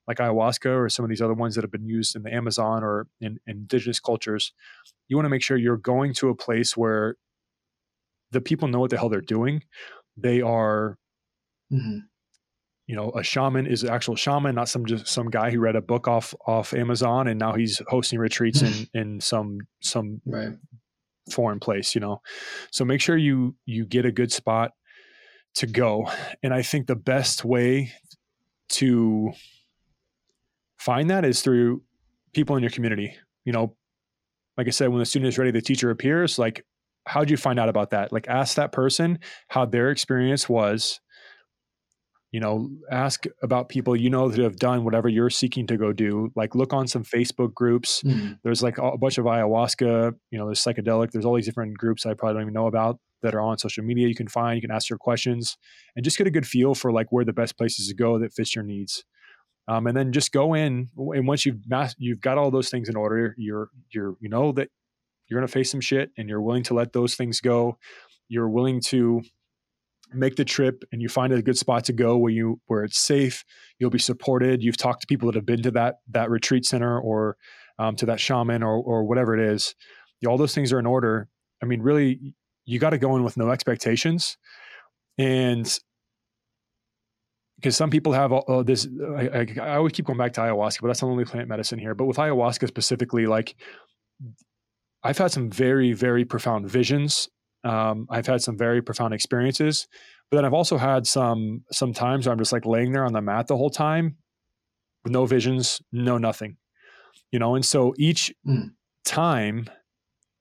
like 0.08 0.20
ayahuasca 0.20 0.74
or 0.74 0.88
some 0.88 1.04
of 1.04 1.10
these 1.10 1.22
other 1.22 1.34
ones 1.34 1.56
that 1.56 1.66
have 1.66 1.74
been 1.74 1.86
used 1.86 2.16
in 2.16 2.24
the 2.24 2.34
Amazon 2.34 2.86
or 2.86 3.08
in, 3.20 3.38
in 3.48 3.58
indigenous 3.58 4.00
cultures, 4.00 4.54
you 5.10 5.18
want 5.18 5.26
to 5.26 5.30
make 5.30 5.44
sure 5.44 5.58
you're 5.58 5.76
going 5.76 6.14
to 6.14 6.30
a 6.30 6.36
place 6.36 6.78
where 6.78 7.18
the 8.32 8.40
people 8.40 8.70
know 8.70 8.80
what 8.80 8.90
the 8.90 8.98
hell 8.98 9.10
they're 9.10 9.20
doing. 9.20 9.64
They 10.16 10.40
are 10.40 10.98
mm-hmm 11.70 11.98
you 12.90 12.96
know 12.96 13.12
a 13.12 13.22
shaman 13.22 13.68
is 13.68 13.84
an 13.84 13.90
actual 13.90 14.16
shaman 14.16 14.56
not 14.56 14.68
some 14.68 14.84
just 14.84 15.08
some 15.08 15.30
guy 15.30 15.52
who 15.52 15.60
read 15.60 15.76
a 15.76 15.82
book 15.82 16.08
off 16.08 16.34
off 16.48 16.74
amazon 16.74 17.28
and 17.28 17.40
now 17.40 17.54
he's 17.54 17.80
hosting 17.88 18.18
retreats 18.18 18.64
in 18.64 18.88
in 19.00 19.22
some 19.22 19.60
some 19.80 20.20
right 20.26 20.58
foreign 21.30 21.60
place, 21.60 21.96
you 21.96 22.02
know. 22.02 22.22
So 22.72 22.86
make 22.86 23.02
sure 23.02 23.18
you 23.18 23.56
you 23.66 23.86
get 23.86 24.06
a 24.06 24.12
good 24.12 24.32
spot 24.32 24.72
to 25.56 25.68
go. 25.68 26.10
And 26.44 26.54
I 26.54 26.62
think 26.62 26.88
the 26.88 26.96
best 26.96 27.44
way 27.44 27.92
to 28.70 29.32
find 30.78 31.10
that 31.10 31.26
is 31.26 31.42
through 31.42 31.84
people 32.34 32.56
in 32.56 32.64
your 32.64 32.70
community. 32.70 33.16
You 33.46 33.54
know, 33.54 33.76
like 34.58 34.68
I 34.68 34.72
said, 34.72 34.90
when 34.90 35.00
the 35.00 35.06
student 35.06 35.30
is 35.30 35.38
ready, 35.38 35.52
the 35.52 35.62
teacher 35.62 35.90
appears. 35.90 36.38
Like, 36.38 36.66
how'd 37.06 37.30
you 37.30 37.38
find 37.38 37.60
out 37.60 37.70
about 37.70 37.92
that? 37.92 38.12
Like, 38.12 38.28
ask 38.28 38.56
that 38.56 38.72
person 38.72 39.20
how 39.48 39.66
their 39.66 39.90
experience 39.90 40.48
was 40.48 41.00
you 42.32 42.40
know 42.40 42.70
ask 42.92 43.26
about 43.42 43.70
people 43.70 43.96
you 43.96 44.10
know 44.10 44.30
that 44.30 44.40
have 44.40 44.58
done 44.58 44.84
whatever 44.84 45.10
you're 45.10 45.30
seeking 45.30 45.68
to 45.68 45.78
go 45.78 45.94
do. 45.94 46.32
Like 46.36 46.56
look 46.56 46.74
on 46.74 46.88
some 46.88 47.04
facebook 47.04 47.54
groups. 47.54 48.04
Mm-hmm. 48.04 48.34
there's 48.44 48.64
like 48.64 48.78
a 48.78 48.98
bunch 48.98 49.18
of 49.18 49.26
ayahuasca 49.26 50.14
you 50.32 50.38
know 50.38 50.46
there's 50.46 50.64
psychedelic 50.64 51.12
there's 51.12 51.26
all 51.26 51.36
these 51.36 51.46
different 51.46 51.78
groups 51.78 52.06
i 52.06 52.14
probably 52.14 52.36
don't 52.36 52.44
even 52.44 52.54
know 52.54 52.68
about 52.68 53.00
that 53.22 53.36
are 53.36 53.42
on 53.42 53.58
social 53.58 53.84
media 53.84 54.08
you 54.08 54.16
can 54.16 54.28
find 54.28 54.56
you 54.56 54.62
can 54.62 54.72
ask 54.72 54.90
your 54.90 55.00
questions 55.00 55.58
and 55.96 56.06
just 56.06 56.18
get 56.18 56.28
a 56.28 56.32
good 56.32 56.48
feel 56.48 56.74
for 56.74 56.92
like 56.92 57.08
where 57.12 57.26
the 57.26 57.34
best 57.34 57.58
places 57.58 57.88
to 57.88 57.96
go 57.96 58.18
that 58.20 58.34
fits 58.34 58.56
your 58.56 58.64
needs. 58.64 59.04
Um, 59.68 59.86
and 59.86 59.96
then 59.96 60.12
just 60.12 60.32
go 60.32 60.56
in 60.56 60.88
and 60.98 61.28
once 61.28 61.46
you've 61.46 61.68
mass- 61.68 61.96
you've 62.00 62.22
got 62.22 62.40
all 62.40 62.50
those 62.50 62.70
things 62.70 62.90
in 62.90 62.96
order 62.96 63.36
you're 63.38 63.70
you're 63.92 64.16
you 64.20 64.28
know 64.28 64.52
that 64.54 64.70
you're 65.30 65.40
going 65.40 65.48
to 65.48 65.52
face 65.52 65.72
some 65.72 65.82
shit 65.82 66.12
and 66.18 66.28
you're 66.28 66.42
willing 66.42 66.64
to 66.64 66.74
let 66.74 66.94
those 66.94 67.16
things 67.16 67.40
go. 67.40 67.78
You're 68.28 68.50
willing 68.50 68.82
to 68.88 69.22
make 70.14 70.36
the 70.36 70.46
trip 70.46 70.84
and 70.92 71.02
you 71.02 71.10
find 71.10 71.32
a 71.32 71.42
good 71.42 71.58
spot 71.58 71.86
to 71.86 71.94
go 71.94 72.18
where 72.18 72.32
you 72.32 72.60
where 72.66 72.84
it's 72.84 72.98
safe 72.98 73.44
you'll 73.78 73.90
be 73.90 74.00
supported 74.00 74.64
you've 74.64 74.78
talked 74.78 75.02
to 75.02 75.08
people 75.08 75.28
that 75.28 75.36
have 75.36 75.46
been 75.46 75.62
to 75.62 75.72
that 75.72 76.00
that 76.10 76.30
retreat 76.30 76.66
center 76.66 77.00
or 77.00 77.38
um, 77.78 77.96
to 77.96 78.06
that 78.06 78.20
shaman 78.20 78.64
or 78.64 78.78
or 78.78 79.04
whatever 79.04 79.38
it 79.38 79.40
is 79.40 79.76
all 80.28 80.38
those 80.38 80.54
things 80.54 80.74
are 80.74 80.80
in 80.80 80.86
order. 80.86 81.28
I 81.62 81.66
mean 81.66 81.82
really 81.82 82.34
you 82.66 82.80
got 82.80 82.92
to 82.92 82.98
go 82.98 83.16
in 83.16 83.24
with 83.24 83.38
no 83.38 83.50
expectations 83.50 84.38
and 85.18 85.80
because 87.58 87.76
some 87.76 87.90
people 87.90 88.14
have 88.14 88.32
uh, 88.32 88.64
this 88.64 88.88
I, 89.18 89.28
I, 89.28 89.48
I 89.62 89.76
always 89.76 89.94
keep 89.94 90.06
going 90.06 90.18
back 90.18 90.34
to 90.34 90.42
ayahuasca 90.42 90.82
but 90.82 90.88
that's 90.88 91.02
not 91.02 91.10
only 91.10 91.26
plant 91.26 91.48
medicine 91.48 91.80
here. 91.80 91.96
But 91.96 92.06
with 92.06 92.18
ayahuasca 92.18 92.68
specifically 92.68 93.28
like 93.28 93.56
i've 95.04 95.18
had 95.18 95.32
some 95.32 95.50
very 95.50 95.94
very 95.94 96.26
profound 96.26 96.70
visions 96.70 97.30
um, 97.64 98.08
I've 98.10 98.28
had 98.28 98.42
some 98.42 98.58
very 98.58 98.82
profound 98.82 99.14
experiences, 99.14 99.88
but 100.30 100.38
then 100.38 100.46
I've 100.46 100.54
also 100.54 100.78
had 100.78 101.06
some 101.08 101.64
some 101.72 101.94
times 101.94 102.26
where 102.26 102.34
I'm 102.34 102.40
just 102.40 102.54
like 102.54 102.66
laying 102.66 102.92
there 102.92 103.06
on 103.06 103.14
the 103.14 103.22
mat 103.22 103.48
the 103.48 103.58
whole 103.58 103.70
time 103.70 104.18
with 105.04 105.12
no 105.12 105.26
visions, 105.26 105.82
no 105.92 106.18
nothing, 106.18 106.58
you 107.32 107.40
know. 107.40 107.56
And 107.56 107.66
so 107.66 107.94
each 107.98 108.34
mm. 108.48 108.72
time, 109.06 109.70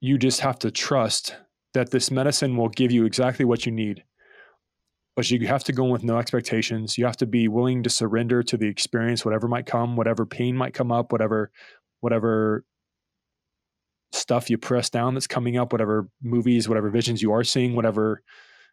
you 0.01 0.19
just 0.19 0.41
have 0.41 0.59
to 0.61 0.71
trust 0.71 1.35
that 1.75 1.91
this 1.91 2.11
medicine 2.11 2.57
will 2.57 2.69
give 2.69 2.93
you 2.93 3.05
exactly 3.05 3.45
what 3.45 3.67
you 3.67 3.73
need. 3.73 4.05
but 5.17 5.29
you 5.33 5.47
have 5.49 5.65
to 5.65 5.73
go 5.73 5.85
in 5.87 5.91
with 5.91 6.05
no 6.05 6.19
expectations. 6.19 6.97
You 6.97 7.05
have 7.05 7.17
to 7.17 7.27
be 7.27 7.49
willing 7.49 7.83
to 7.83 7.91
surrender 7.91 8.41
to 8.45 8.57
the 8.57 8.69
experience, 8.69 9.25
whatever 9.25 9.49
might 9.49 9.67
come, 9.67 9.97
whatever 9.97 10.25
pain 10.25 10.57
might 10.57 10.75
come 10.75 10.93
up, 10.93 11.11
whatever, 11.11 11.51
whatever 11.99 12.65
stuff 14.13 14.51
you 14.51 14.59
press 14.59 14.91
down 14.91 15.15
that's 15.15 15.27
coming 15.27 15.57
up, 15.57 15.73
whatever 15.73 16.09
movies, 16.23 16.69
whatever 16.69 16.91
visions 16.91 17.23
you 17.23 17.33
are 17.33 17.45
seeing, 17.45 17.75
whatever 17.75 18.23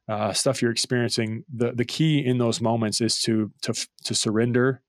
uh, 0.07 0.33
stuff 0.33 0.61
you're 0.61 0.71
experiencing. 0.71 1.43
The 1.53 1.73
the 1.73 1.85
key 1.85 2.23
in 2.25 2.37
those 2.37 2.61
moments 2.61 3.01
is 3.01 3.19
to 3.21 3.51
to 3.63 3.73
to 4.05 4.15
surrender 4.15 4.81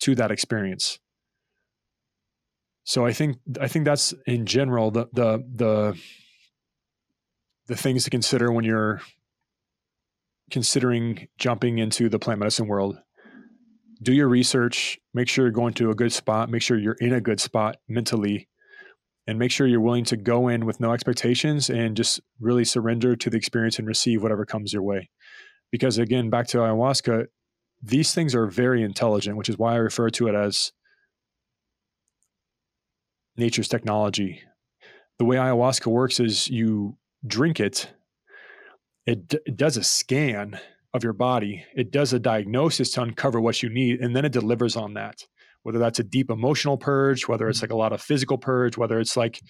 to 0.00 0.14
that 0.16 0.30
experience. 0.30 0.98
So 2.84 3.06
I 3.06 3.12
think 3.12 3.38
I 3.60 3.68
think 3.68 3.84
that's 3.84 4.12
in 4.26 4.46
general 4.46 4.90
the 4.90 5.06
the 5.12 5.44
the 5.54 5.98
the 7.66 7.76
things 7.76 8.04
to 8.04 8.10
consider 8.10 8.52
when 8.52 8.64
you're 8.64 9.00
considering 10.50 11.28
jumping 11.38 11.78
into 11.78 12.10
the 12.10 12.18
plant 12.18 12.38
medicine 12.38 12.66
world, 12.66 12.98
do 14.02 14.12
your 14.12 14.28
research, 14.28 14.98
make 15.14 15.28
sure 15.28 15.46
you're 15.46 15.52
going 15.52 15.72
to 15.74 15.90
a 15.90 15.94
good 15.94 16.12
spot, 16.12 16.50
make 16.50 16.60
sure 16.60 16.78
you're 16.78 16.96
in 17.00 17.14
a 17.14 17.20
good 17.20 17.40
spot 17.40 17.76
mentally, 17.88 18.48
and 19.26 19.38
make 19.38 19.50
sure 19.50 19.66
you're 19.66 19.80
willing 19.80 20.04
to 20.04 20.16
go 20.16 20.48
in 20.48 20.66
with 20.66 20.80
no 20.80 20.92
expectations 20.92 21.70
and 21.70 21.96
just 21.96 22.20
really 22.40 22.64
surrender 22.64 23.16
to 23.16 23.30
the 23.30 23.36
experience 23.36 23.78
and 23.78 23.88
receive 23.88 24.22
whatever 24.22 24.44
comes 24.44 24.72
your 24.72 24.82
way. 24.82 25.10
Because 25.70 25.98
again, 25.98 26.30
back 26.30 26.46
to 26.48 26.58
ayahuasca, 26.58 27.26
these 27.82 28.14
things 28.14 28.34
are 28.34 28.46
very 28.46 28.82
intelligent, 28.82 29.36
which 29.36 29.48
is 29.48 29.58
why 29.58 29.74
I 29.74 29.76
refer 29.76 30.10
to 30.10 30.28
it 30.28 30.34
as 30.34 30.72
nature's 33.36 33.68
technology. 33.68 34.42
The 35.18 35.24
way 35.24 35.36
ayahuasca 35.36 35.86
works 35.86 36.20
is 36.20 36.48
you 36.48 36.96
drink 37.26 37.60
it 37.60 37.90
it, 39.06 39.34
it 39.46 39.56
does 39.56 39.76
a 39.76 39.84
scan 39.84 40.58
of 40.92 41.04
your 41.04 41.12
body. 41.12 41.64
It 41.74 41.90
does 41.90 42.12
a 42.12 42.18
diagnosis 42.18 42.90
to 42.92 43.02
uncover 43.02 43.40
what 43.40 43.62
you 43.62 43.68
need, 43.68 44.00
and 44.00 44.14
then 44.14 44.24
it 44.24 44.32
delivers 44.32 44.76
on 44.76 44.94
that. 44.94 45.24
Whether 45.64 45.80
that's 45.80 45.98
a 45.98 46.04
deep 46.04 46.30
emotional 46.30 46.78
purge, 46.78 47.26
whether 47.26 47.48
it's 47.48 47.58
mm-hmm. 47.58 47.64
like 47.64 47.72
a 47.72 47.76
lot 47.76 47.92
of 47.92 48.00
physical 48.00 48.38
purge, 48.38 48.76
whether 48.76 49.00
it's 49.00 49.16
like 49.16 49.40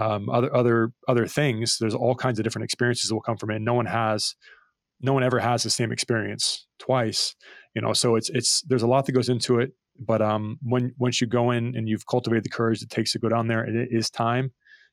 um, 0.00 0.28
other 0.28 0.54
other 0.54 0.92
other 1.08 1.26
things. 1.26 1.78
There's 1.78 1.94
all 1.94 2.14
kinds 2.14 2.38
of 2.38 2.44
different 2.44 2.64
experiences 2.64 3.08
that 3.08 3.14
will 3.14 3.22
come 3.22 3.36
from 3.36 3.50
it. 3.50 3.56
And 3.56 3.64
no 3.64 3.74
one 3.74 3.86
has, 3.86 4.34
no 5.00 5.12
one 5.12 5.22
ever 5.22 5.40
has 5.40 5.62
the 5.62 5.70
same 5.70 5.92
experience 5.92 6.66
twice. 6.78 7.34
You 7.74 7.82
know, 7.82 7.92
so 7.92 8.16
it's 8.16 8.30
it's 8.30 8.62
there's 8.62 8.82
a 8.82 8.86
lot 8.86 9.06
that 9.06 9.12
goes 9.12 9.28
into 9.28 9.58
it. 9.58 9.72
But 9.98 10.22
um, 10.22 10.58
when 10.62 10.92
once 10.98 11.20
you 11.20 11.26
go 11.26 11.50
in 11.50 11.76
and 11.76 11.88
you've 11.88 12.06
cultivated 12.06 12.44
the 12.44 12.50
courage 12.50 12.82
it 12.82 12.90
takes 12.90 13.12
to 13.12 13.18
go 13.18 13.28
down 13.28 13.48
there, 13.48 13.64
it 13.64 13.88
is 13.90 14.10
time. 14.10 14.52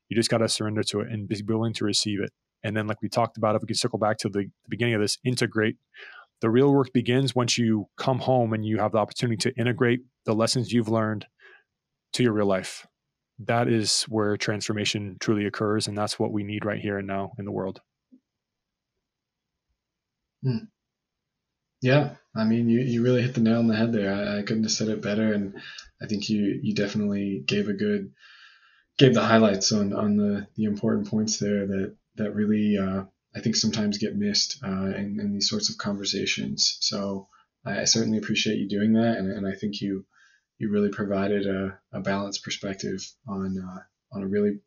You 0.09 0.15
just 0.15 0.29
got 0.29 0.39
to 0.39 0.49
surrender 0.49 0.83
to 0.83 0.99
it 1.01 1.07
and 1.09 1.27
be 1.27 1.41
willing 1.47 1.73
to 1.73 1.85
receive 1.85 2.19
it. 2.21 2.31
And 2.63 2.77
then, 2.77 2.85
like 2.85 3.01
we 3.01 3.09
talked 3.09 3.37
about, 3.37 3.55
if 3.55 3.61
we 3.61 3.67
can 3.67 3.75
circle 3.75 3.97
back 3.97 4.17
to 4.19 4.29
the, 4.29 4.41
the 4.43 4.69
beginning 4.69 4.93
of 4.93 5.01
this, 5.01 5.17
integrate. 5.23 5.77
The 6.41 6.49
real 6.49 6.71
work 6.71 6.91
begins 6.93 7.35
once 7.35 7.57
you 7.57 7.87
come 7.97 8.19
home 8.19 8.53
and 8.53 8.65
you 8.65 8.79
have 8.79 8.91
the 8.91 8.97
opportunity 8.97 9.37
to 9.49 9.55
integrate 9.59 10.01
the 10.25 10.33
lessons 10.33 10.71
you've 10.71 10.89
learned 10.89 11.25
to 12.13 12.23
your 12.23 12.33
real 12.33 12.47
life. 12.47 12.85
That 13.39 13.67
is 13.67 14.03
where 14.03 14.37
transformation 14.37 15.17
truly 15.19 15.45
occurs. 15.45 15.87
And 15.87 15.97
that's 15.97 16.19
what 16.19 16.31
we 16.31 16.43
need 16.43 16.65
right 16.65 16.79
here 16.79 16.97
and 16.97 17.07
now 17.07 17.31
in 17.37 17.45
the 17.45 17.51
world. 17.51 17.81
Hmm. 20.43 20.65
Yeah, 21.81 22.11
I 22.35 22.43
mean, 22.43 22.69
you, 22.69 22.79
you 22.81 23.03
really 23.03 23.23
hit 23.23 23.33
the 23.33 23.41
nail 23.41 23.57
on 23.57 23.67
the 23.67 23.75
head 23.75 23.91
there. 23.91 24.13
I, 24.13 24.39
I, 24.39 24.41
couldn't 24.43 24.63
have 24.63 24.71
said 24.71 24.87
it 24.87 25.01
better, 25.01 25.33
and 25.33 25.55
I 26.01 26.05
think 26.05 26.29
you 26.29 26.59
you 26.61 26.75
definitely 26.75 27.43
gave 27.47 27.69
a 27.69 27.73
good 27.73 28.11
gave 28.99 29.15
the 29.15 29.21
highlights 29.21 29.71
on 29.71 29.91
on 29.91 30.15
the 30.15 30.47
the 30.55 30.65
important 30.65 31.07
points 31.07 31.39
there 31.39 31.65
that 31.65 31.95
that 32.17 32.35
really 32.35 32.77
uh, 32.77 33.05
I 33.35 33.39
think 33.39 33.55
sometimes 33.55 33.97
get 33.97 34.15
missed 34.15 34.59
uh, 34.63 34.87
in, 34.95 35.19
in, 35.19 35.33
these 35.33 35.49
sorts 35.49 35.69
of 35.69 35.77
conversations. 35.77 36.77
So 36.81 37.27
I, 37.65 37.85
certainly 37.85 38.17
appreciate 38.17 38.57
you 38.57 38.67
doing 38.67 38.93
that, 38.93 39.17
and, 39.17 39.31
and, 39.31 39.47
I 39.47 39.55
think 39.55 39.79
you 39.81 40.05
you 40.57 40.69
really 40.69 40.89
provided 40.89 41.47
a, 41.47 41.79
a 41.93 42.01
balanced 42.01 42.43
perspective 42.43 42.99
on 43.27 43.57
uh, 43.57 44.15
on 44.15 44.23
a 44.23 44.27
really 44.27 44.59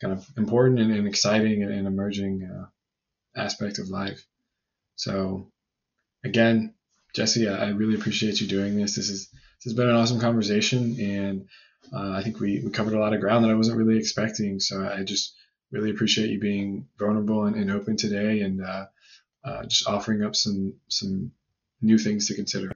kind 0.00 0.12
of 0.12 0.26
important 0.36 0.80
and, 0.80 0.92
and 0.92 1.08
exciting 1.08 1.62
and, 1.62 1.72
and 1.72 1.86
emerging 1.86 2.48
uh, 2.48 2.66
aspect 3.40 3.78
of 3.78 3.88
life. 3.88 4.24
So 4.96 5.50
again, 6.24 6.74
Jesse, 7.14 7.48
I, 7.48 7.66
I, 7.66 7.68
really 7.70 7.94
appreciate 7.94 8.40
you 8.40 8.46
doing 8.46 8.76
this. 8.76 8.96
This 8.96 9.08
is 9.08 9.28
this 9.30 9.64
has 9.64 9.74
been 9.74 9.88
an 9.88 9.96
awesome 9.96 10.20
conversation, 10.20 11.00
and 11.00 11.48
uh, 11.92 12.10
I 12.10 12.22
think 12.22 12.40
we, 12.40 12.60
we 12.64 12.70
covered 12.70 12.94
a 12.94 13.00
lot 13.00 13.14
of 13.14 13.20
ground 13.20 13.44
that 13.44 13.50
I 13.50 13.54
wasn't 13.54 13.78
really 13.78 13.98
expecting. 13.98 14.60
So 14.60 14.86
I 14.86 15.04
just 15.04 15.34
really 15.74 15.90
appreciate 15.90 16.30
you 16.30 16.38
being 16.38 16.86
vulnerable 16.98 17.44
and, 17.44 17.56
and 17.56 17.70
open 17.70 17.96
today 17.96 18.40
and 18.40 18.64
uh, 18.64 18.86
uh, 19.44 19.64
just 19.64 19.86
offering 19.86 20.22
up 20.24 20.36
some 20.36 20.74
some 20.88 21.32
new 21.82 21.98
things 21.98 22.28
to 22.28 22.34
consider. 22.34 22.72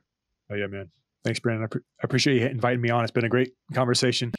Oh 0.50 0.54
yeah, 0.54 0.66
man. 0.66 0.90
Thanks, 1.24 1.40
Brandon. 1.40 1.64
I, 1.64 1.66
pre- 1.68 1.80
I 1.80 2.04
appreciate 2.04 2.40
you 2.40 2.46
inviting 2.46 2.80
me 2.80 2.90
on. 2.90 3.02
It's 3.02 3.10
been 3.10 3.24
a 3.24 3.28
great 3.28 3.52
conversation. 3.72 4.32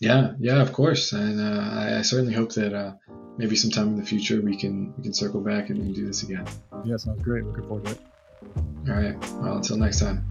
Yeah, 0.00 0.32
yeah, 0.38 0.62
of 0.62 0.72
course, 0.72 1.12
and 1.12 1.40
uh, 1.40 1.60
I, 1.60 1.98
I, 1.98 2.02
certainly 2.02 2.32
hope 2.32 2.52
that 2.52 2.72
uh, 2.72 2.92
maybe 3.36 3.56
sometime 3.56 3.88
in 3.88 3.96
the 3.96 4.04
future 4.04 4.40
we 4.40 4.56
can 4.56 4.94
we 4.96 5.02
can 5.02 5.12
circle 5.12 5.40
back 5.40 5.70
and, 5.70 5.80
and 5.80 5.94
do 5.94 6.06
this 6.06 6.22
again. 6.22 6.46
Yeah, 6.84 6.96
sounds 6.96 7.22
great. 7.22 7.44
Looking 7.44 7.64
forward 7.64 7.86
to 7.86 7.92
it. 7.92 8.00
All 8.88 8.94
right. 8.94 9.18
Well, 9.40 9.56
until 9.56 9.76
next 9.76 10.00
time. 10.00 10.24